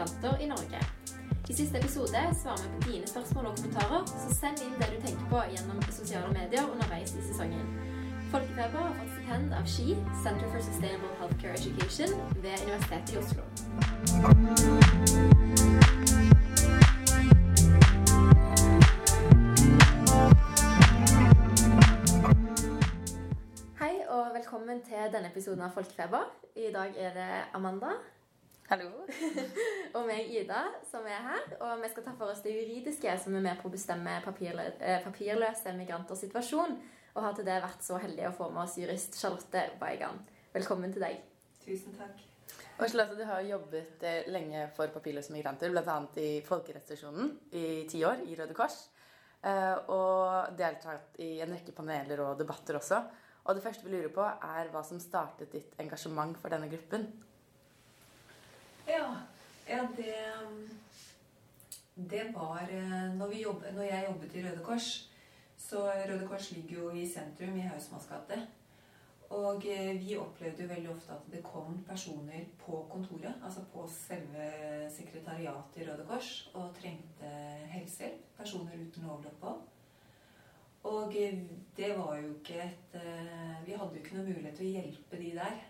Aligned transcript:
migranter 0.00 0.42
i 0.42 0.46
Norge. 0.46 0.80
I 1.48 1.54
siste 1.54 1.78
episode 1.78 2.34
svarer 2.42 2.62
vi 2.62 2.80
på 2.80 2.90
dine 2.90 3.06
spørsmål 3.06 3.46
og 3.46 3.56
kommentarer, 3.56 4.06
så 4.06 4.34
send 4.34 4.62
inn 4.64 4.76
det 4.80 4.88
du 4.92 5.00
tenker 5.06 5.24
på 5.28 5.40
gjennom 5.52 5.82
sosiale 5.92 6.32
medier 6.32 6.64
underveis 6.72 7.12
i 7.12 7.22
sesongen. 7.26 7.66
Folkefeber 8.30 8.78
har 8.78 8.94
fått 8.96 9.10
stipend 9.16 9.52
av 9.52 9.66
SKI, 9.66 9.96
Center 10.22 10.46
for 10.52 10.60
Sustainable 10.62 11.10
Healthcare 11.18 11.56
Education, 11.58 12.14
ved 12.44 12.56
Universitetet 12.64 13.12
i 13.12 13.18
Oslo. 13.20 13.42
Hei 23.82 23.94
og 24.08 24.32
velkommen 24.38 24.80
til 24.86 25.12
denne 25.12 25.28
episoden 25.28 25.66
av 25.66 25.76
Folkefeber. 25.76 26.24
I 26.56 26.72
dag 26.72 26.96
er 26.96 27.12
det 27.18 27.30
Amanda 27.52 27.98
Hallo. 28.70 28.86
og 29.98 30.04
meg, 30.06 30.28
Ida, 30.30 30.60
som 30.86 31.02
er 31.10 31.24
her. 31.24 31.46
Og 31.66 31.80
vi 31.82 31.88
skal 31.90 32.04
ta 32.06 32.12
for 32.14 32.30
oss 32.30 32.42
det 32.44 32.52
juridiske 32.54 33.16
som 33.18 33.34
er 33.34 33.42
med 33.42 33.58
på 33.58 33.66
å 33.66 33.72
bestemme 33.72 34.12
papirlø 34.22 34.62
eh, 34.78 35.00
papirløse 35.02 35.72
migranters 35.74 36.20
situasjon. 36.22 36.76
Og 37.16 37.24
har 37.24 37.32
til 37.34 37.48
det 37.48 37.56
vært 37.64 37.82
så 37.82 37.98
heldig 37.98 38.28
å 38.28 38.36
få 38.36 38.46
med 38.54 38.62
oss 38.62 38.76
jurist 38.78 39.16
Charlotte 39.18 39.64
Weigan. 39.80 40.20
Velkommen 40.54 40.94
til 40.94 41.02
deg. 41.02 41.16
Tusen 41.64 41.96
takk. 41.98 42.20
Og 42.78 42.84
Charlotte, 42.84 43.16
du 43.18 43.24
har 43.26 43.42
jobbet 43.42 44.04
eh, 44.06 44.28
lenge 44.30 44.68
for 44.76 44.92
papirløse 44.94 45.34
migranter, 45.34 45.74
bl.a. 45.74 45.96
i 46.22 46.28
Folkerettsstasjonen 46.46 47.32
i 47.58 47.64
ti 47.90 48.04
år 48.06 48.22
i 48.22 48.36
Røde 48.38 48.54
Kors. 48.54 48.84
eh, 49.42 49.80
Og 49.90 50.54
deltatt 50.60 51.18
i 51.26 51.32
en 51.42 51.56
rekke 51.56 51.74
paneler 51.74 52.22
og 52.22 52.38
debatter 52.38 52.78
også. 52.78 53.02
Og 53.50 53.58
det 53.58 53.66
første 53.66 53.88
vi 53.88 53.96
lurer 53.96 54.14
på, 54.14 54.22
er 54.22 54.70
hva 54.70 54.84
som 54.86 55.02
startet 55.02 55.50
ditt 55.58 55.74
engasjement 55.82 56.38
for 56.38 56.54
denne 56.54 56.70
gruppen. 56.70 57.08
Ja, 58.90 59.16
ja 59.68 59.88
det 59.96 60.14
Det 61.94 62.34
var 62.34 62.66
eh, 62.70 63.14
når, 63.14 63.26
vi 63.28 63.42
jobb, 63.42 63.64
når 63.74 63.82
jeg 63.82 64.06
jobbet 64.08 64.34
i 64.34 64.42
Røde 64.46 64.64
Kors. 64.64 65.10
Så 65.58 65.84
Røde 66.08 66.26
Kors 66.28 66.50
ligger 66.52 66.78
jo 66.78 66.90
i 66.90 67.04
sentrum 67.06 67.58
i 67.58 67.66
Hausmanns 67.68 68.08
gate. 68.08 68.40
Og 69.30 69.66
eh, 69.68 70.00
vi 70.00 70.16
opplevde 70.16 70.64
jo 70.64 70.68
veldig 70.72 70.90
ofte 70.90 71.12
at 71.12 71.28
det 71.32 71.42
kom 71.44 71.84
personer 71.88 72.48
på 72.58 72.86
kontoret, 72.90 73.34
altså 73.44 73.62
på 73.72 73.84
selve 73.94 74.48
sekretariatet 74.90 75.82
i 75.82 75.86
Røde 75.90 76.06
Kors, 76.08 76.50
og 76.54 76.74
trengte 76.80 77.34
helsehjelp. 77.74 78.24
Personer 78.38 78.80
uten 78.80 79.06
lovlig 79.06 79.30
opphold. 79.34 79.60
Og 80.90 81.14
eh, 81.20 81.44
det 81.76 81.92
var 81.98 82.16
jo 82.16 82.32
ikke 82.38 82.62
et 82.64 82.96
Vi 83.66 83.76
hadde 83.76 83.94
jo 83.94 84.02
ikke 84.02 84.16
noe 84.16 84.32
mulighet 84.32 84.56
til 84.56 84.72
å 84.72 84.78
hjelpe 84.80 85.20
de 85.20 85.36
der. 85.36 85.60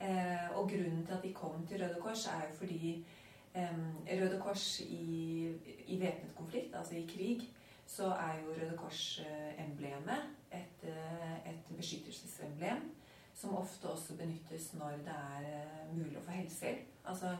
Eh, 0.00 0.58
og 0.58 0.68
grunnen 0.70 1.06
til 1.06 1.14
at 1.14 1.22
de 1.22 1.32
kom 1.34 1.66
til 1.66 1.82
Røde 1.82 1.98
Kors, 2.00 2.26
er 2.26 2.46
jo 2.50 2.56
fordi 2.58 3.06
eh, 3.54 3.78
Røde 4.20 4.40
Kors 4.40 4.80
i, 4.80 5.48
i 5.86 6.00
væpnet 6.00 6.34
konflikt, 6.36 6.74
altså 6.74 6.94
i 6.94 7.06
krig, 7.14 7.40
så 7.86 8.04
er 8.04 8.40
jo 8.44 8.52
Røde 8.52 8.76
Kors-emblemet 8.76 10.22
et, 10.52 10.84
eh, 10.84 11.50
et 11.50 11.76
beskyttelsesemblem 11.76 12.90
som 13.34 13.56
ofte 13.56 13.88
også 13.88 14.16
benyttes 14.16 14.72
når 14.74 14.90
det 15.06 15.14
er 15.14 15.48
eh, 15.48 15.90
mulig 15.94 16.18
å 16.18 16.24
få 16.26 16.34
helsehjelp. 16.34 16.94
Altså, 17.04 17.36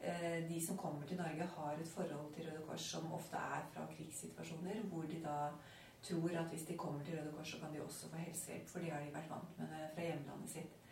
eh, 0.00 0.42
de 0.48 0.60
som 0.66 0.78
kommer 0.78 1.06
til 1.06 1.20
Norge, 1.20 1.46
har 1.56 1.80
et 1.80 1.92
forhold 1.94 2.32
til 2.34 2.48
Røde 2.50 2.64
Kors 2.68 2.86
som 2.90 3.12
ofte 3.12 3.36
er 3.36 3.66
fra 3.72 3.86
krigssituasjoner, 3.96 4.82
hvor 4.90 5.06
de 5.10 5.20
da 5.24 5.36
tror 6.02 6.38
at 6.38 6.50
hvis 6.50 6.66
de 6.68 6.76
kommer 6.76 7.04
til 7.04 7.18
Røde 7.18 7.32
Kors, 7.36 7.50
så 7.50 7.60
kan 7.62 7.74
de 7.74 7.82
også 7.82 8.10
få 8.10 8.16
helsehjelp, 8.16 8.68
for 8.68 8.78
det 8.78 8.92
har 8.92 9.04
de 9.04 9.14
vært 9.14 9.30
vant 9.30 9.58
med 9.58 9.78
fra 9.94 10.08
hjemlandet 10.08 10.50
sitt. 10.50 10.82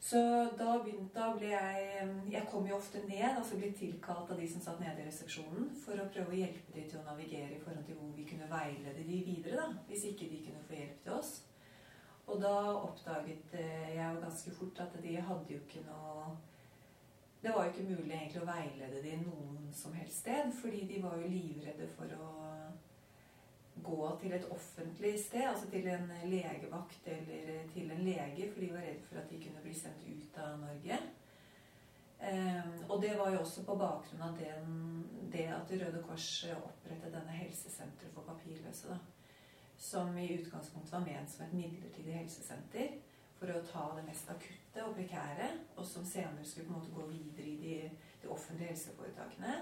Så 0.00 0.18
da 0.58 0.76
begynte 0.84 1.18
da 1.18 1.32
ble 1.34 1.50
jeg 1.50 2.06
Jeg 2.30 2.46
kom 2.50 2.66
jo 2.68 2.76
ofte 2.76 3.02
ned, 3.08 3.26
altså 3.32 3.58
ble 3.58 3.72
tilkalt 3.76 4.30
av 4.30 4.38
de 4.38 4.46
som 4.48 4.62
satt 4.62 4.80
nede 4.80 5.02
i 5.02 5.08
resepsjonen, 5.08 5.72
for 5.82 5.98
å 5.98 6.08
prøve 6.12 6.34
å 6.34 6.38
hjelpe 6.38 6.74
dem 6.76 6.86
til 6.88 7.00
å 7.00 7.06
navigere 7.08 7.56
i 7.56 7.60
forhold 7.64 7.84
til 7.88 7.98
hvor 7.98 8.12
vi 8.16 8.26
kunne 8.28 8.50
veilede 8.50 9.06
de 9.08 9.22
videre, 9.26 9.58
da, 9.58 9.84
hvis 9.88 10.06
ikke 10.12 10.30
de 10.30 10.42
kunne 10.46 10.64
få 10.68 10.78
hjelp 10.78 11.02
til 11.04 11.16
oss. 11.18 11.32
Og 12.28 12.40
da 12.42 12.54
oppdaget 12.76 13.54
eh, 13.56 13.96
jeg 13.96 14.04
jo 14.04 14.22
ganske 14.22 14.54
fort 14.54 14.80
at 14.84 14.96
de 15.02 15.16
hadde 15.16 15.54
jo 15.54 15.60
ikke 15.64 15.80
noe 15.86 16.36
Det 17.40 17.52
var 17.54 17.64
jo 17.64 17.70
ikke 17.70 17.88
mulig 17.88 18.14
egentlig 18.16 18.42
å 18.42 18.48
veilede 18.48 19.02
de 19.02 19.12
noen 19.22 19.68
som 19.72 19.92
helst 19.94 20.24
sted, 20.24 20.50
fordi 20.60 20.82
de 20.90 21.02
var 21.02 21.14
jo 21.20 21.30
livredde 21.30 21.86
for 21.94 22.10
å 22.18 22.30
gå 23.84 24.08
til 24.20 24.34
et 24.36 24.48
offentlig 24.50 25.14
sted, 25.22 25.46
altså 25.48 25.70
til 25.70 25.86
en 25.92 26.10
legevakt 26.30 27.08
eller 27.12 27.68
til 27.72 27.90
en 27.94 28.04
lege, 28.04 28.50
for 28.52 28.60
de 28.60 28.72
var 28.72 28.86
redd 28.86 29.04
for 29.08 29.20
at 29.22 29.30
de 29.30 29.40
kunne 29.44 29.64
bli 29.64 29.74
sendt 29.76 30.06
ut 30.08 30.38
av 30.42 30.58
Norge. 30.62 31.00
Um, 32.18 32.72
og 32.90 33.02
det 33.02 33.12
var 33.18 33.30
jo 33.30 33.44
også 33.44 33.62
på 33.62 33.76
bakgrunn 33.78 34.24
av 34.26 34.38
den, 34.40 34.72
det 35.30 35.46
at 35.54 35.70
Røde 35.70 36.00
Kors 36.02 36.32
opprettet 36.56 37.14
denne 37.14 37.36
helsesenteret 37.38 38.10
for 38.14 38.26
papirløse. 38.26 38.88
da 38.90 38.98
som 39.78 40.18
i 40.18 40.40
utgangspunktet 40.40 40.92
var 40.92 41.00
ment 41.00 41.30
som 41.30 41.44
et 41.44 41.52
midlertidig 41.54 42.16
helsesenter 42.18 42.96
for 43.38 43.52
å 43.54 43.62
ta 43.62 43.84
det 43.94 44.06
mest 44.08 44.30
akutte 44.32 44.82
og 44.82 44.96
prekære, 44.96 45.52
og 45.78 45.86
som 45.86 46.06
senere 46.06 46.46
skulle 46.46 46.66
på 46.66 46.74
en 46.74 46.80
måte 46.80 46.94
gå 46.96 47.04
videre 47.12 47.46
i 47.46 47.58
de, 47.62 47.76
de 48.22 48.30
offentlige 48.34 48.72
helseforetakene. 48.72 49.60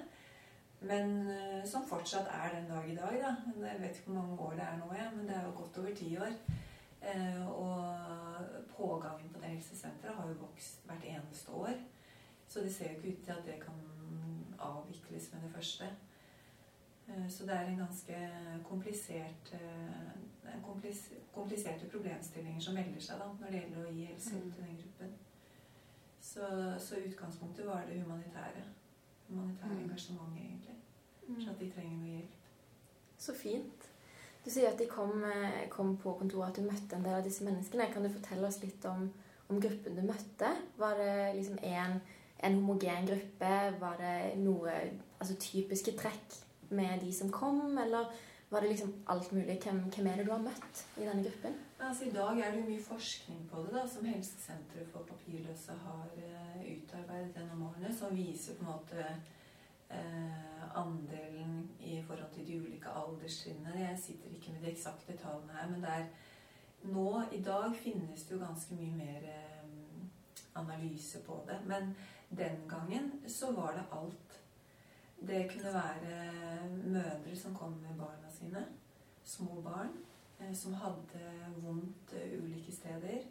Men 0.89 1.29
uh, 1.29 1.65
som 1.69 1.87
fortsatt 1.89 2.29
er 2.31 2.55
den 2.55 2.69
dag 2.71 2.89
i 2.91 2.97
dag. 2.97 3.19
da. 3.23 3.35
Jeg 3.67 3.81
vet 3.81 3.97
ikke 3.97 4.11
hvor 4.11 4.21
mange 4.23 4.39
år 4.41 4.51
det 4.59 4.63
er 4.67 4.77
nå, 4.79 4.89
ja, 4.95 5.11
men 5.17 5.29
det 5.29 5.37
er 5.37 5.45
jo 5.47 5.53
godt 5.57 5.79
over 5.79 5.95
ti 5.95 6.17
år. 6.17 6.33
Uh, 7.07 7.49
og 7.49 7.95
pågangen 8.77 9.29
på 9.33 9.41
det 9.41 9.49
helsesenteret 9.57 10.15
har 10.15 10.29
jo 10.29 10.35
vokst 10.41 10.85
hvert 10.87 11.05
eneste 11.05 11.51
år. 11.53 11.73
Så 12.49 12.61
det 12.61 12.75
ser 12.75 12.93
jo 12.93 12.97
ikke 12.97 13.09
ut 13.19 13.25
til 13.25 13.33
at 13.33 13.47
det 13.47 13.61
kan 13.65 13.81
avvikles 14.59 15.33
med 15.33 15.43
det 15.43 15.53
første. 15.55 15.85
Eh, 17.09 17.31
Så 17.31 17.47
det 17.47 17.53
er 17.55 17.61
en 17.67 17.77
ganske 17.79 18.17
komplisert 18.65 19.53
eh, 19.53 20.53
kompliserte 21.35 21.89
problemstillinger 21.91 22.61
som 22.61 22.75
melder 22.75 23.01
seg 23.01 23.19
da, 23.21 23.27
når 23.41 23.51
det 23.51 23.61
gjelder 23.61 23.87
å 23.89 23.93
gi 23.93 24.05
helsehjelp 24.11 24.55
til 24.55 24.65
den 24.65 24.79
gruppen. 24.83 25.13
Så, 26.21 26.49
så 26.79 27.01
utgangspunktet 27.07 27.67
var 27.67 27.85
det 27.91 28.01
humanitære. 28.03 28.65
Humanitære 29.29 29.75
Mm. 29.75 29.83
engasjementet, 29.85 30.43
egentlig. 30.45 30.76
Så 31.35 31.51
at 31.51 31.61
de 31.61 31.71
trenger 31.75 31.97
noe 31.99 32.17
hjelp. 32.17 32.35
Så 33.19 33.35
fint. 33.35 33.89
Du 34.45 34.51
sier 34.53 34.71
at 34.71 34.79
de 34.79 34.87
kom, 34.87 35.25
eh, 35.25 35.65
kom 35.73 35.97
på 35.99 36.13
kontoret, 36.21 36.53
at 36.53 36.61
du 36.61 36.69
møtte 36.69 36.97
en 36.97 37.03
del 37.03 37.19
av 37.19 37.25
disse 37.25 37.45
menneskene. 37.45 37.89
Kan 37.93 38.05
du 38.07 38.13
fortelle 38.13 38.47
oss 38.47 38.61
litt 38.63 38.85
om, 38.87 39.09
om 39.51 39.61
gruppen 39.61 39.97
du 39.97 40.05
møtte? 40.07 40.53
Var 40.79 41.01
det 41.01 41.17
liksom 41.41 41.59
en, 41.63 42.01
en 42.47 42.59
homogen 42.61 43.09
gruppe? 43.11 43.53
Var 43.81 43.99
det 43.99 44.17
noe 44.39 44.77
altså 45.19 45.35
typiske 45.43 45.97
trekk 45.99 46.39
med 46.71 47.01
de 47.03 47.13
som 47.15 47.31
kom, 47.35 47.79
eller 47.79 48.13
var 48.51 48.63
det 48.63 48.69
liksom 48.69 48.93
alt 49.11 49.33
mulig? 49.33 49.59
Hvem, 49.63 49.81
hvem 49.91 50.07
er 50.07 50.17
det 50.21 50.27
du 50.27 50.33
har 50.33 50.45
møtt 50.45 50.83
i 50.97 51.07
denne 51.09 51.25
gruppen? 51.27 51.57
Altså, 51.81 52.05
I 52.07 52.15
dag 52.15 52.39
er 52.39 52.55
det 52.55 52.69
mye 52.69 52.83
forskning 52.83 53.49
på 53.51 53.65
det, 53.67 53.73
da, 53.75 53.83
som 53.91 54.07
Helsesenteret 54.07 54.93
for 54.93 55.09
papirløse 55.11 55.75
har 55.83 56.15
eh, 56.23 56.63
utarbeidet 56.77 57.35
gjennom 57.35 57.67
årene, 57.73 57.91
som 57.99 58.15
viser 58.15 58.55
på 58.55 58.65
en 58.65 58.71
måte 58.71 59.09
eh, 59.91 60.79
andelen 60.79 61.71
i 61.81 62.03
forhold 62.03 62.31
til 62.33 62.47
de 62.47 62.61
ulike 62.61 62.89
alderstrinnene. 62.89 63.89
Jeg 63.89 63.99
sitter 63.99 64.31
ikke 64.35 64.53
med 64.53 64.61
de 64.61 64.71
eksakte 64.71 65.17
tallene 65.17 65.53
her, 65.53 65.71
men 65.71 65.83
det 65.83 65.91
er 65.91 66.07
nå 66.93 67.23
i 67.33 67.43
dag 67.43 67.77
finnes 67.77 68.23
det 68.23 68.35
jo 68.35 68.43
ganske 68.43 68.75
mye 68.75 68.97
mer 68.97 69.29
eh, 69.31 69.47
analyse 70.55 71.23
på 71.27 71.41
det. 71.49 71.61
Men 71.67 71.95
den 72.31 72.69
gangen 72.69 73.13
så 73.29 73.53
var 73.53 73.73
det 73.73 73.87
alt. 73.93 74.43
Det 75.27 75.47
kunne 75.51 75.73
være 75.75 76.69
mødre 76.85 77.37
som 77.37 77.55
kom 77.55 77.73
med 77.73 77.99
barna 77.99 78.31
sine, 78.31 78.67
små 79.25 79.61
barn, 79.65 79.97
eh, 80.41 80.55
som 80.55 80.75
hadde 80.75 81.33
vondt 81.57 82.15
ulike 82.43 82.73
steder. 82.73 83.23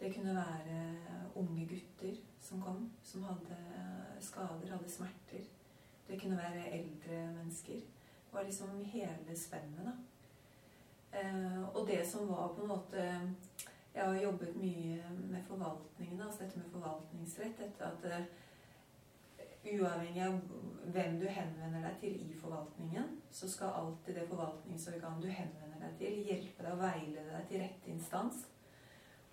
Det 0.00 0.14
kunne 0.14 0.34
være 0.34 0.96
unge 1.34 1.66
gutter 1.66 2.16
som 2.40 2.60
kom, 2.62 2.92
som 3.02 3.22
hadde 3.22 3.56
skader, 4.20 4.70
hadde 4.70 4.90
smerter. 4.90 5.44
Det 6.08 6.20
kunne 6.20 6.36
være 6.36 6.70
eldre 6.78 7.20
mennesker. 7.32 7.74
Det 7.74 8.32
var 8.32 8.42
liksom 8.42 8.84
hele 8.84 9.36
spennet, 9.36 9.86
da. 9.86 9.94
Eh, 11.18 11.76
og 11.76 11.86
det 11.86 12.06
som 12.06 12.28
var 12.28 12.48
på 12.54 12.62
en 12.62 12.68
måte 12.68 13.20
Jeg 13.94 14.04
har 14.04 14.16
jobbet 14.22 14.56
mye 14.56 15.02
med 15.30 15.42
forvaltningen, 15.46 16.20
altså 16.20 16.42
dette 16.42 16.58
med 16.58 16.70
forvaltningsrett. 16.72 17.58
Dette 17.58 17.84
at 17.84 18.06
eh, 18.10 18.24
uavhengig 19.74 20.24
av 20.26 20.40
hvem 20.96 21.20
du 21.20 21.28
henvender 21.30 21.84
deg 21.86 22.00
til 22.00 22.16
i 22.24 22.34
forvaltningen, 22.40 23.12
så 23.30 23.48
skal 23.48 23.76
alltid 23.78 24.18
det 24.18 24.26
forvaltningsorganet 24.28 25.22
du 25.22 25.28
henvender 25.28 25.84
deg 25.84 25.94
til, 26.00 26.18
hjelpe 26.26 26.66
deg 26.66 26.72
og 26.74 26.82
veilede 26.82 27.30
deg 27.30 27.46
til 27.52 27.62
rette 27.62 27.94
instans. 27.94 28.42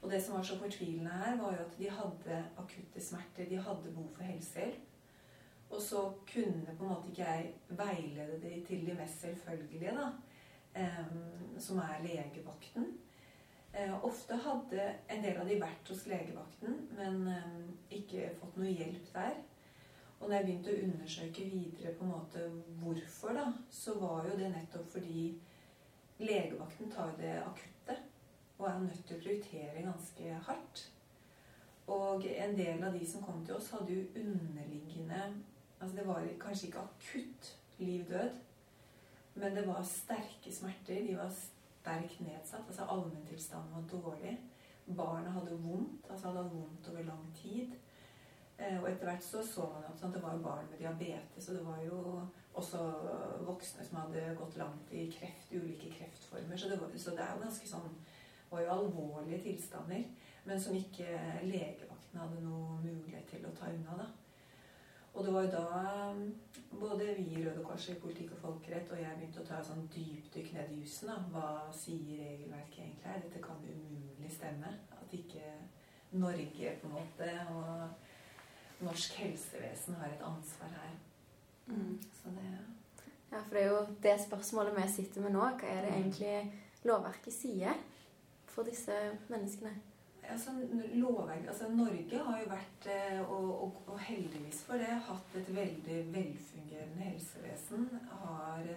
Og 0.02 0.10
det 0.12 0.22
som 0.24 0.38
var 0.38 0.46
så 0.46 0.60
fortvilende 0.62 1.18
her, 1.24 1.42
var 1.42 1.58
jo 1.58 1.66
at 1.66 1.76
de 1.80 1.90
hadde 1.98 2.40
akutte 2.58 3.02
smerter, 3.02 3.50
de 3.50 3.58
hadde 3.58 3.90
behov 3.90 4.08
for 4.16 4.30
helsehjelp. 4.30 4.88
Og 5.72 5.82
så 5.82 6.02
kunne 6.34 6.76
på 6.78 6.84
en 6.84 6.92
måte 6.92 7.12
ikke 7.12 7.28
jeg 7.28 7.54
veilede 7.80 8.42
de 8.44 8.58
til 8.68 8.84
de 8.88 8.96
mest 8.98 9.22
selvfølgelige, 9.24 9.94
da, 9.96 10.10
em, 10.76 11.60
som 11.60 11.80
er 11.80 12.04
legevakten. 12.04 12.90
Eh, 13.74 14.04
ofte 14.04 14.36
hadde 14.36 14.90
en 15.10 15.24
del 15.24 15.38
av 15.40 15.48
de 15.48 15.60
vært 15.62 15.90
hos 15.94 16.04
legevakten, 16.12 16.76
men 16.98 17.22
eh, 17.32 17.62
ikke 18.02 18.34
fått 18.42 18.58
noe 18.60 18.74
hjelp 18.74 19.14
der. 19.14 19.38
Og 20.20 20.28
når 20.28 20.36
jeg 20.36 20.46
begynte 20.46 20.74
å 20.74 20.82
undersøke 20.88 21.46
videre 21.50 21.94
på 21.98 22.06
en 22.06 22.12
måte 22.12 22.44
hvorfor, 22.82 23.32
da, 23.38 23.48
så 23.72 23.96
var 24.00 24.28
jo 24.28 24.36
det 24.38 24.52
nettopp 24.52 24.92
fordi 24.92 25.30
legevakten 26.22 26.92
tar 26.92 27.16
det 27.18 27.38
akutte 27.42 27.96
og 28.60 28.68
er 28.70 28.84
nødt 28.84 29.08
til 29.08 29.18
å 29.18 29.22
prioritere 29.24 29.86
ganske 29.88 30.36
hardt. 30.50 30.84
Og 31.92 32.28
en 32.30 32.54
del 32.60 32.84
av 32.86 32.94
de 32.94 33.08
som 33.08 33.24
kom 33.26 33.40
til 33.46 33.56
oss, 33.56 33.72
hadde 33.74 33.96
jo 33.96 34.04
underliggende 34.22 35.24
Altså 35.82 35.98
det 35.98 36.08
var 36.08 36.28
kanskje 36.40 36.68
ikke 36.68 36.80
akutt 36.80 37.58
liv-død, 37.78 38.30
men 39.36 39.56
det 39.56 39.68
var 39.68 39.84
sterke 39.84 40.54
smerter. 40.54 41.08
De 41.08 41.18
var 41.18 41.30
sterkt 41.30 42.22
nedsatt. 42.22 42.68
altså 42.68 42.86
Allmenntilstanden 42.86 43.74
var 43.74 43.88
dårlig. 43.92 44.40
Barna 44.98 45.30
hadde 45.30 45.58
vondt, 45.64 46.06
altså 46.10 46.28
hadde 46.28 46.44
hatt 46.44 46.54
vondt 46.54 46.90
over 46.90 47.04
lang 47.04 47.36
tid. 47.36 47.74
Eh, 48.58 48.82
og 48.82 48.92
etter 48.92 49.06
hvert 49.10 49.24
så 49.24 49.44
så 49.46 49.66
man 49.74 50.10
at 50.10 50.14
det 50.14 50.24
var 50.24 50.38
barn 50.38 50.68
med 50.70 50.78
diabetes, 50.78 51.50
og 51.50 51.56
det 51.56 51.66
var 51.66 51.82
jo 51.82 52.22
også 52.54 52.78
voksne 53.46 53.86
som 53.86 53.98
hadde 53.98 54.36
gått 54.38 54.58
langt 54.58 54.92
i 54.92 55.08
kreft, 55.20 55.52
ulike 55.52 55.92
kreftformer. 55.98 56.58
Så 56.58 56.70
det, 56.70 56.82
var, 56.82 56.92
så 56.98 57.12
det 57.12 57.20
er 57.20 57.34
jo 57.36 57.44
ganske 57.44 57.68
sånn 57.68 57.96
var 58.52 58.62
jo 58.62 58.72
alvorlige 58.72 59.42
tilstander, 59.42 60.04
men 60.46 60.62
som 60.62 60.76
ikke 60.76 61.08
legevakten 61.44 62.20
hadde 62.20 62.42
noe 62.44 62.82
mulighet 62.84 63.30
til 63.32 63.46
å 63.48 63.54
ta 63.56 63.72
unna. 63.72 63.98
da. 64.04 64.21
Og 65.14 65.26
det 65.26 65.34
var 65.34 65.44
jo 65.44 65.52
da 65.52 65.66
um, 66.12 66.22
både 66.80 67.16
vi 67.18 67.26
i 67.34 67.44
Røde 67.44 67.64
Kors 67.66 67.90
i 67.90 67.98
politikk 68.00 68.32
og 68.38 68.44
folkerett 68.46 68.92
og 68.92 69.02
jeg 69.02 69.18
begynte 69.18 69.44
å 69.44 69.48
ta 69.50 69.60
sånn 69.66 69.84
dypdykk 69.92 70.54
ned 70.56 70.72
i 70.72 70.80
jussen. 70.82 71.12
Hva 71.34 71.50
sier 71.76 72.24
regelverket 72.24 72.80
egentlig 72.86 73.10
her? 73.10 73.20
Dette 73.26 73.44
kan 73.44 73.66
umulig 73.68 74.32
stemme. 74.32 74.72
At 74.96 75.16
ikke 75.18 75.52
Norge 76.12 76.76
på 76.82 76.88
en 76.88 76.96
måte 76.96 77.30
og 77.52 78.86
norsk 78.88 79.20
helsevesen 79.22 80.00
har 80.00 80.16
et 80.16 80.26
ansvar 80.26 80.74
her. 80.80 80.96
Mm. 81.68 82.00
Så 82.22 82.30
det 82.38 82.48
Ja, 83.32 83.40
for 83.40 83.56
det 83.56 83.62
er 83.64 83.70
jo 83.70 83.86
det 84.04 84.18
spørsmålet 84.26 84.76
vi 84.76 84.90
sitter 84.92 85.22
med 85.22 85.32
nå. 85.32 85.40
Hva 85.40 85.68
er 85.68 85.86
det 85.86 85.94
egentlig 85.94 86.54
lovverket 86.84 87.34
sier 87.34 87.78
for 88.52 88.68
disse 88.68 88.96
menneskene? 89.30 89.72
Altså, 90.30 90.54
lovverk, 90.94 91.48
altså, 91.48 91.70
Norge 91.70 92.24
har 92.26 92.40
jo 92.42 92.50
vært, 92.52 92.88
eh, 92.94 93.20
og, 93.22 93.50
og, 93.64 93.84
og, 93.88 94.00
heldigvis 94.00 94.64
for 94.68 94.82
det, 94.82 94.90
hatt 95.08 95.38
et 95.40 95.54
veldig 95.56 96.00
velfungerende 96.14 97.12
helsevesen. 97.12 97.90
Har 98.24 98.74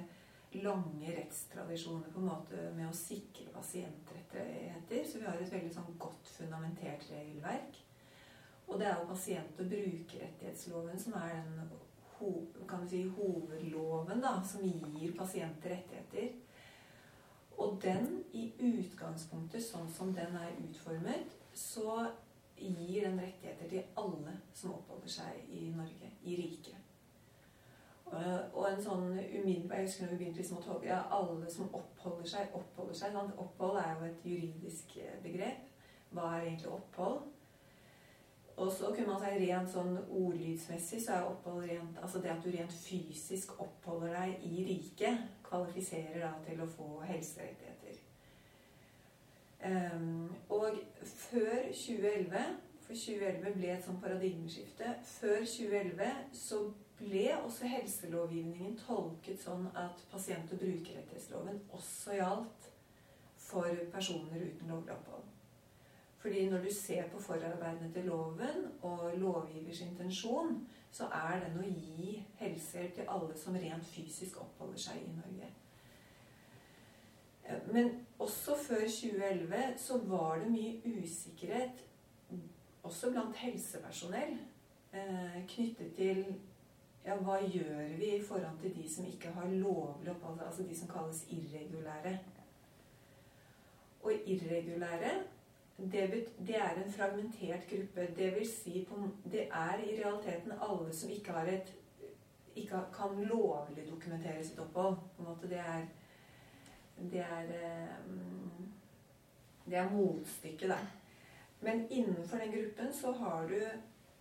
lange 0.55 1.15
rettstradisjoner 1.17 2.13
på 2.15 2.21
en 2.21 2.29
måte 2.31 2.69
med 2.77 2.87
å 2.87 2.95
sikre 2.95 3.49
pasientrettigheter. 3.55 5.03
Så 5.07 5.19
vi 5.19 5.27
har 5.27 5.41
et 5.41 5.57
veldig 5.57 5.73
sånn 5.75 5.97
godt 5.99 6.31
fundamentert 6.37 7.09
regelverk. 7.11 7.81
Og 8.69 8.79
det 8.81 8.87
er 8.89 9.01
jo 9.01 9.09
pasient- 9.11 9.59
og 9.61 9.73
brukerrettighetsloven 9.73 11.01
som 11.01 11.19
er 11.21 11.35
den 11.43 11.59
kan 12.69 12.89
si, 12.89 13.03
hovedloven 13.17 14.21
da, 14.23 14.39
som 14.43 14.63
gir 14.65 15.13
pasienter 15.19 15.75
rettigheter. 15.75 16.31
Og 17.59 17.79
den, 17.83 18.25
i 18.33 18.49
utgangspunktet 18.59 19.63
sånn 19.63 19.91
som 19.95 20.15
den 20.15 20.37
er 20.37 20.57
utformet, 20.65 21.35
så 21.55 22.09
gir 22.57 23.07
den 23.07 23.21
rettigheter 23.21 23.69
til 23.71 24.01
alle 24.01 24.39
som 24.55 24.75
oppholder 24.75 25.11
seg 25.19 25.53
i 25.55 25.69
Norge, 25.75 26.11
i 26.23 26.37
riket. 26.39 26.85
Og 28.55 28.67
en 28.69 28.83
sånn 28.83 29.07
umiddelbar 29.17 29.81
Jeg 29.81 29.89
husker 29.89 30.05
når 30.05 30.13
vi 30.13 30.19
begynte 30.21 30.43
liksom 30.43 30.59
å 30.61 30.65
tolke 30.65 30.91
ja, 30.91 31.01
alle 31.11 31.51
som 31.51 31.71
oppholder 31.75 32.29
seg, 32.31 32.53
oppholder 32.55 32.99
seg. 32.99 33.15
Sant? 33.17 33.39
Opphold 33.41 33.79
er 33.81 33.95
jo 33.95 34.09
et 34.09 34.27
juridisk 34.29 34.99
eh, 35.03 35.17
begrep. 35.25 35.65
Hva 36.15 36.35
er 36.37 36.51
egentlig 36.51 36.71
opphold? 36.77 37.25
Og 38.55 38.71
så 38.71 38.93
kunne 38.95 39.09
man 39.09 39.19
si 39.19 39.33
rent 39.41 39.71
sånn 39.73 39.97
ordlydsmessig 40.05 41.01
så 41.03 41.17
er 41.17 41.25
opphold 41.27 41.65
rent 41.67 41.97
Altså 41.99 42.21
det 42.23 42.31
at 42.31 42.45
du 42.45 42.53
rent 42.53 42.77
fysisk 42.85 43.57
oppholder 43.59 44.15
deg 44.15 44.45
i 44.47 44.67
riket, 44.69 45.25
kvalifiserer 45.55 46.21
da 46.21 46.33
til 46.47 46.63
å 46.63 46.69
få 46.69 46.89
helserettigheter. 47.09 48.01
Um, 49.65 50.35
og 50.49 50.79
før 51.05 51.71
2011 51.73 52.47
For 52.85 52.93
2011 52.93 53.53
ble 53.55 53.69
et 53.73 53.85
sånt 53.87 54.03
paradigmeskifte. 54.03 54.91
Før 55.09 55.39
2011 55.49 56.11
så 56.37 56.59
ble 56.99 57.23
også 57.39 57.71
helselovgivningen 57.73 58.75
tolket 58.83 59.41
sånn 59.41 59.71
at 59.73 60.05
pasient- 60.13 60.53
og 60.53 60.61
brukerrettighetsloven 60.61 61.63
også 61.73 62.19
gjaldt 62.19 62.69
for 63.41 63.81
personer 63.95 64.45
uten 64.51 64.75
lovlig 64.75 64.93
opphold. 64.99 65.34
Fordi 66.25 66.49
når 66.49 66.59
du 66.59 66.75
ser 66.75 67.09
på 67.13 67.19
forarbeidene 67.21 67.93
til 67.93 68.05
loven 68.05 68.69
og 68.83 69.13
lovgivers 69.17 69.81
intensjon, 69.81 70.69
så 70.91 71.05
er 71.05 71.43
den 71.43 71.59
å 71.61 71.67
gi 71.69 72.15
helsehjelp 72.39 72.95
til 72.97 73.11
alle 73.13 73.37
som 73.37 73.59
rent 73.61 73.85
fysisk 73.85 74.39
oppholder 74.41 74.81
seg 74.81 75.03
i 75.03 75.11
Norge. 75.19 75.51
Men 77.73 77.91
også 78.19 78.57
før 78.57 78.87
2011 78.87 79.77
så 79.85 79.99
var 79.99 80.41
det 80.41 80.49
mye 80.55 80.97
usikkerhet, 81.03 81.85
også 82.83 83.13
blant 83.13 83.37
helsepersonell, 83.37 84.39
eh, 84.93 85.39
knyttet 85.49 85.93
til 86.01 86.25
ja, 87.05 87.21
hva 87.21 87.37
gjør 87.45 87.97
vi 87.99 88.15
i 88.17 88.25
forhold 88.25 88.59
til 88.65 88.73
de 88.81 88.89
som 88.95 89.05
ikke 89.13 89.37
har 89.37 89.53
lovlig 89.53 90.17
opphold, 90.17 90.41
altså 90.41 90.65
de 90.65 90.81
som 90.81 90.89
kalles 90.89 91.27
irregulære. 91.29 92.19
Og 94.03 94.13
irregulære, 94.27 95.15
det, 95.77 96.27
det, 96.47 96.57
er 96.57 96.77
en 96.79 96.93
fragmentert 96.93 97.69
gruppe. 97.71 98.07
Det 98.17 98.35
vil 98.35 98.49
si 98.49 98.85
på, 98.89 99.09
det 99.25 99.49
er 99.51 99.79
i 99.83 99.97
realiteten 100.05 100.53
alle 100.61 100.95
som 100.95 101.11
ikke, 101.11 101.33
har 101.33 101.51
et, 101.51 101.75
ikke 102.57 102.85
kan 102.95 103.25
lovlig 103.27 103.87
dokumentere 103.91 104.45
sitt 104.45 104.59
opphold. 104.59 104.97
På 105.17 105.23
en 105.23 105.29
måte 105.29 105.51
det 105.51 105.59
er 105.59 105.87
det 106.97 107.21
er, 107.21 107.43
eh, 107.43 107.89
det 109.67 109.75
er 109.75 109.91
motstykket, 109.91 110.69
da. 110.69 110.79
Men 111.61 111.87
innenfor 111.91 112.37
den 112.37 112.53
gruppen 112.53 112.93
så 112.93 113.13
har 113.13 113.49
du 113.49 113.61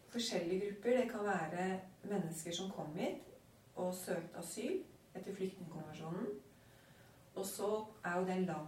forskjellige 0.10 0.66
grupper. 0.66 0.98
Det 0.98 1.12
kan 1.12 1.26
være 1.26 1.80
mennesker 2.04 2.52
som 2.52 2.72
kom 2.72 2.96
hit 2.96 3.30
og 3.76 3.94
søkte 3.94 4.40
asyl 4.40 4.82
etter 5.16 5.36
flyktningkonvensjonen. 5.36 6.28
Og 7.36 7.46
så 7.46 7.86
er 8.06 8.20
jo 8.20 8.26
det 8.26 8.36
en 8.36 8.46
lang 8.46 8.68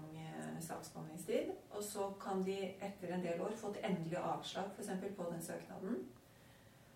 saksbehandlingstid. 0.61 1.51
Og 1.71 1.83
så 1.83 2.09
kan 2.21 2.43
de 2.45 2.57
etter 2.87 3.13
en 3.13 3.23
del 3.23 3.41
år 3.41 3.55
få 3.57 3.71
et 3.73 3.85
endelig 3.89 4.17
avslag 4.17 4.71
f.eks. 4.75 4.89
på 5.17 5.29
den 5.31 5.43
søknaden. 5.43 6.03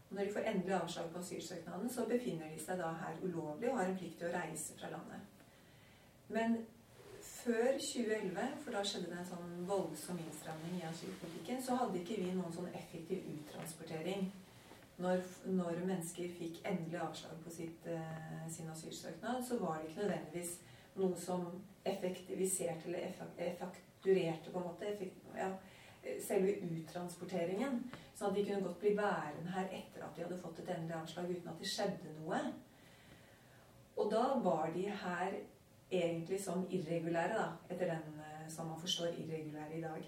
Og 0.10 0.16
når 0.16 0.24
de 0.24 0.34
får 0.34 0.40
endelig 0.40 0.74
avslag 0.74 1.10
på 1.14 1.20
asylsøknaden, 1.20 1.90
så 1.90 2.06
befinner 2.10 2.50
de 2.50 2.60
seg 2.64 2.80
da 2.82 2.90
her 3.04 3.22
ulovlig 3.24 3.70
og 3.70 3.78
har 3.78 3.92
en 3.92 3.98
plikt 3.98 4.18
til 4.18 4.30
å 4.30 4.34
reise 4.34 4.78
fra 4.80 4.90
landet. 4.90 5.22
Men 6.30 6.58
før 7.22 7.72
2011, 7.78 8.40
for 8.64 8.76
da 8.76 8.84
skjedde 8.86 9.12
det 9.12 9.20
en 9.22 9.30
sånn 9.32 9.52
voldsom 9.70 10.20
innstramning 10.24 10.80
i 10.80 10.88
asylpolitikken, 10.90 11.62
så 11.64 11.78
hadde 11.80 12.02
ikke 12.02 12.20
vi 12.22 12.34
noen 12.34 12.56
sånn 12.56 12.72
effektiv 12.74 13.26
uttransportering. 13.36 14.32
Når, 15.00 15.22
når 15.48 15.78
mennesker 15.88 16.34
fikk 16.36 16.58
endelig 16.68 17.00
avslag 17.00 17.38
på 17.46 17.54
sitt, 17.54 17.86
uh, 17.88 18.50
sin 18.52 18.68
asylsøknad, 18.74 19.46
så 19.48 19.60
var 19.62 19.78
det 19.78 19.88
ikke 19.88 20.02
nødvendigvis 20.02 20.58
noe 21.00 21.18
som 21.20 21.46
effektiviserte 21.88 22.88
eller 22.90 23.14
effakturerte 23.38 24.52
på 24.52 24.60
en 24.60 24.68
måte 24.68 24.88
effekt, 24.90 25.22
ja, 25.36 25.50
selve 26.24 26.56
uttransporteringen. 26.66 27.84
Sånn 28.16 28.32
at 28.32 28.38
de 28.38 28.46
kunne 28.48 28.66
godt 28.66 28.82
bli 28.82 28.96
værende 28.98 29.54
her 29.56 29.70
etter 29.76 30.06
at 30.06 30.16
de 30.16 30.26
hadde 30.26 30.42
fått 30.42 30.62
et 30.64 30.74
endelig 30.76 30.98
avslag 30.98 31.32
uten 31.32 31.52
at 31.52 31.62
det 31.62 31.72
skjedde 31.72 32.16
noe. 32.20 32.42
Og 34.00 34.12
da 34.12 34.26
var 34.44 34.72
de 34.76 34.86
her 35.02 35.40
egentlig 35.90 36.40
som 36.44 36.68
irregulære, 36.70 37.36
da, 37.36 37.50
etter 37.72 37.92
den 37.96 38.22
eh, 38.24 38.48
som 38.52 38.70
man 38.70 38.80
forstår 38.80 39.18
irregulære 39.18 39.78
i 39.78 39.84
dag. 39.84 40.08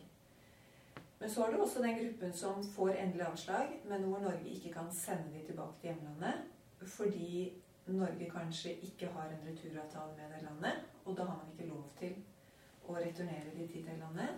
Men 1.21 1.29
så 1.29 1.43
er 1.43 1.51
det 1.51 1.59
også 1.61 1.81
den 1.83 1.97
gruppen 1.99 2.31
som 2.33 2.63
får 2.75 2.95
endelig 2.97 3.25
avslag, 3.27 3.73
men 3.89 4.03
hvor 4.03 4.21
Norge 4.23 4.49
ikke 4.49 4.71
kan 4.73 4.87
sende 4.93 5.33
dem 5.33 5.45
tilbake 5.45 5.77
til 5.81 5.91
hjemlandet 5.91 6.47
fordi 6.81 7.51
Norge 7.87 8.29
kanskje 8.29 8.75
ikke 8.85 9.07
har 9.07 9.29
en 9.29 9.47
returavtale 9.47 10.13
med 10.17 10.35
det 10.35 10.43
landet, 10.43 10.83
og 11.05 11.17
da 11.17 11.23
har 11.23 11.37
man 11.37 11.51
ikke 11.51 11.69
lov 11.69 11.89
til 11.99 12.15
å 12.87 12.95
returnere 12.95 13.53
de 13.55 13.67
til 13.67 13.85
det 13.85 13.97
landet, 13.99 14.29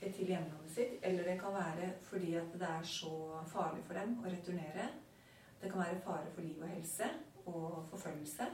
eh, 0.00 0.12
til 0.12 0.26
hjemlandet 0.26 0.70
sitt. 0.74 0.98
Eller 1.02 1.24
det 1.24 1.40
kan 1.40 1.54
være 1.54 1.92
fordi 2.02 2.34
at 2.34 2.52
det 2.52 2.68
er 2.68 2.82
så 2.82 3.42
farlig 3.46 3.84
for 3.84 3.94
dem 3.94 4.18
å 4.20 4.28
returnere. 4.28 4.88
Det 5.62 5.70
kan 5.70 5.80
være 5.80 6.00
fare 6.04 6.30
for 6.34 6.42
liv 6.42 6.62
og 6.62 6.68
helse 6.68 7.10
og 7.46 7.86
forfølgelse. 7.90 8.46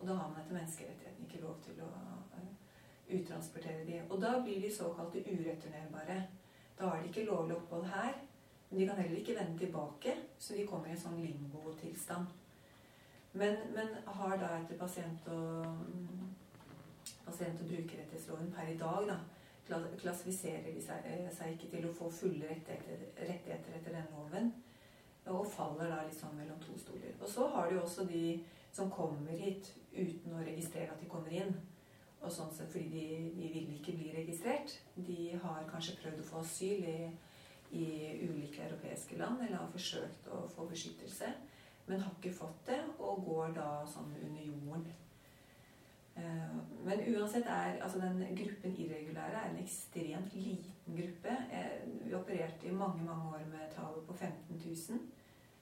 Og 0.00 0.08
da 0.08 0.14
har 0.14 0.28
man 0.28 0.40
etter 0.42 0.54
menneskerettighetene 0.54 1.26
ikke 1.26 1.42
lov 1.42 1.58
til 1.64 1.80
å 1.80 1.88
uh, 1.88 2.46
uttransportere 3.08 3.84
de. 3.86 4.00
Og 4.10 4.20
da 4.20 4.40
blir 4.42 4.60
de 4.60 4.74
såkalte 4.74 5.24
ureturnerbare. 5.24 6.28
Da 6.78 6.88
har 6.88 7.02
de 7.02 7.08
ikke 7.08 7.24
lovlig 7.24 7.56
opphold 7.56 7.84
her, 7.84 8.14
men 8.70 8.80
de 8.80 8.86
kan 8.86 8.96
heller 8.96 9.18
ikke 9.18 9.36
vende 9.38 9.58
tilbake, 9.58 10.16
så 10.38 10.54
de 10.54 10.66
kommer 10.66 10.88
i 10.88 10.96
en 10.96 11.00
sånn 11.04 11.20
limbo-tilstand. 11.22 12.32
Men, 13.34 13.56
men, 13.74 13.88
har 14.06 14.36
da 14.38 14.48
etter 14.60 14.78
pasient- 14.78 15.28
og, 15.34 15.64
pasient 17.24 17.60
og 17.60 17.66
brukerrettighetsloven 17.66 18.52
per 18.54 18.68
i 18.70 18.76
dag 18.78 19.08
da, 19.08 19.16
klassifiserer 19.98 20.68
de 20.70 20.82
seg, 20.84 21.08
eh, 21.10 21.26
seg 21.34 21.56
ikke 21.56 21.70
til 21.72 21.88
å 21.88 21.94
få 21.98 22.10
fulle 22.14 22.46
rettigheter, 22.46 23.00
rettigheter 23.18 23.74
etter 23.78 23.90
denne 23.90 24.12
loven. 24.14 24.52
Og 25.32 25.48
faller 25.50 25.90
da 25.90 26.02
liksom 26.04 26.36
mellom 26.38 26.60
to 26.62 26.76
stoler. 26.78 27.16
Og 27.20 27.28
så 27.28 27.48
har 27.48 27.70
du 27.70 27.80
også 27.80 28.04
de 28.06 28.44
som 28.72 28.90
kommer 28.90 29.32
hit 29.32 29.72
uten 29.96 30.36
å 30.36 30.44
registrere 30.44 30.92
at 30.92 31.00
de 31.00 31.08
kommer 31.10 31.34
inn. 31.34 31.56
Og 32.22 32.30
sånn 32.32 32.52
sett 32.54 32.70
fordi 32.72 32.90
de, 32.92 33.32
de 33.34 33.48
vil 33.56 33.72
ikke 33.80 33.96
bli 33.98 34.12
registrert. 34.14 34.76
De 34.94 35.32
har 35.42 35.66
kanskje 35.72 35.96
prøvd 36.04 36.22
å 36.22 36.28
få 36.28 36.44
asyl 36.44 36.86
i, 36.92 36.98
i 37.74 37.88
ulike 38.28 38.62
europeiske 38.68 39.18
land, 39.18 39.42
eller 39.42 39.58
har 39.58 39.74
forsøkt 39.74 40.30
å 40.30 40.44
få 40.54 40.68
beskyttelse, 40.70 41.32
men 41.86 42.00
har 42.00 42.12
ikke 42.16 42.36
fått 42.36 42.66
det, 42.66 42.80
og 42.98 43.24
går 43.26 43.56
da 43.58 43.68
sånn 43.88 44.14
under 44.22 44.44
jorden 44.46 44.86
Eh, 46.16 46.56
men 46.84 47.16
uansett 47.16 47.46
er 47.46 47.82
altså 47.82 47.98
den 47.98 48.36
gruppen 48.38 48.76
irregulære 48.76 49.40
er 49.40 49.50
en 49.50 49.62
ekstremt 49.62 50.34
liten 50.34 50.96
gruppe. 50.96 51.36
Vi 52.04 52.14
opererte 52.14 52.66
i 52.66 52.70
mange 52.70 53.04
mange 53.04 53.28
år 53.28 53.42
med 53.50 53.72
tallet 53.76 54.06
på 54.06 54.14
15 54.14 54.62
000. 54.90 55.00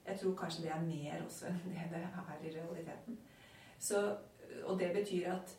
Jeg 0.07 0.19
tror 0.19 0.35
kanskje 0.35 0.63
det 0.63 0.71
er 0.71 0.81
mer 0.81 1.25
også 1.25 1.45
enn 1.47 1.59
det 1.65 1.87
det 1.91 2.01
er 2.03 2.45
i 2.45 2.55
realiteten. 2.57 3.17
Så, 3.79 4.17
og 4.63 4.79
det 4.79 4.93
betyr 4.93 5.31
at 5.31 5.57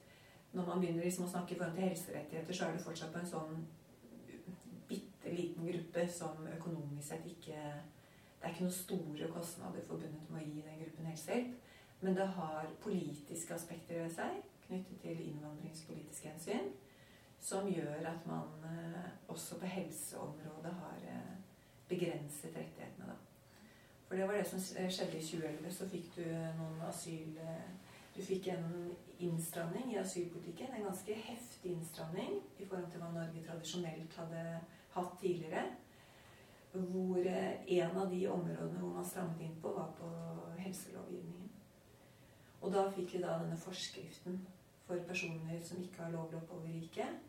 når 0.52 0.66
man 0.66 0.80
begynner 0.80 1.04
liksom 1.04 1.24
å 1.24 1.28
snakke 1.28 1.54
i 1.54 1.58
forhold 1.58 1.74
til 1.74 1.88
helserettigheter, 1.88 2.54
så 2.54 2.64
er 2.64 2.72
det 2.72 2.84
fortsatt 2.84 3.12
på 3.12 3.18
en 3.18 3.26
sånn 3.26 3.66
bitte 4.88 5.32
liten 5.32 5.66
gruppe 5.66 6.06
som 6.08 6.46
økonomisk 6.58 7.08
sett 7.08 7.26
ikke 7.26 7.58
Det 8.44 8.50
er 8.50 8.54
ikke 8.54 8.66
noen 8.66 8.72
store 8.76 9.26
kostnader 9.32 9.84
forbundet 9.88 10.24
med 10.28 10.42
å 10.42 10.44
gi 10.44 10.62
den 10.66 10.80
gruppen 10.82 11.06
helsehjelp, 11.08 11.52
men 12.04 12.16
det 12.18 12.26
har 12.36 12.66
politiske 12.84 13.54
aspekter 13.54 14.02
ved 14.02 14.10
seg 14.12 14.34
knyttet 14.66 14.98
til 15.00 15.22
innvandringspolitiske 15.30 16.28
hensyn, 16.28 16.66
som 17.40 17.70
gjør 17.72 18.04
at 18.10 18.26
man 18.28 18.66
eh, 18.68 19.06
også 19.32 19.56
på 19.62 19.70
helseområdet 19.72 20.72
har 20.76 21.06
eh, 21.14 21.30
begrenset 21.88 22.52
rettighetene. 22.52 23.14
Da. 23.14 23.16
For 24.08 24.20
det 24.20 24.28
var 24.28 24.36
det 24.36 24.44
som 24.50 24.60
skjedde 24.60 25.16
i 25.22 25.24
2011. 25.24 25.72
Så 25.78 25.88
fikk 25.94 26.12
du 26.18 26.28
noen 26.60 26.84
asyl... 26.90 27.40
Eh, 27.40 27.70
du 28.14 28.20
fikk 28.22 28.50
en 28.52 28.92
innstramning 29.24 29.88
i 29.94 29.96
asylpolitikken. 29.98 30.76
En 30.76 30.84
ganske 30.90 31.16
heftig 31.16 31.72
innstramning 31.72 32.36
i 32.60 32.68
forhold 32.68 32.92
til 32.92 33.00
hva 33.02 33.08
Norge 33.10 33.40
tradisjonelt 33.48 34.20
hadde 34.20 34.44
hatt 34.92 35.16
tidligere. 35.24 35.64
Hvor 36.74 37.26
en 37.26 37.96
av 37.96 38.10
de 38.10 38.20
områdene 38.28 38.80
hvor 38.80 38.96
man 38.96 39.06
strammet 39.06 39.44
inn 39.46 39.54
på, 39.62 39.70
var 39.76 39.92
på 39.98 40.08
helselovgivningen. 40.58 41.52
Og 42.64 42.72
da 42.72 42.88
fikk 42.90 43.14
vi 43.14 43.22
da 43.22 43.36
denne 43.38 43.58
forskriften 43.60 44.40
for 44.86 45.06
personer 45.08 45.60
som 45.62 45.82
ikke 45.82 46.02
har 46.02 46.12
lovlig 46.12 46.40
opphold 46.40 46.66
i 46.68 46.78
riket, 46.80 47.20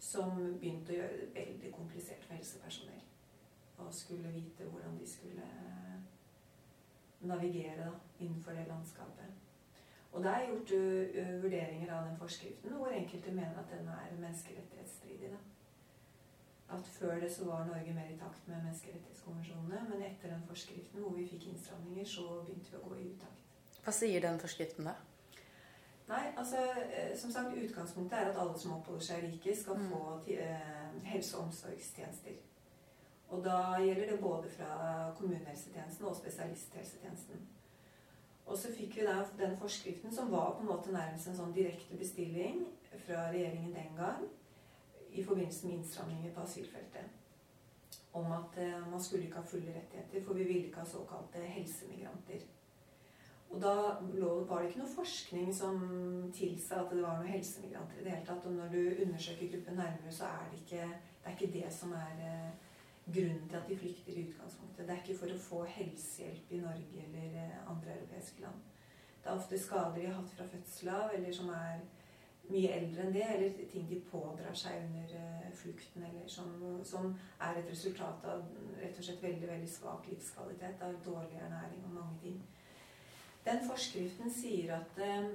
som 0.00 0.34
begynte 0.36 0.92
å 0.92 0.98
gjøre 0.98 1.20
det 1.20 1.30
veldig 1.34 1.72
komplisert 1.76 2.24
for 2.26 2.36
helsepersonell. 2.36 3.04
Og 3.80 3.94
skulle 3.94 4.32
vite 4.34 4.66
hvordan 4.68 4.98
de 5.00 5.06
skulle 5.08 5.46
navigere 7.20 7.86
da, 7.86 7.92
innenfor 8.18 8.52
det 8.56 8.66
landskapet. 8.68 9.38
Og 10.12 10.24
det 10.24 10.30
er 10.30 10.48
gjort 10.48 10.72
uh, 10.74 11.42
vurderinger 11.42 11.92
av 11.94 12.08
den 12.08 12.18
forskriften 12.18 12.74
hvor 12.74 12.92
enkelte 12.92 13.32
mener 13.32 13.60
at 13.60 13.70
den 13.70 13.88
er 13.88 14.16
menneskerettighetsstridig. 14.18 15.30
da. 15.30 15.38
At 16.70 16.86
før 16.86 17.20
det 17.20 17.32
så 17.34 17.44
var 17.44 17.64
Norge 17.66 17.92
mer 17.94 18.10
i 18.12 18.18
takt 18.18 18.48
med 18.48 18.60
menneskerettighetskonvensjonene, 18.62 19.80
men 19.90 20.02
etter 20.06 20.30
den 20.30 20.42
forskriften 20.46 21.02
hvor 21.02 21.16
vi 21.16 21.26
fikk 21.26 21.48
innstramninger, 21.50 22.06
så 22.06 22.26
begynte 22.46 22.70
vi 22.70 22.78
å 22.78 22.88
gå 22.88 22.98
i 22.98 23.08
utakt. 23.14 23.46
Hva 23.84 23.94
sier 23.96 24.22
den 24.22 24.38
forskriften, 24.38 24.86
da? 24.86 24.94
Nei, 26.10 26.24
altså 26.38 26.62
eh, 26.82 27.10
som 27.18 27.30
sagt, 27.30 27.56
Utgangspunktet 27.56 28.18
er 28.18 28.30
at 28.30 28.38
alle 28.38 28.58
som 28.58 28.76
oppholder 28.76 29.06
seg 29.06 29.24
i 29.24 29.32
riket, 29.32 29.58
skal 29.58 29.78
mm. 29.78 29.90
få 29.90 30.04
eh, 30.34 31.04
helse- 31.10 31.38
og 31.38 31.48
omsorgstjenester. 31.48 32.38
Og 33.30 33.44
da 33.44 33.58
gjelder 33.78 34.10
det 34.10 34.20
både 34.22 34.50
fra 34.50 34.70
kommunehelsetjenesten 35.18 36.06
og 36.06 36.16
spesialisthelsetjenesten. 36.18 37.46
Og 38.50 38.58
så 38.58 38.72
fikk 38.74 38.96
vi 38.98 39.06
den 39.38 39.56
forskriften 39.58 40.14
som 40.14 40.32
var 40.32 40.56
på 40.56 40.64
en 40.64 40.70
måte 40.72 40.94
nærmest 40.94 41.30
en 41.30 41.38
sånn 41.38 41.54
direkte 41.54 41.98
bestilling 41.98 42.64
fra 43.06 43.28
regjeringen 43.30 43.74
den 43.74 43.94
gang 43.98 44.26
i 45.12 45.24
forbindelse 45.24 45.66
med 45.66 45.74
innstramninger 45.74 46.34
på 46.34 46.40
asylfeltet. 46.40 47.04
Om 48.12 48.32
at 48.32 48.58
eh, 48.58 48.90
man 48.90 49.02
skulle 49.02 49.24
ikke 49.24 49.42
ha 49.42 49.46
fulle 49.46 49.74
rettigheter, 49.74 50.24
for 50.26 50.34
vi 50.34 50.44
ville 50.44 50.66
ikke 50.66 50.82
ha 50.82 50.86
såkalte 50.86 51.44
helsemigranter. 51.46 52.46
Og 53.50 53.62
da 53.62 53.74
var 54.46 54.60
det 54.60 54.68
ikke 54.68 54.82
noe 54.84 54.92
forskning 54.94 55.48
som 55.54 55.78
tilsa 56.34 56.84
at 56.84 56.92
det 56.94 57.02
var 57.02 57.18
noen 57.18 57.32
helsemigranter 57.32 57.98
i 57.98 58.04
det 58.06 58.12
hele 58.14 58.26
tatt. 58.26 58.46
Og 58.46 58.52
når 58.54 58.74
du 58.74 59.04
undersøker 59.04 59.50
gruppen 59.54 59.78
nærmere, 59.80 60.12
så 60.14 60.28
er 60.30 60.50
det 60.50 60.60
ikke 60.60 60.82
det, 60.86 60.98
er 61.24 61.36
ikke 61.36 61.52
det 61.58 61.72
som 61.74 61.94
er 61.98 62.20
eh, 62.26 62.50
grunnen 63.10 63.48
til 63.48 63.56
at 63.56 63.68
de 63.68 63.78
flykter 63.78 64.12
i 64.12 64.26
utgangspunktet. 64.28 64.86
Det 64.86 64.94
er 64.94 65.02
ikke 65.02 65.18
for 65.18 65.34
å 65.34 65.40
få 65.46 65.64
helsehjelp 65.78 66.52
i 66.54 66.60
Norge 66.62 67.06
eller 67.06 67.40
eh, 67.42 67.56
andre 67.72 67.96
europeiske 67.96 68.44
land. 68.44 68.62
Det 69.20 69.28
er 69.28 69.36
ofte 69.36 69.58
skader 69.58 69.98
de 69.98 70.06
har 70.06 70.14
hatt 70.20 70.36
fra 70.36 70.46
fødsel 70.48 70.92
av, 70.94 71.10
eller 71.14 71.34
som 71.36 71.50
er 71.52 71.82
mye 72.50 72.70
eldre 72.76 73.04
enn 73.04 73.14
det, 73.14 73.26
eller 73.34 73.60
ting 73.72 73.86
de 73.90 74.00
pådrar 74.10 74.56
seg 74.56 74.82
under 74.84 75.12
uh, 75.16 75.50
flukten, 75.56 76.04
eller 76.08 76.26
som, 76.30 76.50
som, 76.84 77.12
er 77.40 77.60
et 77.60 77.70
resultat 77.70 78.26
av 78.28 78.42
rett 78.80 78.98
og 78.98 79.06
slett 79.06 79.22
veldig 79.22 79.48
veldig 79.50 79.70
svak 79.70 80.08
livskvalitet, 80.10 80.82
av 80.82 80.98
dårlig 81.04 81.38
ernæring 81.40 81.84
og 81.88 81.94
mange 81.98 82.18
ting. 82.24 82.40
Den 83.44 83.62
forskriften 83.68 84.32
sier 84.32 84.74
at 84.76 84.98
eh, 85.00 85.30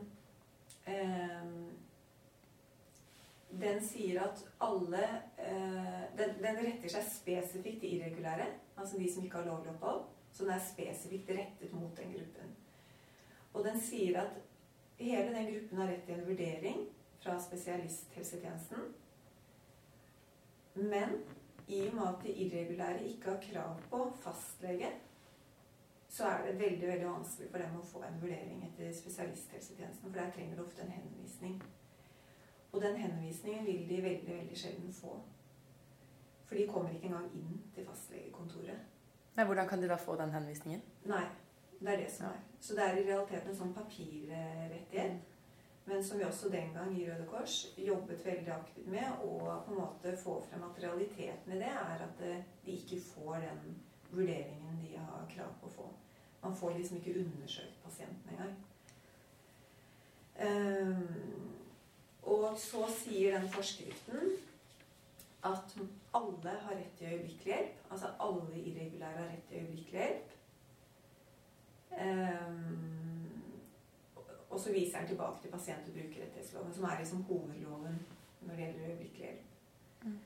Den 3.55 3.79
sier 3.81 4.19
at 4.21 4.41
alle 4.61 5.03
eh, 5.39 6.01
den, 6.17 6.35
den, 6.41 6.59
retter 6.59 6.91
seg 6.91 7.07
spesifikt 7.07 7.79
til 7.81 7.95
irregulære, 7.97 8.49
altså 8.75 8.99
de 8.99 9.07
som 9.13 9.23
ikke 9.23 9.39
har 9.39 9.47
lovlig 9.47 9.71
opphold. 9.71 10.03
Så 10.35 10.43
den 10.43 10.51
er 10.53 10.65
spesifikt 10.67 11.31
rettet 11.31 11.73
mot 11.73 11.95
den 11.97 12.11
gruppen. 12.11 12.51
Og 13.53 13.63
den 13.63 13.79
sier 13.81 14.19
at 14.25 14.35
hele 14.99 15.31
den 15.31 15.47
gruppen 15.53 15.79
har 15.79 15.87
rett 15.87 16.03
til 16.05 16.19
en 16.19 16.27
vurdering 16.27 16.83
fra 17.25 17.39
spesialisthelsetjenesten. 17.41 18.77
Men 20.73 21.09
i 21.67 21.87
og 21.87 21.95
med 21.95 22.07
at 22.07 22.23
de 22.23 22.31
irregulære 22.31 23.03
ikke 23.03 23.31
har 23.31 23.41
krav 23.41 23.79
på 23.89 24.01
fastlege, 24.21 24.91
så 26.09 26.25
er 26.25 26.45
det 26.45 26.59
veldig 26.59 26.87
veldig 26.87 27.07
vanskelig 27.07 27.49
for 27.51 27.59
dem 27.59 27.79
å 27.79 27.85
få 27.85 28.03
en 28.07 28.21
vurdering 28.21 28.61
etter 28.67 28.93
spesialisthelsetjenesten. 28.93 30.05
For 30.05 30.19
der 30.19 30.31
trenger 30.31 30.55
de 30.55 30.63
ofte 30.63 30.85
en 30.85 30.93
henvisning. 30.93 31.57
Og 32.71 32.81
den 32.81 32.95
henvisningen 33.01 33.65
vil 33.65 33.89
de 33.89 34.03
veldig 34.03 34.35
veldig 34.37 34.57
sjelden 34.57 34.93
få. 34.93 35.17
For 36.45 36.55
de 36.55 36.67
kommer 36.67 36.93
ikke 36.93 37.09
engang 37.09 37.31
inn 37.33 37.61
til 37.75 37.87
fastlegekontoret. 37.89 38.91
Nei, 39.35 39.45
Hvordan 39.45 39.67
kan 39.67 39.81
de 39.81 39.89
da 39.89 39.97
få 39.99 40.15
den 40.15 40.31
henvisningen? 40.31 40.81
Nei, 41.05 41.25
det 41.79 41.93
er 41.93 42.03
det 42.03 42.11
som 42.11 42.29
er. 42.29 42.43
Så 42.61 42.75
det 42.75 42.83
er 42.83 42.99
i 42.99 43.07
realiteten 43.09 43.51
en 43.51 43.57
sånn 43.57 43.73
papirrettighet. 43.75 45.34
Men 45.85 46.03
som 46.03 46.17
vi 46.17 46.25
også 46.25 46.49
den 46.49 46.73
gang 46.73 46.95
i 46.97 47.05
Røde 47.05 47.25
Kors 47.29 47.59
jobbet 47.77 48.25
veldig 48.25 48.53
aktivt 48.53 48.87
med 48.89 49.19
å 49.21 49.35
på 49.65 49.73
en 49.73 49.81
måte 49.83 50.15
få 50.17 50.39
frem 50.47 50.63
at 50.65 50.79
realiteten 50.81 51.53
i 51.53 51.59
det 51.61 51.69
er 51.69 52.05
at 52.07 52.23
de 52.65 52.77
ikke 52.79 52.97
får 53.05 53.43
den 53.43 53.75
vurderingen 54.09 54.79
de 54.81 54.95
har 54.97 55.27
krav 55.29 55.53
på 55.61 55.69
å 55.69 55.75
få. 55.75 55.89
Man 56.41 56.55
får 56.57 56.73
liksom 56.77 56.97
ikke 56.97 57.19
undersøkt 57.19 57.83
pasienten 57.83 58.33
engang. 58.33 58.55
Um, 60.35 61.51
og 62.23 62.57
så 62.59 62.87
sier 62.91 63.37
den 63.37 63.49
forskriften 63.49 64.35
at 65.45 65.77
alle 66.17 66.55
har 66.65 66.75
rett 66.75 66.97
til 66.97 67.13
øyeblikkelig 67.13 67.53
hjelp. 67.53 67.85
Altså 67.91 68.07
alle 68.19 68.59
irregulære 68.59 69.17
har 69.21 69.29
rett 69.29 69.47
til 69.49 69.57
øyeblikkelig 69.57 70.01
hjelp. 70.01 70.33
Um, 72.01 73.24
og 74.55 74.61
så 74.63 74.71
viser 74.71 74.99
den 74.99 75.07
tilbake 75.07 75.41
til 75.41 75.51
pasient- 75.51 75.87
og 75.89 75.97
brukerrettighetsloven, 75.97 76.73
som 76.73 76.83
er 76.87 76.99
liksom 76.99 77.23
hovedloven 77.27 77.99
når 78.41 78.55
det 78.55 78.63
gjelder 78.63 78.87
øyeblikkelig 78.89 79.25
hjelp. 79.25 79.41
Mm. 80.03 80.19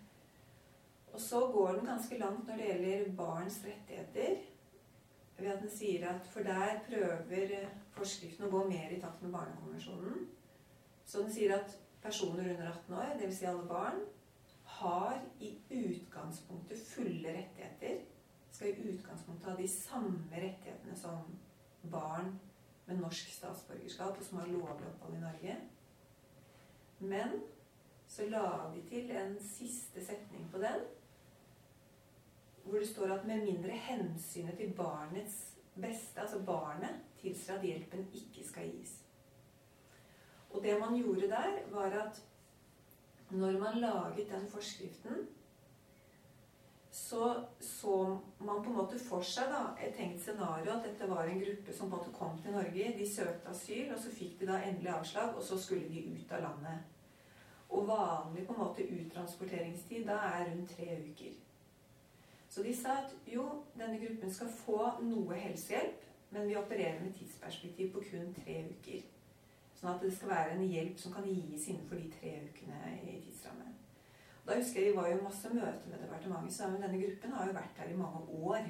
Og 1.14 1.20
så 1.22 1.40
går 1.54 1.72
den 1.72 1.86
ganske 1.86 2.18
langt 2.18 2.48
når 2.48 2.56
det 2.56 2.66
gjelder 2.66 3.16
barns 3.18 3.62
rettigheter 3.66 4.36
ved 5.40 5.48
at 5.48 5.62
den 5.62 5.72
sier 5.72 6.10
at 6.10 6.28
For 6.28 6.44
der 6.44 6.84
prøver 6.90 7.70
forskriften 7.96 8.46
å 8.46 8.52
gå 8.52 8.64
mer 8.70 8.94
i 8.94 9.00
takt 9.02 9.24
med 9.24 9.34
Barnekonvensjonen. 9.34 10.28
Så 11.06 11.24
den 11.24 11.34
sier 11.34 11.56
at 11.56 11.74
personer 12.04 12.52
under 12.54 12.70
18 12.70 12.96
år, 12.96 13.16
dvs. 13.22 13.38
Si 13.40 13.46
alle 13.50 13.68
barn, 13.68 14.04
har 14.80 15.22
i 15.40 15.56
utgangspunktet 15.72 16.86
fulle 16.92 17.34
rettigheter. 17.34 18.04
Skal 18.52 18.68
i 18.68 18.94
utgangspunktet 18.94 19.50
ha 19.50 19.56
de 19.58 19.68
samme 19.68 20.30
rettighetene 20.36 20.96
som 20.96 21.26
barn 21.92 22.36
med 22.90 23.02
norsk 23.04 23.32
statsborgerskap 23.34 24.18
og 24.18 24.26
som 24.26 24.42
har 24.42 24.52
lovlig 24.52 24.88
opphold 24.90 25.18
i 25.18 25.22
Norge. 25.24 25.58
Men 27.00 27.42
så 28.10 28.26
la 28.30 28.46
de 28.74 28.82
til 28.90 29.12
en 29.16 29.38
siste 29.44 30.04
setning 30.06 30.50
på 30.52 30.62
den 30.62 30.88
hvor 32.64 32.78
det 32.78 32.90
står 32.90 33.14
at 33.16 33.26
med 33.26 33.46
mindre 33.46 33.74
hensynet 33.82 34.58
til 34.58 34.74
barnets 34.78 35.38
beste, 35.74 36.22
altså 36.22 36.42
barnet, 36.46 37.00
tilsier 37.22 37.56
at 37.56 37.66
hjelpen 37.66 38.04
ikke 38.14 38.44
skal 38.46 38.68
gis. 38.70 38.92
Og 40.50 40.64
det 40.64 40.76
man 40.80 40.98
gjorde 40.98 41.30
der, 41.32 41.64
var 41.72 41.96
at 42.04 42.22
når 43.30 43.60
man 43.60 43.80
laget 43.82 44.30
den 44.30 44.48
forskriften, 44.52 45.28
så 47.00 47.46
så 47.60 48.20
man 48.40 48.64
på 48.64 48.70
en 48.70 48.76
måte 48.76 49.00
for 49.00 49.26
seg 49.26 49.50
da, 49.52 49.62
et 49.82 49.96
tenkt 49.98 50.22
scenario 50.24 50.72
at 50.74 50.86
dette 50.86 51.10
var 51.10 51.28
en 51.28 51.42
gruppe 51.42 51.74
som 51.74 51.90
på 51.90 51.96
en 51.96 51.98
måte 51.98 52.16
kom 52.18 52.38
til 52.44 52.56
Norge. 52.56 52.94
De 52.98 53.08
søkte 53.10 53.50
asyl, 53.54 53.94
og 53.94 54.00
så 54.04 54.12
fikk 54.14 54.40
de 54.40 54.50
da 54.50 54.60
endelig 54.68 54.92
avslag, 54.94 55.36
og 55.36 55.44
så 55.44 55.58
skulle 55.60 55.90
de 55.90 56.06
ut 56.12 56.34
av 56.36 56.44
landet. 56.46 56.96
Og 57.70 57.88
vanlig 57.88 58.46
på 58.48 58.54
en 58.54 58.60
måte 58.64 58.88
uttransporteringstid 59.00 60.06
da 60.10 60.20
er 60.34 60.52
rundt 60.52 60.76
tre 60.76 61.00
uker. 61.10 61.38
Så 62.50 62.64
de 62.64 62.76
sa 62.76 63.00
at 63.04 63.16
jo, 63.30 63.46
denne 63.78 64.00
gruppen 64.02 64.34
skal 64.34 64.54
få 64.66 64.80
noe 65.06 65.38
helsehjelp, 65.38 66.06
men 66.32 66.48
vi 66.50 66.58
opererer 66.58 67.02
med 67.04 67.14
tidsperspektiv 67.18 67.94
på 67.94 68.06
kun 68.12 68.34
tre 68.42 68.64
uker. 68.70 69.06
Sånn 69.80 69.94
at 69.94 70.02
det 70.04 70.12
skal 70.16 70.34
være 70.34 70.56
en 70.58 70.66
hjelp 70.68 70.98
som 71.00 71.14
kan 71.14 71.30
gis 71.30 71.70
innenfor 71.70 72.02
de 72.02 72.10
tre 72.20 72.34
ukene 72.50 72.98
i 73.06 73.22
tidsramme. 73.24 73.79
Da 74.50 74.56
husker 74.58 74.82
jeg 74.82 74.92
Vi 74.92 74.98
var 74.98 75.08
jo 75.12 75.22
masse 75.22 75.50
møter 75.54 75.90
med 75.92 76.00
departementet 76.02 76.56
så 76.56 76.70
Denne 76.74 76.98
gruppen 76.98 77.34
har 77.38 77.48
jo 77.48 77.54
vært 77.54 77.82
her 77.82 77.92
i 77.94 77.98
mange 77.98 78.22
år. 78.50 78.70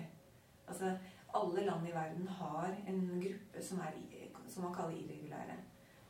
Altså, 0.67 0.98
Alle 1.39 1.63
land 1.65 1.88
i 1.88 1.93
verden 1.93 2.27
har 2.27 2.75
en 2.88 3.01
gruppe 3.21 3.62
som, 3.63 3.79
er, 3.79 3.93
som 4.48 4.63
man 4.63 4.74
kaller 4.74 4.98
irregulære. 4.98 5.55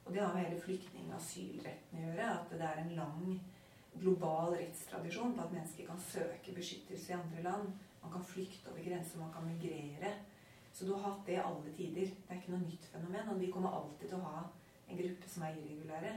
Og 0.05 0.13
det 0.13 0.21
har 0.21 0.33
med 0.33 0.43
hele 0.43 0.61
flyktning- 0.61 1.11
og 1.11 1.17
asylretten 1.19 1.99
å 1.99 2.05
gjøre. 2.05 2.29
At 2.39 2.53
det 2.53 2.65
er 2.65 2.81
en 2.81 2.95
lang 2.97 3.41
global 3.99 4.55
rettstradisjon 4.55 5.35
på 5.35 5.43
at 5.43 5.53
mennesker 5.53 5.85
kan 5.85 5.99
søke 6.01 6.55
beskyttelse 6.55 7.11
i 7.11 7.17
andre 7.17 7.43
land. 7.43 7.67
Man 8.01 8.13
kan 8.15 8.23
flykte 8.23 8.71
over 8.71 8.85
grenser, 8.87 9.19
man 9.19 9.33
kan 9.33 9.45
migrere. 9.45 10.13
Så 10.73 10.87
du 10.87 10.95
har 10.95 11.11
hatt 11.11 11.27
det 11.27 11.35
i 11.35 11.43
alle 11.43 11.75
tider. 11.75 12.15
Det 12.15 12.31
er 12.31 12.39
ikke 12.41 12.55
noe 12.55 12.63
nytt 12.63 12.89
fenomen. 12.93 13.29
Og 13.35 13.43
vi 13.43 13.51
kommer 13.51 13.75
alltid 13.75 14.07
til 14.07 14.17
å 14.17 14.31
ha 14.31 14.41
en 14.87 15.03
gruppe 15.03 15.29
som 15.29 15.45
er 15.45 15.61
irregulære. 15.61 16.15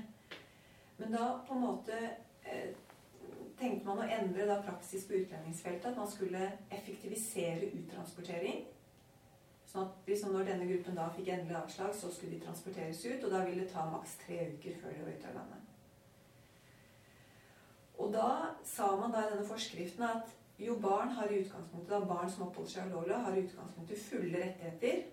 Men 1.03 1.19
da 1.19 1.27
på 1.49 1.59
en 1.59 1.67
måte 1.67 2.01
eh, 2.47 2.73
tenkte 3.63 3.89
man 3.89 4.03
å 4.03 4.11
endre 4.19 4.47
da 4.49 4.59
praksis 4.67 5.07
på 5.07 5.17
utlendingsfeltet. 5.23 5.91
At 5.93 5.99
man 6.01 6.11
skulle 6.11 6.51
effektivisere 6.69 7.71
uttransportering. 7.71 8.65
Sånn 9.73 9.87
at 9.87 10.09
liksom 10.11 10.35
når 10.35 10.51
denne 10.51 10.69
gruppen 10.69 10.99
da 10.99 11.09
fikk 11.17 11.31
endelig 11.33 11.57
avslag, 11.63 11.95
så 11.97 12.11
skulle 12.13 12.37
de 12.37 12.45
transporteres 12.45 13.01
ut. 13.07 13.23
Og 13.23 13.31
da 13.33 13.45
ville 13.47 13.65
det 13.65 13.73
ta 13.73 13.87
maks 13.89 14.19
tre 14.27 14.43
uker 14.57 14.77
før 14.83 14.97
de 14.97 15.07
var 15.07 15.17
ute 15.17 15.31
av 15.31 15.39
landet. 15.41 15.69
Og 18.03 18.13
da 18.13 18.29
sa 18.67 18.91
man 18.99 19.13
da 19.15 19.23
i 19.23 19.31
denne 19.31 19.47
forskriften 19.47 20.05
at 20.09 20.31
jo, 20.63 20.77
barn 20.79 21.11
har 21.17 21.31
i 21.31 21.41
utgangspunktet, 21.43 21.91
da 21.91 22.01
barn 22.07 22.31
som 22.31 22.45
oppholder 22.47 22.71
seg 22.71 22.91
ulovlig, 22.91 23.17
har 23.25 23.37
i 23.37 23.45
utgangspunktet 23.47 24.05
fulle 24.05 24.43
rettigheter. 24.43 25.07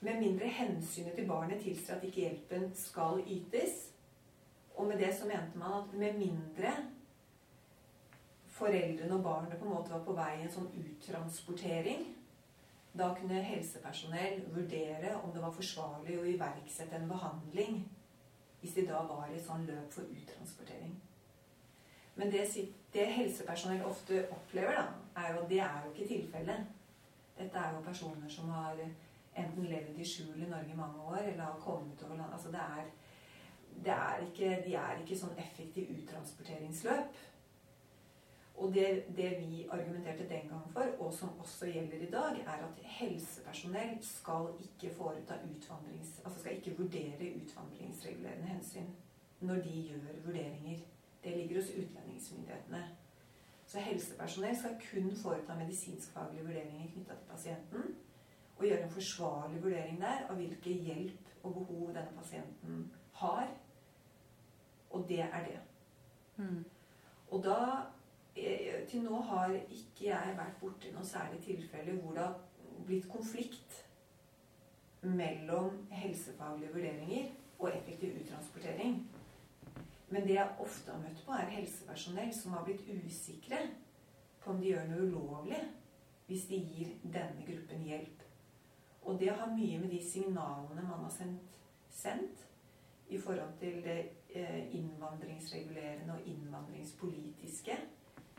Med 0.00 0.22
mindre 0.22 0.48
hensynet 0.56 1.18
til 1.18 1.28
barnet 1.28 1.60
tilsier 1.62 1.98
at 1.98 2.06
ikke 2.06 2.24
hjelpen 2.24 2.70
skal 2.78 3.20
ytes. 3.26 3.90
Og 4.78 4.88
med 4.88 5.02
det 5.02 5.12
så 5.18 5.28
mente 5.28 5.60
man 5.60 5.82
at 5.82 5.92
med 6.00 6.16
mindre 6.18 6.72
foreldrene 8.60 9.16
og 9.16 9.24
barnet 9.24 9.58
på 9.58 9.66
en 9.66 9.74
måte 9.74 9.94
var 9.94 10.02
på 10.06 10.16
vei 10.16 10.32
i 10.38 10.46
en 10.46 10.52
sånn 10.54 10.70
uttransportering, 10.80 12.08
da 12.92 13.12
kunne 13.14 13.42
helsepersonell 13.46 14.40
vurdere 14.50 15.14
om 15.20 15.30
det 15.34 15.42
var 15.42 15.54
forsvarlig 15.54 16.16
å 16.18 16.26
iverksette 16.26 16.98
en 16.98 17.10
behandling 17.10 17.84
hvis 18.60 18.74
de 18.76 18.84
da 18.88 19.04
var 19.08 19.30
i 19.32 19.40
sånn 19.40 19.62
løp 19.68 19.94
for 19.94 20.08
uttransportering. 20.10 20.96
Men 22.18 22.32
det, 22.32 22.42
det, 22.92 23.06
helsepersonell 23.14 23.86
ofte 23.88 24.26
opplever, 24.34 24.76
da, 24.76 25.22
er 25.22 25.30
jo 25.32 25.44
at 25.44 25.48
det 25.48 25.60
er 25.64 25.78
jo 25.84 25.92
ikke 25.94 26.08
tilfellet. 26.10 26.66
Dette 27.38 27.62
er 27.62 27.72
jo 27.72 27.84
personer 27.86 28.28
som 28.28 28.50
har 28.52 28.82
enten 28.82 29.70
levd 29.70 29.96
i 29.96 30.04
skjul 30.04 30.42
i 30.42 30.50
Norge 30.50 30.74
i 30.74 30.76
mange 30.76 31.06
år, 31.06 31.22
eller 31.22 31.46
har 31.46 31.62
kommet 31.62 32.02
over 32.04 32.18
land 32.18 32.34
Altså 32.36 32.52
det 32.52 32.60
er, 32.60 32.90
det 33.86 33.94
er 33.94 34.26
ikke, 34.26 34.50
De 34.66 34.74
er 34.82 35.00
ikke 35.00 35.20
sånn 35.22 35.38
effektiv 35.40 35.94
uttransporteringsløp. 35.94 37.22
Og 38.60 38.74
det, 38.74 39.04
det, 39.16 39.30
vi 39.40 39.66
argumenterte 39.70 40.28
den 40.28 40.48
gang 40.48 40.72
for, 40.72 40.84
og 40.98 41.14
som 41.14 41.38
også 41.40 41.66
gjelder 41.66 41.96
i 41.96 42.10
dag, 42.10 42.40
er 42.40 42.64
at 42.66 42.80
helsepersonell 42.84 43.98
skal 44.04 44.48
ikke 44.60 44.94
foreta 44.94 45.34
utvandrings... 45.34 46.20
Altså 46.24 46.40
skal 46.40 46.56
ikke 46.56 46.76
vurdere 46.78 47.30
utvandringsregulerende 47.42 48.46
hensyn 48.46 48.90
når 49.40 49.54
de 49.54 49.82
gjør 49.82 50.24
vurderinger. 50.24 50.78
Det 51.24 51.36
ligger 51.36 51.56
hos 51.60 51.70
utlendingsmyndighetene. 51.70 52.88
Så 53.66 53.78
helsepersonell 53.78 54.58
skal 54.58 54.76
kun 54.90 55.16
foreta 55.16 55.54
medisinskfaglige 55.54 56.44
vurderinger 56.44 56.92
knytta 56.92 57.14
til 57.14 57.30
pasienten. 57.30 57.94
Og 58.58 58.64
gjøre 58.64 58.82
en 58.82 58.90
forsvarlig 58.90 59.62
vurdering 59.62 60.00
der 60.00 60.26
av 60.28 60.36
hvilke 60.36 60.72
hjelp 60.72 61.32
og 61.42 61.54
behov 61.54 61.88
denne 61.88 62.12
pasienten 62.18 62.92
har. 63.12 63.48
Og 64.90 65.08
det 65.08 65.20
er 65.20 65.44
det. 65.48 65.60
Mm. 66.36 66.64
Og 67.30 67.44
da 67.44 67.56
Til 68.34 69.02
nå 69.04 69.20
har 69.26 69.52
ikke 69.54 70.06
jeg 70.06 70.34
vært 70.38 70.58
borti 70.60 70.92
noe 70.94 71.06
særlig 71.06 71.40
tilfelle 71.44 71.96
hvor 72.00 72.14
det 72.16 72.24
har 72.24 72.36
blitt 72.86 73.08
konflikt 73.10 73.80
mellom 75.02 75.86
helsefaglige 75.90 76.72
vurderinger 76.74 77.30
og 77.58 77.70
effektiv 77.74 78.16
uttransportering. 78.22 79.00
Men 80.10 80.26
det 80.26 80.34
jeg 80.34 80.56
ofte 80.58 80.92
har 80.92 81.02
møtt 81.02 81.22
på, 81.26 81.32
er 81.32 81.52
helsepersonell 81.54 82.32
som 82.34 82.56
har 82.56 82.64
blitt 82.66 82.86
usikre 82.88 83.60
på 84.40 84.50
om 84.50 84.60
de 84.60 84.72
gjør 84.72 84.88
noe 84.90 85.06
ulovlig 85.06 85.60
hvis 86.26 86.46
de 86.50 86.58
gir 86.62 86.94
denne 87.04 87.44
gruppen 87.46 87.82
hjelp. 87.86 88.22
Og 89.02 89.18
det 89.20 89.32
har 89.34 89.54
mye 89.54 89.78
med 89.82 89.90
de 89.90 90.00
signalene 90.04 90.82
man 90.86 91.04
har 91.06 91.14
sendt, 91.14 91.58
sendt 91.90 92.46
i 93.10 93.18
forhold 93.18 93.56
til 93.58 93.80
det 93.84 93.98
eh, 94.34 94.74
innvandringsregulerende 94.76 96.14
og 96.14 96.28
innvandringspolitiske 96.30 97.78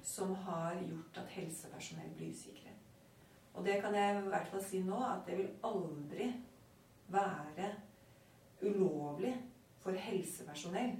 som 0.03 0.35
har 0.35 0.75
gjort 0.81 1.17
at 1.17 1.29
helsepersonell 1.35 2.09
blir 2.17 2.33
usikre. 2.33 2.73
Og 3.53 3.65
det 3.65 3.81
kan 3.81 3.95
jeg 3.95 4.17
i 4.17 4.27
hvert 4.31 4.47
fall 4.47 4.63
si 4.63 4.81
nå, 4.83 4.97
at 5.03 5.27
det 5.27 5.37
vil 5.37 5.49
aldri 5.67 6.31
være 7.11 7.71
ulovlig 8.61 9.33
for 9.81 9.97
helsepersonell 9.97 10.93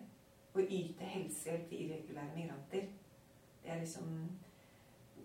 å 0.51 0.63
yte 0.65 1.07
helsehjelp 1.07 1.69
til 1.69 1.85
irregulære 1.85 2.35
migranter. 2.35 2.87
Det 3.63 3.71
er 3.71 3.79
liksom 3.79 4.29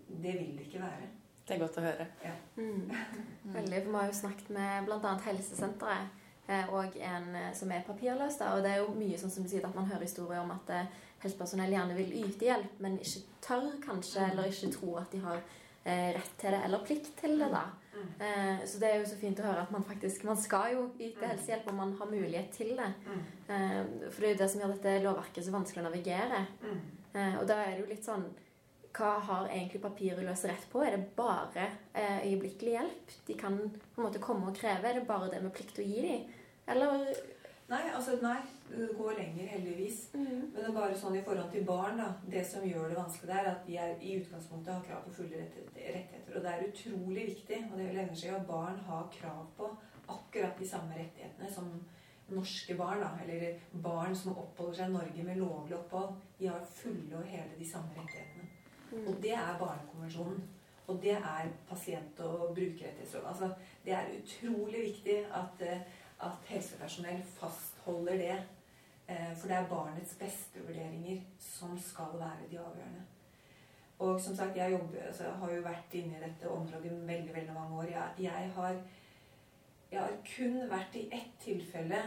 Det 0.07 0.33
vil 0.33 0.53
det 0.57 0.65
ikke 0.69 0.79
være. 0.79 1.07
Det 1.47 1.55
er 1.55 1.59
godt 1.59 1.77
å 1.77 1.81
høre. 1.83 2.05
Ja. 2.23 2.31
Mm. 2.55 2.91
Veldig. 3.57 3.81
For 3.83 3.89
vi 3.91 3.97
har 3.97 4.05
jo 4.07 4.13
snakket 4.13 4.49
med 4.55 4.85
bl.a. 4.87 5.11
Helsesenteret 5.25 6.26
og 6.71 6.97
en 7.03 7.27
eh, 7.35 7.51
som 7.57 7.71
er 7.71 7.85
papirløs. 7.87 8.39
Og 8.53 8.63
det 8.65 8.73
er 8.73 8.81
jo 8.83 8.95
mye 8.95 9.19
sånn 9.19 9.33
som 9.33 9.45
du 9.45 9.51
sier, 9.51 9.65
at 9.67 9.75
man 9.77 9.89
hører 9.89 10.07
historier 10.07 10.43
om 10.43 10.53
at 10.55 10.73
eh, 10.75 10.93
helsepersonell 11.23 11.73
gjerne 11.75 11.97
vil 11.97 12.13
yte 12.23 12.49
hjelp, 12.49 12.77
men 12.83 12.99
ikke 13.03 13.25
tør 13.47 13.71
kanskje, 13.83 14.21
mm. 14.21 14.29
eller 14.31 14.51
ikke 14.51 14.73
tror 14.75 15.01
at 15.01 15.15
de 15.15 15.23
har 15.23 15.45
rett 15.87 16.31
til 16.35 16.51
det, 16.51 16.57
eller 16.67 16.81
plikt 16.83 17.13
til 17.15 17.37
det. 17.39 17.47
da. 17.47 17.61
Eh, 18.19 18.65
så 18.65 18.79
det 18.81 18.89
er 18.89 18.99
jo 19.01 19.09
så 19.09 19.17
fint 19.19 19.39
å 19.41 19.45
høre 19.45 19.63
at 19.65 19.71
man 19.73 19.85
faktisk 19.85 20.25
Man 20.27 20.39
skal 20.39 20.73
jo 20.73 20.81
yte 20.97 21.21
mm. 21.21 21.29
helsehjelp 21.31 21.69
om 21.71 21.79
man 21.81 21.93
har 21.99 22.09
mulighet 22.09 22.49
til 22.55 22.73
det. 22.77 22.89
Mm. 23.05 23.21
Eh, 23.53 24.09
for 24.09 24.23
det 24.23 24.29
er 24.29 24.35
jo 24.35 24.41
det 24.41 24.49
som 24.51 24.63
gjør 24.63 24.73
dette 24.75 24.97
lovverket 25.05 25.45
så 25.45 25.53
vanskelig 25.55 25.83
å 25.83 25.87
navigere. 25.87 26.43
Mm. 26.63 26.83
Eh, 27.13 27.39
og 27.41 27.47
da 27.49 27.61
er 27.63 27.73
det 27.73 27.85
jo 27.85 27.93
litt 27.93 28.05
sånn 28.07 28.27
Hva 28.97 29.11
har 29.21 29.51
egentlig 29.51 29.83
papirløse 29.83 30.49
rett 30.49 30.63
på? 30.71 30.81
Er 30.81 30.95
det 30.95 31.11
bare 31.17 31.67
eh, 31.93 32.23
øyeblikkelig 32.25 32.71
hjelp 32.79 33.15
de 33.27 33.37
kan 33.37 33.57
på 33.69 34.01
en 34.01 34.07
måte 34.07 34.21
komme 34.23 34.49
og 34.49 34.57
kreve? 34.57 34.89
Er 34.89 34.99
det 34.99 35.09
bare 35.09 35.29
det 35.33 35.43
med 35.43 35.53
plikt 35.53 35.77
å 35.77 35.85
gi 35.85 36.01
dem? 36.05 36.31
Eller 36.67 37.15
Nei, 37.67 37.81
altså 37.95 38.13
nei. 38.21 38.37
Det 38.69 38.93
går 38.97 39.17
lenger, 39.17 39.47
heldigvis. 39.47 39.97
Mm. 40.13 40.23
Men 40.23 40.55
det 40.55 40.67
er 40.69 40.75
bare 40.75 40.95
sånn 40.95 41.17
i 41.19 41.23
forhold 41.23 41.49
til 41.51 41.65
barn, 41.67 41.99
da. 41.99 42.07
Det 42.31 42.43
som 42.47 42.63
gjør 42.63 42.87
det 42.91 42.99
vanskelig 42.99 43.35
er 43.35 43.49
at 43.51 43.65
de 43.67 43.75
er, 43.83 43.93
i 43.99 44.13
utgangspunktet 44.21 44.71
har 44.71 44.85
krav 44.85 45.03
på 45.03 45.15
fulle 45.17 45.41
rettigheter. 45.41 46.23
Og 46.31 46.45
det 46.45 46.53
er 46.53 46.65
utrolig 46.69 47.25
viktig, 47.33 47.59
og 47.67 47.75
det 47.81 47.89
lønner 47.91 48.15
seg 48.15 48.37
at 48.37 48.47
barn 48.47 48.79
har 48.87 49.09
krav 49.17 49.43
på 49.59 49.69
akkurat 50.07 50.59
de 50.59 50.67
samme 50.69 50.95
rettighetene 50.95 51.51
som 51.51 51.73
norske 52.31 52.75
barn, 52.79 53.03
da, 53.03 53.11
eller 53.23 53.59
barn 53.83 54.15
som 54.15 54.39
oppholder 54.39 54.79
seg 54.79 54.89
i 54.89 54.95
Norge 54.95 55.27
med 55.27 55.41
lovlig 55.43 55.75
opphold. 55.75 56.15
De 56.39 56.47
har 56.47 56.71
fulle 56.71 57.19
og 57.19 57.27
hele 57.27 57.59
de 57.59 57.67
samme 57.67 57.99
rettighetene. 57.99 58.47
Mm. 58.93 59.03
Og 59.03 59.19
det 59.23 59.35
er 59.35 59.59
Barnekonvensjonen. 59.59 60.45
Og 60.87 61.01
det 61.03 61.17
er 61.19 61.49
pasient- 61.67 62.19
og 62.23 62.53
brukerrettighetsloven. 62.55 63.27
Altså, 63.27 63.49
det 63.83 63.93
er 63.93 64.13
utrolig 64.21 64.85
viktig 64.85 65.17
at 65.35 65.63
eh, 65.67 65.81
at 66.23 66.47
helsepersonell 66.49 67.23
fastholder 67.37 68.17
det. 68.17 68.37
Eh, 69.07 69.35
for 69.37 69.47
det 69.47 69.57
er 69.57 69.69
barnets 69.69 70.15
beste 70.19 70.63
vurderinger 70.67 71.21
som 71.39 71.77
skal 71.79 72.19
være 72.19 72.49
de 72.51 72.59
avgjørende. 72.59 73.05
Og 73.99 74.21
som 74.21 74.35
sagt, 74.35 74.57
jeg 74.57 74.71
jobber, 74.71 74.99
altså, 75.07 75.23
har 75.23 75.53
jo 75.53 75.61
vært 75.61 75.93
inne 75.93 76.17
i 76.17 76.23
dette 76.23 76.49
området 76.49 76.85
i 76.85 77.07
veldig 77.07 77.35
veldig 77.35 77.53
mange 77.53 77.77
år. 77.77 77.83
Jeg, 77.83 78.09
jeg, 78.19 78.51
har, 78.55 78.75
jeg 79.91 80.01
har, 80.01 80.11
kun 80.35 80.59
vært 80.69 80.95
i 80.95 81.07
ett 81.11 81.31
tilfelle 81.41 82.01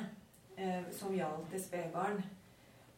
eh, 0.56 0.84
som 0.92 1.14
gjaldt 1.14 1.54
et 1.54 1.64
spedbarn. 1.64 2.22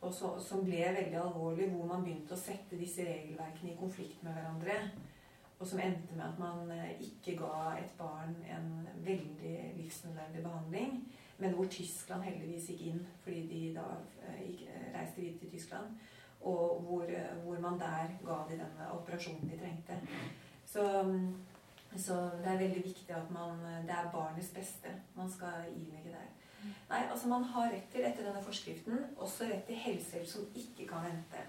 Og 0.02 0.12
som 0.14 0.64
ble 0.66 0.82
veldig 0.96 1.18
alvorlig, 1.20 1.70
hvor 1.70 1.86
man 1.86 2.02
begynte 2.02 2.34
å 2.34 2.40
sette 2.40 2.76
disse 2.76 3.04
regelverkene 3.06 3.70
i 3.70 3.78
konflikt 3.78 4.24
med 4.26 4.34
hverandre. 4.34 4.80
Og 5.62 5.68
som 5.68 5.78
endte 5.78 6.16
med 6.16 6.24
at 6.26 6.38
man 6.42 6.70
eh, 6.74 6.96
ikke 7.00 7.36
ga 7.38 7.76
et 7.78 7.92
barn 7.98 8.34
en 8.50 8.88
veldig 9.04 9.74
livsnødvendig 9.76 10.42
behandling. 10.42 10.96
Men 11.38 11.54
hvor 11.54 11.68
Tyskland 11.70 12.22
heldigvis 12.26 12.66
gikk 12.72 12.82
inn 12.88 13.04
fordi 13.22 13.44
de 13.46 13.60
da 13.76 13.84
eh, 14.26 14.40
gikk, 14.48 14.64
eh, 14.66 14.88
reiste 14.96 15.20
videre 15.20 15.38
til 15.38 15.52
Tyskland. 15.54 15.94
og 16.40 16.80
hvor, 16.82 17.06
hvor, 17.44 17.58
man 17.60 17.78
der 17.78 18.08
ga 18.26 18.36
de 18.48 18.58
den 18.58 18.80
operasjonen 18.90 19.50
de 19.50 19.58
trengte. 19.58 19.98
Så, 20.66 20.82
så, 21.96 22.14
det 22.44 22.50
er 22.50 22.58
veldig 22.58 22.84
viktig 22.84 23.14
at 23.14 23.30
man 23.30 23.58
Det 23.86 23.90
er 23.90 24.10
barnets 24.12 24.50
beste 24.50 24.88
man 25.14 25.30
skal 25.30 25.70
ilegge 25.76 26.10
der. 26.10 26.28
Nei, 26.90 27.06
altså 27.10 27.28
Man 27.28 27.44
har 27.44 27.70
rett 27.70 27.88
til, 27.92 28.00
etter 28.00 28.24
denne 28.26 28.42
forskriften, 28.42 28.98
også 29.16 29.44
rett 29.44 29.64
til 29.66 29.76
helsehjelp 29.76 30.28
som 30.28 30.42
ikke 30.54 30.88
kan 30.88 31.06
vente. 31.06 31.46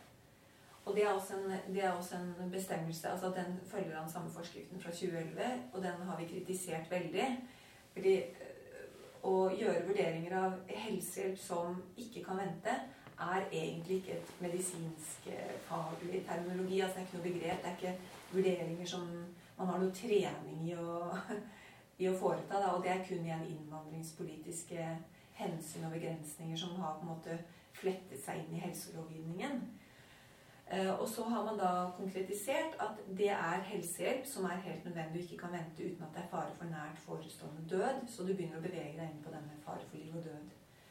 Og 0.86 0.96
det 0.96 1.04
er, 1.04 1.14
en, 1.16 1.74
det 1.76 1.84
er 1.84 1.92
også 1.92 2.16
en 2.16 2.52
bestemmelse 2.52 3.10
altså 3.10 3.28
Den 3.28 3.60
følger 3.68 4.02
den 4.02 4.12
samme 4.12 4.30
forskriften 4.30 4.82
fra 4.82 4.92
2011, 4.92 5.42
og 5.74 5.82
den 5.84 5.92
har 6.08 6.18
vi 6.20 6.26
kritisert 6.26 6.92
veldig. 6.92 7.28
Fordi 7.94 8.16
øh, 8.18 8.90
å 9.24 9.36
gjøre 9.56 9.86
vurderinger 9.88 10.36
av 10.38 10.58
helsehjelp 10.68 11.40
som 11.40 11.78
ikke 11.98 12.24
kan 12.26 12.42
vente, 12.42 12.74
er 13.20 13.46
egentlig 13.52 13.96
ikke 13.96 14.18
et 14.18 14.34
medisinsk 14.42 15.28
øh, 15.28 15.56
faglig 15.70 16.26
terminologi. 16.28 16.80
altså 16.80 17.00
Det 17.00 17.02
er 17.02 17.08
ikke 17.08 17.18
noe 17.18 17.32
begrep. 17.32 17.64
Det 17.64 17.72
er 17.72 17.78
ikke 17.78 17.98
vurderinger 18.34 18.86
som 18.86 19.08
man 19.58 19.68
har 19.68 19.80
noe 19.80 19.96
trening 19.96 20.68
i 20.68 20.76
å, 20.76 21.14
i 22.02 22.10
å 22.10 22.18
foreta. 22.20 22.60
Da, 22.60 22.74
og 22.74 22.84
det 22.84 22.92
er 22.92 23.06
kun 23.08 23.24
igjen 23.24 23.48
innvandringspolitiske 23.54 24.90
hensyn 25.38 25.88
og 25.88 25.96
begrensninger 25.96 26.58
som 26.58 26.76
har 26.82 26.98
på 26.98 27.08
en 27.08 27.14
måte 27.14 27.38
flettet 27.74 28.20
seg 28.26 28.44
inn 28.44 28.58
i 28.58 28.66
helselovgivningen. 28.66 29.62
Eh, 30.74 31.02
og 31.02 31.10
så 31.10 31.24
har 31.24 31.46
man 31.46 31.60
da 31.60 31.90
konkretisert 31.98 32.76
at 32.80 33.18
det 33.18 33.30
er 33.30 33.62
helsehjelp 33.68 34.26
som 34.26 34.46
er 34.46 34.56
helt 34.66 34.86
nødvendig 34.86 35.20
og 35.20 35.24
ikke 35.24 35.38
kan 35.38 35.52
vente 35.52 35.86
uten 35.86 36.04
at 36.04 36.10
det 36.16 36.22
er 36.24 36.28
fare 36.32 36.52
for 36.58 36.66
nært 36.66 36.98
forestående 37.06 37.70
død. 37.70 38.08
Så 38.08 38.24
du 38.24 38.34
begynner 38.34 38.58
å 38.58 38.62
bevege 38.64 38.98
deg 38.98 39.10
inn 39.10 39.24
på 39.26 39.32
denne 39.36 39.54
fare 39.66 39.84
for 39.90 39.98
liv 39.98 40.16
og 40.18 40.24
død. 40.30 40.44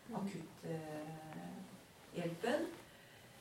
Mm. 0.08 0.14
Akutthjelpen. 0.20 2.60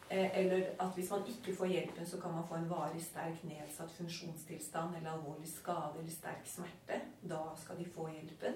Eh, 0.09 0.29
eller 0.39 0.61
at 0.79 0.91
hvis 0.95 1.11
man 1.13 1.27
ikke 1.27 1.57
får 1.59 1.67
hjelpen, 1.75 2.05
så 2.05 2.15
kan 2.21 2.31
man 2.33 2.47
få 2.49 2.55
en 2.55 2.73
varig 2.73 3.03
sterk 3.05 3.39
nedsatt 3.43 3.91
funksjonstilstand 3.99 4.89
eller 4.97 5.11
alvorlig 5.13 5.49
skade 5.53 5.95
eller 5.99 6.11
sterk 6.11 6.45
smerte. 6.55 6.95
Da 7.29 7.41
skal 7.57 7.75
de 7.77 7.85
få 7.95 8.03
hjelpen. 8.15 8.55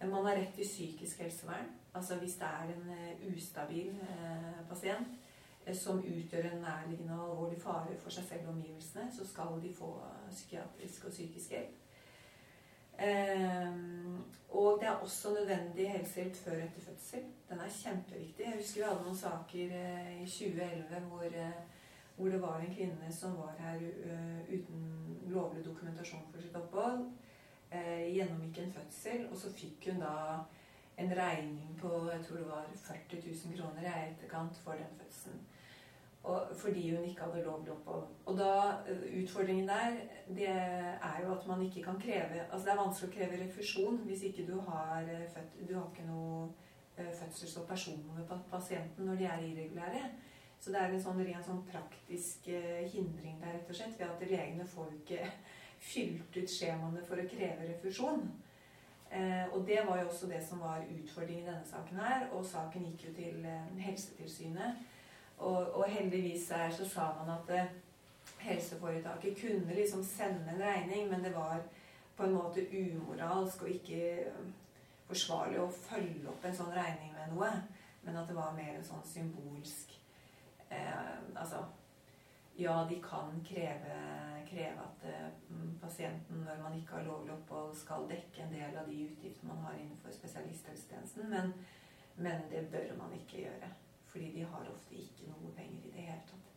Eh, 0.00 0.08
man 0.08 0.24
har 0.26 0.34
rett 0.42 0.54
til 0.58 0.66
psykisk 0.66 1.14
helsevern. 1.22 1.68
Altså 1.94 2.12
hvis 2.16 2.38
det 2.42 2.46
er 2.46 2.64
en 2.74 2.84
ustabil 3.30 3.90
pasient 4.68 5.08
Eh, 5.08 5.19
som 5.74 5.98
utgjør 5.98 6.48
en 6.50 6.62
nærliggende 6.64 7.16
og 7.18 7.30
alvorlig 7.30 7.60
fare 7.62 7.96
for 7.98 8.14
seg 8.14 8.24
selv 8.28 8.48
og 8.48 8.54
omgivelsene, 8.54 9.06
så 9.16 9.26
skal 9.26 9.60
de 9.62 9.74
få 9.74 9.92
psykiatrisk 10.30 11.04
og 11.04 11.10
psykisk 11.10 11.50
hjelp. 11.50 11.76
Um, 13.00 14.24
og 14.50 14.78
det 14.80 14.88
er 14.88 15.02
også 15.04 15.30
nødvendig 15.34 15.90
helsehjelp 15.90 16.34
før 16.36 16.52
etter 16.52 16.80
fødsel. 16.84 17.22
Den 17.48 17.60
er 17.60 17.76
kjempeviktig. 17.82 18.44
Jeg 18.44 18.56
husker 18.56 18.80
vi 18.80 18.88
hadde 18.88 19.04
noen 19.06 19.16
saker 19.16 19.74
i 20.20 20.26
2011 20.26 21.00
hvor, 21.08 21.24
hvor, 22.16 22.28
det 22.28 22.42
var 22.42 22.58
en 22.60 22.74
kvinne 22.74 23.12
som 23.12 23.38
var 23.38 23.54
her 23.58 23.80
uten 24.50 24.84
lovlig 25.32 25.64
dokumentasjon 25.64 26.28
for 26.30 26.42
sitt 26.42 26.56
opphold. 26.56 27.06
gjennomgikk 28.14 28.58
en 28.58 28.72
fødsel, 28.72 29.28
og 29.30 29.36
så 29.36 29.52
fikk 29.52 29.88
hun 29.92 30.02
da 30.02 30.14
en 31.00 31.16
regning 31.16 31.78
på 31.80 31.88
jeg 32.12 32.24
tror 32.26 32.36
det 32.36 32.48
var 32.48 32.66
40 32.74 33.22
000 33.46 33.56
kroner 33.56 33.82
i 33.86 34.10
etterkant 34.10 34.56
for 34.64 34.72
den 34.72 34.98
fødselen. 34.98 35.40
Og, 36.22 36.56
fordi 36.56 36.96
hun 36.96 37.04
ikke 37.04 37.20
hadde 37.22 37.44
lovlig 37.44 37.72
opphold. 37.72 38.02
Og 38.26 38.38
da, 38.38 38.52
eh, 38.86 39.22
Utfordringen 39.22 39.68
der 39.68 39.90
det 40.28 40.48
er 40.48 41.20
jo 41.24 41.32
at 41.32 41.46
man 41.46 41.62
ikke 41.62 41.82
kan 41.82 42.00
kreve 42.00 42.42
altså 42.52 42.66
Det 42.66 42.72
er 42.72 42.82
vanskelig 42.82 43.08
å 43.08 43.14
kreve 43.14 43.44
refusjon 43.44 43.96
hvis 44.04 44.22
ikke 44.22 44.46
du 44.46 44.60
har 44.60 45.00
eh, 45.08 45.30
født, 45.34 45.68
du 45.68 45.74
har 45.78 45.86
ikke 45.88 46.10
noe 46.10 46.50
eh, 46.98 47.08
fødsels- 47.22 47.56
og 47.60 47.66
personnummer 47.68 48.26
på 48.28 48.38
pasienten 48.50 49.06
når 49.06 49.16
de 49.16 49.24
er 49.24 49.46
irregulære. 49.46 50.10
Så 50.60 50.70
det 50.70 50.80
er 50.80 50.92
en 50.92 51.02
sånn 51.02 51.24
ren 51.24 51.44
sånn 51.44 51.64
praktisk 51.64 52.50
hindring 52.92 53.40
der, 53.40 53.54
rett 53.54 53.70
og 53.72 53.76
slett, 53.76 53.96
ved 53.98 54.10
at 54.10 54.30
legene 54.30 54.66
får 54.68 54.92
ikke 54.98 55.24
fylt 55.90 56.36
ut 56.36 56.52
skjemaene 56.52 57.04
for 57.08 57.16
å 57.16 57.28
kreve 57.32 57.64
refusjon. 57.70 58.26
Eh, 59.10 59.46
og 59.54 59.64
det 59.66 59.80
var 59.88 60.02
jo 60.02 60.08
også 60.08 60.28
det 60.28 60.42
som 60.44 60.60
var 60.60 60.84
utfordringen 60.84 61.46
i 61.46 61.48
denne 61.48 61.64
saken 61.64 61.96
her. 61.96 62.28
Og 62.36 62.44
saken 62.44 62.84
gikk 62.90 63.08
jo 63.08 63.14
til 63.16 63.46
Helsetilsynet. 63.80 64.84
Og, 65.40 65.74
og, 65.74 65.84
heldigvis 65.88 66.50
her 66.52 66.70
så 66.70 66.84
sa 66.88 67.06
man 67.18 67.32
at 67.32 67.52
eh, 67.56 67.70
helseforetaket 68.44 69.38
kunne 69.40 69.74
liksom 69.74 70.04
sende 70.04 70.52
en 70.52 70.62
regning, 70.62 71.08
men 71.08 71.24
det 71.24 71.34
var 71.34 71.62
på 72.16 72.26
en 72.26 72.34
måte 72.34 72.66
umoralsk 72.72 73.62
og 73.62 73.70
ikke 73.72 74.00
eh, 74.26 74.50
forsvarlig 75.08 75.60
å 75.62 75.70
følge 75.72 76.28
opp 76.28 76.44
en 76.44 76.56
sånn 76.56 76.74
regning 76.76 77.14
med 77.16 77.32
noe. 77.34 77.50
Men 78.04 78.16
at 78.16 78.28
det 78.28 78.36
var 78.36 78.56
mer 78.56 78.74
en 78.76 78.84
sånn 78.84 79.04
symbolsk 79.04 79.92
eh, 80.72 81.18
Altså 81.34 81.64
Ja, 82.60 82.84
de 82.88 82.96
kan 83.00 83.36
kreve, 83.44 83.98
kreve 84.48 84.84
at 84.84 85.04
eh, 85.08 85.28
pasienten, 85.80 86.42
når 86.44 86.62
man 86.62 86.76
ikke 86.76 86.98
har 86.98 87.06
lovlig 87.08 87.32
opphold, 87.32 87.72
skal 87.76 88.08
dekke 88.10 88.44
en 88.44 88.52
del 88.52 88.76
av 88.76 88.88
de 88.88 89.04
utgiftene 89.06 89.54
man 89.54 89.64
har 89.68 89.78
innenfor 89.78 90.12
spesialisthelsetjenesten, 90.12 91.30
men, 91.32 91.54
men 92.16 92.44
det 92.52 92.66
bør 92.72 92.92
man 92.98 93.14
ikke 93.16 93.46
gjøre. 93.46 93.70
Fordi 94.10 94.32
de 94.34 94.46
har 94.52 94.70
ofte 94.74 94.98
ikke 94.98 95.30
noe 95.30 95.52
penger 95.56 95.86
i 95.86 95.92
det 95.94 96.06
hele 96.08 96.22
tatt. 96.26 96.50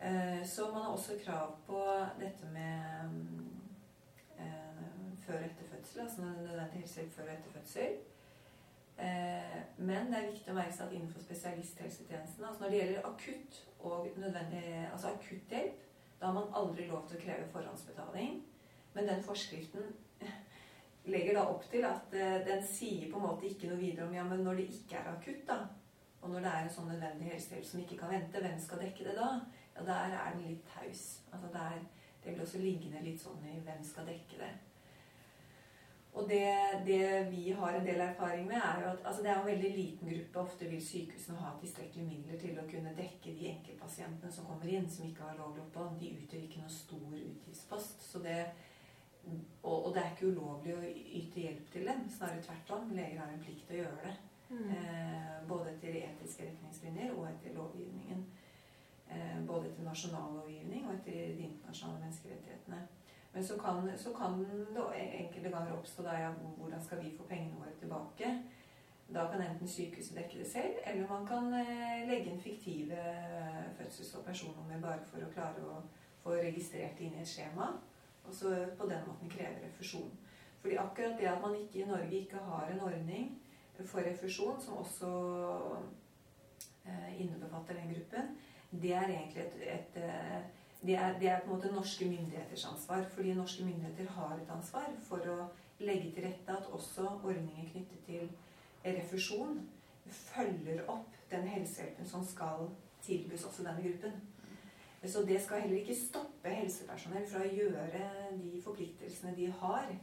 Eh, 0.00 0.46
så 0.46 0.72
man 0.72 0.82
har 0.82 0.92
også 0.92 1.12
krav 1.24 1.56
på 1.66 1.80
dette 2.20 2.46
med 2.52 3.10
eh, 4.38 4.84
før 5.26 5.34
og 5.34 5.44
etter 5.44 5.66
fødsel, 5.72 6.00
altså 6.00 6.22
nødvendig 6.22 6.80
helsehjelp 6.80 7.12
før 7.12 7.22
og 7.22 7.32
etter 7.32 7.50
fødsel. 7.52 7.98
Eh, 8.98 9.58
men 9.76 10.06
det 10.06 10.18
er 10.18 10.30
viktig 10.30 10.52
å 10.52 10.56
merke 10.56 10.76
seg 10.76 10.86
at 10.86 10.94
innenfor 10.96 11.24
spesialisthelsetjenesten, 11.24 12.44
altså 12.44 12.64
når 12.64 12.72
det 12.72 12.80
gjelder 12.80 13.08
akutt 13.10 13.60
og 13.78 14.08
nødvendig, 14.16 14.62
altså 14.92 15.12
akutthjelp, 15.12 15.84
da 16.20 16.26
har 16.26 16.36
man 16.36 16.56
aldri 16.62 16.88
lov 16.88 17.04
til 17.08 17.20
å 17.20 17.24
kreve 17.26 17.52
forhåndsbetaling. 17.52 18.40
Men 18.94 19.08
den 19.08 19.22
forskriften 19.24 19.92
legger 21.12 21.36
da 21.36 21.44
opp 21.48 21.68
til 21.72 21.84
at 21.88 22.08
den 22.48 22.64
sier 22.68 23.12
på 23.12 23.20
en 23.20 23.28
måte 23.28 23.48
ikke 23.48 23.68
noe 23.68 23.80
videre 23.80 24.08
om 24.08 24.16
ja, 24.16 24.24
men 24.24 24.44
når 24.44 24.60
det 24.60 24.66
ikke 24.74 25.00
er 25.00 25.12
akutt, 25.12 25.44
da, 25.48 25.60
og 26.20 26.30
når 26.30 26.44
det 26.44 26.50
er 26.52 26.64
en 26.64 26.74
sånn 26.74 26.90
nødvendig 26.92 27.30
helsehjelp 27.32 27.66
som 27.66 27.80
ikke 27.80 28.00
kan 28.00 28.12
vente, 28.12 28.42
hvem 28.44 28.58
skal 28.60 28.82
dekke 28.84 29.06
det 29.08 29.14
da? 29.16 29.28
Ja, 29.76 29.84
der 29.86 30.16
er 30.18 30.34
den 30.34 30.48
litt 30.48 30.66
taus. 30.68 31.04
Altså 31.32 31.52
der, 31.54 31.78
det 32.24 32.34
blir 32.34 32.44
også 32.44 32.60
liggende 32.60 33.04
litt 33.04 33.22
sånn 33.22 33.46
i 33.48 33.60
hvem 33.64 33.86
skal 33.86 34.08
dekke 34.10 34.42
det. 34.42 34.50
Og 36.12 36.28
det, 36.28 36.46
det, 36.86 37.30
vi 37.30 37.50
har 37.50 37.74
en 37.74 37.86
del 37.86 38.00
erfaring 38.00 38.46
med, 38.48 38.56
er 38.56 38.80
jo 38.82 38.88
at 38.90 39.04
altså 39.06 39.22
det 39.22 39.30
er 39.30 39.40
en 39.40 39.46
veldig 39.46 39.70
liten 39.76 40.08
gruppe. 40.08 40.40
Ofte 40.40 40.70
vil 40.70 40.82
sykehusene 40.86 41.38
ha 41.38 41.52
tilstrekkelige 41.60 42.08
midler 42.08 42.40
til 42.40 42.58
å 42.58 42.66
kunne 42.70 42.94
dekke 42.96 43.34
de 43.38 43.52
enkeltpasientene 43.52 44.32
som 44.34 44.48
kommer 44.48 44.72
inn, 44.74 44.90
som 44.90 45.06
ikke 45.06 45.28
har 45.28 45.38
lovlig 45.38 45.62
opphold. 45.62 45.94
De 46.00 46.10
utgjør 46.16 46.42
ikke 46.48 46.64
noe 46.64 46.74
stor 46.74 47.14
utgiftspost. 47.20 48.02
Det, 48.26 48.40
og, 49.62 49.76
og, 49.76 49.92
det 49.94 50.02
er 50.02 50.10
ikke 50.10 50.32
ulovlig 50.34 50.74
å 50.74 50.82
yte 51.22 51.46
hjelp 51.46 51.70
til 51.76 51.86
dem. 51.92 52.02
Snarere 52.16 52.42
tvert 52.48 52.74
om. 52.76 52.90
Leger 52.98 53.22
har 53.22 53.30
en 53.30 53.46
plikt 53.46 53.70
til 53.70 53.78
å 53.78 53.82
gjøre 53.84 54.02
det. 54.08 54.16
Mm. 54.50 54.70
Eh, 54.70 55.48
både 55.48 55.70
etter 55.70 55.96
etiske 56.02 56.46
retningslinjer 56.48 57.12
og 57.14 57.28
etter 57.28 57.54
lovgivningen. 57.54 58.24
Eh, 59.10 59.46
både 59.46 59.68
etter 59.68 59.86
nasjonal 59.86 60.34
lovgivning 60.40 60.86
og 60.86 60.94
etter 60.94 61.36
de 61.36 61.44
internasjonale 61.48 62.00
menneskerettighetene. 62.00 62.80
Men 63.32 63.44
så 63.44 63.56
kan, 63.58 63.98
så 63.98 64.12
kan 64.12 64.40
det 64.74 64.86
enkelte 65.20 65.50
ganger 65.50 65.76
oppstå 65.76 66.02
da 66.02 66.16
ja, 66.18 66.30
hvordan 66.58 66.82
skal 66.82 67.04
vi 67.04 67.14
få 67.18 67.26
pengene 67.28 67.58
våre 67.58 67.74
tilbake. 67.78 68.32
Da 69.14 69.26
kan 69.30 69.42
enten 69.42 69.68
sykehuset 69.68 70.16
dekke 70.16 70.38
det 70.38 70.46
selv, 70.46 70.74
eller 70.86 71.08
man 71.08 71.26
kan 71.26 71.54
eh, 71.54 72.08
legge 72.08 72.30
inn 72.30 72.42
fiktive 72.42 72.98
fødsels- 73.78 74.16
og 74.18 74.24
personnummer 74.24 74.82
bare 74.82 75.06
for 75.06 75.22
å 75.22 75.30
klare 75.34 75.62
å 75.66 75.78
få 76.22 76.34
registrert 76.38 76.98
det 76.98 77.06
inn 77.06 77.18
i 77.18 77.22
et 77.22 77.30
skjema. 77.30 77.72
Og 78.26 78.34
så 78.34 78.54
på 78.78 78.86
den 78.90 79.06
måten 79.06 79.30
kreve 79.30 79.62
refusjon. 79.64 80.10
Fordi 80.60 80.76
akkurat 80.76 81.18
det 81.18 81.26
at 81.26 81.42
man 81.42 81.56
ikke 81.56 81.82
i 81.82 81.88
Norge 81.88 82.18
ikke 82.18 82.42
har 82.50 82.70
en 82.70 82.80
ordning 82.86 83.30
for 83.86 84.04
refusjon, 84.04 84.60
som 84.60 84.80
også 84.82 85.10
eh, 86.86 87.20
innebefatter 87.20 87.74
den 87.78 87.94
gruppen, 87.94 88.34
det 88.70 88.94
er 88.94 89.08
egentlig 89.08 89.42
et, 89.42 89.56
et 89.76 90.02
eh, 90.02 90.40
det, 90.82 90.94
er, 90.94 91.18
det 91.18 91.28
er, 91.28 91.40
på 91.40 91.50
en 91.50 91.56
måte 91.56 91.72
norske 91.72 92.08
myndigheters 92.08 92.64
ansvar. 92.64 93.04
Fordi 93.14 93.34
norske 93.34 93.64
myndigheter 93.64 94.12
har 94.12 94.36
et 94.36 94.52
ansvar 94.54 94.88
for 95.08 95.26
å 95.28 95.38
legge 95.80 96.12
til 96.14 96.24
rette 96.28 96.56
at 96.56 96.70
også 96.72 97.06
ordninger 97.24 97.68
knyttet 97.72 98.04
til 98.06 98.30
refusjon 98.84 99.60
følger 100.10 100.84
opp 100.88 101.16
den 101.30 101.46
helsehjelpen 101.48 102.08
som 102.08 102.24
skal 102.26 102.70
tilbys 103.04 103.44
også 103.44 103.64
denne 103.66 103.82
gruppen. 103.82 104.20
Så 105.06 105.22
det 105.28 105.42
skal 105.42 105.60
heller 105.60 105.80
ikke 105.80 105.96
stoppe 105.96 106.52
helsepersonell 106.52 107.26
fra 107.28 107.44
å 107.44 107.52
gjøre 107.52 108.08
de 108.40 108.60
forpliktelsene 108.64 109.32
de 109.36 109.48
har 109.62 109.94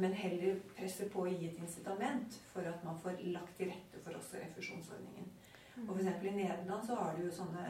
men 0.00 0.14
heller 0.16 0.60
presse 0.76 1.08
på 1.12 1.24
å 1.24 1.30
gi 1.30 1.48
et 1.48 1.60
incitament 1.60 2.38
for 2.52 2.66
at 2.68 2.84
man 2.86 2.98
får 3.02 3.20
lagt 3.34 3.56
til 3.58 3.70
rette 3.72 4.02
for 4.04 4.16
også 4.18 4.40
refusjonsordningen. 4.42 5.30
Og 5.84 5.92
for 5.92 6.02
eksempel 6.02 6.32
I 6.32 6.36
Nederland 6.40 6.86
så 6.86 6.98
har 6.98 7.16
du 7.16 7.24
jo 7.26 7.34
sånne 7.34 7.64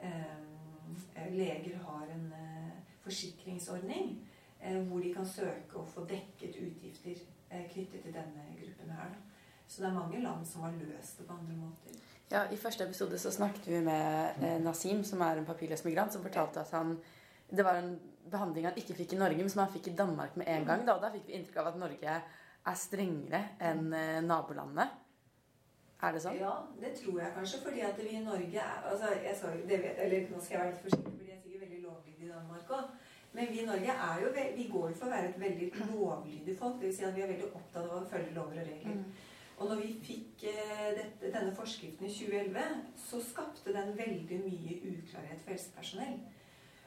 eh, 0.00 1.30
Leger 1.30 1.78
har 1.86 2.10
en 2.12 2.26
eh, 2.36 2.72
forsikringsordning 3.04 4.12
eh, 4.60 4.80
hvor 4.88 5.00
de 5.04 5.14
kan 5.14 5.28
søke 5.28 5.80
å 5.80 5.86
få 5.88 6.04
dekket 6.10 6.58
utgifter 6.60 7.16
eh, 7.48 7.66
knyttet 7.70 8.04
til 8.04 8.14
denne 8.14 8.48
gruppen 8.58 8.92
her. 8.96 9.14
Da. 9.14 9.46
Så 9.70 9.82
det 9.82 9.88
er 9.90 9.96
mange 10.00 10.20
land 10.22 10.46
som 10.46 10.66
har 10.66 10.74
løst 10.80 11.20
det 11.20 11.28
på 11.28 11.36
andre 11.36 11.56
måter. 11.56 12.00
Ja, 12.30 12.44
I 12.50 12.58
første 12.58 12.84
episode 12.86 13.18
så 13.18 13.30
snakket 13.34 13.68
vi 13.70 13.80
med 13.86 14.42
eh, 14.42 14.58
Nasim, 14.62 15.04
som 15.06 15.22
er 15.26 15.38
en 15.38 15.48
papirløs 15.48 15.84
migrant, 15.86 16.12
som 16.12 16.26
fortalte 16.26 16.62
at 16.62 16.74
han 16.74 16.98
det 17.50 17.64
var 17.66 17.80
en 17.80 17.98
behandling 18.30 18.68
han 18.68 18.78
ikke 18.80 18.96
fikk 18.98 19.14
i 19.14 19.20
Norge, 19.20 19.40
men 19.40 19.52
som 19.52 19.64
han 19.64 19.72
fikk 19.72 19.90
i 19.90 19.96
Danmark 19.98 20.36
med 20.40 20.48
en 20.50 20.66
gang. 20.68 20.86
Da, 20.86 20.96
og 20.96 21.04
da 21.04 21.12
fikk 21.14 21.28
vi 21.28 21.38
inntrykk 21.38 21.60
av 21.62 21.70
at 21.72 21.78
Norge 21.80 22.16
er 22.70 22.76
strengere 22.76 23.44
enn 23.70 23.94
eh, 23.96 24.18
nabolandene. 24.24 24.88
Er 26.00 26.16
det 26.16 26.22
sånn? 26.24 26.36
Ja, 26.40 26.52
det 26.80 26.94
tror 26.96 27.20
jeg 27.20 27.32
kanskje. 27.36 27.60
Fordi 27.64 27.84
at 27.84 27.98
vi 28.00 28.16
i 28.16 28.24
Norge 28.24 28.60
er 28.64 28.90
altså, 28.90 29.12
jeg 29.20 29.36
skal, 29.36 29.62
det 29.68 29.80
vet, 29.84 29.98
eller 30.04 30.28
Nå 30.32 30.40
skal 30.40 30.56
jeg 30.56 30.62
være 30.62 30.74
litt 30.74 30.84
forsiktig, 30.84 31.16
fordi 31.16 31.30
jeg 31.30 31.36
er 31.36 31.42
sikkert 31.44 31.64
veldig 31.66 31.80
lovlydig 31.86 32.28
i 32.28 32.30
Danmark 32.34 32.76
òg. 32.76 32.94
Men 33.32 33.50
vi 33.50 33.60
i 33.62 33.66
Norge 33.66 33.96
er 34.06 34.22
jo, 34.24 34.30
vi 34.56 34.64
går 34.72 34.86
jo 34.90 34.96
for 34.98 35.06
å 35.06 35.12
være 35.12 35.28
et 35.30 35.42
veldig 35.42 35.68
lovlydig 35.80 36.56
folk. 36.58 36.80
Vil 36.80 36.94
si 36.96 37.04
at 37.06 37.14
vi 37.14 37.24
er 37.26 37.30
veldig 37.30 37.50
opptatt 37.52 37.84
av 37.84 38.00
å 38.00 38.08
følge 38.10 38.34
lover 38.34 38.62
og 38.62 38.72
regler. 38.72 38.96
Mm. 38.96 39.28
Og 39.60 39.68
når 39.68 39.82
vi 39.82 39.90
fikk 40.02 40.44
eh, 40.48 40.90
dette, 40.96 41.30
denne 41.34 41.52
forskriften 41.54 42.08
i 42.08 42.12
2011, 42.16 42.84
så 43.04 43.20
skapte 43.20 43.74
den 43.76 43.92
veldig 43.98 44.38
mye 44.40 44.78
uklarhet 44.88 45.42
for 45.42 45.52
helsepersonell. 45.52 46.16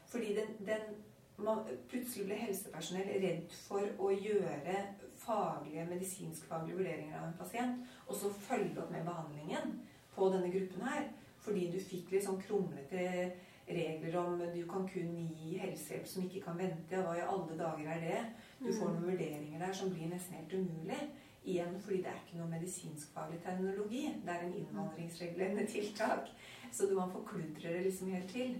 Fordi 0.09 0.33
den, 0.39 0.55
den 0.65 0.95
man, 1.37 1.63
plutselig 1.89 2.27
ble 2.27 2.37
helsepersonell 2.43 3.09
redd 3.23 3.55
for 3.67 3.87
å 3.99 4.11
gjøre 4.13 4.75
faglige, 5.23 5.87
medisinskfaglige 5.89 6.77
vurderinger 6.77 7.17
av 7.19 7.29
en 7.29 7.39
pasient, 7.39 7.81
og 8.07 8.17
så 8.19 8.31
følge 8.49 8.81
opp 8.83 8.91
med 8.93 9.07
behandlingen 9.07 9.77
på 10.15 10.29
denne 10.33 10.51
gruppen 10.53 10.85
her. 10.87 11.09
Fordi 11.43 11.65
du 11.73 11.79
fikk 11.83 12.13
litt 12.13 12.23
sånn 12.23 12.39
kronglete 12.39 13.33
regler 13.67 14.15
om 14.19 14.39
du 14.53 14.61
kan 14.67 14.85
kun 14.87 15.11
gi 15.35 15.57
helsehjelp 15.59 16.07
som 16.07 16.23
ikke 16.23 16.43
kan 16.45 16.59
vente. 16.59 16.99
Og 16.99 17.07
hva 17.07 17.17
i 17.19 17.25
alle 17.25 17.57
dager 17.59 17.91
er 17.95 18.03
det? 18.03 18.21
Du 18.59 18.69
får 18.69 18.89
mm. 18.89 18.93
noen 18.95 19.09
vurderinger 19.09 19.65
der 19.65 19.75
som 19.75 19.91
blir 19.91 20.11
nesten 20.11 20.39
helt 20.39 20.55
umulig. 20.55 21.01
Igjen 21.43 21.75
fordi 21.83 21.97
det 22.05 22.11
er 22.11 22.21
ikke 22.21 22.39
noe 22.39 22.51
medisinskfaglig 22.53 23.41
terminologi. 23.43 24.05
Det 24.23 24.31
er 24.31 24.45
en 24.45 24.55
innvandringsregulerende 24.61 25.67
tiltak. 25.73 26.31
Så 26.71 26.87
man 26.93 27.11
forkludrer 27.11 27.75
det 27.77 27.83
liksom 27.89 28.13
helt 28.15 28.31
til. 28.31 28.55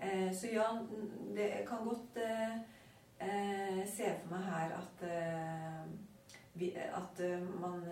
Eh, 0.00 0.32
så 0.34 0.46
ja, 0.52 0.66
det 1.36 1.50
kan 1.68 1.84
godt 1.84 2.16
eh, 2.16 2.56
eh, 3.20 3.82
se 3.88 4.10
for 4.20 4.34
meg 4.34 4.46
her 4.52 4.76
at 4.80 5.06
at 6.90 7.20
man 7.60 7.84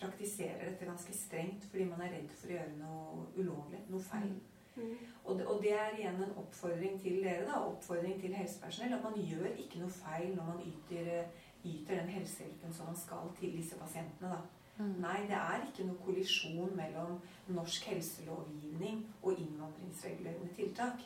praktiserer 0.00 0.70
dette 0.70 0.86
ganske 0.86 1.12
strengt 1.12 1.64
fordi 1.70 1.84
man 1.84 2.00
er 2.00 2.14
redd 2.14 2.30
for 2.32 2.48
å 2.48 2.54
gjøre 2.54 2.76
noe 2.78 3.24
ulovlig, 3.36 3.80
noe 3.92 4.00
feil. 4.00 4.30
Mm. 4.76 4.94
Og, 5.24 5.38
det, 5.38 5.46
og, 5.46 5.58
det, 5.62 5.72
er 5.74 5.98
igjen 5.98 6.22
en 6.24 6.38
oppfordring 6.40 6.96
til 7.02 7.18
dere, 7.24 7.44
da, 7.48 7.58
oppfordring 7.66 8.16
til 8.22 8.32
helsepersonell, 8.34 8.94
at 8.96 9.04
man 9.04 9.18
gjør 9.20 9.50
ikke 9.50 9.82
noe 9.82 9.92
feil 9.92 10.32
når 10.36 10.48
man 10.52 10.62
yter 10.64 11.26
yter 11.64 12.00
den 12.00 12.08
helsehjelpen 12.08 12.72
som 12.72 12.86
man 12.86 12.96
skal 12.96 13.30
til 13.40 13.56
disse 13.56 13.76
pasientene. 13.78 14.28
da. 14.28 14.40
Mm. 14.78 14.94
Nei, 15.00 15.20
det 15.28 15.36
er 15.36 15.66
ikke 15.66 15.86
noe 15.88 16.04
kollisjon 16.04 16.76
mellom 16.76 17.18
norsk 17.48 17.84
helselovgivning 17.84 19.02
og 19.22 19.40
innvandringsregulerende 19.40 20.54
tiltak. 20.56 21.02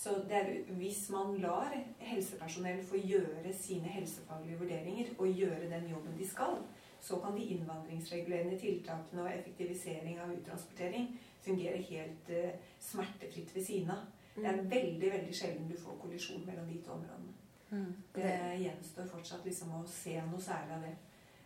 Så 0.00 0.14
er, 0.32 0.46
hvis 0.78 1.10
man 1.12 1.34
lar 1.42 1.74
helsepersonell 2.00 2.78
få 2.88 2.96
gjøre 3.04 3.52
sine 3.52 3.90
helsefaglige 3.92 4.56
vurderinger 4.58 5.10
og 5.18 5.28
gjøre 5.28 5.68
den 5.68 5.90
jobben 5.90 6.16
de 6.18 6.28
skal, 6.28 6.56
så 7.00 7.18
kan 7.20 7.36
de 7.36 7.44
innvandringsregulerende 7.44 8.58
tiltakene 8.58 9.26
og 9.26 9.34
effektivisering 9.34 10.16
av 10.20 10.32
uttransportering 10.32 11.10
fungere 11.44 11.82
helt 11.90 12.32
uh, 12.32 12.56
smertefritt 12.80 13.54
ved 13.56 13.64
siden 13.64 13.92
av. 13.92 14.08
Det 14.36 14.46
er 14.46 14.62
mm. 14.62 14.70
veldig 14.70 15.12
veldig 15.12 15.36
sjelden 15.36 15.68
du 15.68 15.76
får 15.76 16.00
kollisjon 16.00 16.46
mellom 16.46 16.72
de 16.72 16.80
to 16.84 16.96
områdene. 16.96 17.36
Mm. 17.70 17.94
Det 18.14 18.34
gjenstår 18.64 19.08
fortsatt 19.12 19.44
liksom 19.44 19.76
å 19.76 19.84
se 19.86 20.16
noe 20.26 20.40
særlig 20.42 20.76
av 20.78 20.88
det. 20.88 20.96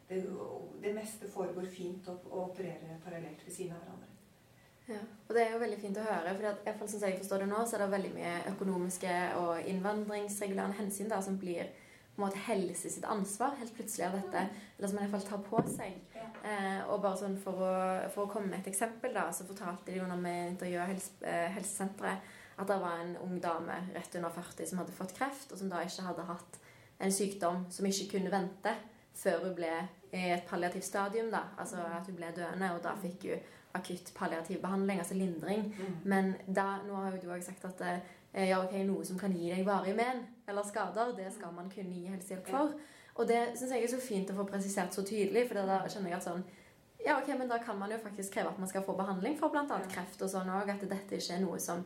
det. 0.09 0.23
Det, 0.83 0.95
meste 0.95 1.29
foregår 1.29 1.67
fint 1.67 2.09
å, 2.09 2.21
å 2.31 2.47
operere 2.49 3.01
parallelt 3.05 3.43
ved 3.47 3.57
siden 3.57 3.75
av 3.75 3.83
hverandre. 3.83 4.14
Ja, 4.89 5.01
og 5.29 5.35
Det 5.35 5.43
er 5.43 5.55
jo 5.55 5.63
veldig 5.63 5.79
fint 5.81 5.97
å 5.97 6.05
høre. 6.05 6.35
for 6.37 6.51
at, 6.51 6.77
fall, 6.79 6.89
sånn 6.89 7.07
jeg 7.07 7.21
forstår 7.23 7.45
det 7.45 7.49
nå, 7.49 7.63
så 7.65 7.77
er 7.77 7.85
det 7.85 7.95
veldig 7.95 8.13
mye 8.15 8.35
økonomiske 8.53 9.15
og 9.41 9.71
innvandringsregulerende 9.71 10.77
hensyn 10.77 11.09
da, 11.09 11.23
som 11.25 11.39
blir 11.41 11.71
på 12.15 12.21
en 12.21 12.29
måte 12.29 12.43
helse 12.47 12.91
sitt 12.93 13.07
ansvar 13.11 13.57
helt 13.59 13.75
plutselig 13.75 14.05
av 14.07 14.19
dette. 14.19 14.45
Eller 14.77 14.89
som 14.89 14.99
man 15.01 15.07
i 15.07 15.11
hvert 15.11 15.25
fall 15.25 15.31
tar 15.31 15.47
på 15.49 15.63
seg. 15.73 15.97
Eh, 16.45 16.81
og 16.93 17.01
bare 17.03 17.19
sånn 17.19 17.39
for 17.41 17.65
å, 17.65 17.73
for 18.15 18.27
å, 18.27 18.31
komme 18.31 18.53
med 18.53 18.61
et 18.61 18.71
eksempel, 18.71 19.15
da, 19.17 19.31
så 19.33 19.47
fortalte 19.49 19.91
de 19.91 19.99
jo 19.99 20.07
når 20.07 20.21
vi 20.23 20.35
intervjua 20.51 20.87
helse, 20.93 21.17
eh, 21.25 21.49
helsesenteret 21.57 22.33
at 22.55 22.69
det 22.71 22.77
var 22.85 23.01
en 23.01 23.17
ung 23.25 23.41
dame 23.43 23.81
rett 23.97 24.15
under 24.21 24.31
40 24.31 24.69
som 24.71 24.79
hadde 24.79 24.95
fått 24.95 25.17
kreft, 25.17 25.51
og 25.51 25.59
som 25.59 25.73
da 25.73 25.81
ikke 25.83 26.05
hadde 26.07 26.29
hatt 26.29 26.61
en 27.03 27.15
sykdom 27.15 27.65
som 27.75 27.89
ikke 27.89 28.13
kunne 28.13 28.31
vente 28.31 28.77
før 29.19 29.49
hun 29.49 29.57
ble 29.57 29.73
i 30.15 30.29
et 30.37 30.47
palliativt 30.47 30.87
stadium. 30.87 31.33
da, 31.33 31.49
Altså 31.59 31.83
at 31.83 32.07
hun 32.07 32.21
ble 32.21 32.31
døende, 32.37 32.71
og 32.77 32.83
da 32.85 32.95
fikk 33.01 33.27
hun 33.33 33.51
akutt 33.75 34.13
palliativ 34.15 34.61
behandling, 34.63 35.01
altså 35.03 35.15
lindring. 35.19 35.67
Mm. 35.75 35.95
Men 36.05 36.35
da, 36.47 36.79
nå 36.87 36.99
har 36.99 37.15
jo 37.15 37.23
du 37.25 37.33
òg 37.35 37.45
sagt 37.45 37.65
at 37.69 37.85
eh, 37.87 38.49
ja, 38.49 38.59
ok, 38.63 38.77
noe 38.87 39.05
som 39.07 39.19
kan 39.19 39.35
gi 39.35 39.51
deg 39.51 39.67
varige 39.67 39.97
men 39.99 40.25
eller 40.49 40.67
skader, 40.67 41.15
det 41.17 41.31
skal 41.35 41.55
man 41.55 41.71
kunne 41.73 41.95
gi 41.95 42.11
helsehjelp 42.11 42.51
for. 42.51 42.75
Og 43.15 43.29
det 43.31 43.41
syns 43.55 43.73
jeg 43.75 43.87
er 43.87 43.93
så 43.93 44.03
fint 44.03 44.31
å 44.31 44.37
få 44.39 44.47
presisert 44.49 44.95
så 44.95 45.05
tydelig, 45.07 45.47
for 45.49 45.63
da 45.63 45.83
kjenner 45.87 46.15
jeg 46.15 46.21
at 46.21 46.29
sånn 46.29 46.47
ja, 47.05 47.19
ok, 47.21 47.29
men 47.39 47.51
da 47.51 47.59
kan 47.61 47.77
man 47.79 47.93
jo 47.93 47.99
faktisk 48.01 48.33
kreve 48.33 48.49
at 48.49 48.59
man 48.59 48.69
skal 48.69 48.83
få 48.83 48.95
behandling 48.97 49.37
for 49.37 49.53
bl.a. 49.53 49.77
kreft 49.93 50.23
og 50.25 50.31
sånn 50.33 50.49
òg. 50.49 50.71
At 50.73 50.87
dette 50.89 51.19
ikke 51.19 51.35
er 51.37 51.43
noe 51.43 51.59
som 51.61 51.83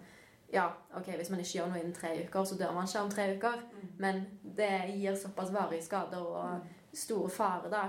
ja, 0.53 0.69
ok, 0.97 1.11
hvis 1.19 1.31
man 1.33 1.43
ikke 1.43 1.59
gjør 1.59 1.73
noe 1.73 1.81
innen 1.83 1.97
tre 1.97 2.13
uker, 2.23 2.45
så 2.47 2.57
dør 2.57 2.77
man 2.77 2.87
ikke 2.87 3.03
om 3.03 3.11
tre 3.13 3.25
uker. 3.35 3.65
Mm. 3.73 3.89
Men 4.05 4.21
det 4.57 4.71
gir 4.95 5.19
såpass 5.19 5.51
varige 5.53 5.85
skader 5.85 6.23
og 6.23 6.63
mm. 6.63 6.77
store 7.03 7.33
fare 7.35 7.73
da, 7.73 7.83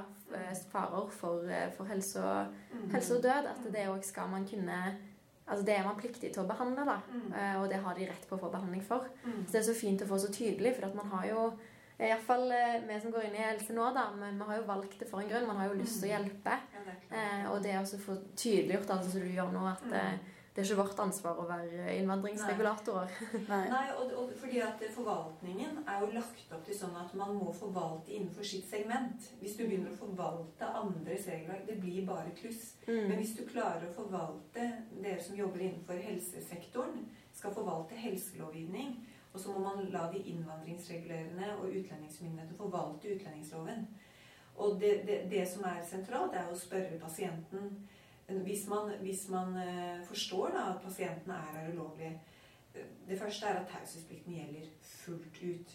farer 0.72 1.08
for, 1.12 1.46
eh, 1.50 1.70
for 1.76 1.90
helse, 1.90 2.22
og, 2.24 2.54
mm. 2.74 2.90
helse, 2.94 3.16
og, 3.16 3.24
død 3.24 3.50
at 3.54 3.64
det 3.74 3.88
òg 3.90 4.04
skal 4.04 4.30
man 4.30 4.48
kunne 4.48 4.82
Altså 5.50 5.66
Det 5.66 5.74
er 5.74 5.82
man 5.84 5.96
pliktig 5.98 6.30
til 6.30 6.44
å 6.44 6.46
behandle, 6.46 6.84
da. 6.86 7.00
Mm. 7.10 7.32
og 7.58 7.64
det 7.72 7.80
har 7.82 7.96
de 7.98 8.06
rett 8.06 8.26
på 8.30 8.36
å 8.36 8.42
få 8.44 8.52
behandling 8.54 8.84
for. 8.86 9.08
Så 9.24 9.48
det 9.50 9.58
er 9.58 9.64
så 9.66 9.74
fint 9.74 10.04
å 10.06 10.08
få 10.12 10.20
så 10.22 10.28
tydelig, 10.30 10.76
for 10.76 10.86
at 10.86 10.94
man 10.94 11.10
har 11.10 11.24
jo 11.26 11.46
Iallfall 11.98 12.54
vi 12.86 13.00
som 13.02 13.10
går 13.12 13.26
inn 13.26 13.34
i 13.40 13.42
helse 13.42 13.74
nå, 13.74 13.88
da, 13.96 14.04
men 14.14 14.38
vi 14.38 14.46
har 14.46 14.60
jo 14.60 14.68
valgt 14.68 15.00
det 15.02 15.08
for 15.10 15.24
en 15.24 15.32
grunn. 15.32 15.48
Man 15.50 15.58
har 15.58 15.72
jo 15.72 15.80
lyst 15.80 15.98
til 16.04 16.12
å 16.12 16.14
hjelpe. 16.14 16.60
og 17.50 17.64
det 17.66 17.74
å 17.80 18.04
få 18.06 18.20
tydeliggjort, 18.36 18.94
altså 18.94 19.16
som 19.16 19.26
du 19.26 19.34
gjør 19.34 19.50
nå, 19.56 19.66
at 19.74 19.98
det 20.60 20.66
er 20.66 20.74
ikke 20.74 20.82
vårt 20.82 21.00
ansvar 21.00 21.38
å 21.40 21.46
være 21.48 21.94
innvandringsregulatorer. 22.02 23.12
Nei, 23.52 23.60
Nei 23.72 23.84
og, 23.94 24.10
og, 24.20 24.32
fordi 24.42 24.58
at 24.66 24.82
Forvaltningen 24.92 25.78
er 25.88 26.02
jo 26.04 26.10
lagt 26.18 26.52
opp 26.52 26.66
til 26.68 26.76
sånn 26.76 26.98
at 27.00 27.14
man 27.16 27.38
må 27.38 27.54
forvalte 27.56 28.12
innenfor 28.12 28.44
sitt 28.44 28.66
segment. 28.68 29.30
Hvis 29.40 29.56
du 29.56 29.62
begynner 29.64 29.94
å 29.94 30.00
forvalte 30.02 30.68
andres 30.82 31.30
regelverk, 31.32 31.64
det 31.70 31.78
blir 31.80 32.04
bare 32.10 32.34
kluss. 32.36 32.74
Mm. 32.90 33.06
Men 33.08 33.22
hvis 33.22 33.32
du 33.38 33.46
klarer 33.48 33.86
å 33.88 33.96
forvalte 33.96 34.66
Dere 35.00 35.22
som 35.24 35.38
jobber 35.40 35.64
innenfor 35.64 36.02
helsesektoren, 36.04 37.06
skal 37.32 37.56
forvalte 37.56 37.96
helselovgivning. 37.96 38.98
Og 39.32 39.40
så 39.40 39.54
må 39.56 39.64
man 39.64 39.88
la 39.94 40.10
de 40.12 40.26
innvandringsregulerende 40.34 41.54
og 41.56 41.70
utlendingsmyndighetene 41.72 42.60
forvalte 42.60 43.16
utlendingsloven. 43.16 43.88
Og 44.60 44.76
det, 44.82 44.92
det, 45.08 45.22
det 45.32 45.48
som 45.48 45.64
er 45.72 45.80
sentralt, 45.88 46.36
er 46.36 46.52
å 46.52 46.60
spørre 46.60 47.00
pasienten 47.00 47.78
hvis 48.30 48.68
man, 48.68 48.92
hvis 49.02 49.30
man 49.30 49.48
uh, 49.58 50.06
forstår 50.08 50.48
da, 50.56 50.64
at 50.74 50.82
pasienten 50.84 51.32
er 51.32 51.46
her 51.54 51.72
ulovlig 51.74 52.22
Det 53.10 53.20
første 53.20 53.46
er 53.46 53.60
at 53.60 53.68
taushetsplikten 53.68 54.34
gjelder 54.34 54.68
fullt 54.82 55.40
ut 55.44 55.72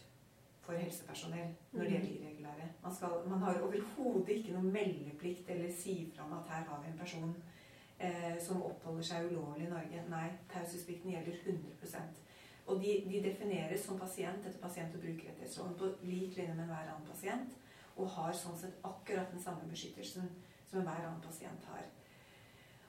for 0.64 0.72
helsepersonell 0.72 1.50
når 1.72 1.82
det 1.82 1.90
gjelder 1.92 2.10
mm. 2.10 2.22
irregulære. 2.22 2.68
Man, 2.82 2.94
skal, 2.94 3.08
man 3.26 3.38
har 3.38 3.60
overhodet 3.60 4.28
ikke 4.28 4.52
noen 4.52 4.72
meldeplikt 4.72 5.50
eller 5.50 5.72
si 5.76 5.96
fra 6.14 6.24
om 6.24 6.36
at 6.38 6.52
her 6.52 6.68
har 6.68 6.82
vi 6.84 6.92
en 6.92 6.98
person 6.98 7.34
eh, 7.98 8.36
som 8.46 8.62
oppholder 8.62 9.08
seg 9.08 9.26
ulovlig 9.32 9.66
i 9.66 9.72
Norge. 9.72 10.04
Nei, 10.10 10.28
taushetsplikten 10.52 11.10
gjelder 11.10 11.36
100 11.44 11.98
Og 12.66 12.80
de, 12.80 12.94
de, 13.10 13.20
defineres 13.28 13.84
som 13.84 13.98
pasient 13.98 14.46
etter 14.46 14.62
pasient- 14.62 14.94
og 14.94 15.04
brukerrettighetsloven 15.04 15.76
på 15.78 15.90
lik 16.02 16.36
linje 16.36 16.54
med 16.54 16.64
enhver 16.64 16.88
annen 16.88 17.10
pasient. 17.10 17.58
Og 17.96 18.08
har 18.16 18.32
sånn 18.32 18.56
sett 18.58 18.80
akkurat 18.82 19.30
den 19.30 19.42
samme 19.42 19.68
beskyttelsen 19.70 20.30
som 20.70 20.80
enhver 20.80 21.04
annen 21.04 21.22
pasient 21.22 21.68
har. 21.70 21.84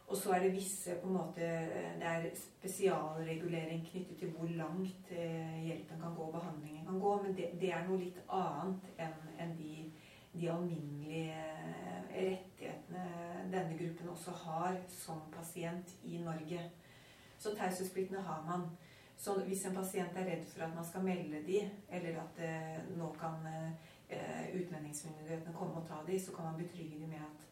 Og 0.07 0.17
så 0.17 0.31
er 0.35 0.39
det 0.39 0.53
visse 0.53 0.95
på 1.01 1.07
en 1.07 1.13
måte, 1.13 1.41
Det 1.99 2.03
er 2.05 2.25
spesialregulering 2.35 3.87
knyttet 3.87 4.17
til 4.17 4.31
hvor 4.31 4.47
langt 4.47 5.11
eh, 5.11 5.65
hjelpen 5.65 6.01
kan 6.01 6.15
gå 6.15 6.21
og 6.21 6.33
behandlingen 6.33 6.85
kan 6.85 6.99
gå. 6.99 7.21
Men 7.21 7.37
det, 7.37 7.49
det 7.61 7.71
er 7.73 7.87
noe 7.87 7.97
litt 7.97 8.19
annet 8.29 8.85
enn, 9.01 9.15
enn 9.39 9.55
de, 9.57 9.71
de, 10.33 10.51
alminnelige 10.51 11.33
eh, 11.33 12.05
rettighetene 12.13 13.07
denne 13.51 13.77
gruppen 13.79 14.13
også 14.13 14.31
har 14.45 14.77
som 14.89 15.25
pasient 15.33 15.97
i 16.03 16.21
Norge. 16.21 16.69
Så 17.37 17.55
taushetspliktene 17.57 18.21
har 18.21 18.45
man. 18.45 18.69
Så 19.17 19.39
hvis 19.47 19.65
en 19.65 19.75
pasient 19.75 20.17
er 20.17 20.29
redd 20.29 20.45
for 20.45 20.67
at 20.67 20.75
man 20.75 20.85
skal 20.85 21.03
melde 21.03 21.41
de, 21.47 21.59
eller 21.89 22.21
at 22.21 22.45
eh, 22.45 22.97
nå 22.97 23.09
kan 23.19 23.41
eh, 23.49 24.53
utlendingsmyndighetene 24.53 25.53
komme 25.53 25.81
og 25.81 25.87
ta 25.87 26.03
de, 26.07 26.19
så 26.19 26.35
kan 26.35 26.51
man 26.51 26.61
betrygge 26.61 26.99
de 26.99 27.07
med 27.07 27.25
at 27.25 27.45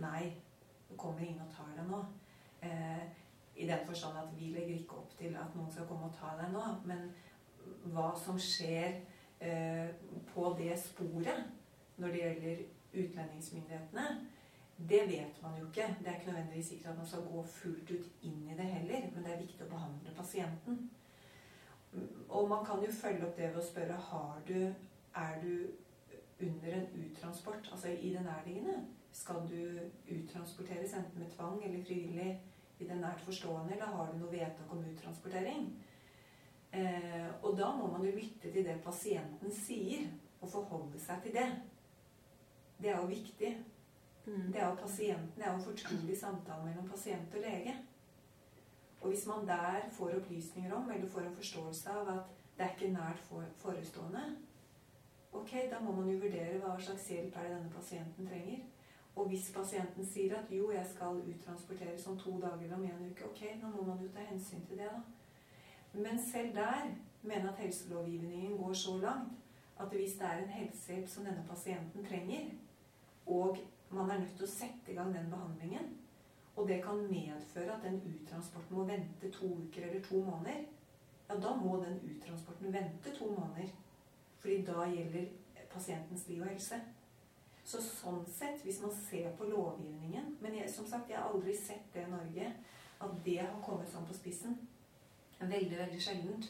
nei, 0.00 0.32
kommer 0.96 1.24
inn 1.24 1.40
og 1.44 1.50
tar 1.52 1.70
deg 1.76 1.88
nå. 1.90 2.00
Eh, 2.62 3.04
I 3.56 3.66
den 3.66 3.86
forstand 3.86 4.18
at 4.18 4.32
vi 4.38 4.52
legger 4.54 4.78
ikke 4.78 4.98
opp 5.02 5.14
til 5.18 5.36
at 5.36 5.54
noen 5.56 5.70
skal 5.72 5.86
komme 5.86 6.08
og 6.08 6.16
ta 6.16 6.34
deg 6.40 6.52
nå. 6.54 6.64
Men 6.88 7.08
hva 7.92 8.10
som 8.18 8.38
skjer 8.40 9.00
eh, 9.40 9.88
på 10.32 10.54
det 10.58 10.78
sporet 10.80 11.44
når 11.98 12.14
det 12.14 12.24
gjelder 12.24 12.66
utlendingsmyndighetene, 12.98 14.08
Det 14.78 15.08
vet 15.08 15.42
man 15.42 15.58
jo 15.58 15.66
ikke. 15.66 15.96
Det 15.98 16.06
er 16.06 16.14
ikke 16.14 16.26
nødvendigvis 16.26 16.68
sikkert 16.68 16.90
at 16.90 16.98
man 16.98 17.06
skal 17.06 17.22
gå 17.22 17.42
fullt 17.42 17.90
ut 17.90 18.22
inn 18.22 18.44
i 18.46 18.54
det 18.56 18.64
heller, 18.64 19.08
men 19.14 19.24
det 19.24 19.32
er 19.32 19.40
viktig 19.40 19.64
å 19.64 19.72
behandle 19.72 20.12
pasienten. 20.14 20.90
Og 22.28 22.48
man 22.48 22.62
kan 22.66 22.84
jo 22.84 22.92
følge 22.92 23.26
opp 23.26 23.36
det 23.36 23.48
ved 23.48 23.58
å 23.58 23.64
spørre 23.66 23.96
har 24.10 24.38
du, 24.46 24.74
er 25.14 25.40
du 25.42 25.66
under 26.46 26.76
en 26.76 26.86
uttransport, 27.02 27.68
altså 27.72 27.88
i 27.88 28.12
det 28.14 28.22
nærliggende. 28.22 28.76
Skal 29.12 29.42
du 29.48 29.80
uttransporteres 30.14 30.94
enten 30.94 31.22
med 31.22 31.30
tvang 31.34 31.62
eller 31.64 31.84
frivillig 31.84 32.30
i 32.78 32.86
det 32.86 32.96
nært 33.00 33.24
forstående, 33.26 33.74
eller 33.74 33.94
har 33.94 34.12
du 34.12 34.18
noe 34.18 34.32
vedtak 34.32 34.72
om 34.72 34.84
uttransportering? 34.84 35.68
Eh, 36.72 37.28
og 37.42 37.56
da 37.58 37.72
må 37.74 37.88
man 37.90 38.04
jo 38.04 38.12
lytte 38.14 38.52
til 38.52 38.64
det 38.64 38.76
pasienten 38.84 39.52
sier, 39.54 40.06
og 40.40 40.52
forholde 40.52 41.00
seg 41.02 41.22
til 41.24 41.34
det. 41.34 41.48
Det 42.78 42.92
er 42.92 43.00
jo 43.00 43.10
viktig. 43.10 43.56
Mm. 44.26 44.52
Det 44.52 44.60
er 44.60 44.68
jo 44.68 44.74
pasienten, 44.82 45.32
det 45.36 45.44
er 45.44 45.50
jo 45.50 45.58
en 45.58 45.64
fortrolig 45.64 46.18
samtale 46.18 46.64
mellom 46.64 46.88
pasient 46.88 47.34
og 47.34 47.40
lege. 47.40 47.74
Og 49.00 49.08
hvis 49.08 49.26
man 49.26 49.46
der 49.48 49.88
får 49.92 50.18
opplysninger 50.18 50.74
om, 50.74 50.90
eller 50.90 51.08
får 51.08 51.20
en 51.20 51.36
forståelse 51.36 51.90
av 51.90 52.08
at 52.08 52.34
det 52.58 52.64
er 52.64 52.74
ikke 52.74 52.92
nært 52.92 53.20
forestående, 53.56 54.24
ok, 55.32 55.52
da 55.70 55.80
må 55.80 55.92
man 55.92 56.10
jo 56.10 56.18
vurdere 56.18 56.58
hva 56.58 56.74
slags 56.82 57.06
hjelp 57.08 57.36
er 57.36 57.46
det 57.46 57.56
denne 57.56 57.70
pasienten 57.72 58.26
trenger. 58.26 58.64
Og 59.18 59.26
hvis 59.28 59.48
pasienten 59.54 60.06
sier 60.06 60.36
at 60.38 60.50
jo, 60.54 60.70
jeg 60.70 60.86
skal 60.86 61.18
uttransporteres 61.32 62.06
om 62.06 62.18
to 62.18 62.36
dager 62.40 62.74
om 62.76 62.84
en 62.86 63.06
uke, 63.10 63.26
ok, 63.26 63.40
nå 63.58 63.70
må 63.74 63.86
man 63.88 64.02
jo 64.04 64.12
ta 64.14 64.22
hensyn 64.28 64.62
til 64.68 64.78
det, 64.78 64.86
da. 64.86 65.00
Men 65.98 66.20
selv 66.22 66.54
der 66.54 66.92
mener 67.22 67.50
at 67.50 67.58
helselovgivningen 67.58 68.56
går 68.58 68.72
så 68.72 68.96
langt 69.02 69.32
at 69.80 69.88
hvis 69.88 70.12
det 70.20 70.26
er 70.26 70.42
en 70.42 70.54
helsehjelp 70.54 71.08
som 71.08 71.24
denne 71.24 71.44
pasienten 71.48 72.04
trenger, 72.04 72.50
og 73.26 73.58
man 73.90 74.10
er 74.10 74.20
nødt 74.20 74.36
til 74.36 74.46
å 74.46 74.52
sette 74.52 74.92
i 74.92 74.94
gang 74.94 75.10
den 75.14 75.30
behandlingen, 75.32 75.90
og 76.56 76.68
det 76.68 76.80
kan 76.84 77.02
medføre 77.10 77.74
at 77.74 77.84
den 77.84 78.00
uttransporten 78.02 78.76
må 78.76 78.84
vente 78.84 79.30
to 79.30 79.46
uker 79.46 79.86
eller 79.86 80.02
to 80.02 80.22
måneder, 80.26 80.64
ja, 81.28 81.34
da 81.34 81.54
må 81.56 81.76
den 81.82 81.98
uttransporten 82.10 82.72
vente 82.72 83.14
to 83.18 83.26
måneder. 83.30 83.70
Fordi 84.38 84.62
da 84.66 84.86
gjelder 84.90 85.26
pasientens 85.70 86.28
liv 86.28 86.42
og 86.42 86.48
helse. 86.48 86.80
Så 87.68 87.82
sånn 87.84 88.22
sett, 88.32 88.62
hvis 88.64 88.80
man 88.80 88.94
ser 88.96 89.28
på 89.36 89.44
lovgivningen 89.50 90.30
Men 90.40 90.54
jeg, 90.56 90.70
som 90.72 90.86
sagt, 90.88 91.10
jeg 91.10 91.18
har 91.20 91.28
aldri 91.28 91.52
sett 91.56 91.90
det 91.92 92.06
i 92.06 92.10
Norge, 92.10 92.52
at 93.04 93.18
det 93.26 93.36
har 93.42 93.60
kommet 93.64 93.90
sånn 93.92 94.06
på 94.08 94.16
spissen. 94.16 94.56
Veldig, 95.38 95.76
veldig 95.76 96.00
sjeldent. 96.02 96.48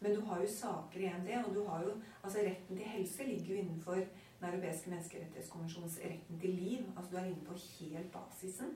Men 0.00 0.16
du 0.16 0.22
har 0.28 0.40
jo 0.42 0.48
saker 0.50 1.00
i 1.00 1.10
EMD, 1.10 1.28
og 1.44 1.52
du 1.54 1.62
har 1.68 1.84
jo 1.84 1.92
Altså, 2.22 2.40
retten 2.42 2.76
til 2.76 2.88
helse 2.88 3.24
ligger 3.24 3.54
jo 3.54 3.60
innenfor 3.60 4.00
Den 4.40 4.48
europeiske 4.50 4.90
menneskerettighetskonvensjonens 4.90 6.00
retten 6.02 6.40
til 6.40 6.50
liv. 6.50 6.88
Altså, 6.96 7.10
du 7.12 7.16
er 7.16 7.28
inne 7.30 7.46
på 7.46 7.54
helt 7.56 8.10
basisen 8.12 8.74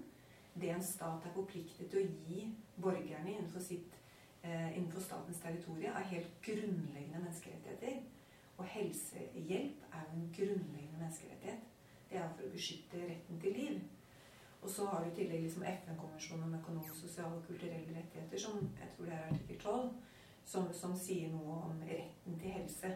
det 0.54 0.70
en 0.70 0.82
stat 0.82 1.26
er 1.26 1.34
forpliktet 1.34 1.90
til 1.90 2.00
å 2.00 2.08
gi 2.26 2.46
borgerne 2.80 3.32
innenfor, 3.32 3.62
sitt, 3.62 3.94
eh, 4.42 4.76
innenfor 4.76 5.00
statens 5.00 5.40
territorium, 5.42 5.96
er 5.96 6.12
helt 6.12 6.30
grunnleggende 6.42 7.22
menneskerettigheter. 7.24 8.02
Og 8.58 8.64
helsehjelp 8.64 9.84
er 9.92 10.06
jo 10.06 10.16
en 10.16 10.32
grunnleggende 10.36 10.98
menneskerettighet. 10.98 11.69
Det 12.10 12.18
er 12.18 12.30
for 12.36 12.46
å 12.46 12.52
beskytte 12.52 13.02
retten 13.06 13.40
til 13.40 13.56
liv. 13.56 13.80
Og 14.60 14.70
så 14.70 14.86
har 14.86 15.04
du 15.04 15.10
i 15.10 15.14
tillegg 15.16 15.44
liksom 15.44 15.62
FN-konvensjonen 15.64 16.48
om 16.48 16.56
økonomiske, 16.58 16.96
sosiale 16.98 17.36
og 17.38 17.46
kulturelle 17.46 17.94
rettigheter, 17.96 18.38
som 18.38 18.58
jeg 18.80 18.90
tror 18.96 19.06
det 19.08 19.14
er 19.16 19.28
artikkel 19.28 19.60
12, 19.60 19.92
som, 20.44 20.66
som 20.74 20.96
sier 20.98 21.30
noe 21.32 21.60
om 21.70 21.84
retten 21.88 22.40
til 22.42 22.56
helse. 22.58 22.90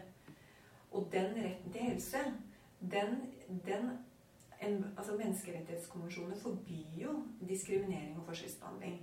Og 0.91 1.07
den 1.11 1.33
retten 1.39 1.71
til 1.71 1.87
helse, 1.89 2.21
den, 2.81 3.17
den 3.65 3.89
en, 4.61 4.85
altså 4.97 5.17
Menneskerettighetskonvensjonen 5.17 6.39
forbyr 6.39 6.99
jo 7.01 7.15
diskriminering 7.47 8.19
og 8.19 8.25
forskjellsbehandling. 8.29 9.01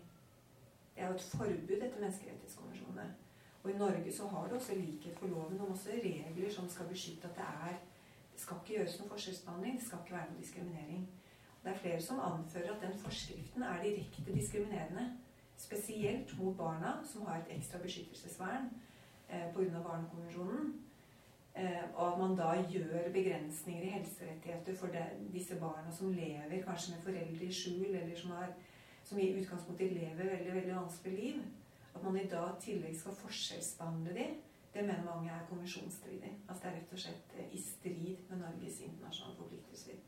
Det 0.95 1.03
er 1.03 1.09
jo 1.09 1.15
et 1.15 1.29
forbud 1.33 1.77
etter 1.77 2.01
menneskerettighetskonvensjonene. 2.01 3.15
Og 3.63 3.71
i 3.71 3.79
Norge 3.79 4.13
så 4.13 4.29
har 4.29 4.49
du 4.49 4.55
også 4.55 4.75
likhet 4.75 5.19
for 5.19 5.27
loven, 5.27 5.61
og 5.61 5.71
også 5.71 5.91
regler 5.91 6.51
som 6.51 6.69
skal 6.69 6.89
beskytte 6.89 7.29
at 7.29 7.37
det 7.37 7.45
er 7.45 7.77
skal 8.43 8.61
ikke 8.61 8.77
gjøres 8.77 8.99
noen 8.99 9.11
forskjellsbehandling. 9.15 9.79
Det 9.79 9.87
skal 9.87 10.01
ikke 10.03 10.17
være 10.17 10.31
noen 10.31 10.41
diskriminering. 10.43 11.03
Det 11.65 11.71
er 11.71 11.83
flere 11.83 12.03
som 12.03 12.21
anfører 12.21 12.73
at 12.75 12.83
den 12.83 12.99
forskriften 12.99 13.63
er 13.63 13.83
direkte 13.83 14.35
diskriminerende. 14.35 15.05
Spesielt 15.57 16.39
mot 16.39 16.57
barna, 16.57 16.97
som 17.07 17.27
har 17.27 17.37
et 17.39 17.53
ekstra 17.57 17.79
beskyttelsesvern 17.79 18.71
eh, 19.29 19.53
pga. 19.55 19.83
Barnekonvensjonen. 19.83 20.73
Eh, 21.55 21.85
og 21.95 22.13
at 22.13 22.19
man 22.19 22.37
da 22.37 22.53
gjør 22.71 23.13
begrensninger 23.13 23.83
i 23.83 23.95
helserettigheter 23.95 24.77
for 24.77 24.87
de, 24.87 25.05
disse 25.33 25.59
barna 25.61 25.93
som 25.93 26.13
lever 26.13 26.63
kanskje 26.65 26.95
med 26.95 27.03
foreldre 27.03 27.45
i 27.45 27.53
skjul, 27.53 27.91
eller 27.95 28.17
som, 28.17 28.31
har, 28.31 28.55
som 29.05 29.19
i 29.19 29.33
utgangspunktet 29.41 29.93
lever 29.93 30.31
veldig 30.37 30.55
veldig 30.55 30.77
vanskelig 30.77 31.19
liv. 31.19 31.43
At 31.95 32.03
man 32.03 32.17
i 32.17 32.27
dag 32.27 32.57
i 32.57 32.65
tillegg 32.65 32.97
skal 32.97 33.19
forskjellsbehandle 33.21 34.15
dem, 34.17 34.41
det 34.75 34.85
mener 34.85 35.05
mange 35.05 35.31
er 35.31 35.47
konvensjonsstridig. 35.49 36.33
Altså 36.49 36.63
det 36.63 36.71
er 36.71 36.77
rett 36.79 36.93
og 36.93 36.99
slett 37.05 37.35
eh, 37.39 37.51
i 37.53 37.61
strid 37.61 38.17
med 38.31 38.39
Norges 38.41 38.81
internasjonale 38.81 39.37
forpliktelser. 39.37 39.99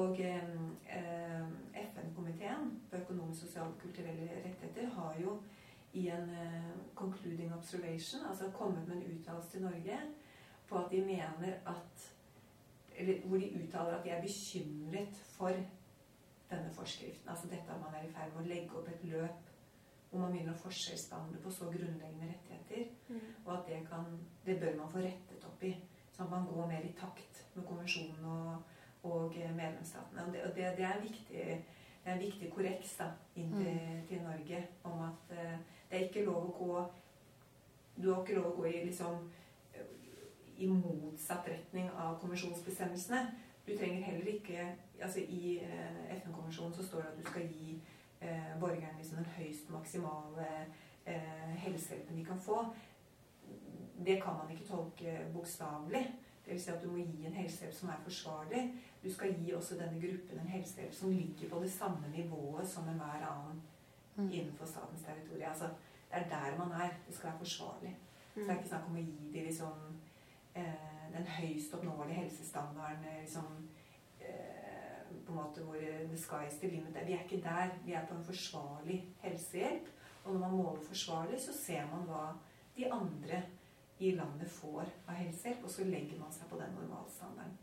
Og 0.00 0.20
eh, 0.20 0.54
eh 0.96 1.84
FN-komiteen 1.84 2.80
for 2.90 2.96
økonomiske, 2.98 3.46
sosiale 3.46 3.68
og 3.68 3.78
kulturelle 3.78 4.30
rettigheter 4.46 4.88
har 4.96 5.20
jo 5.20 5.42
i 5.92 6.08
en 6.08 6.30
eh, 6.30 6.70
concluding 6.94 7.54
observation, 7.54 8.26
altså 8.28 8.50
kommet 8.50 8.88
med 8.88 8.96
en 8.96 9.18
uttalelse 9.18 9.50
til 9.50 9.62
Norge 9.62 9.98
på 10.68 10.78
at 10.78 10.90
de 10.90 11.04
mener 11.04 11.54
at 11.66 12.10
eller 12.96 13.20
Hvor 13.20 13.36
de 13.36 13.60
uttaler 13.64 13.96
at 13.96 14.04
de 14.04 14.10
er 14.10 14.22
bekymret 14.22 15.14
for 15.14 15.50
denne 16.50 16.70
forskriften. 16.72 17.28
Altså 17.28 17.46
dette 17.48 17.72
at 17.74 17.80
man 17.80 17.94
er 17.94 18.08
i 18.08 18.12
ferd 18.12 18.34
med 18.34 18.44
å 18.44 18.48
legge 18.48 18.76
opp 18.78 18.88
et 18.88 19.04
løp 19.04 19.53
hvor 20.14 20.22
man 20.22 20.32
begynner 20.32 20.54
å 20.54 20.62
forskjellsbehandle 20.62 21.40
på 21.42 21.50
så 21.50 21.66
grunnleggende 21.72 22.28
rettigheter. 22.30 22.90
Mm. 23.08 23.22
Og 23.44 23.48
at 23.56 23.64
det, 23.66 23.80
kan, 23.88 24.04
det 24.46 24.60
bør 24.60 24.76
man 24.78 24.90
få 24.92 25.00
rettet 25.02 25.46
opp 25.48 25.64
i. 25.66 25.72
Sånn 26.14 26.28
at 26.28 26.30
man 26.30 26.44
går 26.46 26.68
mer 26.70 26.84
i 26.86 26.92
takt 26.94 27.40
med 27.56 27.64
konvensjonen 27.66 28.28
og, 28.30 28.76
og 29.10 29.34
medlemsstatene. 29.34 30.26
Og 30.26 30.36
det, 30.36 30.44
og 30.46 30.52
det, 30.54 30.68
det, 30.78 30.84
er 30.86 31.00
en 31.00 31.02
viktig, 31.02 31.46
det 32.04 32.04
er 32.04 32.12
en 32.12 32.22
viktig 32.22 32.50
korreks 32.54 32.92
da, 33.00 33.08
inn 33.34 33.50
mm. 33.56 34.04
til, 34.10 34.20
Norge 34.22 34.60
om 34.86 35.02
at 35.08 35.34
uh, 35.34 35.56
det 35.90 35.98
er 35.98 36.06
ikke 36.06 36.28
lov 36.28 36.46
å 36.46 36.54
gå 36.60 36.84
Du 37.96 38.08
har 38.12 38.22
ikke 38.22 38.38
lov 38.38 38.52
å 38.52 38.56
gå 38.60 38.70
i 38.70 38.84
liksom 38.86 39.26
i 40.62 40.66
motsatt 40.70 41.48
retning 41.50 41.90
av 41.98 42.16
konvensjonsbestemmelsene. 42.22 43.20
Du 43.66 43.72
trenger 43.74 44.06
heller 44.06 44.30
ikke 44.30 44.68
altså 45.02 45.26
I 45.26 45.58
uh, 45.66 46.14
FN-konvensjonen 46.20 46.78
så 46.78 46.86
står 46.86 47.02
det 47.02 47.10
at 47.10 47.18
du 47.18 47.28
skal 47.32 47.50
gi 47.50 47.80
eh, 48.24 48.52
borgerne 48.60 48.98
liksom 48.98 49.20
den 49.20 49.32
høyst 49.36 49.70
maksimale 49.70 50.48
eh, 51.06 51.54
helsehjelpen 51.64 52.18
de 52.18 52.24
kan 52.24 52.40
få. 52.40 52.64
Det 54.06 54.18
kan 54.22 54.38
man 54.40 54.50
ikke 54.50 54.68
tolke 54.68 55.18
bokstavelig. 55.32 56.04
Dvs. 56.46 56.62
Si 56.62 56.70
at 56.70 56.82
du 56.82 56.90
må 56.92 57.04
gi 57.04 57.26
en 57.26 57.36
helsehjelp 57.38 57.74
som 57.74 57.88
er 57.88 58.00
forsvarlig. 58.04 58.64
Du 59.04 59.12
skal 59.12 59.36
gi 59.36 59.52
også 59.56 59.78
denne 59.80 60.00
gruppen 60.00 60.40
en 60.40 60.52
helsehjelp 60.56 60.94
som 60.94 61.12
ligger 61.12 61.50
på 61.50 61.62
det 61.62 61.72
samme 61.72 62.10
nivået 62.12 62.68
som 62.68 62.88
enhver 62.88 63.28
annen 63.28 63.62
mm. 64.16 64.30
innenfor 64.30 64.66
statens 64.66 65.06
territorium. 65.06 65.50
Altså, 65.50 65.70
det 66.10 66.20
er 66.20 66.28
der 66.28 66.58
man 66.58 66.80
er. 66.80 66.90
Det 67.06 67.14
skal 67.14 67.30
være 67.30 67.38
forsvarlig. 67.38 67.96
Så 68.34 68.40
det 68.40 68.50
er 68.50 68.58
ikke 68.58 68.68
snakk 68.68 68.90
om 68.90 68.98
å 68.98 69.06
gi 69.06 69.30
dem 69.32 69.46
liksom 69.46 70.02
Eh, 70.54 71.12
den 71.12 71.26
høyst 71.26 71.74
oppnåelige 71.74 72.20
helsestandarden 72.20 73.04
eh, 73.04 73.20
liksom, 73.20 73.46
eh, 74.20 74.53
på 75.26 75.32
en 75.32 75.40
måte 75.40 75.64
hvor 75.64 75.80
the 75.80 76.18
sky's 76.20 76.58
the 76.60 76.70
limit. 76.70 76.96
Vi 77.06 77.16
er 77.16 77.24
ikke 77.24 77.42
der. 77.44 77.74
Vi 77.84 77.92
er 77.92 78.06
på 78.08 78.14
en 78.14 78.24
forsvarlig 78.24 79.00
helsehjelp. 79.22 79.90
Og 80.24 80.32
når 80.32 80.40
man 80.40 80.56
måler 80.56 80.86
forsvarlig, 80.88 81.40
så 81.40 81.52
ser 81.52 81.86
man 81.90 82.06
hva 82.08 82.24
de 82.76 82.88
andre 82.92 83.42
i 83.98 84.14
landet 84.16 84.50
får 84.50 84.88
av 85.08 85.14
helsehjelp, 85.14 85.64
og 85.64 85.70
så 85.70 85.84
legger 85.84 86.18
man 86.18 86.32
seg 86.32 86.48
på 86.50 86.58
den 86.60 86.72
normalstandarden. 86.78 87.58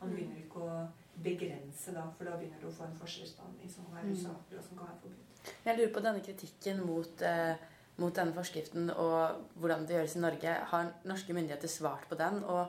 Man 0.00 0.10
mm. 0.10 0.14
begynner 0.16 0.42
ikke 0.42 0.66
å 0.66 0.76
begrense 1.24 1.94
da, 1.94 2.06
for 2.16 2.28
da 2.28 2.36
begynner 2.38 2.62
du 2.62 2.68
å 2.68 2.74
få 2.76 2.86
en 2.86 2.98
forskjellsbehandling 3.00 3.70
som 3.70 3.88
kan 3.88 3.98
være 3.98 4.12
mm. 4.12 4.16
usaklig, 4.20 4.58
og 4.58 4.66
som 4.68 4.78
kan 4.78 4.90
være 4.90 5.02
forbudt. 5.02 5.54
Jeg 5.64 5.78
lurer 5.78 5.94
på 5.94 6.04
denne 6.04 6.22
kritikken 6.22 6.84
mot 6.86 7.24
eh, 7.26 7.68
mot 8.00 8.14
denne 8.16 8.34
forskriften 8.36 8.90
og 8.94 9.42
hvordan 9.60 9.86
det 9.86 9.96
gjøres 9.96 10.16
i 10.16 10.22
Norge. 10.22 10.54
Har 10.70 10.92
norske 11.08 11.34
myndigheter 11.36 11.70
svart 11.70 12.06
på 12.08 12.18
den? 12.20 12.40
Og 12.44 12.66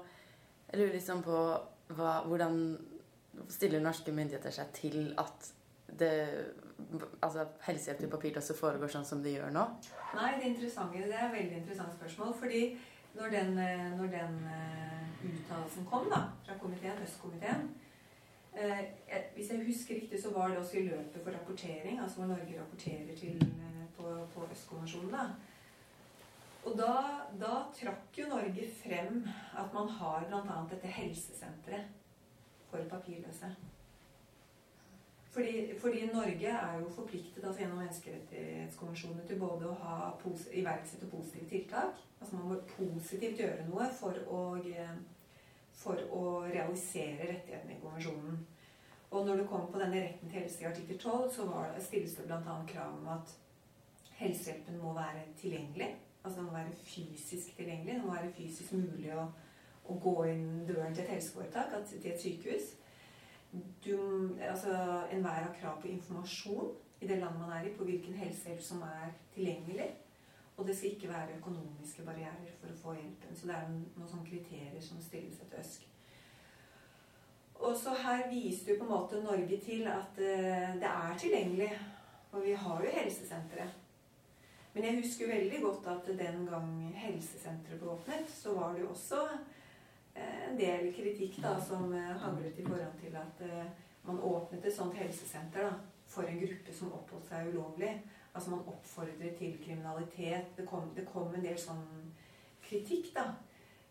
jeg 0.72 0.82
lurer 0.82 0.98
liksom 0.98 1.24
på 1.24 1.38
hva, 1.94 2.14
hvordan 2.28 2.58
stiller 3.50 3.82
norske 3.84 4.12
myndigheter 4.12 4.54
seg 4.54 4.72
til 4.78 5.14
at 5.22 5.52
det, 6.00 6.14
altså 7.22 7.46
helsehjelp 7.68 8.02
til 8.02 8.12
papirløse 8.12 8.56
foregår 8.58 8.92
sånn 8.92 9.06
som 9.06 9.22
det 9.24 9.36
gjør 9.36 9.54
nå? 9.54 9.68
Nei, 10.16 10.32
det, 10.40 10.50
interessante, 10.54 11.06
det 11.06 11.14
er 11.14 11.28
et 11.28 11.38
veldig 11.38 11.62
interessant 11.62 11.96
spørsmål. 12.00 12.34
fordi 12.40 12.64
når 13.14 13.30
den, 13.30 13.54
når 14.00 14.08
den 14.10 14.38
uh, 14.50 15.26
uttalelsen 15.30 15.86
kom 15.86 16.10
da, 16.10 16.24
fra 16.46 16.58
komiteen, 16.62 17.02
Østkomiteen 17.06 17.68
uh, 18.58 18.80
Hvis 19.36 19.52
jeg 19.52 19.66
husker 19.68 20.00
riktig, 20.02 20.22
så 20.22 20.34
var 20.34 20.50
det 20.50 20.58
også 20.58 20.80
i 20.80 20.88
løpet 20.88 21.22
for 21.22 21.32
rapportering, 21.32 22.00
altså 22.02 22.22
hvor 22.22 22.32
Norge 22.32 22.62
rapporterer 22.62 23.16
til 23.18 23.38
uh, 23.44 23.84
på, 23.98 24.16
på 24.34 24.48
Østkonvensjonen. 24.52 25.36
Og 26.64 26.78
da, 26.80 26.94
da, 27.38 27.56
trakk 27.76 28.18
jo 28.18 28.30
Norge 28.32 28.70
frem 28.80 29.28
at 29.60 29.74
man 29.76 29.90
har 30.00 30.26
bl.a. 30.30 30.62
dette 30.72 30.88
helsesenteret 30.88 32.03
for 32.74 32.90
papirløse. 32.90 33.54
Fordi, 35.34 35.80
fordi, 35.82 36.06
Norge 36.14 36.50
er 36.50 36.80
jo 36.80 36.90
forpliktet 36.94 37.46
altså 37.46 37.62
gjennom 37.64 37.80
menneskerettighetskonvensjonen 37.82 39.24
til 39.28 39.40
både 39.42 39.70
å 39.70 39.78
ha 39.82 39.96
iverksette 40.54 41.10
positive 41.10 41.50
tiltak 41.50 42.02
Altså 42.24 42.36
man 42.36 42.52
må 42.52 42.58
positivt 42.78 43.40
gjøre 43.42 43.66
noe 43.68 43.90
for 43.98 44.20
å, 44.32 44.42
for 45.76 46.04
å 46.16 46.22
realisere 46.46 47.26
rettighetene 47.34 47.74
i 47.76 47.82
konvensjonen. 47.82 48.38
Og 49.12 49.26
når 49.28 49.42
det 49.42 49.48
kommer 49.50 49.74
på 49.74 49.82
denne 49.82 50.00
retten 50.06 50.30
til 50.30 50.40
helse 50.40 50.64
i 50.64 50.70
artikkel 50.70 51.00
12, 51.02 51.26
så 51.36 51.48
det, 51.76 51.84
stilles 51.84 52.16
det 52.16 52.30
bl.a. 52.30 52.56
krav 52.70 52.94
om 52.96 53.10
at 53.18 53.34
helsehjelpen 54.22 54.80
må 54.80 54.94
være 54.96 55.26
tilgjengelig. 55.42 55.90
Altså 56.24 56.40
den 56.40 56.48
må 56.48 56.56
være 56.56 56.78
fysisk 56.86 57.58
tilgjengelig. 57.58 57.98
Det 57.98 58.06
må 58.06 58.16
være 58.16 58.32
fysisk 58.38 58.78
mulig 58.78 59.12
å, 59.18 59.28
å 59.90 59.98
gå 60.00 60.16
inn 60.32 60.48
døren 60.68 60.94
til 60.96 61.04
et 61.04 61.16
helseforetak, 61.16 61.76
til 61.90 62.12
et 62.12 62.22
sykehus. 62.22 62.72
Du, 63.86 63.98
altså, 64.42 64.74
Enhver 65.12 65.44
har 65.44 65.56
krav 65.60 65.82
på 65.82 65.92
informasjon 65.92 66.72
i 67.02 67.08
det 67.08 67.20
landet 67.20 67.42
man 67.42 67.52
er 67.58 67.68
i, 67.68 67.76
på 67.78 67.84
hvilken 67.84 68.16
helsehjelp 68.18 68.62
som 68.64 68.82
er 68.88 69.12
tilgjengelig. 69.36 69.90
Og 70.58 70.68
det 70.68 70.78
skal 70.78 70.92
ikke 70.92 71.10
være 71.10 71.38
økonomiske 71.38 72.06
barrierer 72.06 72.54
for 72.60 72.72
å 72.72 72.80
få 72.84 72.94
hjelpen. 72.98 73.36
Så 73.36 73.50
det 73.50 73.56
er 73.58 73.72
noen 73.74 74.10
sånne 74.10 74.30
kriterier 74.30 74.82
som 74.86 75.02
stilles 75.02 75.42
etter 75.42 75.62
ØSK. 75.62 75.88
Og 77.64 77.78
så 77.80 77.94
her 77.96 78.28
viser 78.30 78.74
jo 78.74 78.80
på 78.82 78.88
en 78.88 78.92
måte 78.92 79.22
Norge 79.24 79.58
til 79.64 79.88
at 79.88 80.20
uh, 80.20 80.74
det 80.82 80.90
er 80.90 81.18
tilgjengelig. 81.20 81.72
Og 82.34 82.46
vi 82.46 82.54
har 82.58 82.86
jo 82.86 82.94
helsesenteret. 82.98 83.80
Men 84.74 84.88
jeg 84.88 85.02
husker 85.04 85.30
veldig 85.30 85.60
godt 85.62 85.88
at 85.92 86.08
den 86.18 86.48
gang 86.50 86.70
helsesenteret 86.98 87.82
ble 87.82 87.92
åpnet, 87.94 88.30
så 88.30 88.56
var 88.58 88.74
det 88.74 88.82
jo 88.82 88.90
også 88.90 89.20
en 90.16 90.58
del 90.60 90.92
kritikk 90.94 91.40
da, 91.42 91.56
som 91.62 91.94
handlet 91.94 92.60
i 92.60 92.66
forhold 92.66 93.00
til 93.02 93.16
at 93.18 93.42
man 94.06 94.20
åpnet 94.20 94.66
et 94.66 94.76
sånt 94.76 94.98
helsesenter 95.00 95.66
da, 95.66 95.72
for 96.08 96.28
en 96.30 96.40
gruppe 96.40 96.76
som 96.76 96.92
oppholdt 96.94 97.32
seg 97.32 97.50
ulovlig. 97.54 97.94
Altså 98.34 98.50
man 98.50 98.68
oppfordret 98.68 99.36
til 99.38 99.58
kriminalitet. 99.66 100.58
Det 100.58 100.68
kom, 100.70 100.92
det 100.96 101.08
kom 101.10 101.34
en 101.34 101.46
del 101.46 101.58
sånn 101.60 101.84
kritikk, 102.66 103.12
da. 103.16 103.32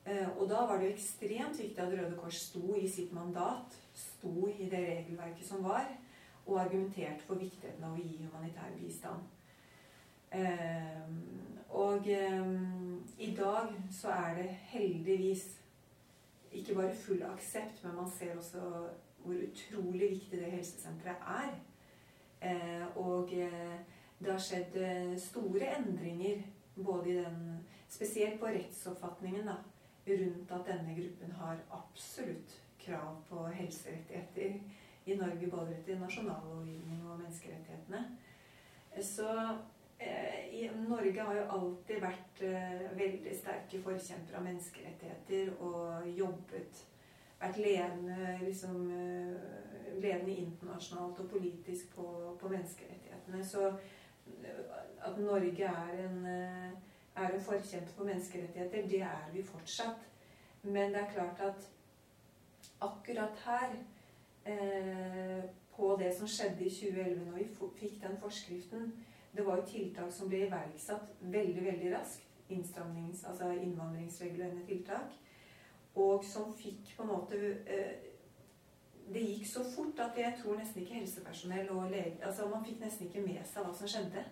Eh, 0.04 0.28
og 0.36 0.48
da 0.50 0.64
var 0.66 0.78
det 0.78 0.88
jo 0.88 0.94
ekstremt 0.96 1.58
viktig 1.58 1.78
at 1.82 1.92
Røde 1.92 2.16
Kors 2.18 2.40
sto 2.48 2.74
i 2.74 2.88
sitt 2.90 3.12
mandat, 3.14 3.76
sto 3.94 4.48
i 4.50 4.66
det 4.66 4.80
regelverket 4.88 5.46
som 5.46 5.62
var, 5.62 5.86
og 6.46 6.58
argumenterte 6.58 7.22
for 7.26 7.38
viktigheten 7.38 7.84
av 7.86 7.94
å 7.94 8.02
gi 8.02 8.18
humanitær 8.24 8.74
bistand. 8.80 9.22
Eh, 10.34 11.06
og 11.70 12.08
eh, 12.10 12.50
i 13.22 13.30
dag 13.36 13.70
så 13.94 14.10
er 14.16 14.34
det 14.40 14.48
heldigvis 14.72 15.44
ikke 16.52 16.74
bare 16.74 16.94
full 16.94 17.22
aksept, 17.26 17.84
men 17.84 17.96
man 17.96 18.10
ser 18.10 18.36
også 18.36 18.60
hvor 19.22 19.34
utrolig 19.34 20.10
viktig 20.10 20.40
det 20.40 20.50
helsesenteret 20.50 21.16
er. 21.30 21.52
Og 22.98 23.30
det 24.22 24.32
har 24.32 24.42
skjedd 24.42 24.76
eh, 24.82 25.14
store 25.18 25.68
endringer 25.76 26.42
både 26.76 27.10
i 27.10 27.14
den 27.20 27.38
Spesielt 27.92 28.38
på 28.40 28.48
rettsoppfatningen 28.48 29.44
da, 29.44 29.58
rundt 30.08 30.52
at 30.56 30.62
denne 30.64 30.94
gruppen 30.96 31.34
har 31.36 31.58
absolutt 31.76 32.54
krav 32.80 33.18
på 33.28 33.42
helserettigheter 33.52 34.54
i 35.04 35.16
Norge, 35.18 35.50
både 35.50 35.74
etter 35.74 36.00
nasjonallovgivning 36.00 37.02
og 37.04 37.18
menneskerettighetene. 37.20 38.00
Så 39.04 39.28
eh, 40.02 40.76
Norge 40.88 41.26
har 41.26 41.36
jo 41.36 41.48
alltid 41.56 42.00
vært 42.02 42.42
eh, 42.46 42.84
veldig 42.98 43.34
sterke 43.36 43.80
forkjempere 43.82 44.38
av 44.38 44.48
menneskerettigheter 44.48 45.54
og 45.60 46.08
jobbet 46.16 46.88
Vært 47.42 47.56
ledende, 47.58 48.36
liksom, 48.44 48.84
eh, 48.94 49.94
ledende 49.98 50.36
internasjonalt 50.44 51.18
og 51.24 51.30
politisk 51.32 51.88
på, 51.96 52.36
på 52.38 52.48
menneskerettighetene. 52.52 53.40
Så 53.44 53.72
at 55.02 55.18
Norge 55.18 55.66
er 55.66 56.04
en, 56.04 56.20
er 57.16 57.34
en 57.34 57.42
forkjemper 57.42 57.96
for 57.96 58.06
menneskerettigheter. 58.06 58.86
Det 58.86 59.00
er 59.02 59.26
vi 59.34 59.42
fortsatt. 59.42 60.06
Men 60.62 60.94
det 60.94 61.00
er 61.00 61.10
klart 61.10 61.42
at 61.42 61.66
akkurat 62.82 63.42
her, 63.44 63.70
eh, 64.44 65.44
på 65.76 65.96
det 66.00 66.16
som 66.16 66.28
skjedde 66.28 66.64
i 66.64 66.70
2011 66.70 67.24
når 67.24 67.38
vi 67.38 67.48
fikk 67.80 68.02
den 68.02 68.18
forskriften 68.20 68.92
Det 69.36 69.46
var 69.46 69.56
jo 69.56 69.66
tiltak 69.66 70.12
som 70.12 70.28
ble 70.28 70.46
iverksatt 70.46 71.16
veldig, 71.20 71.64
veldig 71.64 71.94
raskt. 71.94 72.28
Innstramnings, 72.52 73.24
altså 73.24 73.48
innvandringsregulerende 73.50 74.66
tiltak. 74.66 75.14
Og 75.94 76.24
som 76.24 76.52
fikk 76.56 76.90
på 76.96 77.02
en 77.02 77.08
måte 77.08 77.38
eh, 77.66 78.10
det 79.12 79.22
gikk 79.24 79.46
så 79.48 79.64
fort 79.64 79.98
at 80.00 80.18
jeg 80.20 80.36
tror 80.40 80.56
nesten 80.56 80.82
ikke 80.82 81.00
helsepersonell 81.00 81.70
og 81.74 81.90
lege 81.90 82.20
altså 82.24 82.46
Man 82.48 82.64
fikk 82.64 82.80
nesten 82.80 83.08
ikke 83.08 83.24
med 83.24 83.42
seg 83.48 83.66
hva 83.66 83.74
som 83.76 83.88
skjedde. 83.88 84.24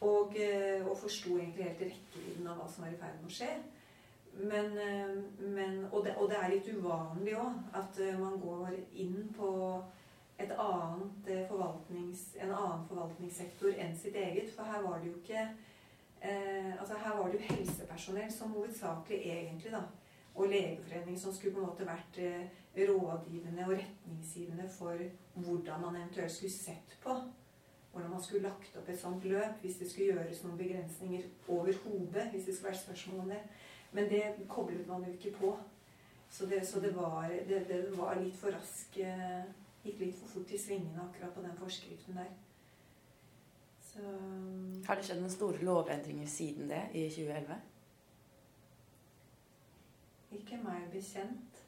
Og, 0.00 0.36
eh, 0.36 0.86
og 0.86 0.96
forsto 0.96 1.36
egentlig 1.36 1.64
helt 1.64 1.82
rekkevidden 1.88 2.46
av 2.48 2.60
hva 2.60 2.68
som 2.72 2.84
var 2.84 2.92
i 2.92 3.00
ferd 3.00 3.18
med 3.20 3.32
å 3.32 3.34
skje. 3.36 3.50
Men, 4.40 4.78
eh, 4.78 5.16
men 5.40 5.82
og, 5.90 6.04
det, 6.04 6.14
og, 6.16 6.30
det, 6.30 6.38
er 6.38 6.54
litt 6.54 6.70
uvanlig 6.72 7.36
òg 7.36 7.76
at 7.76 8.00
man 8.20 8.38
går 8.40 8.78
inn 8.92 9.32
på 9.36 9.50
annet 10.48 11.48
forvaltnings, 11.48 12.36
en 12.40 12.52
annen 12.54 12.86
forvaltningssektor 12.88 13.74
enn 13.76 13.96
sitt 13.96 14.16
eget. 14.16 14.52
For 14.54 14.64
her 14.64 14.82
var 14.82 14.98
det 14.98 15.10
jo 15.10 15.18
ikke 15.18 15.42
eh, 16.20 16.72
altså 16.80 16.94
Her 16.94 17.16
var 17.18 17.28
det 17.28 17.40
jo 17.40 17.54
helsepersonell 17.54 18.32
som 18.32 18.54
hovedsakelig 18.56 19.20
egentlig 19.20 19.72
da, 19.72 19.82
og 20.34 20.48
Legeforeningen 20.48 21.20
som 21.20 21.32
skulle 21.32 21.54
på 21.54 21.60
en 21.60 21.68
måte 21.68 21.88
vært 21.88 22.22
eh, 22.24 22.48
rådgivende 22.76 23.66
og 23.66 23.76
retningsgivende 23.76 24.68
for 24.78 25.04
hvordan 25.34 25.84
man 25.84 25.96
eventuelt 25.96 26.32
skulle 26.32 26.52
sett 26.52 26.98
på 27.02 27.18
hvordan 27.92 28.10
man 28.10 28.22
skulle 28.22 28.42
lagt 28.48 28.76
opp 28.78 28.88
et 28.88 29.00
sånt 29.00 29.24
løp 29.24 29.64
hvis 29.64 29.80
det 29.80 29.88
skulle 29.90 30.12
gjøres 30.12 30.44
noen 30.44 30.58
begrensninger 30.58 31.26
overhodet. 31.48 32.28
hvis 32.30 32.44
det 32.44 32.54
skulle 32.54 32.70
vært 32.70 32.82
spørsmål 32.84 33.20
om 33.20 33.28
det. 33.34 33.40
Men 33.92 34.10
det 34.10 34.22
koblet 34.48 34.86
man 34.86 35.04
jo 35.04 35.12
ikke 35.12 35.32
på. 35.38 35.58
Så 36.30 36.46
det, 36.46 36.66
så 36.66 36.80
det, 36.80 36.96
var, 36.96 37.28
det, 37.48 37.64
det 37.68 37.98
var, 37.98 38.14
litt 38.14 38.36
for 38.38 38.54
rask 38.54 38.98
eh, 39.02 39.42
Gikk 39.84 40.00
litt 40.00 40.16
for 40.18 40.28
fort 40.28 40.52
i 40.52 40.58
svingene 40.60 41.02
akkurat 41.02 41.34
på 41.34 41.44
den 41.44 41.56
forskriften 41.56 42.18
der. 42.20 42.32
Så 43.90 44.02
Har 44.86 44.96
det 44.96 45.04
skjedd 45.04 45.20
noen 45.22 45.32
store 45.32 45.64
lovendringer 45.66 46.28
siden 46.30 46.68
det, 46.70 46.82
i 46.94 47.06
2011? 47.10 47.56
Ikke 50.38 50.60
meg 50.62 50.90
bekjent. 50.92 51.64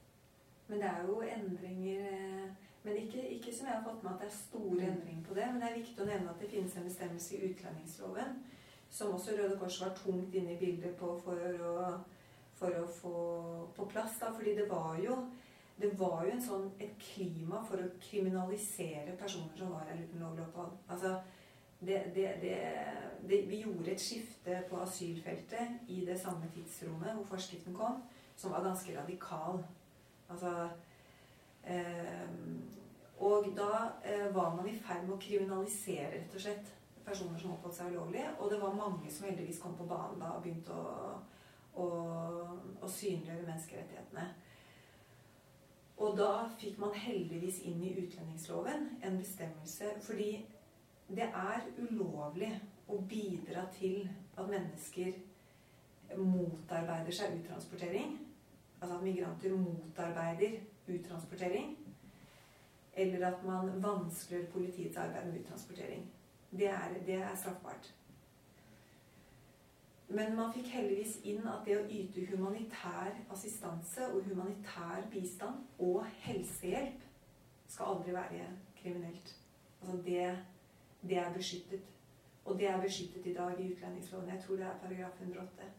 Men 0.68 0.78
det 0.78 0.88
er 0.88 1.08
jo 1.08 1.22
endringer 1.26 2.04
eh, 2.12 2.50
Men 2.82 2.96
ikke, 2.96 3.28
ikke, 3.36 3.52
som 3.54 3.66
jeg 3.66 3.76
har 3.76 3.84
fått 3.84 4.02
med 4.02 4.12
at 4.12 4.22
det 4.22 4.26
er 4.26 4.36
store 4.36 4.78
mm. 4.78 4.86
endringer 4.92 5.24
på 5.28 5.34
det. 5.34 5.44
Men 5.52 5.60
det 5.60 5.68
er 5.68 5.76
viktig 5.78 6.02
å 6.02 6.06
nevne 6.08 6.32
at 6.32 6.40
det 6.42 6.50
finnes 6.50 6.76
en 6.76 6.88
bestemmelse 6.88 7.36
i 7.36 7.50
utlendingsloven 7.50 8.40
som 8.92 9.14
også 9.14 9.36
Røde 9.38 9.58
Kors 9.58 9.80
var 9.80 9.94
tungt 9.96 10.34
inne 10.34 10.52
i 10.52 10.58
bildet 10.58 10.96
på 11.00 11.14
for 11.24 11.38
å, 11.64 11.76
for 12.58 12.76
å 12.76 12.82
få 12.92 13.14
på 13.76 13.86
plass. 13.92 14.18
Da. 14.20 14.32
Fordi 14.34 14.56
det 14.58 14.66
var 14.70 14.98
jo 15.00 15.16
det 15.80 15.92
var 15.98 16.26
jo 16.28 16.38
sånn, 16.42 16.66
et 16.82 16.92
klima 17.00 17.62
for 17.66 17.80
å 17.80 17.92
kriminalisere 18.02 19.16
personer 19.20 19.56
som 19.58 19.72
var 19.72 19.88
her 19.88 20.02
uten 20.02 20.20
lovlig 20.22 20.44
opphold. 20.44 20.74
Altså, 20.92 21.16
det, 21.82 22.02
det, 22.14 22.26
det, 22.42 22.58
vi 23.26 23.62
gjorde 23.64 23.90
et 23.90 24.02
skifte 24.02 24.60
på 24.70 24.78
asylfeltet 24.84 25.88
i 25.90 26.04
det 26.06 26.18
samme 26.20 26.50
tidsrommet 26.54 27.16
hvor 27.16 27.32
forskriften 27.32 27.74
kom 27.74 28.02
som 28.36 28.52
var 28.54 28.62
ganske 28.64 28.94
radikal. 28.98 29.64
Altså 30.30 30.68
eh, 31.64 32.28
Og 33.18 33.50
da 33.56 33.72
eh, 34.04 34.34
var 34.34 34.54
man 34.54 34.68
i 34.68 34.78
ferd 34.78 35.04
med 35.06 35.16
å 35.16 35.20
kriminalisere 35.22 36.12
rett 36.14 36.38
og 36.38 36.46
slett 36.46 36.70
personer 37.06 37.38
som 37.38 37.56
oppholdt 37.56 37.76
seg 37.76 37.92
ulovlig. 37.94 38.24
Og 38.38 38.50
det 38.50 38.60
var 38.62 38.78
mange 38.78 39.10
som 39.10 39.26
heldigvis 39.26 39.60
kom 39.62 39.76
på 39.78 39.86
banen 39.90 40.22
da 40.22 40.32
og 40.36 40.42
begynte 40.42 40.74
å, 40.74 41.12
å, 41.74 41.86
å 42.82 42.90
synliggjøre 42.90 43.46
menneskerettighetene. 43.46 44.26
Og 46.02 46.16
da 46.18 46.48
fikk 46.58 46.80
man 46.82 46.96
heldigvis 46.98 47.60
inn 47.68 47.82
i 47.86 47.94
utlendingsloven 48.02 48.88
en 49.06 49.20
bestemmelse 49.20 49.92
fordi 50.02 50.32
det 51.12 51.28
er 51.28 51.68
ulovlig 51.78 52.50
å 52.90 52.98
bidra 53.08 53.68
til 53.76 54.08
at 54.34 54.50
mennesker 54.50 55.14
motarbeider 56.18 57.14
seg 57.14 57.38
uttransportering 57.38 58.16
altså 58.82 58.96
at 58.96 59.02
migranter 59.02 59.50
motarbeider 59.56 60.50
uttransportering, 60.88 61.78
eller 62.96 63.26
at 63.26 63.44
man 63.44 63.82
vanskeliggjør 63.82 64.50
politiets 64.50 64.96
arbeid 64.96 65.26
med 65.26 65.40
uttransportering. 65.40 66.06
Det 66.50 66.66
er, 66.66 66.88
det 67.06 67.14
er 67.14 67.34
straffbart. 67.36 67.94
Men 70.08 70.36
man 70.36 70.52
fikk 70.52 70.68
heldigvis 70.74 71.18
inn 71.24 71.46
at 71.48 71.62
det 71.66 71.78
å 71.78 71.86
yte 71.88 72.26
humanitær 72.32 73.14
assistanse 73.32 74.08
og 74.12 74.26
humanitær 74.28 75.06
bistand 75.12 75.62
og 75.78 76.02
helsehjelp 76.24 77.06
skal 77.66 77.94
aldri 77.94 78.16
være 78.16 78.48
kriminelt. 78.82 79.34
Altså 79.80 79.96
det, 80.04 80.26
det 81.02 81.18
er 81.18 81.32
beskyttet. 81.32 81.88
Og 82.44 82.58
det 82.58 82.66
er 82.68 82.82
beskyttet 82.82 83.26
i 83.26 83.34
dag 83.34 83.60
i 83.60 83.70
utlendingsloven. 83.72 84.28
Jeg 84.34 84.42
tror 84.44 84.56
det 84.56 84.66
er 84.66 84.82
paragraf 84.82 85.20
108 85.20 85.70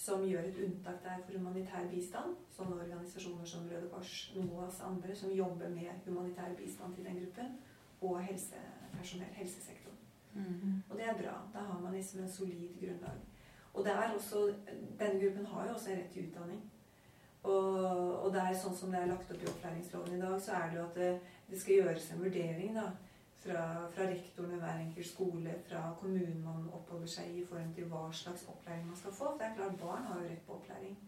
som 0.00 0.22
gjør 0.24 0.46
et 0.48 0.60
unntak 0.64 1.02
der 1.04 1.18
for 1.24 1.36
humanitær 1.38 1.88
bistand. 1.90 2.36
Sånne 2.56 2.78
organisasjoner 2.82 3.48
som 3.48 3.66
Røde 3.68 3.88
Kors, 3.92 4.14
NOAS 4.36 4.80
og 4.80 4.86
andre 4.92 5.16
som 5.16 5.32
jobber 5.34 5.68
med 5.68 6.06
humanitær 6.06 6.54
bistand 6.58 6.94
til 6.94 7.04
den 7.04 7.20
gruppen. 7.24 7.58
og 8.00 8.22
helsepersonell, 8.24 9.32
helsesektoren. 9.36 9.96
Mm. 10.34 10.82
Og 10.88 10.96
det 10.96 11.04
er 11.04 11.18
bra. 11.18 11.34
Da 11.52 11.58
har 11.58 11.80
man 11.80 11.92
liksom 11.92 12.20
en 12.20 12.32
solid 12.32 12.70
grunnlag. 12.80 13.18
Og 13.74 13.84
det 13.84 13.92
er 13.92 14.14
også, 14.14 14.54
denne 14.98 15.20
gruppen 15.20 15.46
har 15.46 15.66
jo 15.66 15.74
også 15.74 15.90
rett 15.90 16.10
til 16.12 16.28
utdanning. 16.28 16.62
Og, 17.42 18.24
og 18.24 18.32
det 18.34 18.40
er 18.42 18.56
sånn 18.58 18.74
som 18.76 18.90
det 18.92 19.00
er 19.00 19.12
lagt 19.12 19.30
opp 19.32 19.44
i 19.44 19.48
opplæringsloven 19.48 20.16
i 20.16 20.20
dag, 20.20 20.34
så 20.42 20.56
er 20.58 20.66
det 20.68 20.76
jo 20.80 20.88
at 20.88 20.98
det, 20.98 21.12
det 21.48 21.60
skal 21.60 21.78
gjøres 21.78 22.10
en 22.10 22.24
vurdering 22.24 22.74
da, 22.76 22.88
fra, 23.40 23.62
fra 23.94 24.08
rektoren 24.10 24.52
ved 24.52 24.60
hver 24.60 24.82
enkelt 24.82 25.08
skole, 25.08 25.54
fra 25.68 25.84
kommunen 26.00 26.42
man 26.44 26.66
oppholder 26.76 27.08
seg 27.08 27.30
i, 27.30 27.40
i 27.40 27.46
forhold 27.48 27.72
til 27.78 27.88
hva 27.92 28.02
slags 28.12 28.44
opplæring 28.52 28.84
man 28.90 29.00
skal 29.00 29.16
få. 29.16 29.30
For 29.30 29.40
det 29.40 29.48
er 29.48 29.56
klart, 29.56 29.80
barn 29.80 30.10
har 30.10 30.20
jo 30.20 30.28
rett 30.28 30.44
på 30.46 30.58
opplæring. 30.58 30.98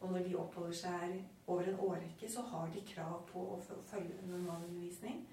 Og 0.00 0.12
når 0.12 0.26
de 0.26 0.36
oppholder 0.40 0.76
seg 0.76 1.16
over 1.46 1.62
en 1.68 1.80
årrekke, 1.86 2.28
så 2.32 2.44
har 2.52 2.68
de 2.74 2.84
krav 2.92 3.16
på 3.32 3.46
å 3.54 3.58
følge 3.64 4.20
normalundervisning. 4.26 5.24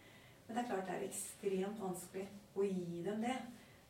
Men 0.48 0.56
det 0.56 0.64
er 0.64 0.70
klart 0.70 0.88
det 0.88 0.96
er 0.96 1.06
ekstremt 1.08 1.80
vanskelig 1.84 2.28
å 2.56 2.64
gi 2.68 3.04
dem 3.04 3.24
det. 3.24 3.36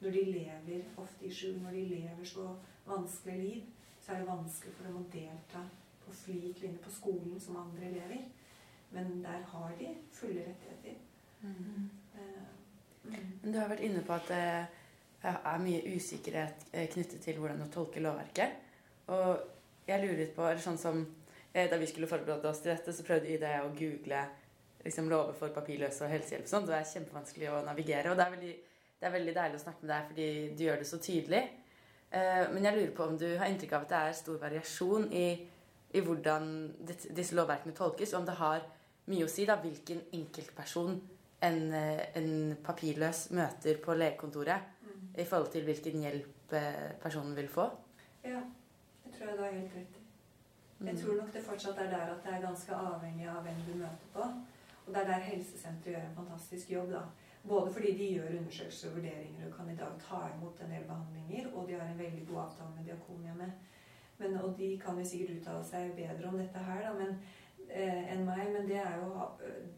Når 0.01 0.13
de 0.13 0.23
lever 0.25 0.99
ofte 1.01 1.25
i 1.25 1.31
skjul, 1.33 1.57
når 1.61 1.73
de 1.73 1.85
lever 1.93 2.25
så 2.29 2.51
vanskelig 2.87 3.37
liv, 3.41 3.63
så 4.01 4.13
er 4.13 4.21
det 4.21 4.29
vanskelig 4.29 4.73
for 4.77 4.87
dem 4.87 4.99
å 4.99 5.05
delta 5.13 5.63
på 6.05 6.15
flik 6.15 6.61
linje 6.63 6.83
på 6.83 6.93
skolen 6.95 7.39
som 7.39 7.59
andre 7.61 7.89
elever. 7.91 8.23
Men 8.95 9.19
der 9.23 9.43
har 9.51 9.73
de 9.79 9.91
fulle 10.15 10.45
rettigheter. 10.47 11.01
Mm. 11.41 11.89
Uh, 12.15 13.09
mm. 13.11 13.33
Du 13.51 13.59
har 13.59 13.67
vært 13.69 13.83
inne 13.85 14.03
på 14.07 14.15
at 14.15 14.31
det 14.31 14.43
er 15.27 15.61
mye 15.61 15.95
usikkerhet 15.95 16.67
eh, 16.71 16.87
knyttet 16.93 17.21
til 17.23 17.39
hvordan 17.41 17.65
å 17.65 17.69
tolke 17.73 18.01
lovverket. 18.03 18.63
Og 19.11 19.87
jeg 19.87 20.03
lurer 20.03 20.31
på 20.35 20.45
eller 20.45 20.61
sånn 20.61 20.79
som 20.79 20.99
eh, 21.53 21.69
Da 21.69 21.79
vi 21.79 21.87
skulle 21.89 22.09
forberede 22.09 22.49
oss 22.49 22.61
til 22.63 22.73
dette, 22.73 22.93
så 22.93 23.05
prøvde 23.07 23.31
Ida 23.33 23.53
jeg 23.53 23.65
å 23.65 23.73
google 23.75 24.23
liksom, 24.83 25.09
lover 25.11 25.35
for 25.37 25.55
papirløse 25.55 26.05
og 26.05 26.13
helsehjelp. 26.13 26.47
Sånn. 26.49 26.67
Det 26.67 26.75
er 26.77 26.89
kjempevanskelig 26.91 27.51
å 27.51 27.63
navigere. 27.65 28.11
Og 28.11 28.19
det 28.19 28.25
er, 28.25 28.35
veldig, 28.35 28.53
det 28.99 29.09
er 29.09 29.15
veldig 29.15 29.37
deilig 29.39 29.59
å 29.59 29.63
snakke 29.65 29.85
med 29.85 29.93
deg 29.93 30.11
fordi 30.11 30.29
du 30.53 30.65
gjør 30.67 30.83
det 30.83 30.89
så 30.91 31.01
tydelig. 31.01 31.43
Eh, 32.11 32.47
men 32.53 32.63
jeg 32.63 32.75
lurer 32.77 32.95
på 32.95 33.03
om 33.03 33.17
du 33.19 33.27
har 33.37 33.49
inntrykk 33.51 33.73
av 33.73 33.81
at 33.81 33.89
det 33.89 33.97
er 33.97 34.13
stor 34.13 34.37
variasjon 34.39 35.09
i, 35.11 35.25
i 35.93 35.99
hvordan 36.03 36.47
disse 36.87 37.35
lovverkene 37.35 37.75
tolkes, 37.75 38.13
og 38.13 38.21
om 38.21 38.25
det 38.29 38.35
har 38.39 38.61
mye 39.07 39.25
å 39.25 39.31
si 39.31 39.45
da, 39.47 39.55
hvilken 39.59 40.01
enkeltperson 40.15 41.01
en, 41.41 41.59
eh, 41.73 42.05
en 42.15 42.55
papirløs 42.63 43.29
møter 43.31 43.77
på 43.83 43.93
legekontoret 43.95 44.73
Mm. 44.87 45.09
i 45.19 45.23
forhold 45.25 45.51
til 45.51 45.63
hvilken 45.67 46.01
hjelp 46.01 46.53
eh, 46.53 46.91
personen 47.03 47.35
vil 47.35 47.47
få. 47.47 47.65
Ja, 48.23 48.39
det 49.03 49.13
tror 49.13 49.27
jeg 49.29 49.37
du 49.37 49.43
har 49.43 49.51
helt 49.51 49.75
rett 49.75 49.97
i. 49.97 50.85
Jeg 50.85 50.93
Mm. 50.95 51.01
tror 51.01 51.15
nok 51.17 51.33
det 51.33 51.43
fortsatt 51.43 51.77
er 51.77 51.89
der 51.91 52.11
at 52.13 52.23
det 52.23 52.33
er 52.33 52.41
ganske 52.41 52.71
avhengig 52.71 53.27
av 53.27 53.43
hvem 53.43 53.55
du 53.67 53.73
møter 53.79 54.07
på. 54.13 54.19
Og 54.87 54.93
det 54.93 54.97
er 54.97 55.05
der 55.05 55.19
helsesenteret 55.19 55.93
gjør 55.95 56.05
en 56.09 56.15
fantastisk 56.15 56.69
jobb. 56.71 56.91
da. 56.91 57.01
Både 57.43 57.73
fordi 57.73 57.93
de 57.97 58.11
gjør 58.13 58.37
undersøkelser 58.39 58.89
og 58.89 58.95
vurderinger 58.95 59.47
og 59.47 59.55
kan 59.55 59.69
i 59.69 59.75
dag 59.75 59.99
ta 60.01 60.21
imot 60.35 60.61
en 60.61 60.71
del 60.71 60.85
behandlinger, 60.87 61.51
og 61.53 61.67
de 61.67 61.73
har 61.73 61.87
en 61.87 61.99
veldig 61.99 62.27
god 62.27 62.41
avtale 62.43 62.75
med 62.75 62.85
Diakonhjemmet. 62.85 63.51
Men, 64.17 64.37
og 64.41 64.55
de 64.57 64.69
kan 64.85 64.99
jo 64.99 65.05
sikkert 65.05 65.37
uttale 65.37 65.63
seg 65.63 65.93
bedre 65.95 66.29
om 66.29 66.39
dette 66.41 66.63
her 66.69 66.81
da, 66.87 66.93
men, 66.97 67.19
eh, 67.69 68.13
enn 68.13 68.25
meg, 68.25 68.47
men 68.53 68.67
det 68.69 68.81
er 68.83 68.97
jo 69.03 69.11
eh, 69.45 69.75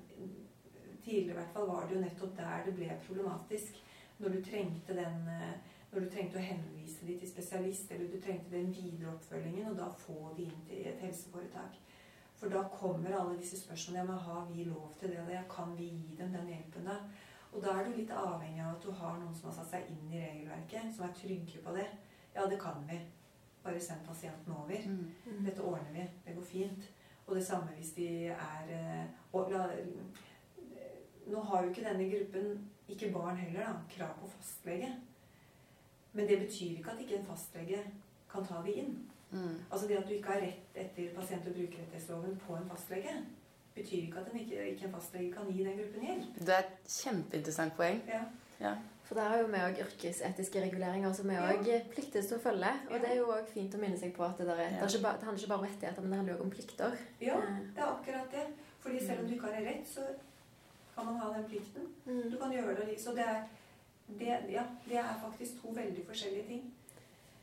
Tidligere 0.99 1.31
i 1.31 1.35
hvert 1.37 1.53
fall 1.53 1.67
var 1.67 1.85
det 1.87 1.95
jo 1.95 2.01
nettopp 2.01 2.33
der 2.37 2.65
det 2.65 2.73
ble 2.75 2.95
problematisk. 3.05 3.77
Når 4.19 4.33
du 4.33 4.41
trengte 4.43 4.95
den 4.97 5.29
eh, 5.31 5.53
når 5.91 6.05
du 6.05 6.09
trengte 6.13 6.37
å 6.37 6.43
henvise 6.43 7.05
de 7.07 7.15
til 7.17 7.29
spesialist, 7.31 7.91
eller 7.91 8.11
du 8.11 8.19
trengte 8.21 8.53
den 8.53 8.69
videre 8.73 9.13
oppfølgingen, 9.15 9.71
og 9.71 9.79
da 9.79 9.87
få 10.03 10.33
de 10.37 10.45
inn 10.45 10.65
til 10.67 10.83
et 10.85 11.01
helseforetak. 11.01 11.79
For 12.39 12.53
da 12.53 12.61
kommer 12.71 13.15
alle 13.17 13.39
disse 13.39 13.57
spørsmålene. 13.59 14.03
Ja, 14.03 14.07
men 14.11 14.21
har 14.27 14.45
vi 14.51 14.67
lov 14.69 14.93
til 14.99 15.15
det? 15.15 15.23
Ja. 15.33 15.41
Kan 15.51 15.73
vi 15.77 15.89
gi 15.89 16.15
dem 16.19 16.35
den 16.35 16.51
hjelpen 16.53 16.85
da? 16.87 16.99
Og 17.53 17.63
da 17.63 17.73
er 17.73 17.87
du 17.87 17.95
litt 17.97 18.11
avhengig 18.13 18.61
av 18.61 18.75
at 18.75 18.83
du 18.83 18.91
har 18.93 19.17
noen 19.17 19.33
som 19.35 19.49
har 19.49 19.55
satt 19.57 19.71
seg 19.71 19.89
inn 19.89 20.11
i 20.13 20.21
regelverket, 20.21 20.91
som 20.95 21.07
er 21.07 21.15
trygge 21.17 21.63
på 21.65 21.73
det. 21.75 21.87
Ja, 22.35 22.45
det 22.45 22.59
kan 22.61 22.83
vi. 22.89 22.99
Bare 23.63 23.81
send 23.81 24.05
pasienten 24.07 24.53
over. 24.53 24.85
Mm. 24.85 25.45
Dette 25.45 25.65
ordner 25.65 25.93
vi. 25.95 26.05
Det 26.25 26.35
går 26.37 26.47
fint. 26.51 26.89
Og 27.25 27.35
det 27.35 27.45
samme 27.45 27.73
hvis 27.77 27.91
de 27.97 28.07
er 28.33 28.73
eh, 28.73 29.05
og 29.33 29.51
la, 29.53 29.67
Nå 31.29 31.41
har 31.45 31.61
jo 31.61 31.69
ikke 31.69 31.83
denne 31.85 32.07
gruppen, 32.09 32.69
ikke 32.89 33.11
barn 33.13 33.37
heller, 33.37 33.67
da, 33.67 33.73
krav 33.91 34.15
på 34.17 34.29
fastlege. 34.33 34.87
Men 36.13 36.27
det 36.27 36.39
betyr 36.39 36.79
ikke 36.79 36.95
at 36.95 37.01
ikke 37.03 37.19
en 37.19 37.27
fastlege 37.27 37.83
kan 38.31 38.45
ta 38.45 38.63
de 38.65 38.73
inn. 38.81 38.95
Mm. 39.31 39.59
Altså 39.71 39.87
det 39.87 39.99
at 39.99 40.07
du 40.07 40.15
ikke 40.15 40.31
har 40.33 40.41
rett 40.41 40.79
etter 40.83 41.11
pasient- 41.13 41.45
og 41.47 41.53
brukerrettighetsloven 41.53 42.39
på 42.47 42.55
en 42.57 42.69
fastlege, 42.69 43.13
betyr 43.75 44.05
ikke 44.07 44.19
at 44.19 44.31
en 44.33 44.39
ikke, 44.39 44.69
ikke 44.73 44.85
en 44.85 44.93
fastlege 44.93 45.31
kan 45.33 45.51
gi 45.51 45.63
den 45.63 45.77
gruppen 45.77 46.01
hjelp. 46.07 46.39
Det 46.39 46.49
er 46.55 46.59
et 46.59 46.93
kjempeinteressant 47.03 47.75
poeng. 47.77 48.01
Ja. 48.07 48.21
Ja. 48.59 48.73
For 49.03 49.15
det 49.15 49.23
er 49.25 49.37
jo 49.41 49.47
med 49.47 49.59
òg 49.65 49.79
yrkesetiske 49.85 50.61
reguleringer 50.61 51.13
som 51.13 51.29
vi 51.29 51.33
Ja. 51.33 51.79
pliktes 51.93 52.27
til 52.27 52.37
å 52.37 52.41
følge. 52.41 52.71
Og 52.89 52.91
Ja. 52.95 52.97
det 53.01 53.09
er 53.11 53.15
jo 53.17 53.25
òg 53.33 53.47
fint 53.53 53.73
å 53.75 53.79
minne 53.79 53.97
seg 53.97 54.13
på 54.15 54.23
at 54.25 54.37
det, 54.37 54.45
der 54.47 54.53
er, 54.53 54.69
det, 54.69 54.81
er 54.81 54.87
ikke 54.87 55.01
bare, 55.03 55.17
det 55.17 55.23
handler 55.23 55.39
ikke 55.43 55.49
bare 55.49 55.59
om 55.59 55.65
rettigheter, 55.65 56.01
men 56.01 56.09
det 56.11 56.17
handler 56.17 56.35
òg 56.35 56.41
om 56.41 56.49
plikter. 56.49 56.97
ja, 57.21 57.35
det 57.75 57.81
er 57.83 57.87
akkurat 57.87 58.31
det. 58.31 58.45
Fordi 58.79 58.99
selv 59.07 59.19
om 59.19 59.27
du 59.27 59.33
ikke 59.33 59.47
har 59.47 59.61
rett, 59.65 59.87
så 59.87 60.01
kan 60.95 61.05
man 61.05 61.15
ha 61.15 61.33
den 61.33 61.43
plikten. 61.49 61.87
mm. 62.05 62.31
Du 62.31 62.37
kan 62.37 62.51
gjøre 62.51 62.75
det. 62.75 62.99
Så 63.01 63.11
det 63.15 63.25
er, 63.25 63.43
det, 64.19 64.51
ja, 64.51 64.63
det 64.89 64.97
er 64.97 65.15
faktisk 65.25 65.61
to 65.61 65.67
veldig 65.73 66.05
forskjellige 66.05 66.47
ting. 66.47 66.73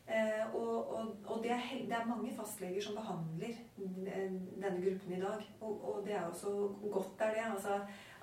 Eh, 0.06 0.54
og 0.54 0.76
og, 0.96 1.16
og 1.26 1.42
det, 1.42 1.50
er, 1.50 1.62
det 1.88 1.92
er 1.92 2.06
mange 2.06 2.32
fastleger 2.36 2.82
som 2.82 2.94
behandler 2.94 3.54
denne 3.76 4.82
gruppen 4.84 5.12
i 5.12 5.20
dag. 5.20 5.54
Og, 5.60 5.88
og 5.88 6.06
det 6.06 6.14
er 6.14 6.22
også 6.22 6.40
så 6.40 6.90
godt 6.92 7.20
er 7.20 7.34
det. 7.34 7.52
Altså, 7.52 7.74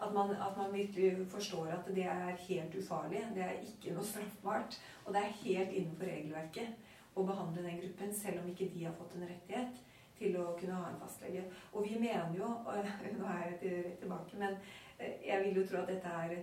at, 0.02 0.14
man, 0.14 0.32
at 0.32 0.58
man 0.58 0.74
virkelig 0.74 1.28
forstår 1.28 1.66
at 1.66 1.96
det 1.96 2.06
er 2.06 2.30
helt 2.48 2.76
ufarlig. 2.84 3.28
Det 3.36 3.44
er 3.44 3.52
ikke 3.52 3.94
noe 3.94 4.04
straffbart. 4.04 4.82
Og 5.06 5.14
det 5.14 5.22
er 5.22 5.40
helt 5.44 5.72
innenfor 5.72 6.06
regelverket 6.06 6.92
å 7.16 7.24
behandle 7.24 7.64
den 7.64 7.82
gruppen, 7.82 8.14
selv 8.14 8.42
om 8.42 8.50
ikke 8.50 8.72
de 8.74 8.86
har 8.88 8.96
fått 8.98 9.16
en 9.16 9.28
rettighet 9.30 9.82
til 10.18 10.38
å 10.42 10.54
kunne 10.60 10.80
ha 10.80 10.90
en 10.90 11.02
fastlege. 11.02 11.44
Og 11.74 11.86
vi 11.86 12.00
mener 12.00 12.34
jo 12.38 12.48
Nå 13.18 13.28
er 13.30 13.44
jeg 13.62 13.98
tilbake, 14.02 14.40
men 14.40 14.56
eh, 14.98 15.20
jeg 15.28 15.44
vil 15.44 15.62
jo 15.62 15.68
tro 15.68 15.84
at 15.84 15.92
dette 15.94 16.20
er 16.26 16.38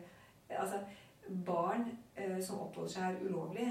Altså, 0.51 0.81
barn 1.47 1.85
eh, 2.17 2.41
som 2.43 2.65
oppholder 2.65 2.91
seg 2.91 3.03
her 3.05 3.19
ulovlig, 3.23 3.69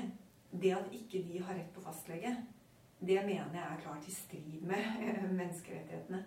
det 0.51 0.73
at 0.75 0.93
ikke 0.93 1.23
de 1.27 1.41
har 1.45 1.57
rett 1.57 1.73
på 1.73 1.83
fastlege, 1.83 2.33
det 2.99 3.21
mener 3.25 3.53
jeg 3.53 3.63
er 3.63 3.81
klart 3.83 4.07
i 4.07 4.11
strid 4.11 4.61
med 4.61 4.79
eh, 5.05 5.23
menneskerettighetene 5.29 6.25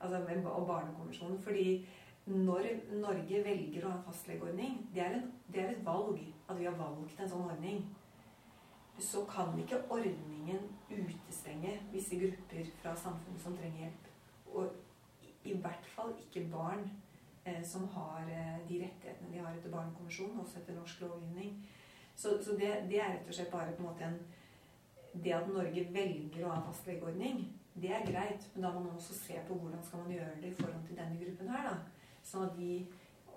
altså 0.00 0.16
og 0.44 0.66
Barnekonvensjonen. 0.66 1.42
Fordi 1.42 1.86
når 2.26 2.66
Norge 2.92 3.44
velger 3.44 3.86
å 3.86 3.92
ha 3.92 4.02
fastlegeordning, 4.06 4.82
det 4.94 5.02
er, 5.02 5.14
en, 5.18 5.32
det 5.52 5.62
er 5.62 5.72
et 5.72 5.86
valg. 5.86 6.20
At 6.48 6.58
vi 6.58 6.64
har 6.68 6.76
valgt 6.78 7.20
en 7.20 7.30
sånn 7.30 7.46
ordning. 7.48 7.82
Så 8.98 9.24
kan 9.30 9.54
ikke 9.60 9.84
ordningen 9.94 10.64
utestenge 10.90 11.76
visse 11.92 12.18
grupper 12.18 12.70
fra 12.82 12.94
samfunnet 12.98 13.42
som 13.42 13.56
trenger 13.56 13.86
hjelp. 13.86 14.08
Og 14.54 15.48
i 15.48 15.54
hvert 15.62 15.86
fall 15.94 16.14
ikke 16.18 16.48
barn 16.52 16.88
eh, 17.44 17.62
som 17.64 17.86
har 17.94 18.26
eh, 18.26 18.56
de 18.68 18.82
rettighetene 18.82 19.32
de 19.32 19.42
har 19.44 19.54
etter 19.54 19.72
Barnekonvensjonen, 19.72 20.40
også 20.42 20.60
etter 20.60 20.76
norsk 20.76 21.04
lovgivning. 21.04 21.60
Så, 22.18 22.34
så 22.42 22.56
det, 22.58 22.70
det 22.90 22.98
er 22.98 23.12
rett 23.14 23.30
og 23.30 23.36
slett 23.36 23.52
bare 23.52 23.74
på 23.76 23.84
en 23.84 23.88
måte 23.92 24.06
en 24.08 24.18
Det 25.24 25.32
at 25.34 25.48
Norge 25.50 25.82
velger 25.94 26.44
å 26.44 26.50
ha 26.50 26.58
en 26.58 26.66
fastlegeordning, 26.68 27.38
det 27.80 27.90
er 27.90 28.04
greit, 28.06 28.44
men 28.54 28.62
da 28.62 28.70
må 28.74 28.82
man 28.84 28.98
også 28.98 29.14
se 29.16 29.38
på 29.48 29.56
hvordan 29.56 29.80
skal 29.82 30.02
man 30.04 30.12
gjøre 30.12 30.36
det 30.42 30.50
i 30.52 30.56
forhold 30.58 30.84
til 30.86 30.98
denne 30.98 31.18
gruppen 31.18 31.48
her. 31.50 31.64
da. 31.70 32.10
Sånn 32.28 32.44
at 32.44 32.58
de, 32.58 32.74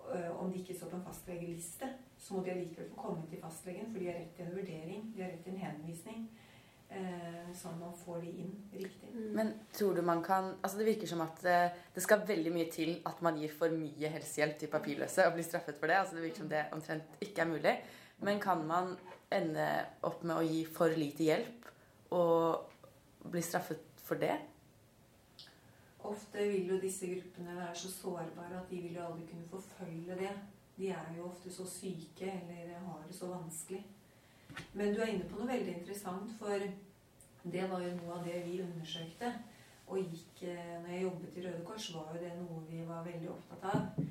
øh, 0.03 0.29
om 0.35 0.51
de 0.51 0.59
ikke 0.59 0.75
står 0.77 0.91
på 0.91 0.99
en 0.99 1.05
fastlegeliste, 1.07 1.89
så 2.21 2.35
må 2.35 2.43
de 2.43 2.53
allikevel 2.53 2.89
få 2.91 2.99
komme 3.01 3.25
til 3.31 3.41
fastlegen, 3.41 3.89
for 3.91 4.03
de 4.03 4.09
har 4.11 4.19
rett 4.19 4.35
til 4.37 4.45
en 4.45 4.55
vurdering, 4.57 5.07
de 5.15 5.23
har 5.23 5.31
rett 5.31 5.43
til 5.45 5.55
en 5.55 5.63
henvisning. 5.63 6.27
Eh, 6.91 7.51
sånn 7.55 7.77
man 7.79 7.93
får 7.95 8.19
de 8.25 8.31
inn 8.43 8.51
riktig. 8.75 9.09
Mm. 9.13 9.29
Men 9.37 9.53
tror 9.71 9.95
du 9.95 10.01
man 10.03 10.19
kan 10.25 10.49
Altså 10.59 10.81
Det 10.81 10.87
virker 10.89 11.07
som 11.07 11.21
at 11.23 11.45
eh, 11.47 11.77
det 11.95 12.03
skal 12.03 12.25
veldig 12.27 12.51
mye 12.51 12.67
til 12.73 12.97
at 13.07 13.21
man 13.23 13.37
gir 13.39 13.53
for 13.55 13.71
mye 13.71 14.11
helsehjelp 14.11 14.57
til 14.59 14.71
papirløse 14.73 15.23
og 15.23 15.37
blir 15.37 15.47
straffet 15.47 15.79
for 15.79 15.87
det. 15.87 16.01
Altså 16.01 16.17
Det 16.17 16.25
virker 16.25 16.43
som 16.43 16.49
det 16.51 16.65
omtrent 16.75 17.23
ikke 17.23 17.45
er 17.45 17.51
mulig. 17.53 17.75
Men 18.21 18.39
kan 18.39 18.67
man 18.67 18.95
ende 19.33 19.67
opp 20.05 20.23
med 20.23 20.37
å 20.37 20.45
gi 20.45 20.63
for 20.69 20.93
lite 20.93 21.25
hjelp 21.25 21.69
og 22.13 23.29
bli 23.31 23.41
straffet 23.45 24.01
for 24.05 24.21
det? 24.21 24.35
Ofte 26.05 26.45
vil 26.49 26.73
jo 26.73 26.79
disse 26.81 27.07
gruppene 27.09 27.55
være 27.55 27.75
så 27.77 27.89
sårbare 27.93 28.59
at 28.59 28.69
de 28.69 28.81
vil 28.83 28.97
jo 28.97 29.05
aldri 29.05 29.25
kunne 29.29 29.49
forfølge 29.49 30.17
det. 30.19 30.31
De 30.77 30.89
er 30.89 31.09
jo 31.17 31.27
ofte 31.29 31.53
så 31.53 31.65
syke 31.69 32.29
eller 32.29 32.77
har 32.85 33.01
det 33.07 33.15
så 33.15 33.29
vanskelig. 33.31 33.83
Men 34.73 34.93
du 34.93 35.01
er 35.01 35.13
inne 35.13 35.29
på 35.29 35.39
noe 35.39 35.47
veldig 35.47 35.75
interessant, 35.79 36.31
for 36.39 36.65
det 37.53 37.67
var 37.71 37.83
jo 37.85 37.93
noe 37.97 38.17
av 38.17 38.25
det 38.27 38.41
vi 38.45 38.61
undersøkte. 38.65 39.31
Og 39.91 39.99
gikk, 39.99 40.43
eh, 40.47 40.75
når 40.81 40.89
jeg 40.93 41.03
jobbet 41.03 41.37
i 41.37 41.45
Røde 41.45 41.63
Kors, 41.67 41.93
var 41.93 42.13
jo 42.13 42.21
det 42.23 42.31
noe 42.39 42.61
vi 42.69 42.83
var 42.87 43.05
veldig 43.05 43.29
opptatt 43.33 43.65
av. 43.73 44.03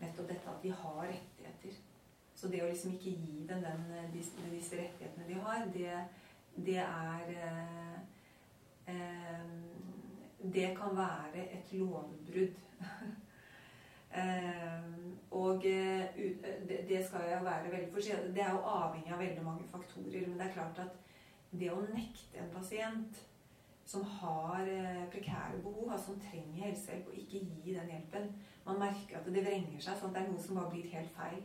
Nettopp 0.00 0.28
dette 0.28 0.52
at 0.52 0.62
de 0.62 0.70
har 0.72 1.00
rettigheter. 1.02 1.37
Så 2.38 2.48
det 2.48 2.62
å 2.62 2.68
liksom 2.70 2.94
ikke 2.94 3.16
gi 3.18 3.44
dem 3.48 3.64
den, 3.64 3.86
eh, 3.96 4.10
disse, 4.14 4.50
disse 4.52 4.78
rettighetene 4.78 5.26
de 5.26 5.38
har, 5.42 5.64
det, 5.74 5.94
det 6.66 6.78
er 6.84 7.32
eh, 7.34 7.96
eh, 8.94 9.48
Det 10.38 10.68
kan 10.78 10.96
være 10.96 11.48
et 11.58 11.72
lovbrudd. 11.72 12.60
Eh, 14.18 14.84
og 15.30 15.66
eh, 15.68 16.04
det, 16.68 16.78
det 16.88 17.02
skal 17.06 17.26
jo 17.28 17.42
være 17.44 17.70
veldig 17.70 17.90
forsiktig 17.92 18.30
Det 18.34 18.40
er 18.40 18.54
jo 18.56 18.62
avhengig 18.64 19.12
av 19.12 19.18
veldig 19.20 19.42
mange 19.44 19.66
faktorer. 19.68 20.22
Men 20.26 20.38
det 20.38 20.46
er 20.46 20.54
klart 20.54 20.80
at 20.80 20.94
det 21.50 21.68
å 21.72 21.82
nekte 21.82 22.40
en 22.40 22.48
pasient 22.54 23.20
som 23.88 24.04
har 24.04 24.64
eh, 24.64 25.04
prekære 25.12 25.60
behov, 25.62 25.92
altså 25.92 26.14
som 26.14 26.20
trenger 26.20 26.64
helsehjelp, 26.64 27.06
og 27.08 27.20
ikke 27.20 27.44
gi 27.44 27.74
den 27.74 27.92
hjelpen 27.92 28.32
Man 28.64 28.80
merker 28.80 29.20
at 29.20 29.28
det 29.28 29.44
vrenger 29.44 29.80
seg, 29.80 29.96
sånn 29.96 30.10
at 30.10 30.16
det 30.16 30.24
er 30.24 30.32
noe 30.32 30.42
som 30.44 30.58
bare 30.58 30.72
blir 30.72 30.90
helt 30.92 31.14
feil. 31.16 31.38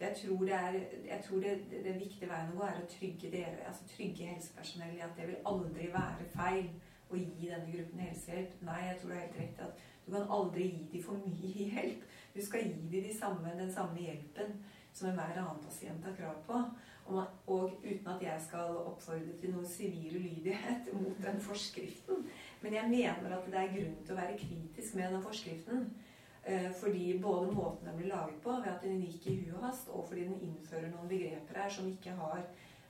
Jeg 0.00 0.16
tror, 0.18 0.44
det, 0.44 0.54
er, 0.54 0.72
jeg 1.06 1.20
tror 1.24 1.40
det, 1.40 1.52
det, 1.70 1.84
det 1.84 1.94
viktige 2.00 2.28
veien 2.30 2.50
å 2.52 2.58
gå 2.58 2.64
er 2.66 2.80
å 2.82 2.88
trygge, 2.90 3.30
dere, 3.30 3.66
altså 3.68 3.86
trygge 3.88 4.26
helsepersonell 4.26 4.96
i 4.96 5.04
at 5.06 5.14
det 5.16 5.28
vil 5.28 5.46
aldri 5.46 5.86
være 5.94 6.26
feil 6.34 6.66
å 7.10 7.18
gi 7.18 7.50
denne 7.50 7.70
gruppen 7.70 8.02
helsehjelp. 8.02 8.56
Nei, 8.66 8.80
jeg 8.88 8.96
tror 9.00 9.12
du 9.12 9.14
har 9.14 9.22
helt 9.22 9.38
rett 9.40 9.60
i 9.60 9.66
at 9.68 9.84
du 10.04 10.08
kan 10.12 10.32
aldri 10.38 10.66
gi 10.68 10.88
dem 10.92 11.04
for 11.04 11.20
mye 11.22 11.68
hjelp. 11.74 12.08
Du 12.34 12.40
skal 12.42 12.66
gi 12.66 12.72
dem 12.74 13.06
de 13.06 13.14
samme, 13.18 13.54
den 13.60 13.70
samme 13.72 14.02
hjelpen 14.02 14.58
som 14.94 15.08
enhver 15.10 15.38
annen 15.38 15.62
pasient 15.62 16.04
har 16.06 16.18
krav 16.18 16.42
på. 16.48 16.64
Og, 17.04 17.24
og 17.46 17.82
uten 17.84 18.08
at 18.08 18.22
jeg 18.22 18.42
skal 18.46 18.78
oppfordre 18.80 19.34
til 19.40 19.52
noen 19.52 19.68
sivil 19.68 20.16
ulydighet 20.16 20.88
mot 21.00 21.20
den 21.22 21.40
forskriften. 21.40 22.26
Men 22.62 22.74
jeg 22.78 22.90
mener 22.90 23.36
at 23.36 23.46
det 23.52 23.60
er 23.60 23.74
grunn 23.76 23.98
til 24.02 24.16
å 24.16 24.20
være 24.20 24.38
kritisk 24.40 24.98
med 24.98 25.12
den 25.12 25.22
forskriften. 25.22 25.86
Eh, 26.46 26.72
fordi 26.72 27.18
både 27.18 27.52
måten 27.52 27.86
den 27.88 27.96
blir 27.96 28.06
laget 28.06 28.42
på, 28.42 28.50
ved 28.50 28.68
at 28.68 28.82
den 28.82 29.00
gikk 29.00 29.26
i 29.26 29.36
huet 29.46 29.62
hast, 29.64 29.88
og 29.88 30.04
fordi 30.08 30.26
den 30.28 30.40
innfører 30.44 30.90
noen 30.92 31.08
begreper 31.08 31.56
her 31.56 31.70
som 31.72 31.88
ikke 31.88 32.12
har 32.18 32.42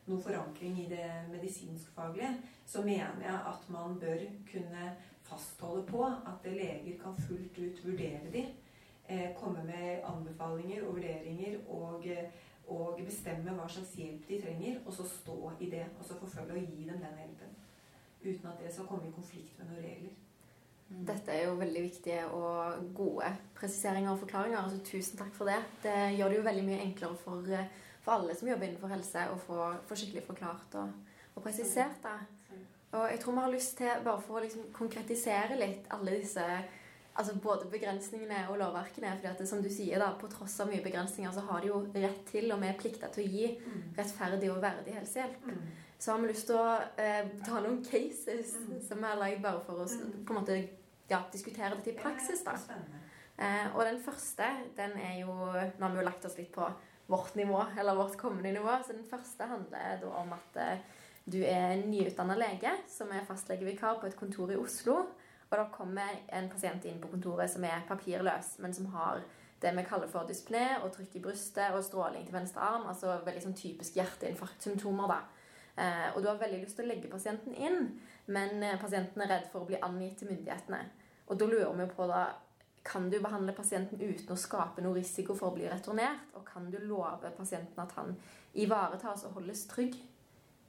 noen 0.06 0.22
forankring 0.22 0.80
i 0.82 0.88
det 0.90 1.10
medisinskfaglige, 1.30 2.32
så 2.66 2.82
mener 2.82 3.22
jeg 3.22 3.36
at 3.52 3.68
man 3.70 3.94
bør 4.00 4.24
kunne 4.50 4.88
fastholde 5.22 5.86
på 5.86 6.02
at 6.04 6.50
leger 6.50 6.98
kan 7.02 7.14
fullt 7.28 7.58
ut 7.58 7.84
vurdere 7.86 8.32
de, 8.32 8.44
eh, 9.08 9.30
komme 9.38 9.64
med 9.64 10.02
anbefalinger 10.02 10.82
og 10.82 10.96
vurderinger 10.96 11.58
og, 11.68 12.06
eh, 12.06 12.30
og 12.68 13.00
bestemme 13.04 13.54
hva 13.54 13.68
slags 13.68 13.94
hjelp 13.94 14.28
de 14.28 14.40
trenger, 14.42 14.80
og 14.86 14.92
så 14.92 15.08
stå 15.08 15.52
i 15.60 15.70
det, 15.70 15.86
og 15.98 16.04
så 16.04 16.18
forfølge 16.18 16.52
og 16.52 16.66
gi 16.66 16.90
dem 16.90 16.98
den 16.98 17.18
hjelpen. 17.22 17.56
Uten 18.24 18.46
at 18.46 18.60
det 18.62 18.72
skal 18.72 18.86
komme 18.86 19.08
i 19.08 19.14
konflikt 19.14 19.58
med 19.58 19.66
noen 19.66 19.84
regler. 19.84 20.23
Dette 21.04 21.32
er 21.32 21.46
jo 21.48 21.54
veldig 21.58 21.82
viktige 21.82 22.26
og 22.26 22.84
gode 22.94 23.32
presiseringer 23.54 24.10
og 24.12 24.18
forklaringer. 24.20 24.58
altså 24.58 24.78
Tusen 24.84 25.18
takk 25.18 25.32
for 25.34 25.44
det. 25.50 25.58
Det 25.82 25.96
gjør 26.18 26.28
det 26.28 26.36
jo 26.38 26.42
veldig 26.42 26.64
mye 26.64 26.82
enklere 26.84 27.16
for, 27.16 27.42
eh, 27.50 27.66
for 28.04 28.12
alle 28.12 28.34
som 28.34 28.48
jobber 28.48 28.66
innenfor 28.68 28.88
helse, 28.88 29.26
å 29.32 29.36
få, 29.38 29.74
få 29.88 29.94
skikkelig 29.96 30.26
forklart 30.26 30.74
og, 30.74 30.92
og 31.36 31.42
presisert 31.42 32.02
det. 32.02 32.16
Og 32.94 33.08
jeg 33.10 33.20
tror 33.20 33.32
vi 33.34 33.40
har 33.40 33.50
lyst 33.52 33.76
til, 33.78 33.90
bare 34.04 34.20
for 34.22 34.38
å 34.38 34.42
liksom 34.44 34.68
konkretisere 34.72 35.56
litt 35.58 35.86
alle 35.90 36.10
disse 36.20 36.44
altså 37.16 37.34
både 37.42 37.66
begrensningene 37.70 38.48
og 38.50 38.58
lovverkene. 38.58 39.16
fordi 39.16 39.28
at 39.28 39.38
det, 39.38 39.48
som 39.48 39.62
du 39.62 39.68
sier 39.70 39.98
da, 39.98 40.12
På 40.18 40.26
tross 40.28 40.60
av 40.60 40.68
mye 40.68 40.82
begrensninger 40.82 41.32
så 41.32 41.40
har 41.46 41.60
de 41.60 41.68
jo 41.68 41.80
rett 41.94 42.24
til, 42.26 42.52
og 42.52 42.60
vi 42.60 42.66
er 42.68 42.78
plikta 42.78 43.08
til 43.12 43.24
å 43.24 43.30
gi 43.30 43.58
Mm. 43.66 43.82
rettferdig 43.96 44.50
og 44.50 44.62
verdig 44.62 44.94
helsehjelp. 44.94 45.44
Mm. 45.46 45.60
Så 45.98 46.12
har 46.12 46.18
vi 46.20 46.28
lyst 46.28 46.46
til 46.46 46.56
å 46.56 46.80
eh, 46.98 47.28
ta 47.46 47.60
noen 47.60 47.84
cases 47.84 48.54
Mm. 48.56 48.80
som 48.88 48.98
vi 48.98 49.04
har 49.04 49.16
lagd 49.16 49.42
bare 49.42 49.60
for 49.60 49.74
å 49.74 49.86
Mm. 49.88 50.24
på 50.24 50.30
en 50.36 50.40
måte 50.44 50.68
ja, 51.10 51.22
diskutere 51.32 51.74
dette 51.76 51.92
i 51.92 51.98
praksis. 51.98 52.44
da. 52.46 52.56
Eh, 53.36 53.70
og 53.74 53.84
den 53.84 54.00
første, 54.02 54.46
den 54.76 54.92
er 55.00 55.16
jo 55.24 55.34
Nå 55.34 55.86
har 55.86 55.90
vi 55.90 55.98
jo 55.98 56.06
lagt 56.06 56.24
oss 56.24 56.36
litt 56.38 56.52
på 56.54 56.68
vårt 57.10 57.34
nivå, 57.36 57.64
eller 57.78 57.98
vårt 57.98 58.16
kommende 58.16 58.52
nivå. 58.52 58.78
Så 58.86 58.92
den 58.92 59.06
første 59.10 59.48
handler 59.50 60.00
da 60.00 60.12
om 60.22 60.32
at 60.32 60.60
eh, 60.62 60.78
du 61.24 61.40
er 61.42 61.74
en 61.74 61.86
nyutdanna 61.90 62.36
lege 62.36 62.72
som 62.88 63.12
er 63.12 63.24
fastlegevikar 63.28 64.00
på 64.00 64.06
et 64.06 64.16
kontor 64.16 64.52
i 64.52 64.60
Oslo. 64.60 64.98
Og 65.50 65.56
da 65.58 65.64
kommer 65.72 66.20
en 66.32 66.50
pasient 66.50 66.84
inn 66.88 67.00
på 67.00 67.10
kontoret 67.12 67.50
som 67.52 67.64
er 67.64 67.84
papirløs, 67.88 68.56
men 68.58 68.74
som 68.74 68.86
har 68.94 69.22
det 69.62 69.72
vi 69.76 69.84
kaller 69.88 70.10
for 70.10 70.28
dyspné 70.28 70.64
og 70.82 70.90
trykk 70.92 71.14
i 71.16 71.22
brystet 71.24 71.76
og 71.76 71.84
stråling 71.84 72.26
til 72.26 72.34
venstre 72.34 72.60
arm. 72.60 72.88
Altså 72.90 73.20
veldig 73.24 73.44
sånn 73.44 73.56
typisk 73.56 73.96
hjerteinfarktsymptomer, 74.00 75.12
da. 75.14 75.20
Eh, 75.74 76.08
og 76.14 76.22
du 76.22 76.28
har 76.28 76.40
veldig 76.40 76.60
lyst 76.62 76.76
til 76.78 76.86
å 76.86 76.90
legge 76.92 77.10
pasienten 77.10 77.54
inn, 77.56 77.94
men 78.26 78.62
eh, 78.62 78.80
pasienten 78.80 79.22
er 79.22 79.30
redd 79.30 79.50
for 79.52 79.64
å 79.64 79.68
bli 79.68 79.80
angitt 79.82 80.18
til 80.20 80.30
myndighetene. 80.32 80.80
Og 81.28 81.38
da 81.40 81.48
lurer 81.48 81.76
vi 81.78 81.88
på 81.92 82.08
da 82.08 82.24
kan 82.84 83.10
du 83.10 83.16
behandle 83.20 83.54
pasienten 83.56 84.00
uten 84.00 84.32
å 84.34 84.36
skape 84.36 84.82
noe 84.84 84.98
risiko 84.98 85.34
for 85.36 85.50
å 85.50 85.56
bli 85.56 85.68
returnert? 85.70 86.26
Og 86.36 86.44
kan 86.44 86.68
du 86.70 86.76
love 86.84 87.30
pasienten 87.36 87.80
at 87.80 87.94
han 87.96 88.12
ivaretas 88.60 89.24
og 89.24 89.38
holdes 89.38 89.64
trygg? 89.70 89.96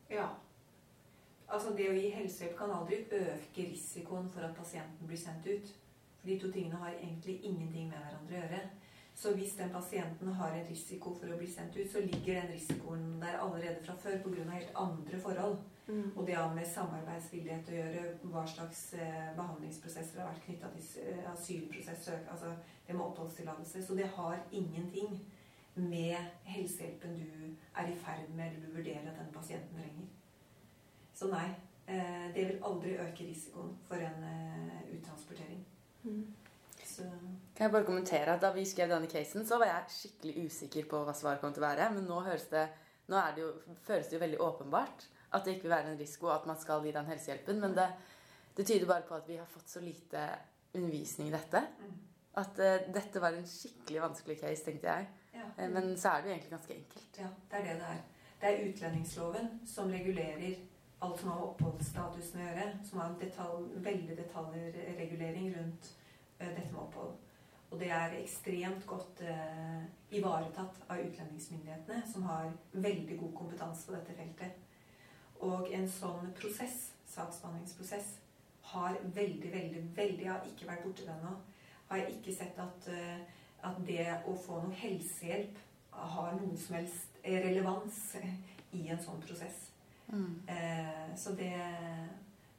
Ja. 0.10 0.30
Altså 1.46 1.76
Det 1.78 1.90
å 1.92 1.98
gi 1.98 2.14
helsehjelp 2.16 2.56
kan 2.58 2.72
aldri 2.74 3.04
øke 3.12 3.68
risikoen 3.68 4.32
for 4.34 4.48
at 4.48 4.56
pasienten 4.58 5.08
blir 5.08 5.20
sendt 5.20 5.46
ut. 5.46 5.76
De 6.26 6.40
to 6.40 6.50
tingene 6.52 6.80
har 6.82 6.96
egentlig 6.96 7.42
ingenting 7.44 7.92
med 7.92 8.00
hverandre 8.00 8.38
å 8.38 8.40
gjøre. 8.40 8.62
Så 9.16 9.32
hvis 9.36 9.54
den 9.60 9.70
pasienten 9.72 10.32
har 10.40 10.56
en 10.56 10.68
risiko 10.68 11.14
for 11.16 11.32
å 11.32 11.38
bli 11.40 11.48
sendt 11.52 11.76
ut, 11.78 11.92
så 11.92 12.02
ligger 12.04 12.42
den 12.42 12.52
risikoen 12.56 13.06
der 13.22 13.38
allerede 13.40 13.84
fra 13.84 13.96
før 14.00 14.18
pga. 14.24 14.50
helt 14.52 14.72
andre 14.76 15.20
forhold. 15.20 15.58
Og 15.88 16.24
det 16.28 16.34
har 16.34 16.54
med 16.56 16.66
samarbeidsvillighet 16.66 17.68
å 17.70 17.76
gjøre, 17.76 18.04
hva 18.34 18.42
slags 18.50 18.80
eh, 18.98 19.28
behandlingsprosesser 19.38 20.22
har 20.22 20.32
vært 20.32 20.46
knytta 20.48 20.72
til 20.74 21.04
eh, 21.04 21.28
asylprosess, 21.30 22.08
altså 22.32 22.56
det 22.88 22.96
med 22.96 23.06
oppholdstillatelse. 23.06 23.84
Så 23.86 23.98
det 23.98 24.08
har 24.16 24.40
ingenting 24.52 25.20
med 25.76 26.16
helsehjelpen 26.50 27.14
du 27.20 27.30
er 27.76 27.92
i 27.92 27.98
ferd 28.02 28.32
med 28.34 28.48
eller 28.48 28.66
du 28.66 28.78
vurderer 28.80 29.12
at 29.12 29.20
den 29.20 29.34
pasienten 29.34 29.78
trenger. 29.78 30.10
Så 31.16 31.30
nei, 31.30 31.48
eh, 31.86 32.28
det 32.34 32.48
vil 32.50 32.66
aldri 32.66 32.98
øke 33.06 33.30
risikoen 33.30 33.76
for 33.86 34.02
en 34.02 34.26
eh, 34.32 34.82
uttransportering. 34.98 35.62
Mm. 36.04 36.24
Så 36.86 37.04
Kan 37.56 37.66
jeg 37.66 37.72
bare 37.72 37.86
kommentere 37.86 38.34
at 38.34 38.42
Da 38.42 38.52
vi 38.54 38.66
skrev 38.66 38.90
denne 38.90 39.08
casen, 39.08 39.46
så 39.46 39.58
var 39.58 39.66
jeg 39.66 39.94
skikkelig 40.00 40.46
usikker 40.46 40.90
på 40.90 41.02
hva 41.06 41.14
svaret 41.14 41.42
kom 41.42 41.54
til 41.54 41.64
å 41.64 41.70
være. 41.70 41.92
Men 41.94 42.10
nå, 42.10 42.20
høres 42.26 42.50
det, 42.50 42.68
nå 43.08 43.18
er 43.22 43.36
det 43.36 43.46
jo, 43.46 43.52
føles 43.86 44.10
det 44.10 44.18
jo 44.18 44.26
veldig 44.26 44.42
åpenbart 44.42 45.08
at 45.36 45.46
det 45.46 45.56
ikke 45.56 45.68
vil 45.68 45.76
være 45.76 45.94
en 45.94 46.00
risiko 46.00 46.32
at 46.34 46.46
man 46.48 46.60
skal 46.60 46.84
gi 46.86 46.94
den 46.96 47.10
helsehjelpen. 47.12 47.62
Men 47.62 47.76
det, 47.78 47.88
det 48.58 48.66
tyder 48.68 48.88
bare 48.90 49.08
på 49.08 49.18
at 49.20 49.28
vi 49.28 49.40
har 49.40 49.50
fått 49.52 49.70
så 49.70 49.84
lite 49.84 50.26
undervisning 50.74 51.30
i 51.30 51.36
dette. 51.36 51.62
mm. 51.80 51.96
At 52.36 52.60
uh, 52.60 52.94
dette 52.94 53.22
var 53.22 53.32
en 53.32 53.48
skikkelig 53.48 54.02
vanskelig 54.02 54.40
case, 54.42 54.66
tenkte 54.66 54.92
jeg. 54.92 55.08
ja. 55.34 55.46
Eh, 55.58 55.70
men 55.72 55.98
så 55.98 56.10
er 56.10 56.22
det 56.22 56.30
jo 56.30 56.34
egentlig 56.34 56.52
ganske 56.52 56.74
enkelt. 56.74 57.20
Ja, 57.20 57.28
det 57.52 57.60
er 57.60 57.64
det 57.64 57.76
det 57.80 57.92
er. 57.92 58.02
Det 58.42 58.50
er 58.50 58.66
utlendingsloven 58.70 59.48
som 59.66 59.92
regulerer 59.92 60.56
alt 61.02 61.20
som 61.20 61.30
har 61.30 61.38
med 61.40 61.46
oppholdsstatusen 61.46 62.42
å 62.42 62.48
gjøre. 62.50 62.66
Som 62.90 63.00
har 63.00 63.14
en 63.14 63.22
detalj, 63.22 63.70
veldig 63.88 64.18
detaljregulering 64.18 65.48
rundt 65.56 65.90
uh, 66.42 66.50
dette 66.50 66.72
med 66.74 66.82
opphold. 66.82 67.16
Og 67.72 67.80
det 67.80 67.90
er 67.92 68.20
ekstremt 68.20 68.86
godt 68.88 69.24
ivaretatt 70.14 70.78
av 70.86 71.00
utlendingsmyndighetene, 71.02 72.04
som 72.08 72.24
har 72.30 72.52
veldig 72.72 73.18
god 73.20 73.34
kompetanse 73.36 73.88
på 73.88 73.96
dette 73.96 74.14
feltet. 74.16 74.65
Og 75.44 75.72
en 75.74 75.90
sånn 75.90 76.32
prosess, 76.38 76.92
saksbehandlingsprosess, 77.12 78.16
har 78.72 78.98
veldig, 79.16 79.52
veldig, 79.54 79.84
veldig 79.96 80.28
har 80.30 80.48
ikke 80.48 80.68
vært 80.68 80.84
borti 80.88 81.06
det 81.06 81.14
ennå. 81.14 81.36
Har 81.90 82.02
jeg 82.02 82.16
ikke 82.18 82.34
sett 82.36 82.60
at, 82.60 82.88
eh, 82.90 83.20
at 83.64 83.78
det 83.88 84.08
å 84.26 84.34
få 84.36 84.62
noe 84.64 84.74
helsehjelp 84.80 85.58
har 85.96 86.34
noen 86.34 86.58
som 86.58 86.76
helst 86.76 87.20
relevans 87.24 88.00
i 88.76 88.88
en 88.92 89.02
sånn 89.02 89.22
prosess. 89.24 89.70
Eh, 90.48 91.16
så 91.18 91.34
det, 91.38 91.54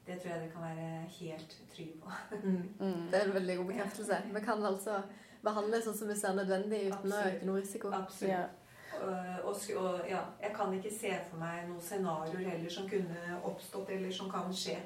det 0.07 0.19
tror 0.19 0.33
jeg 0.33 0.41
det 0.41 0.51
kan 0.53 0.65
være 0.65 0.89
helt 1.19 1.57
trygg 1.75 1.97
på. 2.03 2.11
Mm. 2.43 2.63
Mm. 2.79 3.07
Det 3.11 3.19
er 3.19 3.25
en 3.25 3.33
veldig 3.33 3.57
god 3.57 3.65
bekreftelse. 3.65 4.21
Vi 4.33 4.45
kan 4.45 4.65
altså 4.65 5.01
behandle 5.43 5.81
sånn 5.83 5.97
som 5.97 6.09
vi 6.11 6.17
ser 6.19 6.35
nødvendig, 6.37 6.87
uten 6.91 7.13
å 7.13 7.25
øke 7.29 7.47
noe 7.47 7.61
risiko. 7.61 7.91
Absolutt. 7.93 8.63
Ja. 9.01 9.41
Og, 9.43 9.55
og, 9.77 10.01
ja, 10.09 10.19
jeg 10.41 10.51
kan 10.55 10.73
ikke 10.73 10.91
se 10.91 11.11
for 11.29 11.39
meg 11.41 11.67
noen 11.69 11.81
scenarioer 11.81 12.49
heller 12.49 12.73
som 12.73 12.89
kunne 12.89 13.37
oppstått, 13.47 13.89
eller 13.95 14.11
som 14.11 14.29
kan 14.31 14.51
skje. 14.53 14.77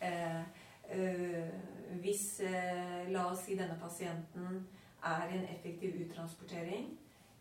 Eh, 0.00 0.40
eh, 0.90 1.50
hvis, 2.00 2.40
eh, 2.40 3.10
la 3.12 3.26
oss 3.30 3.44
si 3.46 3.56
denne 3.58 3.76
pasienten 3.80 4.62
er 5.04 5.28
i 5.28 5.38
en 5.38 5.44
effektiv 5.44 5.98
uttransportering, 6.06 6.98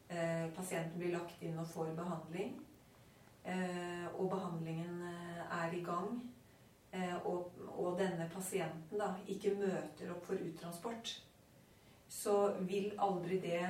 eh, 0.09 0.49
pasienten 0.55 0.99
blir 0.99 1.15
lagt 1.15 1.41
inn 1.41 1.59
og 1.59 1.67
får 1.67 1.95
behandling, 1.95 2.59
eh, 3.45 4.07
og 4.17 4.29
behandlingen 4.29 5.01
eh, 5.07 5.63
er 5.63 5.73
i 5.73 5.83
gang, 5.83 6.21
og, 7.23 7.53
og 7.79 7.93
denne 7.99 8.25
pasienten 8.33 8.99
da 8.99 9.13
ikke 9.31 9.53
møter 9.55 10.09
opp 10.11 10.25
for 10.27 10.35
uttransport, 10.35 11.13
så 12.09 12.33
vil 12.67 12.89
aldri 12.99 13.37
det 13.39 13.61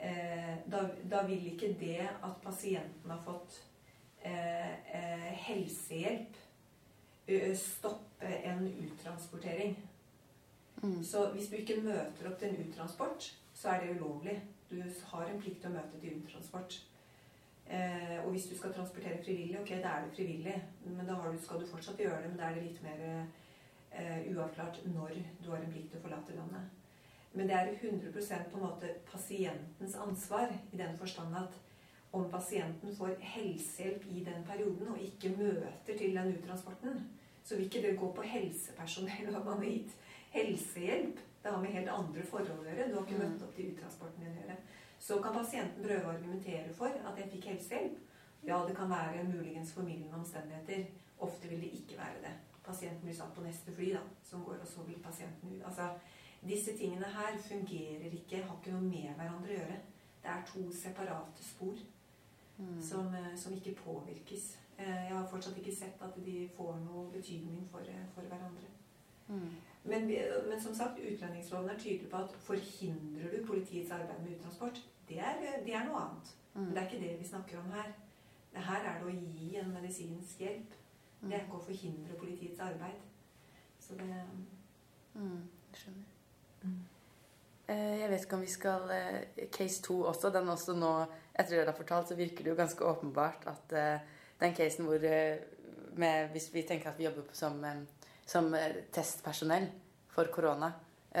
da, 0.00 0.80
da 1.10 1.22
vil 1.28 1.50
ikke 1.52 1.74
det 1.80 2.00
at 2.08 2.38
pasienten 2.44 3.10
har 3.10 3.20
fått 3.24 3.58
eh, 4.24 4.72
eh, 4.96 5.32
helsehjelp, 5.46 6.38
stoppe 7.54 8.26
en 8.26 8.64
uttransportering. 8.66 9.76
Mm. 10.82 11.04
Så 11.04 11.30
hvis 11.30 11.48
du 11.48 11.56
ikke 11.56 11.82
møter 11.82 12.30
opp 12.30 12.38
til 12.38 12.48
en 12.48 12.64
uttransport, 12.64 13.28
så 13.54 13.68
er 13.68 13.84
det 13.84 14.00
ulovlig. 14.00 14.40
Du 14.70 14.82
har 15.12 15.28
en 15.28 15.40
plikt 15.40 15.60
til 15.60 15.70
å 15.70 15.76
møte 15.76 16.00
til 16.00 16.16
uttransport. 16.16 16.80
Eh, 17.70 18.16
og 18.24 18.30
hvis 18.30 18.48
du 18.50 18.56
skal 18.58 18.72
transportere 18.74 19.22
frivillig, 19.24 19.60
ok, 19.60 19.70
da 19.84 19.94
er 19.94 20.06
det 20.06 20.16
frivillig. 20.16 20.56
Men 20.84 21.06
da 21.06 21.20
du, 21.22 21.38
skal 21.42 21.60
du 21.60 21.66
fortsatt 21.70 22.00
gjøre 22.02 22.22
det, 22.22 22.32
men 22.32 22.40
da 22.40 22.48
er 22.48 22.58
det 22.58 22.66
litt 22.66 22.82
mer 22.82 23.04
eh, 23.92 24.32
uavklart 24.32 24.82
når 24.90 25.14
du 25.44 25.50
har 25.52 25.62
en 25.62 25.72
plikt 25.72 25.92
til 25.92 26.00
å 26.00 26.06
forlate 26.08 26.38
landet. 26.38 26.79
Men 27.32 27.46
det 27.46 27.54
er 27.54 27.72
100% 27.72 28.50
på 28.50 28.58
en 28.58 28.64
måte 28.64 28.94
pasientens 29.12 29.94
ansvar 29.94 30.50
i 30.72 30.76
den 30.76 30.96
forstand 30.98 31.36
at 31.36 31.58
om 32.10 32.26
pasienten 32.30 32.96
får 32.96 33.14
helsehjelp 33.22 34.06
i 34.10 34.24
den 34.26 34.44
perioden 34.46 34.88
og 34.90 34.98
ikke 34.98 35.30
møter 35.36 35.98
til 35.98 36.16
den 36.16 36.32
uttransporten, 36.34 37.04
så 37.44 37.56
vil 37.56 37.64
ikke 37.64 37.82
det 37.82 37.98
gå 37.98 38.12
på 38.12 38.22
helsepersonell 38.22 39.30
og 39.34 39.44
man 39.46 39.62
har 39.62 39.70
gitt 39.70 39.94
helsehjelp. 40.34 41.22
Det 41.42 41.52
har 41.52 41.62
med 41.62 41.72
helt 41.72 41.88
andre 41.88 42.22
forhold 42.26 42.66
å 42.66 42.68
gjøre. 42.68 42.88
Du 42.90 42.98
har 42.98 43.06
ikke 43.06 43.22
møtt 43.22 43.44
opp 43.46 43.54
til 43.56 43.70
uttransporten 43.70 44.26
din 44.26 44.34
å 44.34 44.42
gjøre. 44.42 44.56
Så 45.00 45.16
kan 45.22 45.38
pasienten 45.38 45.86
prøve 45.86 46.04
å 46.04 46.12
argumentere 46.12 46.74
for 46.76 46.92
at 46.92 47.18
jeg 47.18 47.30
fikk 47.32 47.48
helsehjelp. 47.54 48.00
Ja, 48.44 48.58
det 48.66 48.76
kan 48.76 48.90
være 48.90 49.24
muligens 49.28 49.72
formildende 49.72 50.18
omstendigheter. 50.18 50.84
Ofte 51.20 51.48
vil 51.48 51.62
det 51.64 51.72
ikke 51.78 51.96
være 52.00 52.20
det. 52.26 52.34
Pasienten 52.64 53.06
blir 53.06 53.16
satt 53.16 53.32
på 53.36 53.44
neste 53.44 53.72
fly, 53.72 53.92
da, 53.94 54.02
som 54.24 54.44
går, 54.44 54.60
og 54.60 54.68
så 54.68 54.84
vil 54.84 55.00
pasienten 55.04 55.54
ut. 55.54 55.64
Altså, 55.64 55.88
disse 56.48 56.76
tingene 56.76 57.04
her 57.04 57.38
fungerer 57.38 58.12
ikke, 58.12 58.42
har 58.42 58.56
ikke 58.56 58.72
noe 58.72 58.88
med 58.88 59.14
hverandre 59.16 59.52
å 59.52 59.58
gjøre. 59.58 59.78
Det 60.22 60.30
er 60.30 60.46
to 60.48 60.62
separate 60.72 61.44
spor 61.44 61.76
mm. 62.58 62.80
som, 62.82 63.14
eh, 63.14 63.36
som, 63.36 63.54
ikke 63.54 63.74
påvirkes. 63.74 64.58
Eh, 64.78 65.04
jeg 65.08 65.16
har 65.16 65.28
fortsatt 65.28 65.58
ikke 65.58 65.76
sett 65.76 66.02
at 66.02 66.16
de 66.26 66.48
får 66.56 66.78
noe 66.84 67.10
betydning 67.12 67.66
for, 67.70 67.80
eh, 67.80 68.06
for 68.14 68.22
hverandre. 68.22 68.72
Mm. 69.28 69.50
Men, 69.84 70.06
men, 70.48 70.60
som 70.60 70.74
sagt, 70.74 71.00
utlendingsloven 71.12 71.70
er 71.70 71.78
tydelig 71.78 72.10
på 72.10 72.16
at 72.16 72.34
forhindrer 72.48 73.36
du 73.36 73.46
politiets 73.46 73.90
arbeid 73.90 74.20
med 74.22 74.36
uttransport, 74.36 74.82
det 75.08 75.18
er, 75.18 75.40
det 75.64 75.74
er 75.74 75.86
noe 75.88 76.02
annet. 76.04 76.34
Mm. 76.54 76.62
Men 76.62 76.74
det 76.74 76.82
er 76.82 76.90
ikke 76.90 77.04
det 77.06 77.18
vi 77.20 77.28
snakker 77.28 77.58
om 77.58 77.72
her. 77.72 77.92
Her 78.52 78.84
er 78.84 78.98
det 78.98 79.06
å 79.06 79.14
gi 79.14 79.56
en 79.56 79.72
medisinsk 79.72 80.40
hjelp. 80.42 80.76
Det 81.20 81.34
er 81.36 81.44
ikke 81.44 81.60
å 81.60 81.64
forhindre 81.64 82.16
politiets 82.18 82.60
arbeid. 82.64 83.00
Så 83.80 83.96
det 84.00 84.08
mm, 85.14 85.42
Skjønner. 85.76 86.09
Eh, 87.70 88.00
jeg 88.00 88.10
vet 88.10 88.24
ikke 88.24 88.38
om 88.38 88.42
vi 88.42 88.50
skal 88.50 88.90
eh, 88.94 89.46
Case 89.54 89.82
2 89.86 90.00
også. 90.10 90.30
Den 90.34 90.50
også 90.50 90.74
nå, 90.74 90.90
etter 91.34 91.54
det 91.54 91.62
du 91.62 91.70
har 91.70 91.78
fortalt, 91.78 92.10
så 92.10 92.18
virker 92.18 92.44
det 92.44 92.52
jo 92.52 92.58
ganske 92.58 92.84
åpenbart 92.84 93.46
at 93.50 93.74
uh, 93.76 94.18
den 94.40 94.56
casen 94.56 94.88
hvor 94.88 95.04
med, 96.00 96.28
Hvis 96.32 96.48
vi 96.54 96.62
tenker 96.62 96.90
at 96.90 96.98
vi 96.98 97.04
jobber 97.04 97.22
som, 97.32 97.62
som 98.26 98.54
testpersonell 98.92 99.66
for 100.08 100.30
korona, 100.32 100.72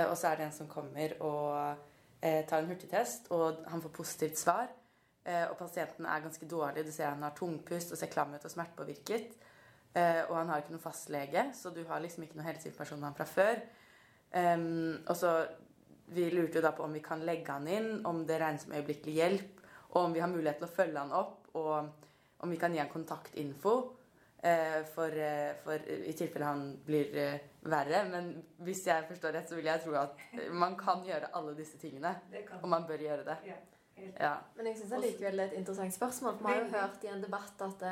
og 0.06 0.16
så 0.16 0.28
er 0.28 0.36
det 0.36 0.44
en 0.46 0.52
som 0.54 0.68
kommer 0.70 1.16
og 1.20 1.76
tar 2.22 2.60
en 2.62 2.68
hurtigtest, 2.70 3.26
og 3.30 3.64
han 3.66 3.82
får 3.82 3.90
positivt 3.90 4.38
svar, 4.38 4.70
og 5.50 5.56
pasienten 5.58 6.06
er 6.06 6.22
ganske 6.22 6.46
dårlig, 6.46 6.86
du 6.86 6.92
ser 6.92 7.10
han 7.10 7.22
har 7.22 7.34
tungpust 7.36 7.92
og 7.92 7.98
ser 7.98 8.12
klam 8.12 8.34
ut 8.34 8.44
og 8.44 8.50
smertepåvirket, 8.50 9.34
og 10.28 10.36
han 10.36 10.48
har 10.48 10.62
ikke 10.62 10.76
noen 10.76 10.86
fastlege, 10.86 11.44
så 11.54 11.74
du 11.74 11.82
har 11.88 12.00
liksom 12.00 12.24
ikke 12.24 12.38
noen 12.38 12.52
helseinformasjon 12.52 13.18
fra 13.18 13.26
før. 13.26 13.64
Um, 14.30 15.00
og 15.08 15.16
så 15.16 15.46
Vi 16.10 16.26
lurte 16.30 16.58
jo 16.58 16.62
da 16.62 16.72
på 16.74 16.82
om 16.82 16.94
vi 16.94 17.02
kan 17.02 17.20
legge 17.22 17.54
han 17.54 17.68
inn, 17.70 18.00
om 18.06 18.24
det 18.26 18.40
regnes 18.40 18.64
som 18.66 18.72
øyeblikkelig 18.74 19.12
hjelp, 19.14 19.60
og 19.92 19.98
om 20.08 20.14
vi 20.14 20.22
har 20.22 20.30
mulighet 20.30 20.58
til 20.58 20.66
å 20.66 20.74
følge 20.74 20.98
han 21.04 21.12
opp, 21.14 21.52
og 21.54 22.42
om 22.42 22.50
vi 22.50 22.58
kan 22.58 22.74
gi 22.74 22.80
han 22.82 22.90
kontaktinfo. 22.90 23.74
Uh, 24.40 24.80
for, 24.90 25.12
uh, 25.12 25.52
for, 25.60 25.84
i 25.84 26.14
tilfelle 26.16 26.48
han 26.48 26.64
blir 26.82 27.12
uh, 27.14 27.36
verre. 27.70 28.00
Men 28.10 28.32
hvis 28.64 28.86
jeg 28.88 29.06
forstår 29.06 29.36
rett, 29.36 29.50
så 29.50 29.58
vil 29.58 29.68
jeg 29.68 29.84
tro 29.84 29.94
at 30.00 30.24
man 30.56 30.74
kan 30.80 31.04
gjøre 31.06 31.30
alle 31.36 31.52
disse 31.58 31.78
tingene. 31.78 32.14
Og 32.62 32.66
man 32.72 32.88
bør 32.88 33.04
gjøre 33.06 33.26
det. 33.28 33.36
Ja. 33.46 33.58
Ja. 34.16 34.32
Men 34.56 34.70
jeg 34.70 34.80
syns 34.80 34.96
likevel 34.96 35.36
det 35.36 35.44
er 35.44 35.52
et 35.52 35.58
interessant 35.60 35.94
spørsmål. 35.94 36.38
For 36.40 36.48
vi 36.48 36.56
har 36.56 36.64
jo 36.64 36.72
hørt 36.72 37.04
i 37.04 37.12
en 37.12 37.22
debatt 37.22 37.66
at 37.66 37.86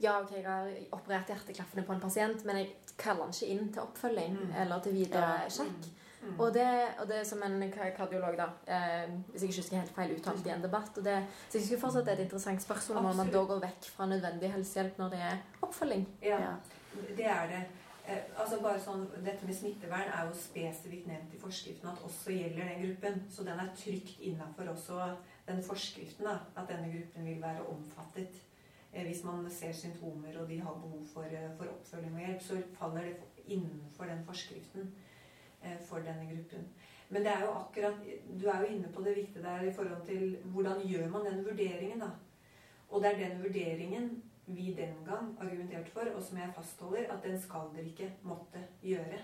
ja, 0.00 0.20
ok, 0.20 0.32
jeg 0.36 0.46
har 0.46 0.70
operert 0.96 1.28
hjerteklaffene 1.30 1.84
på 1.86 1.94
en 1.94 2.00
pasient, 2.02 2.44
men 2.48 2.62
jeg 2.62 2.70
kaller 2.98 3.26
han 3.26 3.34
ikke 3.34 3.50
inn 3.54 3.68
til 3.72 3.84
oppfølging 3.84 4.38
mm. 4.38 4.54
eller 4.64 4.80
til 4.84 4.96
videre 4.96 5.34
ja. 5.44 5.50
sjekk. 5.52 5.90
Mm. 6.22 6.38
Og, 6.38 6.54
det, 6.54 6.66
og, 7.00 7.08
det, 7.10 7.20
som 7.26 7.42
en 7.42 7.62
kardiolog, 7.72 8.36
da, 8.38 8.48
eh, 8.70 9.10
hvis 9.32 9.42
jeg 9.42 9.50
ikke 9.50 9.62
husker 9.62 9.80
helt 9.80 9.94
feil, 9.96 10.12
uttalt 10.16 10.46
i 10.46 10.52
en 10.54 10.62
debatt 10.62 10.98
og 10.98 11.04
det, 11.04 11.16
Så 11.48 11.58
jeg 11.58 11.66
synes 11.66 11.82
fortsatt 11.82 12.06
det 12.06 12.12
er 12.12 12.20
et 12.20 12.26
interessant 12.28 12.62
spørsmål 12.62 13.10
om 13.10 13.16
man 13.16 13.32
da 13.34 13.42
går 13.50 13.62
vekk 13.64 13.88
fra 13.96 14.06
nødvendig 14.06 14.52
helsehjelp 14.52 15.00
når 15.02 15.14
det 15.16 15.22
er 15.30 15.40
oppfølging. 15.66 16.06
Ja, 16.22 16.38
ja. 16.44 16.52
det 17.16 17.26
er 17.26 17.48
det. 17.50 17.64
Eh, 18.06 18.22
altså 18.38 18.60
bare 18.62 18.78
sånn, 18.82 19.04
Dette 19.22 19.46
med 19.46 19.54
smittevern 19.54 20.08
er 20.10 20.28
jo 20.28 20.38
spesifikt 20.38 21.10
nevnt 21.10 21.34
i 21.34 21.42
forskriften 21.42 21.90
at 21.90 22.06
også 22.06 22.34
gjelder 22.34 22.70
den 22.70 22.86
gruppen. 22.86 23.20
Så 23.30 23.46
den 23.46 23.58
er 23.62 23.74
trygt 23.78 24.22
innafor 24.22 24.70
også 24.76 25.10
den 25.48 25.62
forskriften, 25.66 26.26
da, 26.26 26.38
at 26.54 26.70
denne 26.70 26.90
gruppen 26.90 27.26
vil 27.26 27.42
være 27.42 27.66
omfattet. 27.66 28.42
Eh, 28.92 29.06
hvis 29.06 29.24
man 29.24 29.50
ser 29.50 29.72
symptomer 29.72 30.40
og 30.40 30.48
de 30.48 30.60
har 30.60 30.72
behov 30.72 31.06
for, 31.14 31.22
eh, 31.22 31.56
for, 31.56 31.64
oppfølging 31.64 32.14
og 32.14 32.20
hjelp, 32.20 32.42
så 32.42 32.62
faller 32.78 33.00
det 33.00 33.16
innenfor 33.46 34.04
den 34.04 34.24
forskriften 34.24 34.94
eh, 35.64 35.78
for 35.80 35.96
denne 35.96 36.26
gruppen. 36.28 36.66
Men 37.08 37.22
det 37.22 37.30
er 37.32 37.40
jo 37.40 37.50
akkurat, 37.50 37.94
du 38.40 38.46
er 38.48 38.60
jo 38.60 38.74
inne 38.74 38.92
på 38.92 39.02
det 39.04 39.16
viktige 39.16 39.42
der 39.42 39.62
i 39.62 39.72
forhold 39.72 40.06
til 40.06 40.36
hvordan 40.44 40.86
gjør 40.88 41.08
man 41.08 41.26
den 41.26 41.44
vurderingen, 41.44 42.00
da. 42.00 42.10
Og 42.88 43.02
det 43.02 43.12
er 43.12 43.28
den 43.28 43.42
vurderingen 43.42 44.22
vi 44.46 44.74
den 44.74 44.94
gang 45.06 45.36
argumenterte 45.40 45.90
for, 45.90 46.00
og 46.14 46.22
som 46.22 46.38
jeg 46.38 46.52
fastholder, 46.56 47.12
at 47.12 47.24
den 47.24 47.40
skal 47.40 47.72
dere 47.74 47.84
ikke 47.84 48.12
måtte 48.22 48.66
gjøre. 48.82 49.18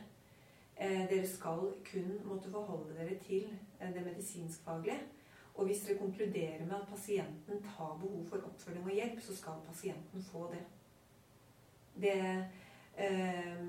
Dere 0.79 1.27
skal 1.27 1.73
kun 1.93 2.21
måtte 2.25 2.51
forholde 2.51 2.95
dere 2.95 3.19
til 3.19 3.59
det 3.81 4.05
medisinskfaglige. 4.05 5.01
Og 5.59 5.66
hvis 5.66 5.80
dere 5.86 5.98
konkluderer 5.98 6.64
med 6.64 6.76
at 6.76 6.88
pasienten 6.90 7.62
tar 7.62 7.96
behov 7.98 8.26
for 8.28 8.44
oppfølging 8.46 8.84
og 8.86 8.94
hjelp, 8.94 9.20
så 9.20 9.36
skal 9.36 9.64
pasienten 9.66 10.22
få 10.22 10.44
det. 10.52 10.62
det 12.02 12.46
eh, 12.98 13.64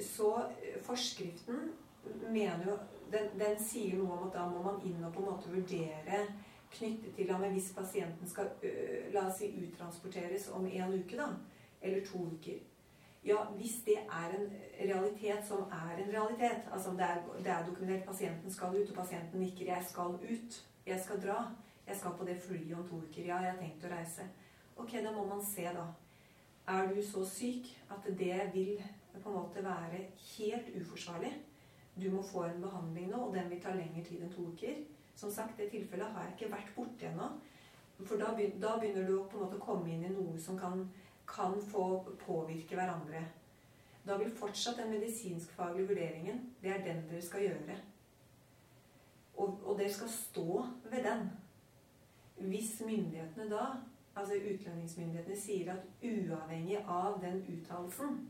så 0.00 0.30
forskriften 0.82 1.72
mener 2.30 2.64
jo 2.70 2.78
den, 3.12 3.28
den, 3.40 3.60
sier 3.60 3.98
noe 4.00 4.16
om 4.16 4.26
at 4.28 4.34
da 4.34 4.48
må 4.48 4.62
man 4.64 4.80
inn 4.84 5.04
og 5.04 5.12
på 5.12 5.22
en 5.22 5.28
måte 5.28 5.52
vurdere 5.52 6.24
knyttet 6.74 7.14
til 7.16 7.30
at 7.30 7.50
hvis 7.52 7.72
pasienten 7.76 8.28
skal 8.28 8.48
la 9.14 9.28
oss 9.28 9.38
si 9.38 9.52
uttransporteres 9.60 10.48
om 10.56 10.66
en 10.66 10.96
uke, 10.98 11.16
da, 11.20 11.28
eller 11.82 12.06
to 12.06 12.24
uker. 12.32 12.58
Ja, 13.24 13.44
hvis 13.56 13.76
det 13.86 14.00
er 14.02 14.34
en 14.36 14.50
realitet 14.80 15.46
som 15.48 15.68
er 15.72 15.96
en 15.96 16.10
realitet, 16.12 16.66
altså 16.72 16.90
det 16.90 17.06
er, 17.06 17.22
det 17.38 17.52
er 17.52 17.66
dokumentert 17.66 18.04
pasienten 18.04 18.52
skal 18.52 18.74
ut, 18.74 18.90
og 18.90 18.96
pasienten 18.96 19.40
nikker 19.40 19.64
'jeg 19.64 19.84
skal 19.88 20.18
ut', 20.32 20.64
jeg 20.86 21.00
skal 21.00 21.22
dra. 21.22 21.38
Jeg 21.86 21.96
skal 21.96 22.16
på 22.18 22.24
det 22.24 22.38
flyet 22.40 22.76
om 22.76 22.88
to 22.88 22.96
uker. 22.96 23.22
Ja, 23.26 23.38
jeg 23.44 23.52
har 23.52 23.60
tenkt 23.60 23.84
å 23.84 23.92
reise. 23.92 24.26
Ok, 24.76 24.96
da 25.04 25.12
må 25.12 25.26
man 25.28 25.42
se, 25.44 25.66
da. 25.76 25.86
Er 26.68 26.88
du 26.88 27.00
så 27.04 27.24
syk 27.28 27.68
at 27.92 28.06
det 28.18 28.38
vil 28.54 28.78
på 29.12 29.28
en 29.28 29.36
måte 29.36 29.64
være 29.64 30.00
helt 30.30 30.70
uforsvarlig? 30.80 31.32
Du 31.94 32.08
må 32.10 32.22
få 32.26 32.46
en 32.48 32.62
behandling 32.62 33.10
nå, 33.10 33.20
og 33.26 33.34
den 33.36 33.50
vil 33.52 33.60
ta 33.62 33.74
lengre 33.76 34.02
tid 34.04 34.24
enn 34.24 34.32
to 34.32 34.48
uker. 34.50 34.80
Som 35.14 35.30
sagt, 35.30 35.58
det 35.58 35.70
tilfellet 35.70 36.10
har 36.16 36.24
jeg 36.24 36.34
ikke 36.34 36.54
vært 36.56 36.72
borti 36.76 37.06
ennå. 37.06 37.28
For 38.02 38.18
da 38.18 38.32
begynner, 38.34 39.06
du 39.06 39.20
å 39.20 39.26
på 39.30 39.38
en 39.38 39.44
måte 39.44 39.60
komme 39.62 39.92
inn 39.92 40.02
i 40.08 40.10
noe 40.10 40.40
som 40.40 40.58
kan, 40.58 40.88
kan 41.28 41.54
få 41.70 41.86
påvirke 42.24 42.74
hverandre. 42.74 43.22
Da 44.04 44.16
vil 44.20 44.32
fortsatt 44.36 44.80
den 44.80 44.90
medisinskfaglige 44.96 45.92
vurderingen, 45.92 46.40
det 46.62 46.72
er 46.74 46.82
den 46.84 47.04
dere 47.08 47.22
skal 47.22 47.46
gjøre. 47.46 47.76
Og, 49.36 49.60
og 49.64 49.78
dere 49.78 49.92
skal 49.92 50.08
stå 50.08 50.64
ved 50.90 51.04
den. 51.04 51.26
Hvis 52.36 52.82
myndighetene 52.86 53.50
da, 53.50 53.64
altså 54.16 54.34
utlendingsmyndighetene, 54.34 55.36
sier 55.36 55.72
at 55.74 55.86
uavhengig 56.02 56.78
av 56.86 57.18
den 57.22 57.42
uttalelsen, 57.54 58.20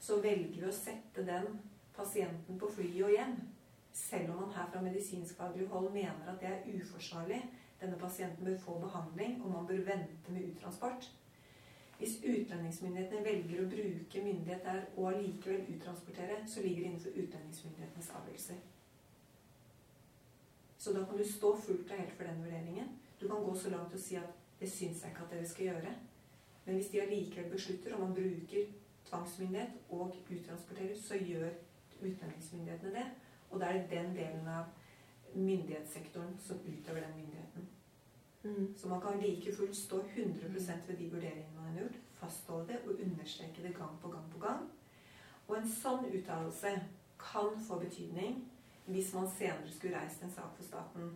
så 0.00 0.20
velger 0.22 0.56
vi 0.56 0.66
å 0.68 0.74
sette 0.74 1.26
den 1.26 1.60
pasienten 1.96 2.58
på 2.58 2.70
flyet 2.74 3.04
og 3.04 3.14
hjem, 3.14 3.36
selv 3.92 4.30
om 4.32 4.44
man 4.44 4.54
her 4.54 4.70
fra 4.72 4.82
medisinskfaglig 4.82 5.66
hold 5.68 5.90
mener 5.92 6.30
at 6.30 6.40
det 6.40 6.48
er 6.48 6.68
uforsvarlig, 6.74 7.40
denne 7.80 7.98
pasienten 7.98 8.44
bør 8.44 8.58
få 8.58 8.78
behandling, 8.78 9.42
og 9.42 9.50
man 9.50 9.66
bør 9.66 9.84
vente 9.86 10.32
med 10.32 10.50
uttransport. 10.50 11.10
Hvis 11.98 12.16
utlendingsmyndighetene 12.24 13.24
velger 13.24 13.62
å 13.62 13.68
bruke 13.68 14.22
myndighet 14.24 14.64
der 14.64 14.84
og 14.96 15.10
allikevel 15.12 15.66
uttransportere, 15.74 16.38
så 16.48 16.62
ligger 16.64 16.82
det 16.82 16.90
innenfor 16.90 17.16
utlendingsmyndighetenes 17.22 18.12
avgjørelser. 18.20 18.62
Så 20.80 20.92
da 20.92 21.04
kan 21.04 21.18
du 21.18 21.24
stå 21.28 21.56
fullt 21.60 21.90
og 21.90 21.98
helt 21.98 22.12
for 22.16 22.24
den 22.24 22.38
vurderingen. 22.44 22.88
Du 23.20 23.28
kan 23.28 23.42
gå 23.44 23.54
så 23.54 23.70
langt 23.70 23.94
og 23.94 24.00
si 24.00 24.14
at 24.16 24.30
'det 24.60 24.70
syns 24.72 25.02
jeg 25.02 25.10
ikke 25.10 25.24
at 25.24 25.30
dere 25.30 25.48
skal 25.48 25.66
gjøre'. 25.66 25.94
Men 26.64 26.74
hvis 26.74 26.88
de 26.88 27.02
allikevel 27.02 27.50
beslutter, 27.50 27.94
og 27.94 28.00
man 28.00 28.14
bruker 28.14 28.64
tvangsmyndighet 29.04 29.68
og 29.90 30.16
uttransporterer, 30.30 30.96
så 30.96 31.14
gjør 31.14 31.50
utlendingsmyndighetene 32.02 32.92
det. 32.94 33.06
Og 33.50 33.60
da 33.60 33.66
er 33.66 33.72
det 33.72 33.90
den 33.90 34.16
delen 34.16 34.48
av 34.48 34.64
myndighetssektoren 35.34 36.38
som 36.38 36.56
utøver 36.56 37.00
den 37.00 37.16
myndigheten. 37.16 37.68
Mm. 38.42 38.74
Så 38.76 38.88
man 38.88 39.00
kan 39.00 39.20
like 39.20 39.56
fullt 39.56 39.76
stå 39.76 39.98
100% 39.98 40.88
ved 40.88 40.96
de 40.96 41.10
vurderingene 41.10 41.56
man 41.56 41.72
har 41.72 41.80
gjort, 41.80 41.98
fastholde 42.12 42.66
det 42.68 42.78
og 42.86 43.00
understreke 43.00 43.62
det 43.62 43.76
gang 43.76 44.00
på 44.02 44.08
gang 44.08 44.32
på 44.32 44.38
gang. 44.38 44.70
Og 45.48 45.58
en 45.58 45.68
sånn 45.68 46.06
uttalelse 46.06 46.80
kan 47.18 47.60
få 47.68 47.78
betydning 47.78 48.49
hvis 48.90 49.14
man 49.14 49.28
senere 49.38 49.70
skulle 49.70 50.00
reist 50.00 50.22
en 50.22 50.32
sak 50.32 50.56
for 50.56 50.64
staten 50.66 51.12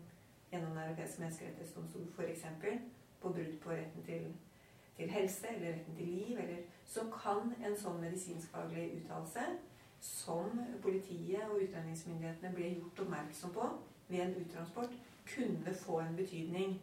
gjennom 0.51 0.70
Den 0.70 0.79
europeiske 0.79 1.20
menneskerettighetsdomstol 1.20 2.09
f.eks. 2.16 2.45
på 3.20 3.29
brudd 3.29 3.59
på 3.62 3.70
retten 3.70 4.03
til, 4.03 4.35
til, 4.97 5.11
helse 5.11 5.47
eller 5.49 5.72
retten 5.72 5.97
til 5.97 6.07
liv, 6.07 6.39
eller, 6.39 6.62
så 6.87 7.07
kan 7.22 7.55
en 7.64 7.79
sånn 7.79 8.01
medisinskfaglig 8.01 8.85
uttalelse 9.01 9.47
som 10.05 10.61
politiet 10.83 11.49
og 11.49 11.62
utlendingsmyndighetene 11.64 12.53
ble 12.55 12.70
gjort 12.77 13.01
oppmerksom 13.07 13.55
på 13.57 13.68
ved 14.09 14.20
en 14.20 14.37
uttransport, 14.43 14.95
kunne 15.35 15.75
få 15.75 16.01
en 16.01 16.16
betydning 16.16 16.77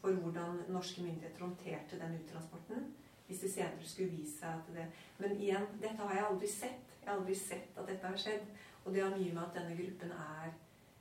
for 0.00 0.12
hvordan 0.12 0.60
norske 0.68 1.02
myndigheter 1.02 1.40
håndterte 1.42 1.98
den 2.00 2.18
uttransporten. 2.20 2.90
Hvis 3.26 3.40
det 3.42 3.52
senere 3.52 3.88
skulle 3.88 4.10
vise 4.10 4.38
seg 4.38 4.48
at 4.48 4.68
det 4.74 4.86
Men 5.18 5.40
igjen, 5.40 5.66
dette 5.82 5.96
har 5.96 6.14
jeg 6.14 6.26
aldri 6.26 6.48
sett. 6.48 6.92
Jeg 7.00 7.10
har 7.10 7.18
aldri 7.18 7.34
sett 7.34 7.78
at 7.78 7.88
dette 7.88 8.06
har 8.06 8.16
skjedd. 8.16 8.44
Og 8.86 8.94
det 8.94 9.02
har 9.02 9.10
mye 9.10 9.34
med 9.34 9.42
at 9.42 9.56
denne 9.58 9.76
gruppen 9.76 10.12
er 10.14 10.52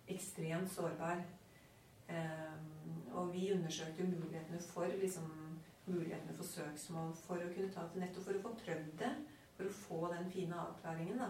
ekstremt 0.07 0.71
sårbar. 0.73 1.21
Um, 2.09 3.13
og 3.13 3.33
vi 3.33 3.53
undersøkte 3.53 4.03
mulighetene 4.03 4.59
for 4.61 4.85
liksom, 4.85 5.29
mulighetene 5.85 6.33
for 6.33 6.45
søksmål 6.49 7.13
for 7.25 7.41
å 7.41 7.51
kunne 7.53 7.71
ta 7.73 7.85
til 7.89 8.01
nettopp 8.01 8.27
for 8.27 8.37
å 8.37 8.43
få 8.43 8.53
prøvd 8.65 8.93
det. 9.01 9.11
For 9.55 9.69
å 9.69 9.75
få 9.79 9.99
den 10.11 10.31
fine 10.33 10.57
avklaringen 10.59 11.21
da, 11.21 11.29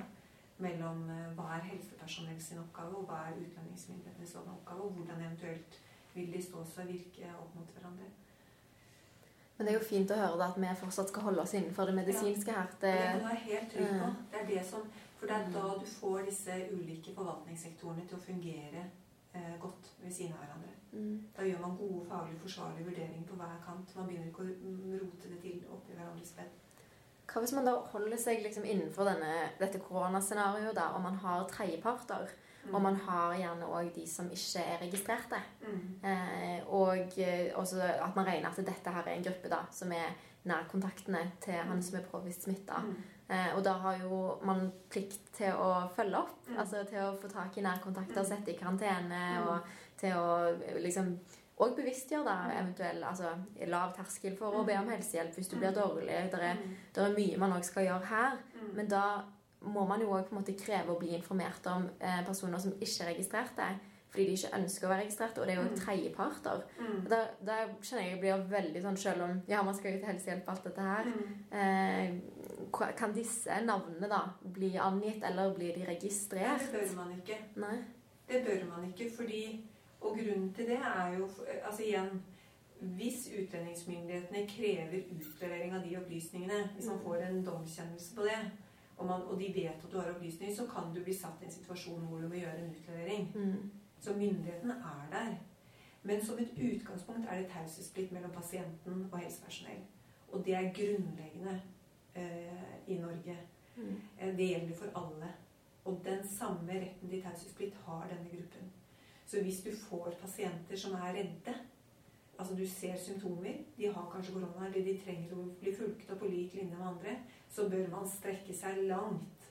mellom 0.64 1.04
uh, 1.12 1.28
hva 1.38 1.52
er 1.58 1.68
helsepersonell 1.70 2.40
sin 2.42 2.64
oppgave, 2.64 2.96
og 2.98 3.10
hva 3.12 3.26
er 3.28 3.42
utlendingsmyndighetenes 3.44 4.38
oppgave, 4.42 4.88
og 4.88 4.96
hvordan 4.98 5.26
eventuelt 5.28 5.82
vil 6.16 6.32
de 6.32 6.42
stå 6.42 6.64
seg 6.72 6.88
virke 6.90 7.34
opp 7.36 7.52
mot 7.60 7.76
hverandre. 7.76 8.08
Men 9.58 9.68
det 9.68 9.74
er 9.74 9.78
jo 9.78 9.88
fint 9.88 10.12
å 10.12 10.18
høre 10.20 10.40
da, 10.40 10.48
at 10.50 10.58
vi 10.60 10.72
fortsatt 10.80 11.12
skal 11.12 11.30
holde 11.30 11.44
oss 11.44 11.54
innenfor 11.56 11.88
det 11.88 11.96
medisinske 11.96 12.56
her. 12.56 12.72
Det, 12.82 12.92
det 12.92 13.30
er 13.32 13.44
helt 13.46 13.70
trygg 13.72 13.94
på. 14.02 14.10
Det 14.32 14.42
er 14.42 14.50
det 14.50 14.64
som, 14.68 14.90
for 15.26 15.34
det 15.34 15.38
er 15.42 15.54
da 15.56 15.70
du 15.82 15.86
får 15.90 16.28
disse 16.28 16.56
ulike 16.70 17.14
forvaltningssektorene 17.16 18.04
til 18.06 18.18
å 18.18 18.22
fungere 18.22 18.84
eh, 19.34 19.56
godt 19.62 19.88
ved 20.04 20.14
siden 20.14 20.36
av 20.36 20.44
hverandre. 20.44 20.74
Mm. 20.92 21.16
Da 21.34 21.48
gjør 21.48 21.64
man 21.64 21.78
gode, 21.80 22.04
faglig 22.10 22.38
forsvarlige 22.44 22.86
vurderinger 22.92 23.26
på 23.26 23.40
hver 23.40 23.56
kant. 23.66 23.96
Man 23.98 24.12
begynner 24.12 24.30
ikke 24.30 24.46
å 24.46 25.00
rote 25.02 25.32
det 25.32 25.40
til 25.42 25.64
oppi 25.74 25.98
hverandres 25.98 26.36
bed. 26.38 26.62
Hva 27.26 27.42
hvis 27.42 27.56
man 27.58 27.66
da 27.66 27.74
holder 27.90 28.22
seg 28.22 28.44
liksom 28.46 28.68
innenfor 28.70 29.10
denne, 29.10 29.32
dette 29.58 29.82
koronascenarioet, 29.82 30.78
og 30.78 31.02
man 31.08 31.18
har 31.26 31.48
tredjeparter? 31.50 32.36
Og 32.66 32.80
man 32.82 32.96
har 32.98 33.34
gjerne 33.38 33.68
òg 33.78 33.92
de 33.94 34.06
som 34.10 34.30
ikke 34.34 34.62
er 34.62 34.80
registrerte. 34.82 35.42
Mm. 35.66 35.82
Eh, 36.06 36.70
og 36.74 37.18
eh, 37.22 37.52
også 37.54 37.82
at 37.82 38.16
man 38.18 38.26
regner 38.26 38.50
at 38.50 38.62
dette 38.62 38.94
her 38.94 39.06
er 39.06 39.18
en 39.18 39.26
gruppe 39.26 39.52
da, 39.52 39.60
som 39.74 39.94
er 39.94 40.16
nærkontaktene 40.50 41.22
til 41.42 41.62
han 41.66 41.82
som 41.86 42.00
er 42.00 42.08
påvist 42.10 42.46
smitta. 42.46 42.82
Mm. 42.86 42.96
Eh, 43.28 43.56
og 43.58 43.64
da 43.66 43.74
har 43.82 43.98
jo 44.04 44.20
man 44.46 44.68
plikt 44.92 45.32
til 45.38 45.56
å 45.58 45.88
følge 45.96 46.20
opp. 46.20 46.36
Mm. 46.50 46.60
Altså 46.62 46.84
til 46.90 47.02
å 47.02 47.16
få 47.22 47.32
tak 47.32 47.58
i 47.58 47.66
nærkontakter, 47.66 48.22
mm. 48.22 48.30
sette 48.30 48.54
i 48.54 48.60
karantene, 48.60 49.24
mm. 49.40 49.50
og 49.50 49.98
til 50.02 50.20
å 50.20 50.78
liksom 50.84 51.16
og 51.56 51.72
bevisstgjøre 51.78 52.28
da 52.28 52.50
eventuell 52.52 53.04
altså, 53.08 53.30
lav 53.72 53.94
terskel 53.96 54.34
for 54.36 54.58
å 54.60 54.66
be 54.68 54.76
om 54.76 54.90
helsehjelp 54.92 55.38
hvis 55.38 55.48
du 55.48 55.56
blir 55.56 55.72
dårlig. 55.76 56.18
Det 56.34 56.42
er, 56.44 56.60
er, 57.00 57.14
mye 57.16 57.40
man 57.40 57.56
òg 57.56 57.64
skal 57.64 57.88
gjøre 57.88 58.10
her. 58.10 58.36
Men 58.76 58.90
da 58.92 59.06
må 59.66 59.86
man 59.88 60.04
jo 60.04 60.12
òg 60.18 60.28
kreve 60.60 60.92
å 60.92 61.00
bli 61.00 61.14
informert 61.16 61.66
om 61.72 61.88
eh, 61.96 62.22
personer 62.28 62.60
som 62.60 62.76
ikke 62.76 63.06
er 63.06 63.12
registrert 63.14 63.56
det. 63.56 63.72
Fordi 64.12 64.26
de 64.30 64.36
ikke 64.38 64.56
ønsker 64.56 64.88
å 64.88 64.92
være 64.92 65.04
registrert. 65.04 65.40
og 65.40 65.48
det 65.48 65.56
er 65.56 65.62
jo 65.62 65.70
mm. 65.70 65.80
tredjeparter. 65.80 66.62
Mm. 66.80 67.00
Da, 67.12 67.22
da, 67.48 67.58
kjenner 67.82 68.04
jeg 68.04 68.12
jeg 68.12 68.20
blir 68.22 68.46
veldig 68.52 68.84
sånn 68.84 69.00
Selv 69.00 69.26
om 69.26 69.42
ja, 69.52 69.64
man 69.64 69.76
skal 69.76 69.96
jo 69.96 70.02
til 70.04 70.12
helsehjelp 70.12 70.46
og 70.46 70.54
alt 70.54 70.70
dette 70.70 70.86
her 70.90 71.10
mm. 71.12 71.34
eh, 71.60 72.14
Kan 72.98 73.14
disse 73.16 73.60
navnene 73.66 74.08
da 74.12 74.22
bli 74.54 74.76
angitt, 74.78 75.24
eller 75.24 75.54
blir 75.56 75.76
de 75.76 75.86
registrert? 75.88 76.62
Nei, 76.62 76.72
det 76.72 76.80
bør 76.80 76.96
man 77.02 77.16
ikke. 77.18 77.40
Nei. 77.56 77.78
Det 78.28 78.42
bør 78.46 78.64
man 78.70 78.88
ikke, 78.92 79.10
fordi 79.16 79.42
Og 80.06 80.18
grunnen 80.18 80.54
til 80.54 80.68
det 80.70 80.78
er 80.78 81.18
jo 81.18 81.30
Altså 81.64 81.84
igjen 81.84 82.22
hvis 82.80 83.30
utlendingsmyndighetene 83.40 84.48
krever 84.48 85.04
utlevering 85.16 85.74
av 85.74 85.84
de 85.84 85.98
opplysningene, 85.98 86.70
hvis 86.76 86.88
man 86.92 86.98
mm. 86.98 87.04
får 87.04 87.16
en 87.16 87.46
domkjennelse 87.46 88.16
på 88.16 88.26
det, 88.28 88.40
og, 88.98 89.06
man, 89.06 89.22
og, 89.22 89.40
de 89.40 89.54
vet 89.56 89.86
at 89.86 89.92
du 89.92 89.98
har 90.00 90.12
opplysninger, 90.12 90.56
så 90.56 90.68
kan 90.68 90.94
du 90.96 91.04
bli 91.04 91.14
satt 91.14 91.42
i 91.42 91.46
en 91.46 91.52
situasjon 91.52 92.06
hvor 92.08 92.22
du 92.22 92.28
må 92.28 92.36
gjøre 92.36 92.60
en 92.60 92.72
utlevering. 92.76 93.32
Mm. 93.36 93.72
Så 94.00 94.14
myndighetene 94.14 94.74
er 94.74 95.08
der. 95.12 95.36
Men 96.04 96.26
som 96.26 96.40
et 96.40 96.52
utgangspunkt 96.56 97.28
er 97.30 97.42
det 97.42 97.48
taushetsplikt 97.50 98.12
mellom 98.12 98.32
pasienten 98.32 99.08
og 99.12 99.18
helsepersonell. 99.20 99.82
Og 100.32 100.46
det 100.46 100.56
er 100.56 100.74
grunnleggende 100.74 101.62
i 102.88 102.98
Norge. 102.98 103.38
Mm. 103.76 104.02
Eh, 104.20 104.36
det 104.38 104.48
gjelder 104.48 104.76
for 104.76 105.00
alle. 105.00 105.34
Og 105.86 106.02
den 106.06 106.28
samme 106.28 106.74
retten 106.74 107.10
til 107.10 107.22
taushetsplikt 107.22 107.78
har 107.86 108.08
denne 108.10 108.30
gruppen. 108.30 108.72
Så 109.26 109.42
hvis 109.42 109.62
du 109.66 109.72
får 109.90 110.14
pasienter 110.22 110.78
som 110.78 110.94
er 110.94 111.14
redde, 111.14 111.56
altså 112.40 112.56
du 112.56 112.68
ser 112.68 112.98
symptomer, 112.98 113.54
de 113.78 113.94
har 113.94 114.10
kanskje 114.14 114.34
korona, 114.34 114.68
eller 114.68 114.86
de 114.86 114.98
trenger 115.06 115.34
å 115.34 115.46
bli 115.60 115.74
fulgt 115.76 116.12
opp 116.12 116.20
på 116.20 116.30
lik 116.30 116.54
linje 116.54 116.78
med 116.78 116.88
andre, 116.88 117.18
så 117.50 117.70
bør 117.70 117.88
man 117.92 118.10
strekke 118.10 118.54
seg 118.54 118.84
langt 118.90 119.50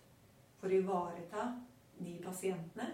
for 0.61 0.69
å 0.71 0.79
ivareta 0.79 1.49
de 1.99 2.19
pasientene 2.25 2.91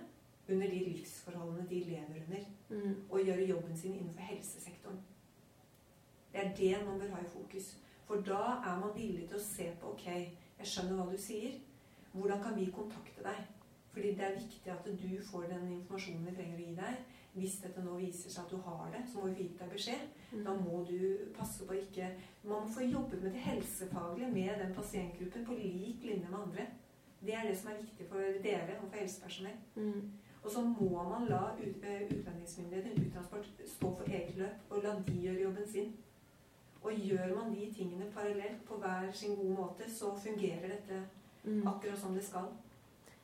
under 0.49 0.67
de 0.71 0.79
livsforholdene 0.85 1.69
de 1.69 1.85
lever 1.85 2.23
under, 2.25 2.47
mm. 2.71 2.95
og 3.11 3.27
gjøre 3.27 3.47
jobben 3.47 3.77
sin 3.77 3.95
innenfor 3.95 4.33
helsesektoren. 4.33 5.01
Det 6.33 6.41
er 6.45 6.57
det 6.57 6.87
man 6.87 6.99
bør 6.99 7.15
ha 7.15 7.21
i 7.23 7.31
fokus. 7.31 7.77
For 8.11 8.23
da 8.27 8.43
er 8.67 8.79
man 8.81 8.91
villig 8.97 9.29
til 9.31 9.39
å 9.39 9.45
se 9.45 9.69
på 9.79 9.93
Ok, 9.93 10.07
jeg 10.11 10.67
skjønner 10.67 10.97
hva 10.99 11.05
du 11.07 11.19
sier. 11.23 11.53
Hvordan 12.11 12.41
kan 12.43 12.57
vi 12.59 12.65
kontakte 12.75 13.23
deg? 13.23 13.45
Fordi 13.93 14.11
det 14.19 14.25
er 14.27 14.35
viktig 14.35 14.73
at 14.73 14.89
du 15.03 15.13
får 15.29 15.47
den 15.53 15.69
informasjonen 15.77 16.25
vi 16.27 16.35
trenger 16.35 16.59
å 16.59 16.65
gi 16.65 16.75
deg. 16.81 17.05
Hvis 17.37 17.61
dette 17.63 17.85
nå 17.85 17.95
viser 18.01 18.35
seg 18.35 18.43
at 18.43 18.51
du 18.51 18.59
har 18.67 18.91
det, 18.91 19.05
så 19.07 19.21
må 19.21 19.31
vi 19.31 19.45
gi 19.45 19.47
deg 19.61 19.71
beskjed. 19.77 20.03
Mm. 20.33 20.43
Da 20.49 20.57
må 20.59 20.83
du 20.91 20.99
passe 21.37 21.69
på 21.69 21.79
ikke 21.79 22.11
Man 22.43 22.67
må 22.67 22.75
få 22.75 22.89
jobbe 22.89 23.23
med 23.23 23.31
det 23.37 23.45
helsefaglige 23.47 24.33
med 24.35 24.53
den 24.65 24.75
pasientgruppen 24.75 25.47
på 25.47 25.61
lik 25.63 26.03
linje 26.11 26.27
med 26.27 26.39
andre. 26.41 26.67
Det 27.23 27.39
er 27.39 27.47
det 27.47 27.57
som 27.63 27.71
er 27.71 27.79
viktig 27.85 28.11
for 28.11 28.43
dere 28.43 28.79
og 28.81 28.89
for 28.89 28.99
helsepersonell. 29.05 29.59
Mm. 29.77 30.13
Og 30.43 30.51
så 30.51 30.67
må 30.67 30.91
man 31.15 31.31
la 31.31 31.43
ut, 31.63 31.83
uh, 31.87 32.05
utlendingsmyndighetene 32.11 33.07
uttransport 33.07 33.67
stå 33.77 33.97
for 33.99 34.11
eget 34.11 34.39
løp, 34.41 34.71
og 34.71 34.83
la 34.83 34.99
de 35.07 35.19
gjøre 35.29 35.43
jobben 35.47 35.69
sin. 35.69 35.93
Og 36.83 36.93
gjør 36.97 37.35
man 37.37 37.53
de 37.53 37.69
tingene 37.77 38.09
parallelt 38.15 38.65
på 38.69 38.79
hver 38.81 39.11
sin 39.13 39.37
gode 39.37 39.55
måte, 39.55 39.91
så 39.91 40.15
fungerer 40.17 40.69
dette 40.69 41.03
mm. 41.45 41.67
akkurat 41.69 41.99
som 41.99 42.15
det 42.17 42.25
skal 42.25 42.49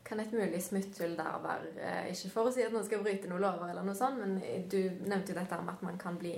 kan 0.07 0.21
et 0.21 0.33
mulig 0.33 0.63
smutthull 0.63 1.17
der 1.19 1.39
være 1.43 1.73
eh, 1.83 2.11
Ikke 2.13 2.31
for 2.31 2.49
å 2.49 2.55
si 2.55 2.65
at 2.65 2.75
noen 2.75 2.87
skal 2.87 3.03
bryte 3.03 3.31
noen 3.31 3.43
lover, 3.43 3.71
eller 3.73 3.87
noe 3.87 3.99
sånt, 3.99 4.21
men 4.21 4.39
du 4.71 4.79
nevnte 5.07 5.33
jo 5.33 5.39
dette 5.39 5.61
med 5.63 5.75
at 5.75 5.85
man 5.87 5.99
kan, 6.01 6.19
bli, 6.21 6.35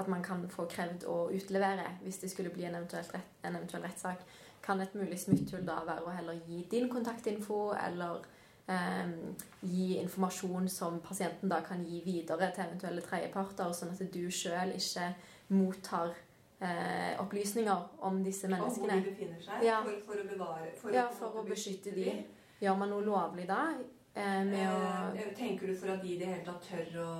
at 0.00 0.08
man 0.08 0.24
kan 0.24 0.46
få 0.52 0.66
krevd 0.70 1.06
å 1.10 1.18
utlevere 1.36 1.86
hvis 2.04 2.22
det 2.22 2.32
skulle 2.32 2.52
bli 2.54 2.68
en 2.68 2.78
rett, 2.80 3.18
en 3.44 3.58
eventuell 3.58 3.84
rettssak. 3.84 4.24
Kan 4.64 4.80
et 4.80 4.96
mulig 4.96 5.18
smutthull 5.20 5.64
da 5.68 5.80
være 5.86 6.06
å 6.06 6.14
heller 6.14 6.40
gi 6.46 6.64
din 6.70 6.88
kontaktinfo, 6.92 7.60
eller 7.76 8.24
eh, 8.72 9.12
gi 9.60 9.90
informasjon 10.00 10.68
som 10.72 11.00
pasienten 11.04 11.52
da 11.52 11.60
kan 11.66 11.84
gi 11.84 12.02
videre 12.06 12.52
til 12.54 12.66
eventuelle 12.68 13.04
tredjeparter, 13.04 13.76
sånn 13.76 13.92
at 13.92 14.04
du 14.14 14.24
sjøl 14.32 14.76
ikke 14.78 15.12
mottar 15.52 16.16
eh, 16.60 17.20
opplysninger 17.22 17.88
om 18.08 18.20
disse 18.24 18.48
menneskene. 18.48 18.84
Om 18.84 18.90
hvor 18.90 19.04
de 19.04 19.10
befinner 19.10 19.40
seg, 19.44 19.64
ja. 19.66 19.80
for, 19.86 20.02
for, 20.06 20.20
å 20.20 20.28
bevare 20.28 20.74
for, 20.80 20.94
ja, 20.94 21.08
for 21.14 21.40
å 21.40 21.46
beskytte 21.48 21.94
de. 21.96 22.12
Gjør 22.60 22.76
man 22.76 22.92
noe 22.92 23.06
lovlig 23.06 23.48
da? 23.48 23.70
Eh, 24.10 24.48
å 24.66 24.78
eh, 25.14 25.28
Tenker 25.38 25.70
du 25.70 25.74
for 25.78 25.92
at 25.92 26.02
de 26.02 26.16
i 26.16 26.18
det 26.18 26.26
hele 26.26 26.42
tatt 26.44 26.64
tør 26.66 26.96
å 27.04 27.10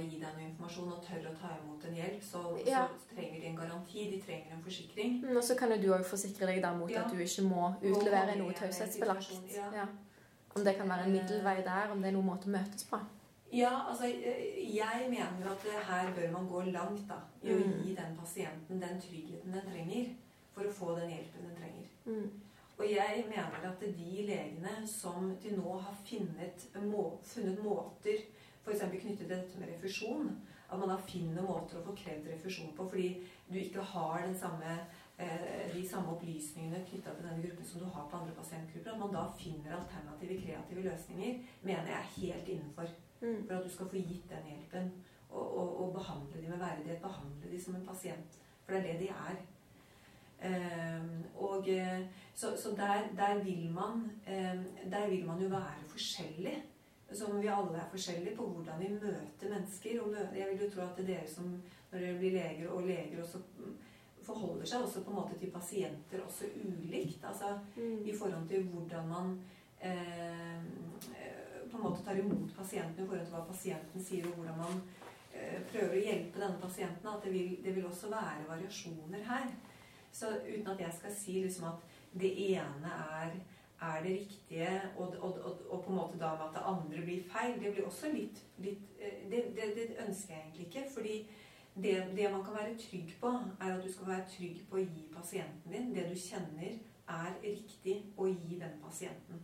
gi 0.00 0.16
deg 0.16 0.24
noe 0.24 0.46
informasjon 0.46 0.94
og 0.96 1.02
tør 1.04 1.28
å 1.28 1.34
ta 1.36 1.52
imot 1.58 1.84
en 1.84 1.98
hjelp, 1.98 2.22
så, 2.24 2.44
ja. 2.64 2.86
så 2.88 3.14
trenger 3.14 3.42
de 3.42 3.50
en 3.50 3.58
garanti, 3.60 4.06
de 4.14 4.20
trenger 4.24 4.56
en 4.56 4.64
forsikring. 4.64 5.18
Mm, 5.20 5.34
og 5.36 5.44
så 5.44 5.56
kan 5.60 5.74
jo 5.76 5.80
du 5.82 5.90
òg 5.92 6.06
forsikre 6.08 6.48
deg 6.48 6.62
da 6.64 6.72
mot 6.76 6.90
ja. 6.90 7.04
at 7.04 7.12
du 7.12 7.20
ikke 7.20 7.44
må 7.46 7.68
utlevere 7.82 8.38
noe 8.40 8.56
taushetsbelagt. 8.56 9.36
Ja. 9.52 9.68
ja. 9.82 9.88
Om 10.56 10.64
det 10.66 10.74
kan 10.80 10.88
være 10.90 11.06
en 11.06 11.14
middelvei 11.14 11.60
der, 11.62 11.92
om 11.92 12.00
det 12.00 12.10
er 12.10 12.16
noen 12.16 12.32
måte 12.32 12.48
å 12.48 12.54
møtes 12.56 12.88
på. 12.88 12.98
Ja, 13.52 13.70
altså 13.90 14.06
jeg 14.06 15.06
mener 15.10 15.50
at 15.50 15.64
her 15.86 16.14
bør 16.14 16.30
man 16.32 16.48
gå 16.48 16.60
langt 16.70 17.02
da, 17.08 17.18
i 17.42 17.50
å 17.50 17.56
mm. 17.58 17.72
gi 17.82 17.96
den 17.98 18.12
pasienten 18.18 18.82
den 18.82 19.00
tryggheten 19.02 19.56
den 19.56 19.66
trenger 19.66 20.12
for 20.54 20.68
å 20.68 20.76
få 20.76 20.92
den 21.00 21.10
hjelpen 21.10 21.48
den 21.48 21.56
trenger. 21.58 21.88
Mm. 22.04 22.28
Og 22.80 22.86
jeg 22.88 23.24
mener 23.28 23.66
at 23.68 23.82
de 23.82 24.22
legene 24.28 24.76
som 24.88 25.34
til 25.42 25.58
nå 25.58 25.74
har 25.82 25.98
funnet, 26.06 26.62
må, 26.86 27.10
funnet 27.26 27.58
måter 27.64 28.22
f.eks. 28.64 28.86
knyttet 28.86 29.18
til 29.18 29.28
dette 29.28 29.58
med 29.58 29.68
refusjon 29.72 30.30
At 30.70 30.78
man 30.78 30.92
da 30.92 30.96
finner 31.02 31.42
måter 31.42 31.80
å 31.80 31.84
få 31.84 31.96
krevd 31.98 32.28
refusjon 32.30 32.72
på 32.76 32.86
fordi 32.86 33.08
du 33.50 33.56
ikke 33.58 33.82
har 33.92 34.28
samme, 34.38 34.76
eh, 35.18 35.66
de 35.74 35.82
samme 35.88 36.14
opplysningene 36.14 36.84
knytta 36.86 37.16
til 37.16 37.26
denne 37.26 37.42
gruppen 37.42 37.66
som 37.66 37.82
du 37.82 37.88
har 37.90 38.06
på 38.06 38.20
andre 38.20 38.36
pasientgrupper. 38.36 38.92
At 38.92 39.00
man 39.00 39.16
da 39.16 39.24
finner 39.34 39.74
alternative, 39.74 40.38
kreative 40.44 40.84
løsninger, 40.86 41.40
mener 41.66 41.90
jeg 41.90 41.98
er 41.98 42.12
helt 42.14 42.52
innenfor. 42.54 42.92
Mm. 43.20 43.46
For 43.46 43.54
at 43.54 43.64
du 43.64 43.70
skal 43.70 43.88
få 43.88 43.96
gitt 43.96 44.28
den 44.30 44.50
hjelpen. 44.50 44.92
Og, 45.30 45.46
og, 45.58 45.80
og 45.82 45.94
behandle 45.94 46.42
dem 46.42 46.50
med 46.50 46.58
verdighet. 46.58 47.02
Behandle 47.02 47.50
dem 47.50 47.60
som 47.60 47.74
en 47.78 47.86
pasient. 47.86 48.38
For 48.64 48.74
det 48.74 48.80
er 48.80 48.92
det 48.92 49.00
de 49.00 49.08
er. 49.08 49.40
Ehm, 50.42 51.24
og, 51.36 51.68
eh, 51.68 52.00
så, 52.34 52.56
så 52.56 52.70
der, 52.76 53.08
der, 53.16 53.44
vil 53.44 53.70
man, 53.70 54.10
ehm, 54.26 54.64
der 54.90 55.10
vil 55.10 55.26
man 55.26 55.42
jo 55.42 55.48
være 55.48 55.88
forskjellig. 55.88 56.62
Som 57.12 57.40
vi 57.42 57.46
alle 57.46 57.78
er 57.78 57.90
forskjellige 57.90 58.36
på 58.36 58.46
hvordan 58.46 58.80
vi 58.80 58.88
møter 58.88 59.50
mennesker. 59.50 60.02
Og 60.02 60.14
jeg 60.36 60.48
vil 60.50 60.64
jo 60.64 60.70
tro 60.70 60.82
at 60.82 61.06
dere 61.06 61.28
som 61.28 61.62
når 61.92 61.98
dere 61.98 62.18
blir 62.18 62.30
leger, 62.30 62.68
og 62.68 62.82
leger 62.86 63.22
også 63.22 63.38
mm, 63.58 63.78
forholder 64.22 64.66
seg 64.66 64.84
også 64.84 65.02
på 65.04 65.10
en 65.10 65.16
måte 65.16 65.38
til 65.38 65.50
pasienter 65.50 66.22
også 66.26 66.44
ulikt. 66.54 67.24
Altså 67.24 67.58
mm. 67.76 68.04
i 68.04 68.16
forhold 68.16 68.48
til 68.48 68.68
hvordan 68.68 69.08
man 69.08 69.40
eh, 69.82 70.62
på 71.80 71.86
en 71.86 71.92
måte 71.92 72.04
tar 72.04 72.18
imot 72.18 72.56
pasienten 72.56 73.04
i 73.04 73.06
forhold 73.06 73.26
til 73.26 73.34
hva 73.34 73.44
pasienten 73.48 74.04
sier, 74.04 74.26
og 74.28 74.38
hvordan 74.38 74.58
man 74.60 74.82
eh, 75.32 75.60
prøver 75.72 75.96
å 75.96 76.02
hjelpe 76.04 76.42
denne 76.42 76.60
pasienten. 76.62 77.08
At 77.12 77.24
det 77.24 77.32
vil, 77.34 77.54
det 77.64 77.76
vil, 77.76 77.86
også 77.88 78.10
være 78.12 78.48
variasjoner 78.48 79.24
her. 79.30 79.48
Så 80.12 80.34
uten 80.42 80.68
at 80.72 80.84
jeg 80.84 80.98
skal 80.98 81.16
si 81.16 81.38
liksom 81.44 81.70
at 81.70 81.88
det 82.20 82.30
ene 82.50 82.94
er, 83.16 83.36
er 83.80 84.00
det 84.04 84.16
riktige, 84.16 84.72
og, 84.96 85.14
og, 85.20 85.38
og, 85.38 85.60
og, 85.70 85.84
på 85.84 85.92
en 85.92 86.00
måte 86.00 86.18
da 86.20 86.34
med 86.34 86.48
at 86.48 86.56
det 86.58 86.64
andre 86.72 87.04
blir 87.06 87.28
feil, 87.30 87.54
det 87.62 87.72
blir 87.72 87.86
også 87.86 88.10
litt, 88.12 88.42
litt 88.58 88.98
eh, 88.98 89.22
det, 89.30 89.44
det, 89.56 89.70
det, 89.78 89.86
ønsker 90.06 90.34
jeg 90.34 90.42
egentlig 90.42 90.66
ikke. 90.66 90.88
fordi 90.94 91.16
det, 91.82 92.32
man 92.32 92.44
kan 92.44 92.58
være 92.58 92.78
trygg 92.78 93.14
på, 93.20 93.30
er 93.60 93.76
at 93.76 93.84
du 93.84 93.92
skal 93.92 94.10
være 94.10 94.28
trygg 94.36 94.64
på 94.68 94.76
å 94.76 94.84
gi 94.84 95.06
pasienten 95.14 95.72
din 95.72 95.94
det 95.94 96.10
du 96.10 96.18
kjenner 96.18 96.74
er 97.10 97.38
riktig 97.42 97.96
å 98.18 98.26
gi 98.28 98.58
den 98.60 98.76
pasienten. 98.82 99.40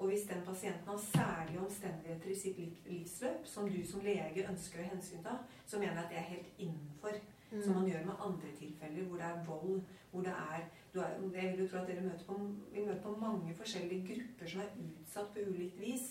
Og 0.00 0.08
hvis 0.08 0.20
den 0.28 0.42
pasienten 0.46 0.88
har 0.88 0.96
særlige 0.96 1.60
omstendigheter 1.60 2.30
i 2.30 2.34
sitt 2.34 2.58
livsløp 2.86 3.44
som 3.44 3.68
du 3.68 3.80
som 3.86 4.00
lege 4.00 4.46
ønsker 4.48 4.80
å 4.80 4.86
hensynta, 4.94 5.34
så 5.66 5.78
mener 5.78 5.98
jeg 5.98 6.04
at 6.04 6.12
det 6.12 6.18
er 6.18 6.30
helt 6.30 6.62
innenfor. 6.64 7.18
Mm. 7.50 7.62
Som 7.62 7.74
man 7.74 7.88
gjør 7.90 8.04
med 8.06 8.22
andre 8.26 8.52
tilfeller 8.58 9.08
hvor 9.10 9.18
det 9.20 9.26
er 9.26 9.44
vold, 9.46 9.80
hvor 10.10 10.22
det 10.22 10.32
er, 10.32 10.62
er 10.94 11.42
Jeg 11.42 11.50
vil 11.50 11.60
jo 11.60 11.68
tro 11.68 11.78
at 11.78 11.88
dere 11.88 12.04
møter 12.06 12.24
på, 12.26 12.36
vil 12.72 12.86
møte 12.86 13.02
på 13.02 13.16
mange 13.20 13.54
forskjellige 13.58 14.06
grupper 14.14 14.52
som 14.52 14.60
er 14.60 14.76
utsatt 14.86 15.32
på 15.34 15.44
ulikt 15.50 15.80
vis. 15.80 16.06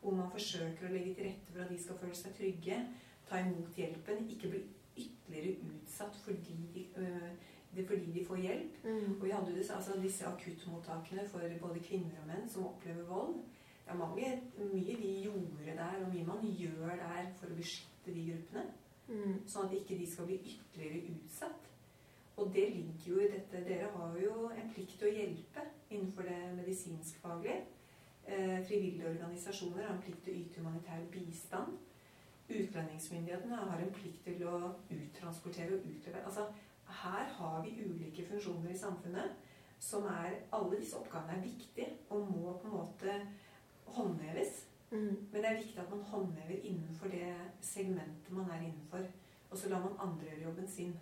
Hvor 0.00 0.14
man 0.14 0.30
forsøker 0.30 0.88
å 0.88 0.92
legge 0.92 1.14
til 1.14 1.28
rette 1.28 1.52
for 1.52 1.64
at 1.64 1.72
de 1.74 1.82
skal 1.82 1.98
føle 2.00 2.16
seg 2.16 2.36
trygge, 2.38 2.80
ta 3.28 3.42
imot 3.42 3.76
hjelpen, 3.76 4.24
ikke 4.30 4.52
bli 4.54 4.62
ytterligere 4.96 5.56
utsatt 5.68 6.16
fordi 6.24 6.56
de 6.74 6.86
øh, 6.96 7.30
fordi 7.88 8.12
de 8.14 8.24
får 8.24 8.36
hjelp. 8.36 8.78
Mm. 8.84 9.16
Og 9.18 9.24
vi 9.24 9.34
hadde 9.34 9.58
altså 9.76 9.98
disse 10.02 10.26
akuttmottakene 10.26 11.26
for 11.28 11.58
både 11.60 11.82
kvinner 11.82 12.22
og 12.22 12.30
menn 12.30 12.48
som 12.48 12.66
opplever 12.70 13.04
vold. 13.08 13.34
Det 13.84 13.92
er 13.92 14.00
mange, 14.00 14.30
mye 14.58 14.96
vi 14.96 15.10
gjorde 15.26 15.76
der, 15.76 15.98
og 16.04 16.14
mye 16.14 16.24
man 16.24 16.46
gjør 16.56 16.96
der 17.02 17.26
for 17.36 17.52
å 17.52 17.58
beskytte 17.58 18.14
de 18.14 18.26
gruppene. 18.30 18.64
Mm. 19.08 19.40
Sånn 19.46 19.68
at 19.68 19.76
ikke 19.76 19.98
de 20.00 20.06
skal 20.08 20.28
bli 20.30 20.38
ytterligere 20.40 21.12
utsatt. 21.12 21.70
Og 22.36 22.50
det 22.54 22.68
ligger 22.72 23.10
jo 23.10 23.18
i 23.20 23.30
dette 23.30 23.64
Dere 23.66 23.90
har 23.94 24.16
jo 24.18 24.48
en 24.50 24.70
plikt 24.74 24.96
til 24.98 25.10
å 25.10 25.14
hjelpe 25.14 25.66
innenfor 25.90 26.26
det 26.26 26.38
medisinskfaglige. 26.56 27.58
Eh, 28.24 28.60
frivillige 28.64 29.10
organisasjoner 29.10 29.84
har 29.84 29.92
en 29.94 30.02
plikt 30.02 30.24
til 30.24 30.34
å 30.34 30.40
yte 30.40 30.62
humanitær 30.62 31.04
bistand. 31.12 31.76
Utlendingsmyndighetene 32.48 33.60
har 33.68 33.80
en 33.80 33.92
plikt 33.94 34.24
til 34.24 34.42
å 34.48 34.56
uttransportere 34.90 35.76
og 35.76 35.86
utlevere. 35.92 36.24
Altså, 36.24 36.48
her 37.02 37.32
har 37.38 37.62
vi 37.64 37.74
ulike 37.84 38.26
funksjoner 38.28 38.70
i 38.70 38.78
samfunnet 38.78 39.34
som 39.84 40.06
er 40.08 40.38
Alle 40.52 40.78
disse 40.78 40.96
oppgavene 40.96 41.38
er 41.38 41.42
viktige 41.44 41.88
og 42.10 42.30
må 42.30 42.52
på 42.60 42.68
en 42.68 42.76
måte 42.76 43.16
håndheves. 43.96 44.66
Mm. 44.90 45.28
Men 45.32 45.42
det 45.42 45.48
er 45.50 45.58
viktig 45.58 45.80
at 45.80 45.90
man 45.90 46.06
håndhever 46.12 46.62
innenfor 46.62 47.08
det 47.12 47.34
segmentet 47.60 48.30
man 48.32 48.50
er 48.50 48.62
innenfor. 48.62 49.04
Og 49.50 49.58
så 49.58 49.68
lar 49.68 49.82
man 49.84 49.98
andre 50.00 50.30
gjøre 50.30 50.44
jobben 50.44 50.68
sin. 50.68 50.94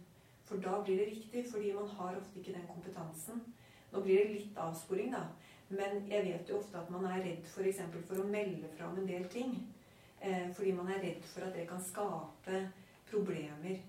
For 0.44 0.56
da 0.56 0.82
blir 0.82 0.98
det 0.98 1.06
riktig, 1.06 1.44
fordi 1.52 1.72
man 1.72 1.88
har 1.88 2.16
ofte 2.16 2.38
ikke 2.38 2.52
den 2.52 2.66
kompetansen. 2.66 3.44
Nå 3.92 4.00
blir 4.00 4.18
det 4.18 4.32
litt 4.32 4.58
avsporing, 4.58 5.12
da. 5.14 5.22
Men 5.68 6.10
jeg 6.10 6.24
vet 6.24 6.50
jo 6.50 6.58
ofte 6.58 6.78
at 6.78 6.90
man 6.90 7.04
er 7.04 7.22
redd. 7.24 7.46
For, 7.48 7.68
for 8.08 8.20
å 8.20 8.28
melde 8.28 8.68
fra 8.76 8.90
om 8.90 8.98
en 8.98 9.08
del 9.08 9.28
ting. 9.32 9.54
Eh, 10.20 10.50
fordi 10.52 10.72
man 10.72 10.90
er 10.92 11.00
redd 11.02 11.24
for 11.24 11.46
at 11.46 11.54
det 11.56 11.68
kan 11.68 11.80
skape 11.82 12.66
problemer 13.10 13.80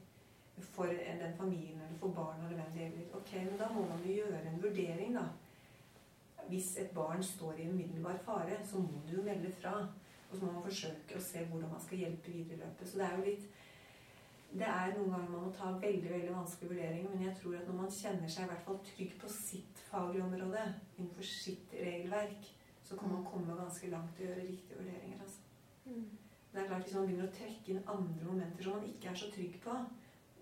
for 0.62 0.86
den 0.86 1.34
familien 1.38 1.82
eller 1.82 1.98
for 2.00 2.14
barna 2.14 2.46
eller 2.46 2.62
hvem 2.62 2.74
det 2.74 2.82
gjelder. 2.82 3.16
Ok, 3.18 3.34
men 3.34 3.58
Da 3.60 3.70
må 3.74 3.88
man 3.88 4.06
jo 4.06 4.14
gjøre 4.14 4.42
en 4.50 4.64
vurdering, 4.64 5.16
da. 5.16 5.26
Hvis 6.48 6.78
et 6.78 6.92
barn 6.92 7.24
står 7.24 7.54
i 7.60 7.70
umiddelbar 7.70 8.18
fare, 8.26 8.58
så 8.66 8.78
må 8.78 9.02
du 9.10 9.16
jo 9.18 9.24
melde 9.24 9.52
fra. 9.52 9.88
Og 10.30 10.38
så 10.38 10.46
må 10.46 10.52
man 10.52 10.64
forsøke 10.64 11.18
å 11.18 11.22
se 11.22 11.46
hvordan 11.46 11.70
man 11.70 11.82
skal 11.82 11.98
hjelpe 11.98 12.32
videre 12.32 12.58
i 12.58 12.64
løpet. 12.66 12.90
Så 12.90 12.98
det 12.98 13.06
er 13.06 13.18
jo 13.18 13.26
litt 13.26 13.52
det 14.54 14.66
er 14.70 14.92
noen 14.94 15.10
ganger 15.10 15.30
man 15.34 15.46
må 15.48 15.52
ta 15.58 15.72
veldig 15.82 16.10
veldig 16.12 16.34
vanskelige 16.36 16.74
vurderinger, 16.76 17.10
men 17.10 17.24
jeg 17.26 17.38
tror 17.40 17.56
at 17.58 17.70
når 17.70 17.78
man 17.80 17.96
kjenner 17.96 18.30
seg 18.30 18.44
i 18.44 18.50
hvert 18.52 18.66
fall 18.68 18.76
trygg 18.86 19.16
på 19.22 19.30
sitt 19.34 19.80
faglige 19.88 20.26
område, 20.28 20.66
innenfor 20.98 21.26
sitt 21.26 21.74
regelverk, 21.74 22.52
så 22.86 22.98
kan 23.00 23.10
man 23.10 23.24
mm. 23.24 23.30
komme 23.32 23.56
ganske 23.58 23.90
langt 23.90 24.22
å 24.22 24.28
gjøre 24.28 24.46
riktige 24.46 24.78
vurderinger. 24.78 25.24
Altså. 25.26 25.40
Mm. 25.88 26.06
Det 26.52 26.62
er 26.62 26.68
klart 26.70 26.86
Hvis 26.86 26.94
man 26.94 27.08
begynner 27.08 27.30
å 27.32 27.34
trekke 27.40 27.74
inn 27.74 27.90
andre 27.96 28.28
momenter 28.28 28.68
som 28.68 28.78
man 28.78 28.90
ikke 28.92 29.10
er 29.10 29.18
så 29.24 29.32
trygg 29.34 29.58
på, 29.64 29.78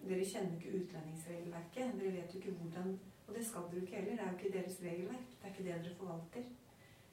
dere 0.09 0.25
kjenner 0.25 0.57
ikke 0.57 0.77
utlendingsregelverket. 0.79 1.93
Dere 1.99 2.15
vet 2.17 2.33
jo 2.33 2.41
ikke 2.41 2.57
hvordan 2.59 2.97
Og 3.27 3.37
det 3.37 3.45
skal 3.47 3.69
dere 3.71 3.81
ikke 3.81 3.95
heller. 3.95 4.15
Det 4.15 4.23
er 4.23 4.31
jo 4.31 4.37
ikke 4.37 4.57
deres 4.57 4.79
regelverk. 4.83 5.27
Det 5.37 5.45
er 5.45 5.53
ikke 5.53 5.63
det 5.67 5.75
dere 5.85 5.99
forvalter. 5.99 6.49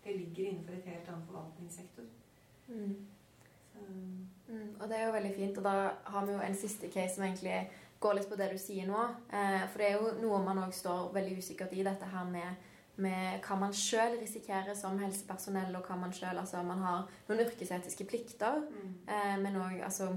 Det 0.04 0.16
ligger 0.16 0.48
innenfor 0.48 0.72
et 0.72 0.88
helt 0.90 1.08
annet 1.08 1.26
forvaltningssektor. 1.26 2.04
Mm. 2.68 2.96
Mm, 4.48 4.74
og 4.80 4.88
det 4.88 4.98
er 4.98 5.06
jo 5.06 5.12
veldig 5.12 5.34
fint. 5.34 5.58
Og 5.58 5.64
da 5.64 5.90
har 6.04 6.26
vi 6.26 6.32
jo 6.32 6.40
en 6.40 6.56
siste 6.56 6.90
case 6.90 7.14
som 7.14 7.24
egentlig 7.24 7.70
går 8.00 8.18
litt 8.18 8.30
på 8.30 8.38
det 8.38 8.50
du 8.52 8.58
sier 8.60 8.88
nå. 8.88 9.04
Eh, 9.30 9.62
for 9.70 9.82
det 9.82 9.90
er 9.90 9.96
jo 9.98 10.16
noe 10.22 10.40
man 10.44 10.62
òg 10.64 10.74
står 10.74 11.12
veldig 11.14 11.38
usikkert 11.38 11.74
i, 11.74 11.84
dette 11.86 12.08
her 12.12 12.26
med, 12.30 12.68
med 13.02 13.40
hva 13.46 13.58
man 13.60 13.74
sjøl 13.74 14.18
risikerer 14.20 14.74
som 14.78 14.98
helsepersonell, 15.02 15.74
og 15.76 15.86
hva 15.86 15.98
man 16.00 16.14
sjøl 16.14 16.38
Altså, 16.38 16.62
man 16.66 16.82
har 16.84 17.08
noen 17.28 17.44
yrkesetiske 17.46 18.06
plikter, 18.10 18.62
mm. 18.68 18.92
eh, 19.06 19.34
men 19.42 19.58
òg 19.62 19.82
altså 19.82 20.12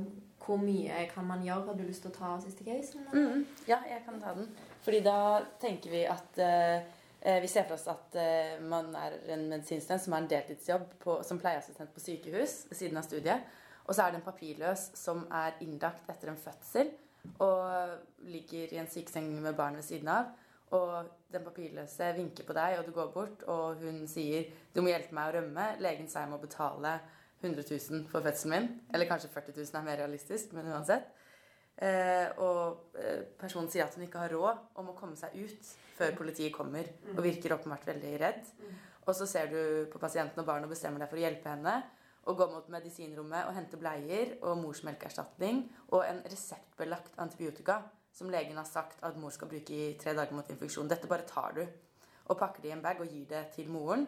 hvor 0.46 0.58
mye 0.62 1.06
kan 1.12 1.28
man 1.28 1.44
gjøre? 1.46 1.68
Har 1.68 1.78
du 1.78 1.84
lyst 1.86 2.04
til 2.06 2.12
å 2.12 2.16
ta 2.16 2.32
siste 2.44 2.66
casen? 2.66 3.06
Mm, 3.14 3.46
ja, 3.70 3.78
jeg 3.88 4.02
kan 4.06 4.20
ta 4.22 4.34
den. 4.38 4.50
Fordi 4.82 5.04
da 5.06 5.20
tenker 5.62 5.94
vi 5.94 6.02
at 6.10 6.42
eh, 6.42 7.42
vi 7.44 7.50
ser 7.52 7.68
for 7.70 7.78
oss 7.78 7.88
at 7.92 8.18
eh, 8.18 8.58
man 8.66 8.90
er 8.98 9.20
en 9.36 9.48
medisinstudent 9.52 10.02
som 10.02 10.16
har 10.16 10.24
en 10.24 10.32
deltidsjobb 10.32 10.88
på, 11.04 11.20
som 11.28 11.40
pleieassistent 11.42 11.94
på 11.94 12.04
sykehus 12.04 12.64
ved 12.72 12.80
siden 12.80 12.98
av 12.98 13.06
studiet. 13.06 13.48
Og 13.86 13.96
så 13.96 14.06
er 14.06 14.14
det 14.14 14.22
en 14.22 14.28
papirløs 14.28 14.92
som 14.98 15.26
er 15.34 15.58
innlagt 15.62 16.10
etter 16.10 16.32
en 16.32 16.40
fødsel 16.40 16.92
og 17.42 18.26
ligger 18.26 18.74
i 18.74 18.80
en 18.82 18.90
sykeseng 18.90 19.28
med 19.44 19.58
barn 19.58 19.78
ved 19.78 19.86
siden 19.86 20.10
av. 20.10 20.32
Og 20.74 21.10
den 21.34 21.44
papirløse 21.44 22.14
vinker 22.16 22.48
på 22.48 22.56
deg, 22.56 22.78
og 22.80 22.86
du 22.88 22.94
går 22.96 23.10
bort, 23.14 23.44
og 23.52 23.82
hun 23.84 24.08
sier 24.08 24.48
'Du 24.74 24.82
må 24.82 24.88
hjelpe 24.88 25.14
meg 25.14 25.28
å 25.30 25.38
rømme'. 25.38 25.82
Legen 25.82 26.08
sier 26.08 26.22
jeg 26.22 26.32
må 26.32 26.38
betale 26.38 27.00
100 27.42 27.66
000 27.66 28.06
for 28.12 28.24
fødselen 28.26 28.54
min. 28.54 28.70
Eller 28.94 29.10
kanskje 29.10 29.32
40 29.34 29.58
000 29.58 29.80
er 29.80 29.86
mer 29.86 30.00
realistisk, 30.04 30.54
men 30.58 30.70
uansett. 30.72 31.10
Eh, 31.82 32.28
og 32.44 32.98
eh, 33.00 33.24
personen 33.40 33.72
sier 33.72 33.88
at 33.88 33.96
hun 33.98 34.06
ikke 34.06 34.22
har 34.22 34.34
råd 34.36 34.78
og 34.78 34.86
må 34.86 34.94
komme 34.98 35.18
seg 35.18 35.34
ut 35.40 35.72
før 35.98 36.14
politiet 36.20 36.54
kommer. 36.54 36.90
Og 37.16 37.24
virker 37.26 37.56
åpenbart 37.58 37.88
veldig 37.90 38.14
redd. 38.22 38.52
Og 39.08 39.16
så 39.18 39.26
ser 39.26 39.50
du 39.50 39.62
på 39.92 40.02
pasienten 40.02 40.44
og 40.44 40.48
barnet 40.48 40.70
og 40.70 40.76
bestemmer 40.76 41.02
deg 41.02 41.10
for 41.10 41.20
å 41.20 41.26
hjelpe 41.26 41.56
henne. 41.56 41.80
Og 42.30 42.38
gå 42.38 42.46
mot 42.52 42.68
medisinrommet 42.70 43.48
og 43.50 43.56
hente 43.58 43.80
bleier 43.82 44.36
og 44.46 44.60
morsmelkerstatning 44.62 45.64
og 45.90 46.04
en 46.06 46.22
reseptbelagt 46.30 47.18
antibiotika 47.24 47.80
som 48.14 48.30
legen 48.30 48.60
har 48.60 48.68
sagt 48.68 49.00
at 49.02 49.18
mor 49.18 49.34
skal 49.34 49.50
bruke 49.50 49.74
i 49.74 49.96
tre 49.98 50.14
dager 50.14 50.36
mot 50.38 50.50
infeksjon. 50.54 50.90
Dette 50.92 51.10
bare 51.10 51.26
tar 51.26 51.56
du 51.58 51.64
og 52.32 52.38
pakker 52.38 52.62
det 52.64 52.70
i 52.70 52.76
en 52.76 52.84
bag 52.84 53.02
og 53.02 53.10
gir 53.10 53.26
det 53.30 53.48
til 53.56 53.72
moren. 53.72 54.06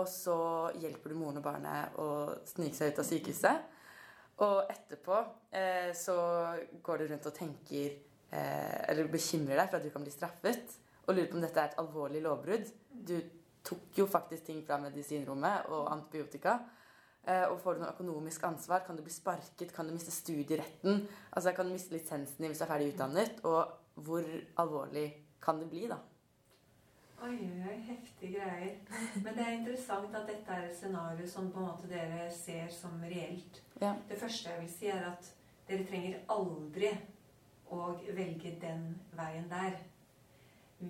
Og 0.00 0.08
så 0.08 0.36
hjelper 0.80 1.12
du 1.12 1.18
moren 1.20 1.40
og 1.40 1.44
barnet 1.44 1.98
å 2.00 2.08
snike 2.48 2.76
seg 2.78 2.92
ut 2.92 3.00
av 3.02 3.08
sykehuset. 3.08 3.68
Og 4.42 4.70
etterpå 4.72 5.18
eh, 5.54 5.90
så 5.96 6.16
går 6.82 7.02
du 7.02 7.10
rundt 7.10 7.28
og 7.28 7.34
tenker 7.36 7.90
eh, 8.32 8.78
Eller 8.88 9.10
bekymrer 9.12 9.60
deg 9.60 9.68
for 9.68 9.78
at 9.78 9.84
du 9.84 9.92
kan 9.92 10.04
bli 10.04 10.14
straffet. 10.14 10.78
Og 11.04 11.14
lurer 11.14 11.28
på 11.30 11.36
om 11.36 11.44
dette 11.44 11.60
er 11.60 11.72
et 11.72 11.82
alvorlig 11.82 12.22
lovbrudd. 12.24 12.70
Du 12.90 13.16
tok 13.62 13.98
jo 14.00 14.08
faktisk 14.10 14.48
ting 14.48 14.62
fra 14.66 14.78
medisinrommet 14.82 15.68
og 15.74 15.90
antibiotika. 15.92 16.56
Eh, 17.22 17.44
og 17.50 17.60
får 17.62 17.76
du 17.76 17.84
noe 17.84 17.92
økonomisk 17.92 18.46
ansvar? 18.48 18.82
Kan 18.86 18.98
du 18.98 19.04
bli 19.04 19.14
sparket? 19.14 19.74
Kan 19.74 19.86
du 19.90 19.94
miste 19.94 20.14
studieretten? 20.14 21.04
Altså 21.30 21.52
Kan 21.54 21.68
du 21.68 21.76
miste 21.76 21.94
lisensen 21.94 22.40
din 22.40 22.50
hvis 22.50 22.62
du 22.62 22.66
er 22.66 22.72
ferdig 22.72 22.94
utdannet? 22.94 23.44
Og 23.44 24.00
hvor 24.02 24.26
alvorlig 24.58 25.06
kan 25.42 25.60
det 25.60 25.68
bli, 25.70 25.84
da? 25.90 26.00
Oi, 27.22 27.38
oi, 27.70 27.76
heftige 27.86 28.32
greier. 28.32 28.74
Men 29.24 29.36
det 29.36 29.42
er 29.44 29.52
interessant 29.54 30.14
at 30.18 30.26
dette 30.26 30.50
er 30.50 30.64
et 30.66 30.74
scenario 30.74 31.28
som 31.30 31.52
på 31.54 31.60
en 31.60 31.68
måte 31.68 31.86
dere 31.90 32.24
ser 32.34 32.66
som 32.74 32.96
reelt. 33.04 33.60
Ja. 33.80 33.92
Det 34.08 34.18
første 34.18 34.50
jeg 34.50 34.62
vil 34.64 34.72
si, 34.72 34.88
er 34.90 35.06
at 35.12 35.28
dere 35.68 35.86
trenger 35.86 36.18
aldri 36.34 36.90
å 37.70 37.92
velge 38.16 38.56
den 38.64 38.88
veien 39.14 39.46
der. 39.52 39.78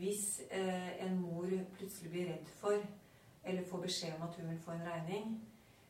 Hvis 0.01 0.41
eh, 0.49 1.05
en 1.05 1.21
mor 1.21 1.53
plutselig 1.77 2.15
blir 2.15 2.33
redd 2.33 2.49
for, 2.63 2.81
eller 3.45 3.69
får 3.69 3.85
beskjed 3.85 4.17
om 4.17 4.25
at 4.31 4.41
hun 4.41 4.49
vil 4.55 4.65
få 4.65 4.73
en 4.79 4.89
regning, 4.89 5.39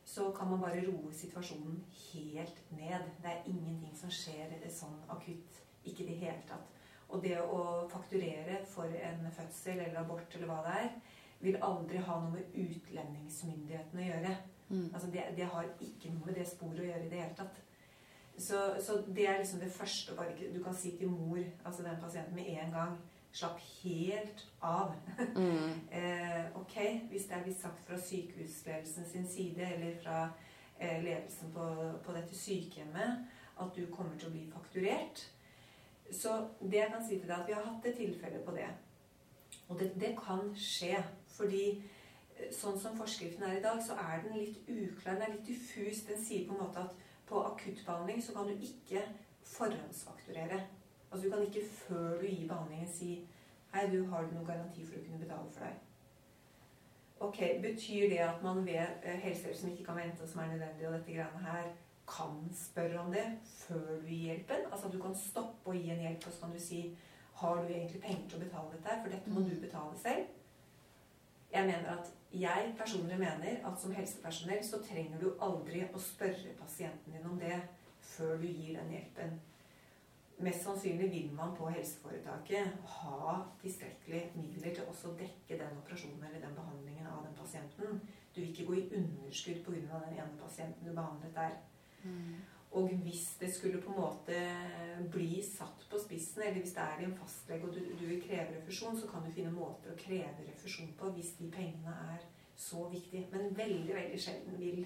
så 0.03 0.27
kan 0.35 0.51
man 0.51 0.59
bare 0.59 0.83
roe 0.89 1.15
situasjonen 1.15 1.79
helt 2.09 2.59
ned. 2.75 3.07
Det 3.23 3.31
er 3.31 3.47
ingenting 3.47 3.95
som 3.95 4.11
skjer 4.11 4.59
sånn 4.67 4.99
akutt. 5.07 5.63
Ikke 5.87 6.03
i 6.03 6.11
det 6.11 6.19
hele 6.25 6.41
tatt. 6.51 6.82
Og 7.13 7.21
det 7.21 7.35
å 7.41 7.87
fakturere 7.91 8.63
for 8.69 8.89
en 8.89 9.27
fødsel 9.31 9.83
eller 9.83 10.01
abort 10.01 10.33
eller 10.35 10.49
hva 10.49 10.61
det 10.65 10.77
er, 10.81 10.95
vil 11.43 11.59
aldri 11.61 11.99
ha 12.01 12.17
noe 12.23 12.33
med 12.33 12.55
utlendingsmyndighetene 12.57 14.01
å 14.01 14.07
gjøre. 14.07 14.33
Mm. 14.69 14.87
Altså 14.93 15.09
det, 15.13 15.25
det, 15.37 15.45
har 15.51 15.69
ikke 15.83 16.13
noe 16.13 16.29
med 16.29 16.39
det 16.39 16.47
sporet 16.49 16.81
å 16.81 16.87
gjøre 16.87 17.05
i 17.05 17.11
det 17.11 17.21
hele 17.21 17.37
tatt. 17.37 17.59
Så, 18.37 18.61
så, 18.81 18.95
det 19.13 19.27
er 19.29 19.37
liksom 19.37 19.59
det 19.61 19.69
første 19.69 20.15
Du 20.53 20.63
kan 20.63 20.73
si 20.73 20.95
til 20.97 21.11
mor, 21.11 21.37
altså 21.65 21.83
den 21.83 21.99
pasienten, 22.01 22.35
med 22.35 22.47
en 22.49 22.71
gang 22.73 22.95
slapp 23.33 23.59
helt 23.83 24.47
av. 24.61 24.95
Mm. 25.35 25.69
eh, 25.91 26.45
ok, 26.55 26.75
hvis 27.09 27.25
det 27.25 27.35
er 27.37 27.43
blitt 27.43 27.61
sagt 27.61 27.85
fra 27.85 27.97
sykehusledelsen 27.97 29.05
sin 29.09 29.27
side, 29.27 29.61
eller 29.75 29.95
fra 30.03 30.17
eh, 30.79 31.03
ledelsen 31.03 31.51
på, 31.53 31.65
på 32.05 32.13
dette 32.13 32.37
sykehjemmet, 32.37 33.25
at 33.61 33.75
du 33.75 33.85
kommer 33.93 34.17
til 34.17 34.29
å 34.29 34.33
bli 34.33 34.43
fakturert. 34.53 35.23
Så 36.11 36.47
det 36.61 36.79
jeg 36.79 36.91
kan 36.91 37.05
si 37.07 37.19
til 37.19 37.29
deg, 37.29 37.39
at 37.39 37.47
vi 37.47 37.53
har 37.57 37.67
hatt 37.67 37.85
et 37.85 37.95
tilfelle 37.97 38.41
på 38.45 38.55
det. 38.55 38.69
Og 39.67 39.79
det, 39.79 39.91
det 40.01 40.15
kan 40.19 40.51
skje. 40.57 40.97
Fordi 41.33 41.63
eh, 41.77 42.49
sånn 42.53 42.77
som 42.79 42.97
forskriften 42.97 43.45
er 43.47 43.57
i 43.57 43.63
dag, 43.63 43.79
så 43.81 43.97
er 43.97 44.25
den 44.25 44.37
litt 44.37 44.67
uklar. 44.67 45.15
Den 45.15 45.25
er 45.27 45.35
litt 45.35 45.47
diffus. 45.47 46.03
Den 46.09 46.21
sier 46.21 46.47
på 46.47 46.57
en 46.57 46.65
måte 46.65 46.83
at 46.83 46.97
på 47.29 47.41
akuttbehandling 47.53 48.21
så 48.23 48.35
kan 48.35 48.49
du 48.49 48.53
ikke 48.53 49.05
forhåndsfakturere. 49.43 50.59
Altså 51.11 51.29
Du 51.29 51.31
kan 51.31 51.45
ikke 51.45 51.65
før 51.87 52.21
du 52.21 52.27
gir 52.27 52.47
behandlingen 52.47 52.89
si 52.89 53.27
Hei, 53.73 53.87
du 53.89 54.05
har 54.05 54.21
du 54.21 54.35
noen 54.35 54.45
garanti 54.45 54.83
for 54.85 54.99
å 54.99 55.03
kunne 55.05 55.17
betale 55.17 55.49
for 55.49 55.65
deg? 55.65 55.79
Ok, 57.25 57.39
Betyr 57.61 58.09
det 58.11 58.19
at 58.21 58.43
man 58.43 58.65
ved 58.65 58.81
eh, 59.01 59.17
helsehjelp 59.23 59.57
som 59.57 59.71
ikke 59.71 59.85
kan 59.87 59.97
vente, 59.97 60.21
og 60.21 60.29
som 60.29 60.41
er 60.43 60.51
nødvendig, 60.51 60.87
og 60.87 60.93
dette 60.93 61.15
greiene 61.15 61.45
her, 61.47 61.71
kan 62.07 62.39
spørre 62.55 62.99
om 62.99 63.11
det 63.11 63.25
før 63.45 63.99
du 64.01 64.07
gir 64.07 64.33
hjelpen? 64.33 64.65
Altså 64.71 64.87
at 64.87 64.93
du 64.93 65.01
kan 65.01 65.15
stoppe 65.17 65.71
å 65.71 65.75
gi 65.77 65.91
en 65.93 66.03
hjelp, 66.03 66.27
og 66.27 66.33
så 66.33 66.45
kan 66.45 66.55
du 66.55 66.59
si 66.59 66.85
Har 67.33 67.63
du 67.63 67.71
egentlig 67.73 68.01
penger 68.01 68.27
til 68.29 68.37
å 68.37 68.43
betale 68.43 68.71
dette? 68.75 68.97
For 69.01 69.09
dette 69.09 69.31
må 69.33 69.41
du 69.41 69.55
betale 69.59 69.95
selv. 69.97 70.27
Jeg 71.53 71.65
mener 71.65 71.87
at 71.95 72.11
jeg 72.33 72.75
personlig 72.77 73.17
mener 73.19 73.65
at 73.65 73.81
som 73.81 73.91
helsepersonell 73.93 74.61
så 74.65 74.79
trenger 74.85 75.19
du 75.21 75.33
aldri 75.41 75.81
å 75.85 76.01
spørre 76.01 76.53
pasienten 76.59 77.13
din 77.13 77.25
om 77.29 77.39
det 77.41 77.57
før 78.01 78.37
du 78.37 78.47
gir 78.47 78.77
den 78.77 78.93
hjelpen. 78.93 79.35
Mest 80.43 80.63
sannsynlig 80.65 81.11
vil 81.11 81.33
man 81.37 81.53
på 81.55 81.69
helseforetaket 81.69 82.87
ha 82.95 83.35
tilstrekkelig 83.61 84.23
midler 84.35 84.73
til 84.73 84.89
også 84.89 85.11
å 85.11 85.19
dekke 85.19 85.59
den 85.59 85.77
operasjonen 85.83 86.25
eller 86.25 86.41
den 86.41 86.57
behandlingen 86.57 87.07
av 87.11 87.21
den 87.27 87.37
pasienten. 87.37 88.01
Du 88.33 88.41
vil 88.41 88.49
ikke 88.49 88.65
gå 88.71 88.79
i 88.79 88.87
underskudd 88.97 89.61
pga. 89.65 89.99
den 90.07 90.17
ene 90.17 90.41
pasienten 90.41 90.89
du 90.89 90.95
behandlet 90.95 91.35
der. 91.35 91.53
Mm. 92.03 92.41
Og 92.73 92.89
hvis 93.03 93.35
det 93.39 93.51
skulle 93.53 93.81
på 93.81 93.91
en 93.93 93.99
måte 94.01 94.37
bli 95.13 95.43
satt 95.45 95.85
på 95.89 95.99
spissen, 96.01 96.41
eller 96.41 96.63
hvis 96.63 96.73
det 96.73 96.81
er 96.81 97.03
en 97.05 97.17
fastlege 97.19 97.67
og 97.67 97.75
du, 97.75 97.81
du 97.99 98.05
vil 98.09 98.21
kreve 98.23 98.55
refusjon, 98.55 98.97
så 98.97 99.09
kan 99.11 99.25
du 99.25 99.33
finne 99.35 99.53
måter 99.53 99.93
å 99.93 99.99
kreve 99.99 100.47
refusjon 100.47 100.89
på 100.97 101.11
hvis 101.13 101.35
de 101.37 101.51
pengene 101.53 101.93
er 102.15 102.25
så 102.57 102.87
viktige. 102.89 103.27
Men 103.31 103.53
veldig, 103.57 103.93
veldig 103.93 104.21
sjelden 104.21 104.57
vil 104.57 104.85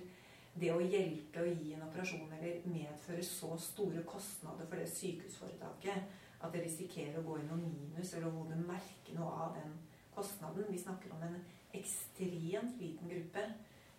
det 0.59 0.73
å 0.73 0.81
hjelpe 0.81 1.43
å 1.43 1.47
gi 1.47 1.75
en 1.77 1.85
operasjon 1.85 2.31
eller 2.39 2.65
medføre 2.67 3.23
så 3.23 3.53
store 3.61 4.03
kostnader 4.09 4.67
for 4.67 4.81
det 4.81 4.89
sykehusforetaket 4.91 6.23
at 6.41 6.53
det 6.53 6.63
risikerer 6.65 7.19
å 7.19 7.25
gå 7.25 7.39
i 7.39 7.45
noe 7.47 7.61
minus, 7.61 8.13
eller 8.17 8.33
hvor 8.33 8.49
du 8.49 8.57
merker 8.67 9.15
noe 9.17 9.31
av 9.45 9.55
den 9.57 9.77
kostnaden. 10.13 10.67
Vi 10.69 10.81
snakker 10.81 11.13
om 11.15 11.23
en 11.23 11.39
ekstremt 11.77 12.81
liten 12.81 13.09
gruppe 13.09 13.47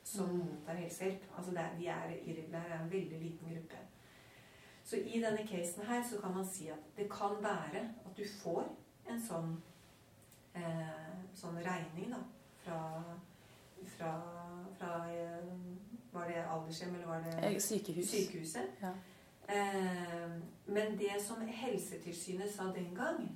som 0.09 0.29
mottar 0.39 0.75
helsehjelp. 0.75 1.25
Altså 1.37 1.51
det 1.57 1.65
de 1.79 1.87
er 1.87 2.11
irregulære, 2.25 2.69
er 2.75 2.83
en 2.83 2.91
veldig 2.93 3.19
liten 3.23 3.49
gruppe. 3.55 3.77
Så 4.85 4.97
i 4.97 5.21
denne 5.21 5.47
casen 5.47 5.85
her 5.85 6.03
så 6.11 6.21
kan 6.21 6.35
man 6.35 6.47
si 6.49 6.69
at 6.73 6.85
det 6.97 7.11
kan 7.13 7.37
være 7.45 7.83
at 8.07 8.17
du 8.17 8.23
får 8.43 8.65
en 9.11 9.21
sånn, 9.21 9.51
eh, 10.57 11.13
sånn 11.37 11.59
regning 11.65 12.11
da, 12.15 12.23
fra, 12.65 12.79
fra, 13.97 14.15
fra 14.79 14.95
eh, 15.13 15.53
Var 16.13 16.25
det 16.29 16.41
aldershjem, 16.49 16.95
eller 16.95 17.07
var 17.07 17.21
det 17.27 17.35
Eh, 17.45 17.59
Sykehus. 17.61 18.09
sykehuset? 18.11 18.71
Ja. 18.83 18.93
Eh, 19.49 20.31
men 20.67 20.97
det 20.99 21.21
som 21.21 21.43
Helsetilsynet 21.47 22.51
sa 22.55 22.71
den 22.73 22.95
gang, 22.97 23.29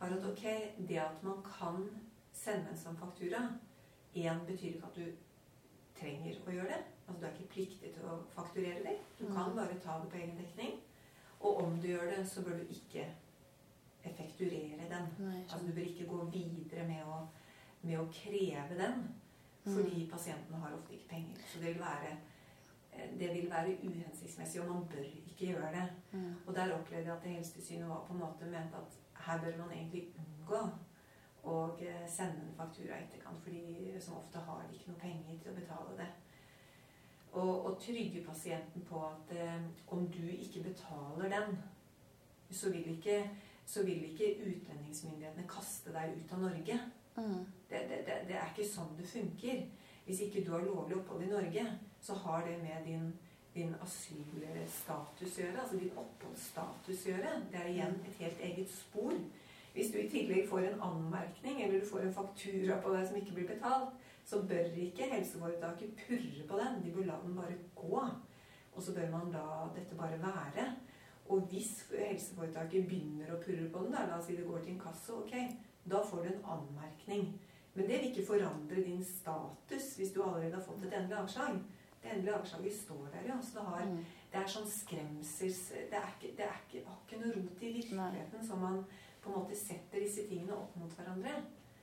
var 0.00 0.14
at 0.14 0.24
ok, 0.30 0.44
det 0.88 0.98
at 1.02 1.22
man 1.22 1.42
kan 1.42 1.88
sende 2.32 2.70
en 2.70 2.78
sånn 2.78 2.96
faktura 2.96 3.48
Én 4.14 4.46
betyr 4.46 4.76
ikke 4.76 4.86
at 4.86 4.96
du 4.96 5.10
trenger 6.00 6.36
å 6.46 6.50
gjøre 6.54 6.68
det. 6.74 6.82
Altså 7.08 7.20
Du 7.20 7.26
er 7.26 7.32
ikke 7.32 7.52
pliktig 7.54 7.92
til 7.94 8.02
å 8.04 8.18
fakturere 8.34 8.82
det. 8.84 8.96
Du 9.18 9.26
kan 9.26 9.50
Mm. 9.50 9.56
bare 9.56 9.78
ta 9.84 9.98
det 10.02 10.10
på 10.10 10.16
egen 10.16 10.36
dekning. 10.38 10.80
Og 11.40 11.62
om 11.64 11.80
du 11.80 11.86
gjør 11.88 12.10
det, 12.16 12.28
så 12.28 12.42
bør 12.44 12.58
du 12.58 12.64
ikke 12.70 13.06
effekturere 14.04 14.88
den. 14.90 15.06
Nei, 15.18 15.42
Altså 15.42 15.66
Du 15.66 15.72
bør 15.72 15.80
ikke 15.86 16.06
gå 16.06 16.24
videre 16.32 16.86
med 16.88 17.04
å, 17.06 17.18
med 17.82 17.98
å 17.98 18.06
kreve 18.12 18.78
den, 18.78 19.08
fordi 19.64 20.06
pasientene 20.10 20.56
har 20.62 20.72
ofte 20.76 20.94
ikke 20.96 21.08
penger. 21.08 21.42
Så 21.52 21.58
det 21.60 21.74
vil 21.74 21.82
være, 21.82 22.12
eh, 22.92 23.10
det 23.18 23.28
vil 23.34 23.50
være 23.50 23.76
uhensiktsmessig, 23.84 24.60
og 24.62 24.68
man 24.74 24.86
bør 24.88 25.04
ikke 25.04 25.46
gjøre 25.52 25.72
det. 25.74 25.88
Mm. 26.12 26.34
Og 26.46 26.54
der 26.54 26.72
opplevde 26.78 27.04
jeg 27.10 27.16
at 27.16 27.22
Helsetilsynet 27.36 27.88
var 27.88 28.04
på 28.06 28.12
en 28.14 28.20
måte 28.20 28.44
mente 28.50 28.76
at 28.76 28.98
her 29.26 29.40
bør 29.40 29.56
man 29.58 29.70
egentlig 29.76 30.08
unngå 30.18 30.68
å 31.48 31.58
eh, 31.80 32.04
sende 32.10 32.44
en 32.44 32.56
faktura 32.56 32.98
i 32.98 33.06
etterkant, 33.06 33.40
fordi 33.44 33.94
som 34.00 34.18
ofte 34.20 34.42
har 34.46 34.64
de 34.66 34.76
ikke 34.76 34.92
noe 34.92 35.02
penger 35.02 35.40
til 35.42 35.52
å 35.52 35.58
betale 35.58 35.96
det. 36.00 36.08
Og, 37.32 37.52
og 37.66 37.74
trygge 37.82 38.24
pasienten 38.24 38.84
på 38.88 39.02
at 39.08 39.34
eh, 39.36 39.66
om 39.94 40.06
du 40.12 40.24
ikke 40.28 40.64
betaler 40.68 41.32
den, 41.34 41.58
så 42.50 42.72
vil 42.72 42.86
ikke, 42.94 43.20
så 43.66 43.84
vil 43.84 44.04
ikke 44.08 44.36
utlendingsmyndighetene 44.40 45.48
kaste 45.48 45.92
deg 45.92 46.16
ut 46.16 46.32
av 46.36 46.44
Norge. 46.46 46.78
Mm. 47.18 47.44
Det, 47.68 47.82
det, 47.90 48.02
det, 48.06 48.18
det 48.30 48.36
er 48.38 48.52
ikke 48.52 48.68
sånn 48.68 48.96
det 48.96 49.08
funker. 49.10 49.64
Hvis 50.08 50.22
ikke 50.24 50.44
du 50.44 50.54
har 50.54 50.64
lovlig 50.64 50.96
opphold 50.96 51.26
i 51.26 51.32
Norge, 51.32 51.64
så 52.00 52.14
har 52.22 52.46
det 52.46 52.54
med 52.62 52.86
din, 52.86 53.10
din 53.52 53.74
asylstatus 53.84 55.36
å 55.36 55.42
gjøre. 55.42 55.60
Altså 55.60 55.80
din 55.82 55.98
oppholdsstatus 56.00 57.04
å 57.04 57.10
gjøre. 57.10 57.34
Det 57.52 57.60
er 57.60 57.68
igjen 57.74 57.98
et 58.08 58.22
helt 58.22 58.40
eget 58.48 58.72
spor. 58.72 59.12
Hvis 59.74 59.90
du 59.92 59.98
i 59.98 60.08
tillegg 60.10 60.48
får 60.48 60.58
en 60.68 60.80
anmerkning, 60.88 61.62
eller 61.62 61.80
du 61.80 61.86
får 61.86 62.06
en 62.06 62.14
faktura 62.14 62.80
på 62.82 62.92
deg 62.94 63.06
som 63.06 63.16
ikke 63.20 63.34
blir 63.36 63.48
betalt, 63.52 63.94
så 64.28 64.42
bør 64.42 64.74
ikke 64.76 65.08
helseforetaket 65.12 65.94
purre 66.06 66.46
på 66.48 66.58
den. 66.60 66.82
De 66.84 66.92
bør 66.96 67.06
la 67.08 67.18
den 67.24 67.36
bare 67.36 67.58
gå. 67.74 68.02
Og 68.74 68.82
så 68.82 68.94
bør 68.94 69.10
man 69.10 69.32
la 69.32 69.44
dette 69.76 69.96
bare 69.96 70.18
være. 70.22 70.66
Og 71.28 71.40
hvis 71.50 71.72
helseforetaket 71.92 72.86
begynner 72.88 73.32
å 73.34 73.40
purre 73.42 73.68
på 73.72 73.84
den, 73.84 73.92
da, 73.94 74.06
la 74.08 74.18
oss 74.18 74.26
si 74.28 74.36
det 74.36 74.46
går 74.48 74.62
til 74.64 74.74
inkasso, 74.76 75.22
ok, 75.22 75.34
da 75.88 76.02
får 76.04 76.24
du 76.24 76.28
en 76.32 76.44
anmerkning. 76.56 77.26
Men 77.74 77.88
det 77.88 77.98
vil 78.00 78.10
ikke 78.10 78.26
forandre 78.26 78.84
din 78.84 79.02
status 79.04 79.90
hvis 79.96 80.12
du 80.14 80.22
allerede 80.24 80.56
har 80.56 80.64
fått 80.64 80.86
et 80.88 80.94
endelig 80.98 81.18
avslag. 81.20 81.58
Det 82.02 82.12
endelige 82.12 82.34
avslaget 82.38 82.74
står 82.78 83.04
der, 83.12 83.26
ja. 83.28 83.36
Så 83.42 83.58
det, 83.58 83.66
har, 83.66 83.84
Mm. 83.86 84.04
det 84.32 84.40
er 84.40 84.46
sånn 84.52 84.68
skremsels... 84.70 85.60
Det, 85.90 85.98
er 85.98 86.08
ikke, 86.14 86.32
det 86.36 86.44
er 86.46 86.58
ikke, 86.66 86.84
har 86.86 86.98
ikke 87.06 87.20
noe 87.22 87.34
rot 87.36 87.62
i 87.62 87.72
virkeligheten 87.74 88.46
som 88.46 88.60
man 88.62 88.84
på 89.22 89.30
en 89.30 89.38
måte 89.42 89.56
setter 89.56 90.00
disse 90.00 90.24
tingene 90.28 90.54
opp 90.56 90.76
mot 90.76 90.90
hverandre. 90.98 91.34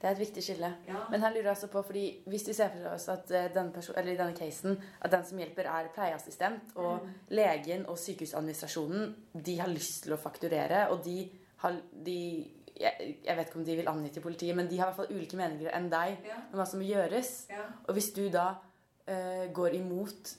Det 0.01 0.09
er 0.09 0.11
et 0.17 0.19
viktig 0.19 0.43
skille. 0.43 0.69
Ja, 0.87 1.05
Men 1.09 1.21
her 1.23 1.31
lurer 1.31 1.47
jeg 1.47 1.51
også 1.55 1.67
på, 1.71 1.81
fordi 1.81 2.01
Hvis 2.27 2.47
vi 2.47 2.53
ser 2.53 2.69
for 2.69 2.89
oss 2.93 3.07
at 3.09 3.31
eh, 3.31 3.47
denne, 3.53 3.71
person, 3.73 3.95
eller 3.97 4.11
i 4.13 4.17
denne 4.19 4.35
casen, 4.37 4.75
at 5.01 5.11
den 5.11 5.23
som 5.25 5.37
hjelper, 5.39 5.69
er 5.71 5.87
pleieassistent, 5.95 6.75
og 6.75 6.99
Mm. 7.01 7.13
legen 7.29 7.85
og 7.85 7.97
sykehusadministrasjonen 7.97 9.15
de 9.45 9.55
har 9.59 9.67
lyst 9.71 10.03
til 10.03 10.13
å 10.13 10.17
fakturere, 10.19 10.89
og 10.91 11.03
de 11.05 11.29
har 11.63 11.79
de, 12.05 12.45
jeg, 12.75 13.15
jeg 13.25 13.37
vet 13.37 13.47
ikke 13.47 13.59
om 13.59 13.65
de 13.65 13.75
vil 13.75 13.87
angi 13.87 14.09
til 14.09 14.21
politiet, 14.21 14.55
men 14.55 14.67
de 14.67 14.77
har 14.77 14.91
i 14.91 14.93
hvert 14.93 15.07
fall 15.07 15.15
ulike 15.17 15.37
meninger 15.37 15.71
enn 15.73 15.89
deg 15.89 16.17
ja, 16.27 16.35
om 16.51 16.59
hva 16.59 16.65
som 16.67 16.79
må 16.79 16.85
gjøres. 16.85 17.47
ja. 17.49 17.63
Og 17.87 17.93
hvis 17.93 18.11
du 18.13 18.27
da 18.29 18.49
uh, 19.09 19.45
går 19.53 19.73
imot 19.79 20.35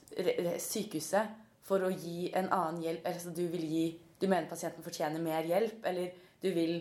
sykehuset 0.58 1.28
for 1.66 1.82
å 1.82 1.90
gi 1.90 2.30
en 2.36 2.48
annen 2.52 2.82
hjelp 2.84 3.06
altså 3.08 3.32
du 3.34 3.46
vil 3.50 3.64
gi 3.64 3.86
Du 4.20 4.28
mener 4.28 4.48
pasienten 4.48 4.82
fortjener 4.84 5.20
mer 5.20 5.44
hjelp, 5.44 5.84
eller 5.84 6.12
du 6.46 6.54
vil 6.54 6.76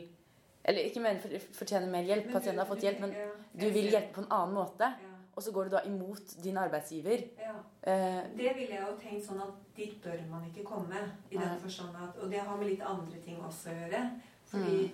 Eller 0.68 0.88
ikke 0.88 1.02
mener 1.02 1.20
for- 1.22 1.58
fortjener 1.60 1.92
mer 1.94 2.08
hjelp, 2.08 2.32
pasienten 2.34 2.58
har 2.64 2.66
fått 2.66 2.82
hjelp, 2.82 3.00
men 3.04 3.12
du 3.54 3.68
vil 3.70 3.92
hjelpe 3.92 4.16
på 4.16 4.24
en 4.24 4.32
annen 4.34 4.56
måte. 4.56 4.88
Og 5.36 5.44
så 5.44 5.52
går 5.52 5.64
du 5.68 5.70
da 5.76 5.82
imot 5.86 6.32
din 6.44 6.58
arbeidsgiver. 6.58 7.22
ja. 7.40 7.54
Eh, 7.84 8.24
Det 8.38 8.54
ville 8.56 8.74
jeg 8.74 8.82
jo 8.88 8.96
tenkt 8.98 9.26
sånn 9.28 9.42
at 9.44 9.54
dit 9.76 9.98
bør 10.04 10.22
man 10.30 10.46
ikke 10.48 10.64
komme. 10.66 11.02
I 11.32 11.38
den 11.38 11.60
forstand 11.60 11.96
at, 11.96 12.22
Og 12.24 12.32
det 12.32 12.40
har 12.40 12.58
med 12.58 12.68
litt 12.70 12.82
andre 12.82 13.20
ting 13.26 13.38
også 13.38 13.70
å 13.70 13.76
gjøre. 13.82 14.02
Fordi 14.46 14.92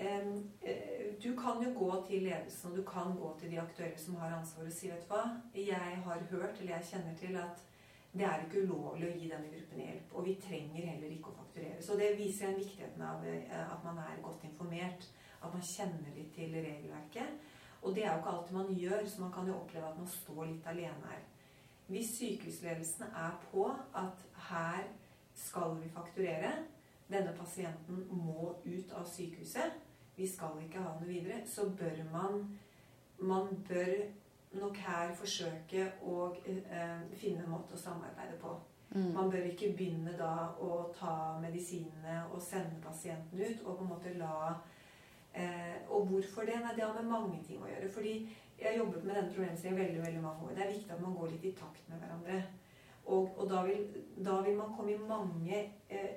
mm. 0.00 0.50
eh, 0.62 1.12
du 1.22 1.34
kan 1.36 1.62
jo 1.64 1.70
gå 1.78 2.06
til 2.08 2.22
ledelsen, 2.22 2.70
og 2.70 2.76
du 2.76 2.82
kan 2.82 3.16
gå 3.20 3.38
til 3.40 3.50
de 3.50 3.60
aktører 3.60 3.98
som 3.98 4.16
har 4.16 4.38
ansvar 4.38 4.64
og 4.66 4.72
si 4.72 4.88
vet 4.88 5.02
du 5.08 5.14
hva, 5.14 5.24
jeg 5.54 6.02
har 6.04 6.18
hørt, 6.30 6.60
eller 6.60 6.72
jeg 6.78 6.84
kjenner 6.92 7.16
til 7.18 7.36
at 7.36 7.60
det 8.12 8.26
er 8.26 8.42
ikke 8.42 8.64
ulovlig 8.66 9.06
å 9.06 9.16
gi 9.16 9.28
denne 9.30 9.50
gruppen 9.52 9.82
hjelp. 9.84 10.14
Og 10.18 10.26
vi 10.26 10.34
trenger 10.42 10.86
heller 10.90 11.12
ikke 11.14 11.30
å 11.30 11.38
fakturere. 11.38 11.82
Så 11.82 11.96
det 11.98 12.16
viser 12.18 12.48
igjen 12.48 12.58
viktigheten 12.58 13.04
av 13.06 13.26
eh, 13.30 13.52
at 13.60 13.84
man 13.86 14.00
er 14.02 14.22
godt 14.24 14.46
informert. 14.48 15.06
At 15.40 15.54
man 15.54 15.62
kjenner 15.64 16.16
litt 16.16 16.32
til 16.34 16.56
regelverket. 16.56 17.36
Og 17.80 17.94
det 17.94 18.04
er 18.04 18.10
jo 18.12 18.18
ikke 18.20 18.32
alltid 18.34 18.56
man 18.56 18.72
gjør, 18.76 19.06
så 19.06 19.22
man 19.22 19.32
kan 19.32 19.46
jo 19.48 19.60
oppleve 19.60 19.88
at 19.88 20.00
man 20.00 20.10
står 20.10 20.42
litt 20.50 20.66
alene 20.68 21.12
her. 21.12 21.22
Hvis 21.90 22.10
sykehusledelsen 22.18 23.14
er 23.14 23.38
på 23.50 23.64
at 23.98 24.26
her 24.50 24.90
skal 25.34 25.78
vi 25.80 25.88
fakturere, 25.94 26.52
denne 27.10 27.32
pasienten 27.38 28.04
må 28.10 28.52
ut 28.66 28.92
av 28.94 29.06
sykehuset, 29.10 29.78
vi 30.16 30.28
skal 30.28 30.58
ikke 30.62 30.82
ha 30.82 30.92
noe 30.98 31.08
videre, 31.08 31.40
så 31.46 31.70
bør 31.78 32.02
man 32.12 32.58
Man 33.20 33.64
bør 33.68 34.06
nok 34.52 34.76
her 34.82 35.14
forsøke 35.14 35.86
å 36.02 36.32
eh, 36.46 37.00
finne 37.14 37.44
en 37.44 37.54
måte 37.54 37.76
å 37.76 37.80
samarbeide 37.80 38.38
på. 38.40 38.56
mm, 38.94 39.12
Man 39.14 39.30
bør 39.30 39.46
ikke 39.52 39.72
begynne 39.76 40.16
da 40.18 40.50
å 40.58 40.82
ta 40.96 41.38
medisinene 41.42 42.24
og 42.32 42.42
sende 42.42 42.82
pasienten 42.82 43.38
ut, 43.38 43.62
og 43.64 43.76
på 43.76 43.84
en 43.84 43.92
måte 43.94 44.18
la 44.18 44.60
Eh, 45.34 45.90
og 45.90 46.06
hvorfor 46.06 46.40
det? 46.40 46.58
Nei, 46.60 46.74
det 46.76 46.84
har 46.84 46.94
med 47.02 47.10
mange 47.10 47.42
ting 47.46 47.62
å 47.62 47.68
gjøre. 47.70 47.90
Fordi 47.94 48.14
jeg 48.58 48.66
har 48.66 48.78
jobbet 48.78 49.04
med 49.04 49.14
denne 49.14 49.34
problemstillingen 49.34 49.84
veldig 49.84 50.02
veldig 50.06 50.22
mange 50.24 50.46
år. 50.46 50.56
Det 50.56 50.64
er 50.64 50.72
viktig 50.72 50.96
at 50.96 51.04
man 51.04 51.14
går 51.18 51.30
litt 51.34 51.46
i 51.46 51.52
takt 51.60 51.86
med 51.88 52.02
hverandre. 52.02 52.40
Og, 53.04 53.38
og 53.38 53.46
da, 53.50 53.62
vil, 53.66 53.86
da, 54.16 54.40
vil, 54.46 54.58
man 54.58 54.74
komme 54.76 54.94
i 54.94 54.98
mange 54.98 55.62
eh, 55.90 56.10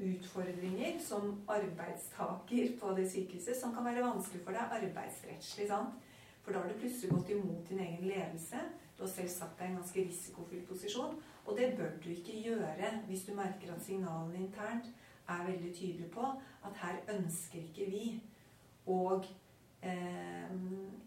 utfordringer 0.00 0.96
som 1.00 1.36
arbeidstaker 1.48 2.72
på 2.80 2.96
det 2.96 3.04
sykehuset 3.12 3.56
som 3.60 3.76
kan 3.76 3.86
være 3.86 4.04
vanskelig 4.04 4.42
for 4.46 4.56
deg 4.56 4.74
arbeidsrettslig. 4.80 5.68
sant? 5.68 6.00
For 6.44 6.52
da 6.52 6.60
har 6.60 6.68
du 6.68 6.80
plutselig 6.80 7.10
gått 7.10 7.30
imot 7.30 7.68
din 7.68 7.80
egen 7.80 8.08
ledelse. 8.08 8.60
Du 8.96 9.02
har 9.02 9.10
selv 9.10 9.32
satt 9.32 9.56
deg 9.58 9.70
i 9.70 9.72
en 9.72 9.78
ganske 9.80 10.04
risikofylt 10.04 10.68
posisjon. 10.68 11.16
Og 11.44 11.56
det 11.56 11.72
bør 11.78 11.96
du 12.04 12.10
ikke 12.12 12.36
gjøre 12.44 12.90
hvis 13.08 13.24
du 13.28 13.32
merker 13.36 13.72
at 13.72 13.82
signalene 13.84 14.44
internt 14.44 14.90
er 15.28 15.46
veldig 15.46 15.72
tydelige 15.74 16.12
på 16.12 16.26
at 16.68 16.76
her 16.82 17.00
ønsker 17.16 17.62
ikke 17.62 17.88
vi 17.88 18.04
å 18.92 18.98
eh, 19.80 20.52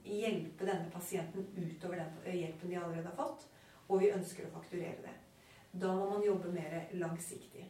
hjelpe 0.04 0.66
denne 0.66 0.90
pasienten 0.94 1.46
utover 1.54 2.02
den 2.02 2.40
hjelpen 2.40 2.74
de 2.74 2.80
allerede 2.82 3.12
har 3.12 3.20
fått. 3.20 3.46
Og 3.88 4.02
vi 4.02 4.12
ønsker 4.12 4.48
å 4.48 4.56
fakturere 4.58 5.06
det. 5.06 5.16
Da 5.78 5.94
må 5.94 6.10
man 6.10 6.26
jobbe 6.26 6.52
mer 6.52 6.80
langsiktig. 6.98 7.68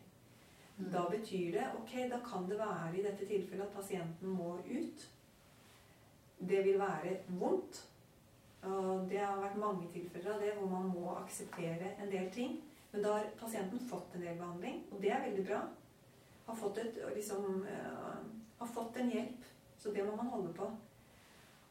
Mm. 0.78 0.90
Da 0.94 1.04
betyr 1.12 1.52
det 1.58 1.68
ok, 1.82 1.94
da 2.10 2.22
kan 2.26 2.48
det 2.50 2.58
være 2.60 2.96
i 2.96 3.04
dette 3.06 3.28
tilfellet 3.28 3.68
at 3.68 3.76
pasienten 3.76 4.34
må 4.40 4.56
ut. 4.66 5.08
Det 6.40 6.64
vil 6.66 6.80
være 6.80 7.18
vondt. 7.28 7.84
Og 8.68 9.10
det 9.10 9.20
har 9.22 9.38
vært 9.42 9.60
mange 9.62 9.88
tilfeller 9.92 10.34
av 10.34 10.42
det 10.42 10.56
hvor 10.58 10.70
man 10.70 10.90
må 10.92 11.14
akseptere 11.16 11.94
en 12.02 12.12
del 12.12 12.32
ting. 12.34 12.58
Men 12.92 13.04
da 13.04 13.14
har 13.18 13.30
pasienten 13.40 13.80
fått 13.90 14.16
en 14.16 14.24
del 14.26 14.38
behandling, 14.40 14.82
og 14.92 15.02
det 15.02 15.12
er 15.12 15.24
veldig 15.28 15.46
bra. 15.46 15.62
Har 16.48 16.56
fått, 16.56 16.78
et, 16.82 17.00
liksom, 17.16 17.66
uh, 17.68 18.22
har 18.60 18.70
fått 18.74 18.98
en 18.98 19.12
hjelp. 19.12 19.48
Så 19.78 19.92
det 19.94 20.06
må 20.06 20.16
man 20.16 20.32
holde 20.34 20.54
på. 20.54 20.70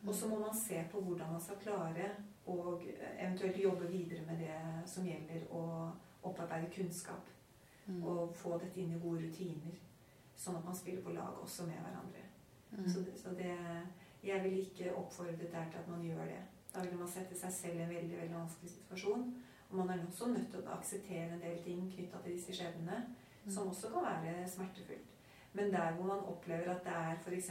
Og 0.07 0.15
så 0.15 0.29
må 0.29 0.39
man 0.39 0.55
se 0.55 0.85
på 0.93 1.01
hvordan 1.01 1.33
man 1.33 1.41
skal 1.41 1.59
klare 1.63 2.11
å 2.47 2.77
eventuelt 3.19 3.59
jobbe 3.59 3.89
videre 3.91 4.23
med 4.29 4.45
det 4.45 4.59
som 4.87 5.07
gjelder 5.07 5.49
å 5.51 5.63
opparbeide 6.23 6.71
kunnskap. 6.71 7.33
Mm. 7.87 8.03
Og 8.05 8.35
få 8.37 8.59
dette 8.63 8.81
inn 8.81 8.95
i 8.95 9.01
gode 9.03 9.25
rutiner. 9.25 9.81
Sånn 10.37 10.59
at 10.59 10.67
man 10.69 10.77
spiller 10.77 11.03
på 11.03 11.15
lag 11.17 11.41
også 11.43 11.67
med 11.67 11.81
hverandre. 11.81 12.23
Mm. 12.71 12.87
Så, 12.93 13.03
det, 13.07 13.17
så 13.19 13.33
det 13.35 13.57
jeg 14.27 14.45
vil 14.45 14.59
ikke 14.59 14.95
oppfordre 14.95 15.51
der 15.53 15.71
til 15.71 15.79
at 15.83 15.89
man 15.89 16.05
gjør 16.05 16.25
det. 16.31 16.41
Da 16.75 16.83
vil 16.85 16.99
man 16.99 17.09
sette 17.09 17.39
seg 17.39 17.53
selv 17.53 17.81
i 17.81 17.85
en 17.85 17.95
veldig 17.95 18.17
veldig 18.21 18.37
vanskelig 18.37 18.71
situasjon. 18.71 19.29
Og 19.71 19.77
man 19.77 19.91
er 19.91 20.07
også 20.07 20.29
nødt 20.31 20.51
til 20.51 20.63
å 20.63 20.75
akseptere 20.77 21.35
en 21.35 21.43
del 21.43 21.63
ting 21.65 21.87
knytta 21.93 22.23
til 22.23 22.37
disse 22.37 22.55
skjebnene, 22.55 22.99
mm. 23.45 23.51
som 23.51 23.71
også 23.71 23.91
kan 23.95 24.07
være 24.07 24.49
smertefullt. 24.49 25.15
Men 25.57 25.73
der 25.73 25.95
hvor 25.97 26.11
man 26.11 26.27
opplever 26.33 26.75
at 26.75 26.85
det 26.85 26.93
er 26.93 27.17
f.eks. 27.25 27.51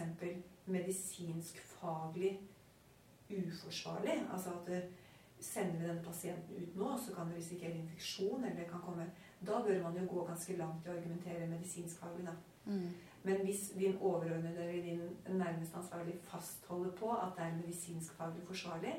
medisinsk-faglig 0.66 2.38
uforsvarlig, 3.30 4.28
altså 4.34 4.50
at 4.50 4.68
det, 4.68 4.84
sender 5.40 5.80
vi 5.80 5.88
denne 5.88 6.04
pasienten 6.04 6.56
ut 6.56 6.76
nå, 6.80 6.98
så 6.98 7.16
kan 7.16 7.28
det 7.30 7.38
risikere 7.38 7.78
infeksjon, 7.78 8.44
eller 8.44 8.60
det 8.60 8.70
kan 8.70 8.82
komme 8.82 9.10
Da 9.46 9.60
bør 9.62 9.82
man 9.84 9.98
jo 9.98 10.06
gå 10.10 10.24
ganske 10.26 10.56
langt 10.58 10.86
i 10.86 10.90
å 10.90 10.94
argumentere 10.96 11.48
medisinsk-faglig, 11.48 12.24
da. 12.26 12.34
Mm. 12.66 12.94
Men 13.26 13.42
hvis 13.46 13.72
din 13.78 13.98
overordnede 13.98 14.64
eller 14.64 14.84
din 14.84 15.38
nærmest 15.38 15.76
ansvarlig 15.76 16.20
fastholder 16.22 16.92
på 16.92 17.12
at 17.12 17.34
det 17.38 17.46
er 17.46 17.56
medisinsk-faglig 17.56 18.44
forsvarlig, 18.48 18.96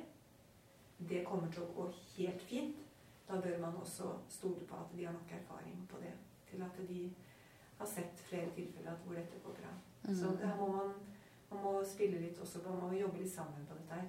det 1.09 1.24
kommer 1.27 1.51
til 1.53 1.62
å 1.62 1.73
gå 1.77 1.86
helt 2.16 2.43
fint. 2.43 2.82
Da 3.28 3.39
bør 3.40 3.59
man 3.62 3.77
også 3.82 4.11
stole 4.28 4.66
på 4.66 4.78
at 4.81 4.90
de 4.94 5.05
har 5.05 5.15
nok 5.15 5.32
erfaring 5.35 5.86
på 5.90 6.01
det 6.03 6.12
til 6.51 6.62
at 6.62 6.78
de 6.89 7.01
har 7.78 7.86
sett 7.86 8.20
flere 8.28 8.51
tilfeller 8.55 8.98
hvor 9.05 9.15
dette 9.15 9.43
går 9.44 9.59
bra. 9.61 9.73
Mm. 10.07 10.15
Så 10.15 10.31
her 10.43 10.57
må 10.59 10.69
man, 10.73 10.94
man 11.51 11.62
må 11.62 11.73
spille 11.85 12.20
litt 12.23 12.39
også 12.39 12.62
på, 12.62 12.74
man 12.74 12.90
må 12.90 13.01
jobbe 13.01 13.23
litt 13.23 13.35
sammen 13.35 13.66
på 13.69 13.78
dette 13.78 14.01
her. 14.01 14.09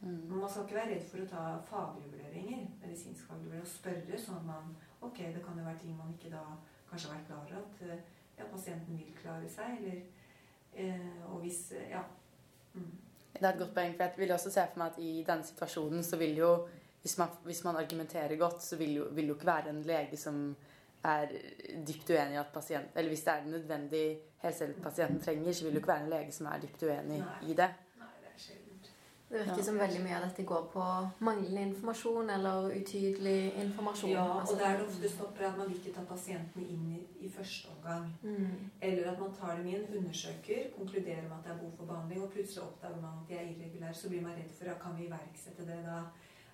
Mm. 0.00 0.22
Man 0.28 0.48
skal 0.48 0.66
ikke 0.66 0.80
være 0.80 0.94
redd 0.94 1.06
for 1.10 1.22
å 1.22 1.30
ta 1.30 1.44
faglige 1.70 2.12
vurderinger, 2.12 2.66
medisinsk-faglige 2.82 3.46
vurderinger, 3.46 3.68
og 3.68 3.74
spørre 3.78 4.20
sånn 4.26 4.44
man 4.48 4.74
Ok, 5.06 5.18
det 5.32 5.42
kan 5.44 5.58
jo 5.58 5.64
være 5.64 5.78
ting 5.78 5.96
man 5.96 6.12
ikke 6.14 6.32
da 6.32 6.42
kanskje 6.88 7.10
har 7.10 7.18
vært 7.18 7.26
klar 7.28 7.42
over. 7.44 7.58
at 7.60 7.82
eh, 7.84 8.15
ja, 8.38 8.44
pasienten 8.52 8.98
vil 8.98 9.14
klare 9.22 9.48
seg, 9.48 9.78
eller 9.80 10.00
eh, 10.74 11.32
Og 11.32 11.40
hvis 11.40 11.72
Ja. 11.90 12.02
Mm. 12.74 12.92
Det 13.36 13.44
er 13.44 13.52
et 13.52 13.58
godt 13.58 13.74
poeng. 13.74 13.94
for 13.96 14.02
Jeg 14.04 14.12
vil 14.16 14.32
også 14.32 14.50
se 14.50 14.60
for 14.72 14.78
meg 14.78 14.92
at 14.92 14.98
i 14.98 15.24
denne 15.26 15.44
situasjonen 15.44 16.02
så 16.02 16.16
vil 16.16 16.36
jo 16.36 16.68
Hvis 17.02 17.18
man, 17.18 17.28
hvis 17.44 17.64
man 17.64 17.76
argumenterer 17.76 18.36
godt, 18.36 18.62
så 18.62 18.76
vil 18.76 18.94
jo, 18.94 19.04
vil 19.12 19.26
jo 19.26 19.34
ikke 19.34 19.46
være 19.46 19.70
en 19.70 19.82
lege 19.82 20.16
som 20.16 20.56
er 21.04 21.26
dypt 21.86 22.10
uenig 22.10 22.34
i 22.34 22.40
at 22.40 22.46
pasient, 22.54 22.88
Eller 22.96 23.08
hvis 23.08 23.22
det 23.22 23.32
er 23.32 23.44
nødvendig 23.44 24.18
helsehjelp 24.42 24.82
pasienten 24.82 25.20
trenger, 25.20 25.52
så 25.52 25.64
vil 25.64 25.72
det 25.72 25.78
ikke 25.78 25.88
være 25.88 26.04
en 26.04 26.10
lege 26.10 26.32
som 26.32 26.46
er 26.46 26.58
dypt 26.62 26.82
uenig 26.82 27.18
Nei. 27.18 27.50
i 27.50 27.54
det. 27.54 27.68
Det 29.28 29.38
virker 29.38 29.58
ja. 29.58 29.62
som 29.66 29.78
veldig 29.78 30.00
mye 30.04 30.16
av 30.16 30.24
dette 30.28 30.42
går 30.46 30.66
på 30.70 30.82
manglende 31.26 31.62
informasjon 31.66 32.28
eller 32.30 32.68
utydelig 32.76 33.38
informasjon. 33.62 34.12
Ja, 34.12 34.26
og 34.38 34.52
det 34.54 34.66
er 34.68 34.76
det 34.78 34.84
ofte 34.86 35.10
stopper 35.10 35.48
at 35.48 35.56
man 35.58 35.72
ikke 35.74 35.94
tar 35.96 36.06
pasientene 36.06 36.66
inn 36.70 36.84
i, 36.94 37.00
i 37.26 37.30
første 37.34 37.72
omgang. 37.72 38.06
Mm. 38.22 38.70
Eller 38.88 39.10
at 39.10 39.18
man 39.18 39.34
tar 39.34 39.58
dem 39.58 39.66
inn, 39.72 39.88
undersøker, 39.98 40.70
konkluderer 40.76 41.26
med 41.26 41.34
at 41.40 41.48
det 41.48 41.52
er 41.56 41.58
behov 41.58 41.74
for 41.80 41.90
behandling, 41.90 42.22
og 42.22 42.30
plutselig 42.36 42.62
oppdager 42.68 43.02
man 43.02 43.18
at 43.18 43.32
de 43.32 43.38
er 43.40 43.50
irregulære. 43.50 43.98
Så 43.98 44.12
blir 44.12 44.22
man 44.28 44.38
redd 44.38 44.54
for 44.60 44.70
at 44.70 44.78
kan 44.84 44.94
vi 45.00 45.08
iverksette 45.08 45.66
det 45.72 45.80
da? 45.88 45.98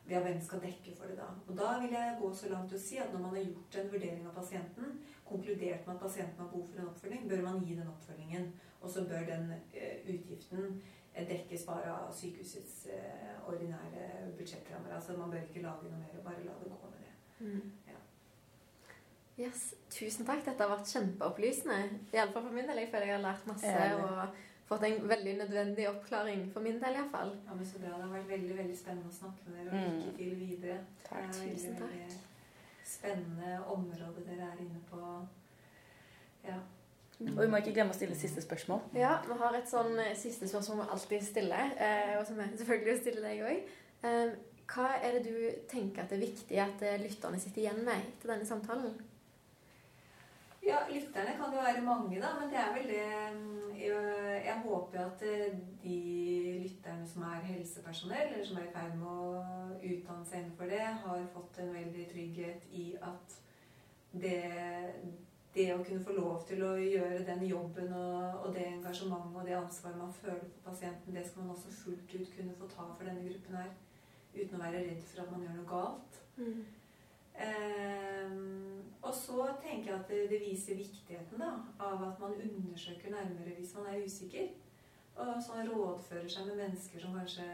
Ja, 0.08 0.24
hvem 0.24 0.40
skal 0.42 0.64
dekke 0.64 0.96
for 0.96 1.12
det 1.12 1.18
da? 1.20 1.28
Og 1.48 1.52
da 1.60 1.76
vil 1.84 1.92
jeg 1.92 2.16
gå 2.22 2.32
så 2.34 2.48
langt 2.54 2.72
til 2.72 2.80
å 2.80 2.86
si 2.86 2.96
at 3.04 3.12
når 3.12 3.22
man 3.26 3.36
har 3.36 3.44
gjort 3.50 3.78
en 3.82 3.92
vurdering 3.92 4.24
av 4.26 4.34
pasienten, 4.40 4.96
konkludert 5.28 5.84
med 5.86 5.94
at 5.94 6.02
pasienten 6.08 6.40
har 6.40 6.48
behov 6.48 6.66
for 6.72 6.80
en 6.80 6.88
oppfølging, 6.88 7.28
bør 7.28 7.44
man 7.50 7.62
gi 7.68 7.76
den 7.76 7.92
oppfølgingen. 7.92 8.50
Og 8.80 8.90
så 8.90 9.04
bør 9.12 9.28
den 9.28 9.52
eh, 9.52 10.00
utgiften 10.08 10.80
dekkes 11.14 11.66
bare 11.68 11.92
av 11.92 12.12
sykehusets 12.16 12.86
eh, 12.92 13.34
ordinære 13.46 14.06
budsjettrammer. 14.38 14.94
Altså 14.96 15.16
Man 15.16 15.30
bør 15.30 15.42
ikke 15.44 15.64
lage 15.64 15.90
noe 15.90 15.98
mer, 16.00 16.22
bare 16.24 16.44
la 16.46 16.54
det 16.60 16.70
gå 16.70 16.92
med 16.92 17.02
det. 17.04 17.12
Mm. 17.38 17.72
Ja. 17.90 17.98
Yes, 19.44 19.74
Tusen 19.90 20.26
takk. 20.28 20.44
Dette 20.46 20.64
har 20.64 20.72
vært 20.72 20.88
kjempeopplysende. 20.88 21.78
Iallfall 22.14 22.48
for 22.48 22.56
min 22.56 22.68
del. 22.68 22.82
Jeg 22.84 22.90
føler 22.94 23.10
jeg 23.10 23.18
har 23.18 23.24
lært 23.26 23.46
masse 23.48 23.76
og 23.98 24.42
fått 24.68 24.84
en 24.88 25.08
veldig 25.08 25.36
nødvendig 25.42 25.88
oppklaring. 25.90 26.44
For 26.52 26.64
min 26.64 26.80
del 26.82 27.00
iallfall. 27.00 27.36
Ja, 27.46 27.56
men 27.56 27.68
så 27.68 27.80
bra. 27.82 27.96
Det 27.96 28.06
har 28.06 28.12
vært 28.16 28.28
veldig 28.32 28.58
veldig 28.58 28.76
spennende 28.78 29.12
å 29.12 29.16
snakke 29.20 29.48
med 29.48 29.58
dere. 29.58 29.72
Og 29.72 29.88
mm. 29.88 29.96
lykke 30.02 30.18
til 30.20 30.36
videre. 30.40 30.78
Takk, 31.08 31.32
det 31.32 31.48
tusen 31.56 31.80
veldig, 31.80 32.20
spennende 32.92 33.56
område 33.72 34.24
dere 34.28 34.52
er 34.52 34.62
inne 34.64 34.84
på. 34.90 35.02
Ja. 36.44 36.60
Og 37.30 37.42
vi 37.42 37.50
må 37.50 37.60
ikke 37.60 37.74
glemme 37.76 37.94
å 37.94 37.96
stille 37.96 38.16
siste 38.18 38.42
spørsmål. 38.44 38.82
Ja, 38.98 39.16
vi 39.26 39.36
har 39.38 39.54
et 39.56 39.70
sånn 39.70 39.94
eh, 40.02 40.16
siste 40.18 40.48
spørsmål 40.50 40.82
vi 40.82 40.88
alltid 40.96 41.24
stiller, 41.26 41.74
eh, 41.78 42.16
og 42.18 42.26
som 42.28 42.40
jeg 42.42 42.58
selvfølgelig 42.60 42.98
stiller 43.00 43.28
deg 43.28 43.46
òg. 43.48 43.70
Eh, 44.08 44.34
hva 44.72 44.90
er 44.98 45.16
det 45.16 45.22
du 45.26 45.64
tenker 45.70 46.02
at 46.02 46.12
det 46.12 46.18
er 46.18 46.26
viktig 46.26 46.60
at 46.62 46.84
lytterne 47.02 47.40
sitter 47.40 47.64
igjen 47.64 47.82
med 47.86 48.06
etter 48.06 48.32
denne 48.32 48.48
samtalen? 48.48 48.94
Ja, 50.62 50.84
lytterne 50.88 51.34
kan 51.36 51.52
jo 51.52 51.62
være 51.64 51.82
mange, 51.84 52.20
da, 52.22 52.30
men 52.38 52.52
det 52.52 52.60
er 52.60 52.70
vel 52.76 52.86
det 52.86 53.06
mm, 53.34 53.72
Jeg, 53.82 54.42
jeg 54.46 54.58
håper 54.62 54.98
jo 55.00 55.06
at 55.08 55.24
de 55.82 55.96
lytterne 56.62 57.08
som 57.10 57.24
er 57.26 57.42
helsepersonell, 57.48 58.30
eller 58.30 58.46
som 58.46 58.60
er 58.60 58.68
i 58.68 58.74
ferd 58.76 58.94
med 59.00 59.08
å 59.10 59.32
utdanne 59.82 60.28
seg 60.28 60.44
innenfor 60.44 60.70
det, 60.70 60.84
har 61.02 61.26
fått 61.34 61.58
en 61.64 61.74
veldig 61.74 62.06
trygghet 62.14 62.68
i 62.78 62.86
at 63.02 63.36
det 64.22 64.38
det 65.54 65.68
å 65.74 65.82
kunne 65.84 66.04
få 66.04 66.14
lov 66.16 66.44
til 66.48 66.62
å 66.64 66.72
gjøre 66.80 67.24
den 67.28 67.42
jobben 67.44 67.90
og, 67.92 68.38
og, 68.40 68.52
det 68.54 68.64
engasjementet 68.70 69.36
og 69.36 69.48
det 69.48 69.56
ansvaret 69.58 69.98
man 70.00 70.14
føler 70.16 70.46
for 70.46 70.70
pasienten, 70.70 71.16
det 71.16 71.24
skal 71.28 71.44
man 71.44 71.56
også 71.56 71.72
fullt 71.82 72.14
ut 72.14 72.36
kunne 72.36 72.54
få 72.56 72.68
ta 72.72 72.86
for 72.88 73.08
denne 73.08 73.24
gruppen 73.26 73.58
her. 73.60 73.74
Uten 74.32 74.56
å 74.56 74.62
være 74.62 74.86
redd 74.86 75.02
for 75.10 75.24
at 75.24 75.34
man 75.34 75.44
gjør 75.44 75.58
noe 75.58 75.68
galt. 75.68 76.22
Mm. 76.38 76.62
Um, 77.32 78.80
og 79.02 79.14
så 79.16 79.44
tenker 79.60 79.90
jeg 79.90 79.98
at 79.98 80.08
det, 80.08 80.22
det, 80.30 80.40
viser 80.40 80.76
viktigheten 80.78 81.40
da, 81.40 81.52
av 81.80 82.02
at 82.08 82.20
man 82.20 82.36
undersøker 82.36 83.12
nærmere 83.12 83.56
hvis 83.58 83.74
man 83.76 83.88
er 83.92 84.04
usikker. 84.04 84.50
Og 85.20 85.36
sånn 85.44 85.68
rådfører 85.68 86.28
seg 86.32 86.48
med 86.48 86.62
mennesker 86.62 87.02
som 87.02 87.16
kanskje 87.18 87.46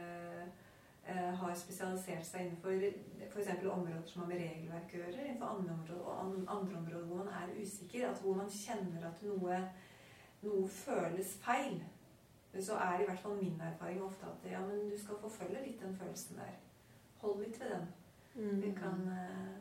har 1.09 1.55
spesialisert 1.57 2.27
seg 2.27 2.47
innenfor 2.47 2.83
f.eks. 3.29 3.49
områder 3.65 4.07
som 4.07 4.23
har 4.23 4.29
med 4.29 4.43
regelverk 4.43 4.95
å 4.95 4.99
gjøre, 5.03 5.23
innenfor 5.25 5.53
andre 5.55 5.77
områder, 5.77 6.01
og 6.05 6.51
andre 6.57 6.81
områder 6.81 7.07
hvor 7.09 7.23
man 7.23 7.31
er 7.33 7.55
usikker, 7.57 8.09
altså 8.09 8.27
hvor 8.27 8.41
man 8.41 8.51
kjenner 8.53 9.07
at 9.09 9.23
noe, 9.25 9.61
noe 10.43 10.69
føles 10.69 11.33
feil, 11.45 11.79
så 12.61 12.75
er 12.83 13.01
i 13.01 13.07
hvert 13.09 13.21
fall 13.23 13.37
min 13.39 13.61
erfaring 13.61 14.03
ofte 14.03 14.27
at 14.27 14.51
ja, 14.51 14.61
men 14.67 14.91
du 14.91 14.97
skal 14.99 15.21
forfølge 15.23 15.63
litt 15.65 15.83
den 15.83 15.97
følelsen 15.97 16.41
der. 16.41 16.57
Hold 17.23 17.43
litt 17.45 17.61
ved 17.61 17.71
den. 17.75 17.89
Mm. 18.35 18.75
Kan, 18.75 19.09
eh, 19.13 19.57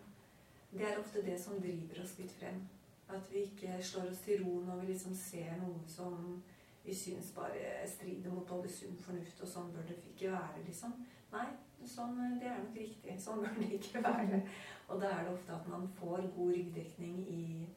det 0.72 0.88
er 0.88 1.00
ofte 1.00 1.26
det 1.26 1.40
som 1.42 1.62
driver 1.62 2.04
oss 2.04 2.18
litt 2.20 2.32
frem. 2.32 2.62
At 3.10 3.32
vi 3.32 3.46
ikke 3.48 3.78
slår 3.84 4.12
oss 4.12 4.24
til 4.26 4.44
ro 4.44 4.60
når 4.66 4.82
vi 4.82 4.92
liksom 4.92 5.16
ser 5.16 5.54
noe 5.62 5.84
som 5.88 6.42
vi 6.84 6.96
syns 6.96 7.32
bare 7.36 7.88
strider 7.88 8.32
mot 8.32 8.48
både 8.48 8.70
sunn 8.72 8.98
fornuft, 9.04 9.42
og 9.44 9.50
sånn 9.52 9.72
bør 9.76 9.88
det 9.90 9.98
ikke 10.08 10.32
være, 10.32 10.64
liksom. 10.68 10.94
Nei, 11.32 11.48
sånn, 11.86 12.20
eh, 12.24 12.38
det 12.40 12.48
er 12.52 12.62
nok 12.64 12.76
riktig. 12.80 13.18
Sånn 13.20 13.42
bør 13.44 13.58
det 13.60 13.72
ikke 13.80 14.04
være. 14.04 14.42
Og 14.90 15.02
da 15.02 15.10
er 15.18 15.24
det 15.28 15.34
ofte 15.34 15.54
at 15.58 15.68
man 15.68 15.88
får 16.00 16.30
god 16.36 16.54
ryggdekning 16.56 17.18
i 17.28 17.68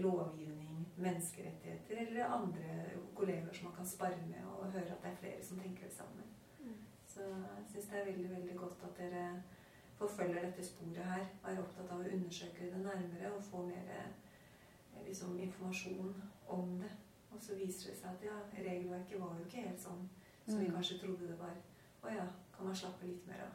lovgivning, 0.00 0.86
menneskerettigheter 0.96 1.96
eller 2.06 2.24
andre 2.24 2.84
kolleger 3.14 3.52
som 3.52 3.64
man 3.68 3.74
kan 3.76 3.86
spare 3.86 4.16
med 4.26 4.44
og 4.46 4.70
høre 4.72 4.94
at 4.94 5.02
det 5.02 5.10
er 5.10 5.18
flere 5.20 5.42
som 5.44 5.58
tenker 5.58 5.84
det 5.84 5.92
samme. 5.92 6.22
Mm. 6.60 6.78
Så 7.06 7.20
jeg 7.26 7.66
syns 7.72 7.88
det 7.90 7.98
er 8.00 8.04
veldig 8.12 8.30
veldig 8.30 8.56
godt 8.56 8.86
at 8.88 8.96
dere 8.98 9.42
forfølger 9.98 10.46
dette 10.46 10.64
sporet 10.64 11.04
her. 11.04 11.26
Og 11.44 11.50
er 11.52 11.60
opptatt 11.60 11.90
av 11.92 12.00
å 12.00 12.08
undersøke 12.16 12.70
det 12.72 12.80
nærmere 12.86 13.34
og 13.36 13.44
få 13.50 13.66
mer 13.66 13.90
eh, 13.98 15.04
liksom, 15.06 15.36
informasjon 15.40 16.14
om 16.48 16.78
det. 16.80 16.90
Og 17.32 17.40
så 17.40 17.54
viser 17.56 17.90
det 17.90 17.98
seg 17.98 18.10
at 18.14 18.24
ja, 18.30 18.38
regelverket 18.62 19.20
var 19.20 19.36
jo 19.38 19.44
ikke 19.44 19.66
helt 19.68 19.80
sånn 19.80 20.08
som 20.46 20.58
vi 20.58 20.66
Mm. 20.66 20.74
kanskje 20.74 20.98
trodde 20.98 21.28
det 21.28 21.38
var. 21.38 21.54
Å 22.02 22.10
ja, 22.10 22.24
kan 22.56 22.66
man 22.66 22.74
slappe 22.76 23.06
litt 23.06 23.26
mer 23.30 23.44
av 23.46 23.50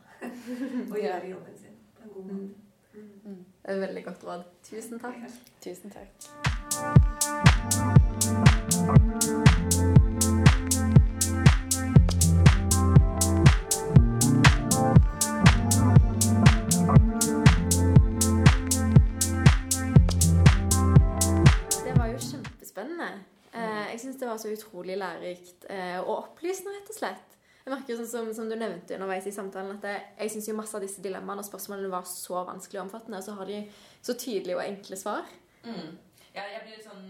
og 0.91 0.97
gjøre 1.01 1.29
jobben 1.33 1.57
sin 1.59 1.75
på 1.97 2.03
en 2.03 2.13
god 2.15 2.25
måte. 2.31 2.55
Mm. 2.93 3.43
Det 3.61 3.69
er 3.69 3.73
et 3.75 3.81
veldig 3.81 4.03
godt 4.07 4.23
råd. 4.23 4.43
Tusen 4.69 4.99
takk. 5.03 5.19
Ja. 5.21 5.29
Tusen 5.67 5.91
takk. 5.91 6.07
Eh, 23.57 23.91
jeg 23.91 23.99
syns 23.99 24.19
det 24.21 24.27
var 24.29 24.37
så 24.37 24.51
utrolig 24.53 24.97
lærerikt 24.97 25.65
eh, 25.69 25.99
og 25.99 26.13
opplysende, 26.17 26.75
rett 26.77 26.93
og 26.93 26.97
slett. 26.99 27.36
Jeg 27.67 27.73
merker 27.73 27.97
sånn 27.99 28.07
som, 28.07 28.27
som 28.31 28.47
du 28.47 28.55
nevnte 28.55 28.95
underveis 28.95 29.25
i 29.27 29.31
samtalen, 29.35 29.73
at 29.75 29.83
jeg, 29.83 30.03
jeg 30.21 30.31
syns 30.37 30.45
masse 30.55 30.77
av 30.77 30.83
disse 30.85 31.01
dilemmaene 31.03 31.43
og 31.43 31.47
spørsmålene 31.49 31.89
var 31.91 32.05
så 32.07 32.45
vanskelig 32.47 32.79
og 32.79 32.85
omfattende, 32.85 33.19
og 33.19 33.25
så 33.25 33.33
har 33.35 33.49
de 33.51 33.57
så 34.07 34.15
tydelige 34.15 34.55
og 34.55 34.63
enkle 34.63 34.99
svar. 35.01 35.27
Mm. 35.65 35.97
Ja, 36.31 36.45
jeg 36.47 36.61
blir 36.63 36.77
litt 36.77 36.87
sånn 36.87 37.09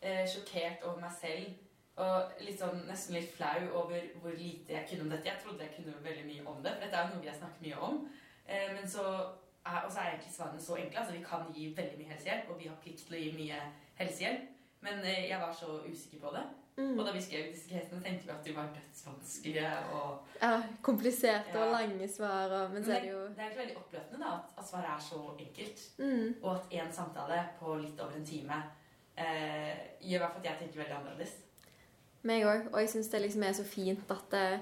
eh, 0.00 0.22
sjokkert 0.32 0.86
over 0.88 1.02
meg 1.02 1.12
selv. 1.18 1.52
Og 2.00 2.40
litt 2.40 2.56
sånn, 2.56 2.80
nesten 2.88 3.18
litt 3.18 3.34
flau 3.36 3.66
over 3.82 4.08
hvor 4.22 4.32
lite 4.32 4.78
jeg 4.78 4.88
kunne 4.88 5.04
om 5.04 5.12
dette. 5.12 5.28
Jeg 5.28 5.42
trodde 5.44 5.66
jeg 5.66 5.74
kunne 5.76 6.00
veldig 6.08 6.24
mye 6.30 6.46
om 6.54 6.64
det, 6.64 6.72
for 6.72 6.86
dette 6.86 6.96
er 7.02 7.10
jo 7.10 7.18
noe 7.18 7.28
har 7.28 7.38
snakket 7.42 7.66
mye 7.66 7.84
om. 7.90 8.00
Eh, 8.46 8.68
men 8.72 8.88
så 8.88 9.04
er, 9.12 9.78
og 9.82 9.92
så 9.92 10.00
er 10.00 10.14
egentlig 10.14 10.32
svarene 10.38 10.64
så 10.70 10.80
enkle. 10.80 11.02
altså 11.02 11.18
Vi 11.18 11.24
kan 11.28 11.52
gi 11.52 11.68
veldig 11.76 12.00
mye 12.00 12.14
helsehjelp, 12.14 12.48
og 12.48 12.64
vi 12.64 12.72
har 12.72 12.80
plikt 12.80 13.04
til 13.04 13.18
å 13.18 13.22
gi 13.26 13.30
mye 13.36 13.60
helsehjelp. 14.00 14.48
Men 14.88 15.04
eh, 15.04 15.26
jeg 15.28 15.44
var 15.44 15.52
så 15.60 15.82
usikker 15.84 16.24
på 16.24 16.32
det. 16.38 16.48
Mm. 16.76 16.98
Og 16.98 17.04
da 17.04 17.12
vi 17.12 17.20
skrev 17.20 17.50
disse 17.52 17.68
casene, 17.68 18.00
tenkte 18.00 18.24
vi 18.24 18.32
at 18.32 18.46
de 18.46 18.54
var 18.56 18.70
dødsvanskelige. 18.72 19.72
og 19.92 20.38
Ja, 20.40 20.52
kompliserte 20.82 21.58
og 21.60 21.72
lange 21.74 22.08
svar, 22.08 22.48
og, 22.48 22.70
men 22.72 22.84
så 22.84 22.94
er 22.96 23.00
det 23.04 23.10
jo 23.10 23.22
det 23.28 23.44
er 23.44 23.58
veldig 23.58 23.76
oppløftende 23.76 24.24
da, 24.24 24.30
at, 24.38 24.54
at 24.58 24.68
svaret 24.70 24.92
er 24.94 25.02
så 25.08 25.20
enkelt. 25.38 25.82
mm. 25.98 26.34
Og 26.42 26.54
at 26.54 26.76
én 26.80 26.92
samtale 26.92 27.42
på 27.60 27.76
litt 27.82 28.00
over 28.00 28.16
en 28.16 28.24
time 28.26 28.62
eh, 29.16 29.74
gjør 30.00 30.16
i 30.16 30.22
hvert 30.22 30.32
fall 30.32 30.44
at 30.44 30.50
jeg 30.50 30.60
tenker 30.62 30.84
veldig 30.84 30.96
annerledes. 31.00 31.36
Meg 32.22 32.46
òg. 32.46 32.72
Og 32.72 32.80
jeg 32.80 32.90
syns 32.94 33.12
det 33.12 33.20
liksom 33.24 33.44
er 33.44 33.54
så 33.58 33.64
fint 33.66 34.10
at, 34.14 34.26
det, 34.30 34.60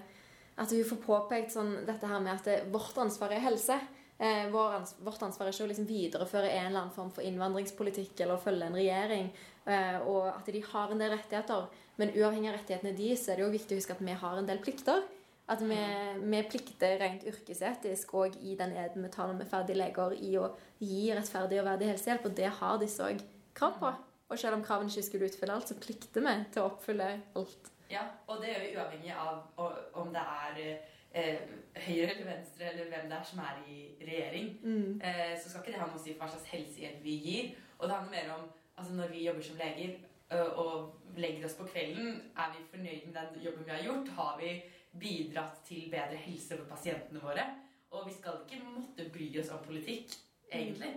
at 0.57 0.75
vi 0.75 0.83
får 0.91 1.03
påpekt 1.07 1.55
sånn, 1.55 1.75
dette 1.87 2.09
her 2.11 2.23
med 2.25 2.35
at 2.35 2.47
det, 2.49 2.61
vårt 2.73 2.99
ansvar 2.99 3.37
er 3.37 3.45
helse. 3.45 3.79
Eh, 4.21 4.51
vår 4.53 4.75
ans 4.77 4.95
vårt 5.01 5.23
ansvar 5.25 5.49
er 5.49 5.55
ikke 5.55 5.65
å 5.65 5.71
liksom 5.71 5.87
videreføre 5.89 6.51
en 6.51 6.67
eller 6.67 6.83
annen 6.83 6.93
form 6.93 7.09
for 7.15 7.25
innvandringspolitikk 7.25 8.19
eller 8.21 8.37
å 8.37 8.43
følge 8.43 8.67
en 8.67 8.77
regjering. 8.77 9.31
Eh, 9.69 9.99
og 10.09 10.29
at 10.33 10.47
de 10.49 10.63
har 10.65 10.93
en 10.93 11.01
del 11.01 11.13
rettigheter. 11.15 11.67
Men 12.01 12.13
uavhengig 12.17 12.51
av 12.51 12.59
rettighetene 12.59 12.97
de, 12.97 13.09
så 13.17 13.33
er 13.33 13.41
det 13.41 13.47
jo 13.47 13.55
viktig 13.55 13.77
å 13.77 13.81
huske 13.81 13.97
at 13.97 14.05
vi 14.05 14.21
har 14.23 14.39
en 14.39 14.49
del 14.49 14.63
plikter. 14.63 15.03
At 15.51 15.65
vi, 15.67 15.79
vi 16.23 16.43
plikter 16.47 16.95
rent 17.01 17.25
yrkesetisk 17.27 18.13
og 18.15 18.37
i 18.39 18.55
den 18.59 18.71
eden 18.79 19.03
vi 19.03 19.11
tar 19.11 19.27
når 19.27 19.41
vi 19.41 19.47
er 19.49 19.51
ferdige 19.51 19.81
leger, 19.81 20.15
i 20.15 20.37
å 20.39 20.53
gi 20.79 21.09
rettferdig 21.11 21.59
og 21.61 21.67
verdig 21.73 21.91
helsehjelp. 21.91 22.29
Og 22.31 22.39
det 22.39 22.53
har 22.61 22.79
disse 22.81 23.09
òg 23.09 23.25
krav 23.59 23.77
på. 23.83 23.91
Og 24.31 24.39
selv 24.39 24.61
om 24.61 24.63
kravene 24.65 24.93
ikke 24.93 25.09
skulle 25.09 25.27
utfylle 25.27 25.57
alt, 25.59 25.69
så 25.69 25.77
plikter 25.83 26.23
vi 26.23 26.37
til 26.55 26.63
å 26.63 26.71
oppfylle 26.71 27.11
alt. 27.39 27.73
Ja, 27.91 28.07
Og 28.31 28.39
det 28.39 28.53
gjør 28.53 28.63
vi 28.63 28.75
uavhengig 28.77 29.15
av 29.19 29.65
om 29.99 30.13
det 30.15 30.23
er 30.23 30.61
eh, 31.11 31.41
høyre 31.75 32.13
eller 32.13 32.29
venstre 32.29 32.69
eller 32.71 32.87
hvem 32.93 33.09
det 33.11 33.17
er 33.19 33.27
som 33.27 33.43
er 33.43 33.59
i 33.67 33.79
regjering. 33.99 34.53
Mm. 34.63 35.01
Eh, 35.03 35.35
så 35.35 35.51
skal 35.51 35.65
ikke 35.65 35.75
det 35.75 35.83
ha 35.83 35.89
noe 35.91 35.99
å 35.99 36.05
si 36.05 36.15
for 36.15 36.23
hva 36.23 36.31
slags 36.31 36.53
helsehjelp 36.53 37.03
vi 37.03 37.17
gir. 37.25 37.51
Og 37.81 37.89
det 37.89 37.97
handler 37.97 38.15
mer 38.15 38.33
om 38.37 38.47
altså 38.81 38.97
når 38.97 39.13
vi 39.13 39.27
jobber 39.27 39.45
som 39.45 39.61
leger 39.61 39.99
og 40.31 41.17
legger 41.19 41.47
oss 41.47 41.57
på 41.59 41.67
kvelden, 41.69 42.21
er 42.39 42.53
vi 42.55 42.67
fornøyd 42.71 43.07
med 43.07 43.17
den 43.19 43.43
jobben 43.45 43.67
vi 43.67 43.75
har 43.75 43.85
gjort? 43.85 44.09
Har 44.17 44.39
vi 44.41 44.53
bidratt 45.01 45.63
til 45.67 45.91
bedre 45.91 46.19
helse 46.25 46.57
for 46.57 46.71
pasientene 46.71 47.23
våre? 47.23 47.47
Og 47.91 48.07
vi 48.07 48.15
skal 48.15 48.43
ikke 48.45 48.63
måtte 48.65 49.09
bry 49.11 49.27
oss 49.41 49.51
om 49.55 49.63
politikk, 49.67 50.15
egentlig. 50.53 50.93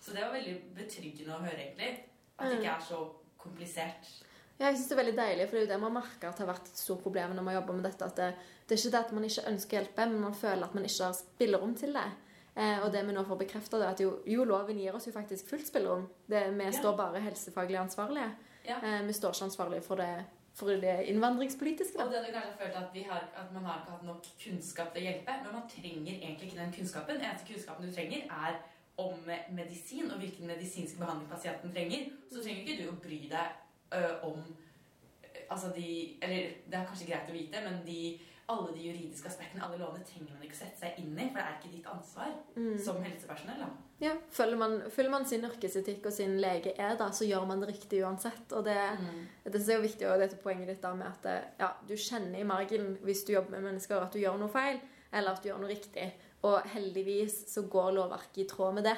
Så 0.00 0.14
det 0.14 0.22
var 0.22 0.36
veldig 0.36 0.54
betryggende 0.76 1.34
å 1.34 1.42
høre, 1.42 1.58
egentlig. 1.58 1.90
At 2.38 2.48
det 2.48 2.60
ikke 2.60 2.76
er 2.76 2.86
så 2.86 3.00
komplisert. 3.38 4.10
Ja, 4.58 4.68
jeg 4.68 4.76
synes 4.76 4.88
Det 4.88 4.94
er 4.94 5.02
veldig 5.02 5.18
deilig, 5.18 5.46
for 5.48 5.56
det 5.56 5.62
er 5.62 5.66
jo 5.66 5.72
det 5.72 5.80
man 5.82 5.96
merker 5.96 6.28
at 6.28 6.38
har 6.38 6.50
vært 6.52 6.68
et 6.70 6.82
stort 6.82 7.02
problem 7.02 7.34
når 7.34 7.46
man 7.46 7.56
jobber 7.56 7.78
med 7.78 7.88
dette. 7.88 8.04
at 8.04 8.16
det, 8.16 8.28
det 8.68 8.76
er 8.76 8.80
ikke 8.80 8.94
det 8.96 9.04
at 9.04 9.14
man 9.16 9.24
ikke 9.26 9.48
ønsker 9.50 9.76
å 9.76 9.80
hjelpe, 9.80 10.06
men 10.06 10.26
man 10.28 10.36
føler 10.38 10.66
at 10.66 10.76
man 10.78 10.86
ikke 10.86 11.08
har 11.08 11.16
spillerom 11.18 11.74
til 11.78 11.98
det. 11.98 12.10
Eh, 12.56 12.82
og 12.84 12.92
det 12.92 13.06
vi 13.06 13.12
nå 13.16 13.22
får 13.24 13.38
bekreftet, 13.40 13.80
er 13.80 13.94
at 13.94 14.00
jo, 14.00 14.18
jo, 14.28 14.44
loven 14.44 14.76
gir 14.78 14.92
oss 14.94 15.06
jo 15.08 15.12
faktisk 15.12 15.48
fullt 15.48 15.66
spillerom. 15.66 16.08
Det, 16.28 16.42
vi 16.58 16.64
Ja. 16.64 16.70
står 16.70 16.96
bare 16.96 17.20
helsefaglig 17.24 17.78
ansvarlige. 17.80 18.30
Ja. 18.66 18.76
Eh, 18.82 19.02
vi 19.06 19.12
står 19.12 19.32
ikke 19.32 19.44
ansvarlige 19.48 19.82
for 19.82 19.96
det, 19.96 20.24
for 20.54 20.66
det 20.68 21.06
innvandringspolitiske. 21.08 21.98
Og 22.04 22.12
det 22.12 22.20
du 22.26 22.32
kanskje 22.32 22.50
har 22.52 22.58
følt 22.60 22.76
at, 22.76 22.90
vi 22.94 23.02
har, 23.02 23.24
at 23.36 23.52
man 23.54 23.64
har 23.64 23.80
ikke 23.80 23.90
hatt 23.96 24.04
nok 24.04 24.26
kunnskap 24.44 24.92
til 24.92 25.02
å 25.02 25.06
hjelpe. 25.06 25.32
Men 25.44 25.52
man 25.52 25.68
trenger 25.68 26.12
egentlig 26.12 26.50
ikke 26.50 26.60
den 26.60 26.72
kunnskapen. 26.76 27.16
Eneste 27.16 27.48
kunnskapen 27.52 27.86
du 27.88 27.92
trenger, 27.94 28.28
er 28.28 28.60
om 28.98 29.14
medisin 29.50 30.10
og 30.12 30.18
hvilken 30.20 30.46
medisinsk 30.46 30.98
behandling 30.98 31.30
pasienten 31.30 31.72
trenger. 31.72 32.10
Så 32.30 32.42
trenger 32.42 32.62
ikke 32.66 32.82
du 32.84 32.90
å 32.90 33.00
bry 33.00 33.28
deg 33.32 33.48
ø, 33.96 34.02
om 34.28 34.42
altså 35.50 35.72
de 35.74 36.18
Eller 36.22 36.52
det 36.70 36.74
er 36.78 36.84
kanskje 36.86 37.06
greit 37.08 37.30
å 37.30 37.32
vite, 37.32 37.60
men 37.64 37.80
de, 37.86 38.20
alle 38.52 38.72
de 38.76 38.82
juridiske 38.86 39.28
aspektene, 39.28 39.62
alle 39.64 39.78
lovene, 39.80 40.04
trenger 40.04 40.32
man 40.36 40.42
ikke 40.46 40.56
sette 40.58 40.78
seg 40.80 40.98
inn 41.02 41.12
i, 41.18 41.26
for 41.30 41.38
det 41.40 41.44
er 41.46 41.56
ikke 41.58 41.72
ditt 41.76 41.86
ansvar 41.92 42.32
Mm. 42.56 42.78
som 42.84 43.02
helsepersonell. 43.02 43.58
da. 43.64 43.68
Ja, 44.02 44.12
følger 44.30 44.56
man, 44.58 44.76
følger 44.90 45.10
man 45.10 45.24
sin 45.26 45.44
yrkesetikk 45.46 46.06
og 46.06 46.12
sin 46.12 46.38
lege 46.40 46.72
er, 46.78 46.96
da, 46.98 47.10
så 47.10 47.24
gjør 47.28 47.46
man 47.46 47.60
det 47.60 47.68
riktig 47.68 48.02
uansett. 48.04 48.52
Og 48.52 48.64
det, 48.64 48.76
Det 49.44 49.68
er 49.68 49.76
jo 49.76 49.82
viktig, 49.86 50.08
og 50.10 50.18
dette 50.18 50.36
poenget 50.42 50.66
ditt 50.68 50.82
da 50.82 50.92
med 50.94 51.06
at 51.06 51.54
ja, 51.60 51.70
du 51.88 51.94
kjenner 51.94 52.38
i 52.40 52.44
margen 52.44 52.96
hvis 53.02 53.24
du 53.24 53.32
jobber 53.34 53.50
med 53.58 53.62
mennesker 53.72 54.02
at 54.02 54.12
du 54.12 54.18
gjør 54.18 54.38
noe 54.38 54.48
feil, 54.48 54.80
eller 55.12 55.30
at 55.32 55.42
du 55.42 55.48
gjør 55.50 55.58
noe 55.60 55.68
riktig. 55.70 56.12
Og 56.42 56.62
heldigvis 56.74 57.44
så 57.54 57.62
går 57.70 57.92
lovverket 57.94 58.38
i 58.44 58.48
tråd 58.50 58.74
med 58.74 58.84
det. 58.84 58.96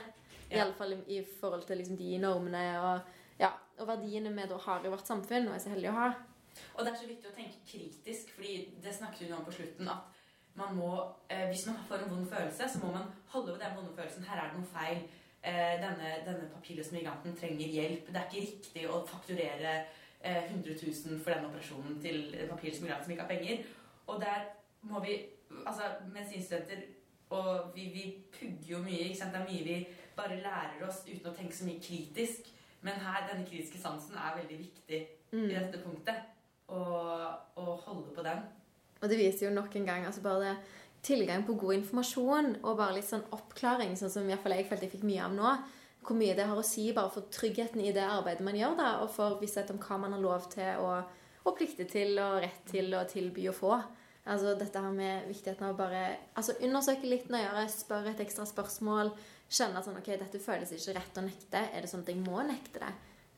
I 0.51 0.57
Ja. 0.57 0.63
alle 0.65 0.75
fall 0.75 0.93
i, 0.93 1.19
i 1.19 1.23
forhold 1.25 1.67
til 1.67 1.77
liksom 1.79 1.97
de 1.97 2.19
normene 2.19 2.65
og, 2.81 3.01
ja, 3.41 3.51
og 3.81 3.87
verdiene 3.89 4.31
vi 4.35 4.47
da 4.49 4.57
har 4.57 4.85
i 4.85 4.89
vårt 4.93 5.07
samfunn, 5.07 5.49
og 5.49 5.55
er 5.55 5.59
så 5.59 5.69
heldige 5.71 5.91
å 5.91 5.99
ha. 5.99 6.13
Og 6.75 6.85
det 6.85 6.93
er 6.93 6.99
så 7.01 7.09
viktig 7.09 7.31
å 7.31 7.35
tenke 7.37 7.65
kritisk, 7.69 8.31
fordi 8.37 8.55
det 8.85 8.95
snakket 8.95 9.27
hun 9.27 9.37
om 9.39 9.45
på 9.45 9.53
slutten, 9.57 9.89
at 9.89 10.21
man 10.55 10.77
må, 10.79 10.91
eh, 11.31 11.49
hvis 11.51 11.67
man 11.67 11.81
får 11.89 12.05
en 12.05 12.11
vond 12.11 12.27
følelse, 12.31 12.69
så 12.69 12.79
må 12.83 12.93
man 12.93 13.09
holde 13.33 13.53
ved 13.53 13.61
den 13.61 13.77
vonde 13.77 13.95
følelsen. 13.97 14.25
Her 14.25 14.41
er 14.43 14.51
det 14.51 14.59
noe 14.61 14.71
feil. 14.71 15.01
Eh, 15.45 15.75
denne, 15.83 16.13
denne 16.27 16.51
papirløse 16.55 16.95
migranten 16.95 17.37
trenger 17.37 17.67
hjelp. 17.69 18.07
Det 18.07 18.17
er 18.17 18.29
ikke 18.31 18.47
riktig 18.47 18.85
å 18.89 19.01
fakturere 19.07 19.73
eh, 20.23 20.45
100 20.51 20.77
000 20.83 21.21
for 21.25 21.35
den 21.35 21.49
operasjonen 21.51 21.99
til 22.01 22.35
en 22.39 22.49
papirløs 22.49 22.81
migrant 22.81 23.05
som 23.05 23.13
ikke 23.13 23.27
har 23.27 23.35
penger. 23.35 23.65
Og 24.07 24.21
der 24.21 24.47
må 24.83 25.03
vi, 25.05 25.19
altså 25.67 25.91
medisinstudenter, 26.13 26.87
og 27.31 27.75
vi, 27.75 27.89
vi 27.93 28.05
pugger 28.33 28.71
jo 28.77 28.79
mye, 28.79 29.09
ikke 29.09 29.19
sant? 29.19 29.35
Det 29.35 29.41
er 29.43 29.51
mye 29.51 29.65
vi 29.65 29.87
bare 30.17 30.41
lærer 30.41 30.87
oss 30.89 31.03
uten 31.09 31.29
å 31.33 31.35
tenke 31.35 31.57
så 31.57 31.67
mye 31.67 31.83
kritisk. 31.83 32.49
Men 32.85 33.01
her, 33.01 33.27
denne 33.33 33.47
kritiske 33.49 33.81
sansen 33.81 34.17
er 34.17 34.39
veldig 34.39 34.59
viktig 34.59 35.07
Mm. 35.35 35.51
i 35.51 35.55
dette 35.55 35.79
punktet. 35.83 36.15
Og, 36.73 37.11
og 37.61 37.73
holde 37.85 38.15
på 38.17 38.25
den. 38.25 38.41
Og 39.03 39.11
det 39.11 39.19
viser 39.21 39.49
jo 39.49 39.55
nok 39.55 39.75
en 39.77 39.85
gang 39.85 40.07
altså 40.09 40.23
bare 40.25 40.41
det 40.47 40.55
tilgang 41.05 41.45
på 41.45 41.57
god 41.61 41.75
informasjon 41.79 42.55
og 42.63 42.79
bare 42.79 42.97
litt 42.97 43.09
sånn 43.09 43.27
oppklaring, 43.37 43.93
sånn 43.99 44.13
som 44.13 44.29
iallfall 44.29 44.57
jeg 44.57 44.69
følte 44.71 44.89
jeg 44.89 44.95
fikk 44.97 45.09
mye 45.09 45.27
av 45.27 45.35
nå. 45.37 45.51
Hvor 46.05 46.17
mye 46.21 46.37
det 46.37 46.47
har 46.49 46.61
å 46.61 46.65
si 46.65 46.87
bare 46.97 47.13
for 47.13 47.29
tryggheten 47.33 47.81
i 47.81 47.93
det 47.97 48.05
arbeidet 48.05 48.45
man 48.45 48.57
gjør, 48.57 48.77
da, 48.81 48.89
og 49.05 49.13
for 49.13 49.37
visshet 49.41 49.73
om 49.73 49.81
hva 49.81 49.99
man 50.01 50.17
har 50.17 50.25
lov 50.25 50.49
til 50.53 50.81
og, 50.85 51.13
og 51.45 51.57
plikter 51.57 51.89
til 51.89 52.19
og 52.21 52.41
rett 52.45 52.65
til 52.69 52.93
å 52.97 53.05
tilby 53.09 53.49
å 53.49 53.57
få. 53.57 53.79
Altså 54.25 54.55
dette 54.57 54.81
her 54.81 54.93
med 54.97 55.29
viktigheten 55.29 55.67
av 55.67 55.75
å 55.75 55.79
bare 55.79 56.03
altså 56.33 56.57
undersøke 56.65 57.09
litt 57.09 57.29
nøyere, 57.33 57.67
spørre 57.73 58.15
et 58.15 58.25
ekstra 58.25 58.47
spørsmål, 58.49 59.13
kjenne 59.53 59.85
sånn, 59.85 60.01
ok, 60.01 60.15
dette 60.21 60.41
føles 60.41 60.73
ikke 60.73 60.97
rett 60.97 61.21
å 61.21 61.25
nekte. 61.25 61.67
Er 61.73 61.85
det 61.85 61.93
sånn 61.93 62.05
at 62.05 62.13
jeg 62.13 62.25
må 62.25 62.41
nekte 62.49 62.81
det? 62.85 62.93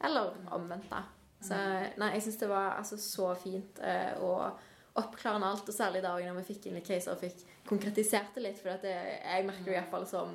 Eller 0.06 0.34
omvendt, 0.54 0.90
da. 0.90 1.02
Så 1.44 1.56
nei, 2.00 2.12
jeg 2.16 2.24
syns 2.26 2.38
det 2.40 2.48
var 2.50 2.78
altså 2.78 2.96
så 3.00 3.32
fint 3.38 3.80
eh, 3.84 4.14
og 4.24 4.56
oppklarende 4.96 5.50
alt, 5.52 5.68
og 5.68 5.76
særlig 5.76 6.00
da 6.04 6.14
når 6.16 6.38
vi 6.40 6.46
fikk 6.54 6.68
inn 6.68 6.78
litt 6.78 6.88
caser 6.88 7.12
og 7.12 7.20
fikk 7.20 7.42
konkretisert 7.68 8.36
det 8.36 8.46
litt, 8.46 8.62
for 8.62 8.72
at 8.72 8.86
det, 8.86 8.94
jeg 9.20 9.44
merker 9.48 9.68
jo 9.68 9.74
i 9.74 9.78
hvert 9.78 9.92
fall 9.92 10.06
som, 10.08 10.32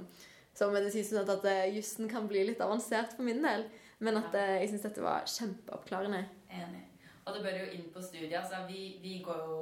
som 0.53 0.73
medisinstudent 0.76 1.34
at 1.34 1.48
eh, 1.49 1.72
jussen 1.78 2.10
kan 2.11 2.30
bli 2.30 2.45
litt 2.52 2.61
avansert 2.61 3.15
for 3.18 3.26
min 3.26 3.41
del, 3.44 3.65
men 4.06 4.22
at 4.22 4.38
eh, 4.38 4.60
jeg 4.61 4.73
syns 4.73 4.86
dette 4.86 5.06
var 5.06 5.26
kjempeoppklarende. 5.30 6.22
Enig. 6.61 6.86
Og 7.26 7.36
det 7.36 7.44
bør 7.45 7.60
jo 7.64 7.68
inn 7.78 7.90
på 7.94 8.02
studiet. 8.03 8.38
Altså, 8.40 8.64
vi, 8.69 8.98
vi 9.02 9.19
går 9.26 9.44
jo 9.49 9.60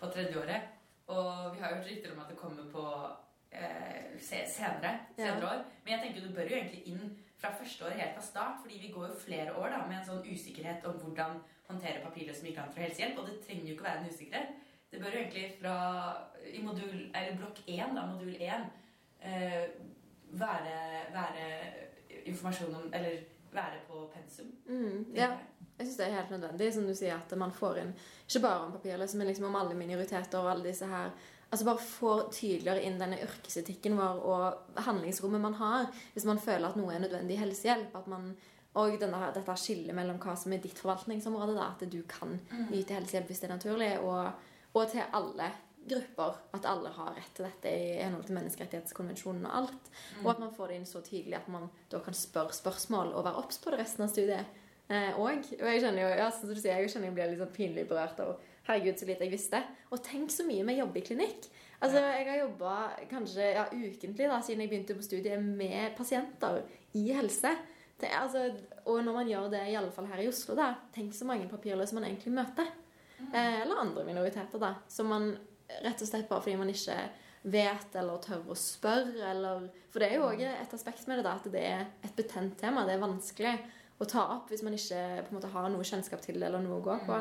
på 0.00 0.10
tredjeåret, 0.12 0.74
og 1.08 1.54
vi 1.54 1.62
har 1.62 1.74
hørt 1.74 1.88
rykter 1.88 2.12
om 2.12 2.20
at 2.24 2.32
det 2.32 2.40
kommer 2.40 2.68
på 2.72 2.84
eh, 3.52 4.16
senere, 4.20 4.50
senere, 4.52 4.92
senere 5.16 5.52
år. 5.52 5.64
Men 5.84 5.94
jeg 5.94 6.02
tenker 6.04 6.26
du 6.26 6.36
bør 6.36 6.52
jo 6.52 6.60
egentlig 6.60 6.84
inn 6.92 7.16
fra 7.38 7.52
første 7.58 7.86
år 7.86 7.98
helt 8.00 8.16
fra 8.16 8.24
start, 8.26 8.62
fordi 8.62 8.80
vi 8.82 8.92
går 8.94 9.06
jo 9.06 9.20
flere 9.26 9.54
år 9.56 9.68
da, 9.74 9.84
med 9.86 10.00
en 10.00 10.08
sånn 10.08 10.24
usikkerhet 10.26 10.86
om 10.90 10.98
hvordan 11.02 11.38
håndtere 11.68 12.02
papirløse 12.02 12.44
migranter 12.46 12.80
og 12.80 12.86
helsehjelp, 12.86 13.20
og 13.20 13.28
det 13.28 13.38
trenger 13.44 13.68
jo 13.68 13.76
ikke 13.76 13.88
være 13.88 14.02
en 14.02 14.12
usikkerhet. 14.12 14.64
Det 14.90 15.00
bør 15.02 15.14
jo 15.14 15.22
egentlig 15.22 15.46
fra 15.60 15.76
i 16.48 16.62
modul, 16.64 16.96
eller 17.14 17.36
blokk 17.36 17.60
1, 17.66 17.94
da, 17.96 18.06
modul 18.08 18.34
1, 18.40 18.68
eh, 19.20 19.64
være, 20.40 20.78
være 21.12 21.44
informasjon 22.24 22.74
om 22.74 22.92
Eller 22.94 23.20
være 23.52 23.80
på 23.88 24.10
pensum. 24.14 24.46
Mm, 24.66 25.14
ja. 25.14 25.20
jeg. 25.20 25.38
Syns 25.78 25.96
det 25.96 26.06
er 26.06 26.16
helt 26.16 26.30
nødvendig, 26.30 26.74
som 26.74 26.86
du 26.86 26.94
sier, 26.94 27.16
at 27.16 27.38
man 27.38 27.52
får 27.54 27.76
inn 27.82 27.92
ikke 28.26 28.42
bare 28.42 28.64
om 28.66 28.72
papirløse, 28.72 29.18
men 29.18 29.28
liksom 29.30 29.46
om 29.46 29.56
alle 29.56 29.76
minoriteter 29.78 30.38
og 30.38 30.50
alle 30.50 30.68
disse 30.68 30.86
her 30.86 31.12
Altså 31.48 31.64
bare 31.64 31.80
får 31.80 32.26
tydeligere 32.36 32.82
inn 32.84 32.98
denne 33.00 33.20
yrkesetikken 33.24 33.96
vår 33.96 34.18
og 34.28 34.82
handlingsrommet 34.84 35.40
man 35.40 35.56
har 35.56 35.86
hvis 36.12 36.26
man 36.28 36.40
føler 36.42 36.68
at 36.68 36.76
noe 36.76 36.92
er 36.92 37.00
nødvendig 37.04 37.38
helsehjelp. 37.40 37.94
At 37.96 38.10
man, 38.12 38.34
og 38.76 38.98
denne, 39.00 39.22
dette 39.32 39.56
skillet 39.56 39.96
mellom 39.96 40.20
hva 40.20 40.34
som 40.36 40.52
er 40.52 40.60
ditt 40.64 40.76
forvaltningsområde, 40.82 41.56
da, 41.56 41.70
at 41.72 41.86
du 41.88 42.02
kan 42.10 42.36
yte 42.68 42.98
helsehjelp 42.98 43.32
hvis 43.32 43.40
det 43.40 43.48
er 43.48 43.56
naturlig, 43.56 43.94
og, 44.04 44.44
og 44.76 44.92
til 44.92 45.06
alle 45.08 45.48
grupper. 45.88 46.36
At 46.52 46.68
alle 46.68 46.92
har 46.92 47.16
rett 47.16 47.32
til 47.36 47.48
dette 47.48 47.72
i 47.72 47.96
henhold 48.02 48.26
til 48.28 48.36
menneskerettighetskonvensjonen 48.38 49.48
og 49.48 49.56
alt. 49.62 49.90
Og 50.24 50.32
at 50.34 50.42
man 50.44 50.52
får 50.54 50.68
det 50.68 50.80
inn 50.80 50.88
så 50.90 51.02
tydelig 51.04 51.38
at 51.40 51.48
man 51.52 51.68
da 51.92 52.02
kan 52.04 52.16
spørre 52.16 52.56
spørsmål 52.56 53.14
og 53.14 53.24
være 53.24 53.40
obs 53.40 53.60
på 53.62 53.72
det 53.72 53.80
resten 53.82 54.04
av 54.04 54.12
studiet. 54.12 54.60
Eh, 54.88 55.10
og, 55.16 55.48
og 55.58 55.66
jeg 55.68 55.82
kjenner 55.84 56.04
jo 56.04 56.12
ja, 56.16 56.28
som 56.32 56.48
du 56.48 56.56
sier, 56.56 56.76
jeg 56.76 56.92
kjenner 56.92 57.10
jeg 57.10 57.16
blir 57.16 57.32
litt 57.32 57.42
sånn 57.42 57.56
pinlig 57.56 57.88
berørt 57.88 58.20
av 58.24 58.36
Herregud, 58.68 58.98
så 59.00 59.08
lite 59.08 59.24
jeg 59.26 59.32
visste. 59.32 59.62
Og 59.90 60.02
tenk 60.04 60.32
så 60.32 60.44
mye 60.46 60.66
vi 60.68 60.78
jobber 60.78 61.00
i 61.00 61.06
klinikk. 61.06 61.48
Altså, 61.80 62.02
Jeg 62.02 62.26
har 62.26 62.40
jobba 62.42 62.72
kanskje 63.10 63.52
ja, 63.54 63.64
ukentlig 63.70 64.28
da, 64.28 64.40
siden 64.42 64.64
jeg 64.64 64.72
begynte 64.72 64.96
på 64.98 65.06
studiet 65.06 65.42
med 65.42 65.94
pasienter 65.96 66.62
i 66.98 67.06
helse. 67.16 67.54
Det, 67.98 68.10
altså, 68.14 68.44
og 68.86 69.00
når 69.04 69.14
man 69.14 69.30
gjør 69.30 69.48
det, 69.50 69.62
i 69.70 69.76
alle 69.78 69.90
fall 69.94 70.06
her 70.10 70.20
i 70.22 70.28
Oslo, 70.30 70.54
da, 70.58 70.72
tenk 70.94 71.14
så 71.14 71.26
mange 71.26 71.48
papirløse 71.50 71.96
man 71.96 72.06
egentlig 72.06 72.34
møter. 72.34 72.68
Eh, 73.32 73.62
eller 73.62 73.80
andre 73.82 74.04
minoriteter, 74.06 74.60
da. 74.62 74.74
Som 74.90 75.10
man 75.14 75.32
rett 75.82 76.02
og 76.02 76.08
slett 76.08 76.28
bare 76.28 76.44
fordi 76.44 76.58
man 76.60 76.70
ikke 76.70 76.98
vet 77.48 77.96
eller 77.98 78.20
tør 78.22 78.46
å 78.50 78.56
spørre, 78.58 79.32
eller 79.32 79.68
For 79.92 80.02
det 80.02 80.10
er 80.10 80.18
jo 80.18 80.28
òg 80.28 80.42
et 80.44 80.74
aspekt 80.74 81.06
med 81.08 81.18
det, 81.18 81.26
da, 81.26 81.34
at 81.38 81.50
det 81.52 81.64
er 81.64 81.84
et 82.04 82.16
betent 82.16 82.58
tema. 82.60 82.84
Det 82.86 82.96
er 82.96 83.02
vanskelig 83.02 83.54
å 83.98 84.06
ta 84.06 84.24
opp 84.36 84.50
hvis 84.52 84.62
man 84.62 84.76
ikke 84.76 84.98
på 85.26 85.32
en 85.32 85.38
måte 85.38 85.50
har 85.50 85.70
noe 85.72 85.86
kjennskap 85.86 86.20
til 86.22 86.38
det 86.38 86.46
eller 86.46 86.62
noe 86.62 86.78
å 86.78 86.84
gå 86.84 86.98
på. 87.06 87.16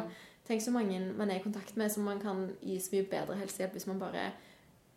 Tenk 0.48 0.61
så 0.64 0.72
mange 0.72 0.99
man 1.18 1.32
er 1.32 1.40
i 1.40 1.44
kontakt 1.44 1.78
med 1.78 1.91
som 1.91 2.03
man 2.07 2.19
kan 2.24 2.45
gi 2.61 2.80
så 2.80 2.94
mye 2.95 3.07
bedre 3.11 3.36
helsehjelp 3.36 3.76
hvis 3.76 3.88
man 3.88 3.99
bare 3.99 4.30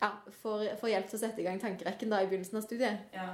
ja, 0.01 0.11
får, 0.43 0.67
får 0.81 0.93
hjelp 0.93 1.09
til 1.11 1.19
å 1.19 1.23
sette 1.25 1.43
i 1.43 1.47
gang 1.49 1.59
tankerekken 1.61 2.13
da 2.13 2.23
i 2.23 2.29
begynnelsen 2.31 2.61
av 2.61 2.65
studiet. 2.65 3.03
Ja, 3.15 3.27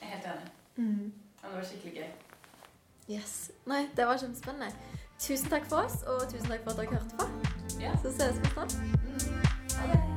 jeg 0.00 0.08
er 0.08 0.14
helt 0.16 0.30
enig. 0.32 1.12
Ja, 1.42 1.50
det 1.50 1.56
var 1.58 1.68
skikkelig 1.68 1.94
gøy. 2.00 2.08
Yes. 3.14 3.36
Nei, 3.68 3.84
det 3.96 4.08
var 4.08 4.18
kjempespennende. 4.18 4.72
Tusen 5.20 5.52
takk 5.52 5.68
for 5.68 5.84
oss, 5.84 6.00
og 6.08 6.24
tusen 6.32 6.48
takk 6.48 6.64
for 6.64 6.72
at 6.72 6.82
dere 6.82 6.96
hørte 6.96 7.20
på. 7.20 7.28
Ja. 7.84 7.94
Så 8.02 8.16
ses 8.16 8.40
vi 8.40 8.56
snart. 8.56 8.76
Mm. 8.80 9.40
Ha 9.76 9.92
det. 9.92 10.13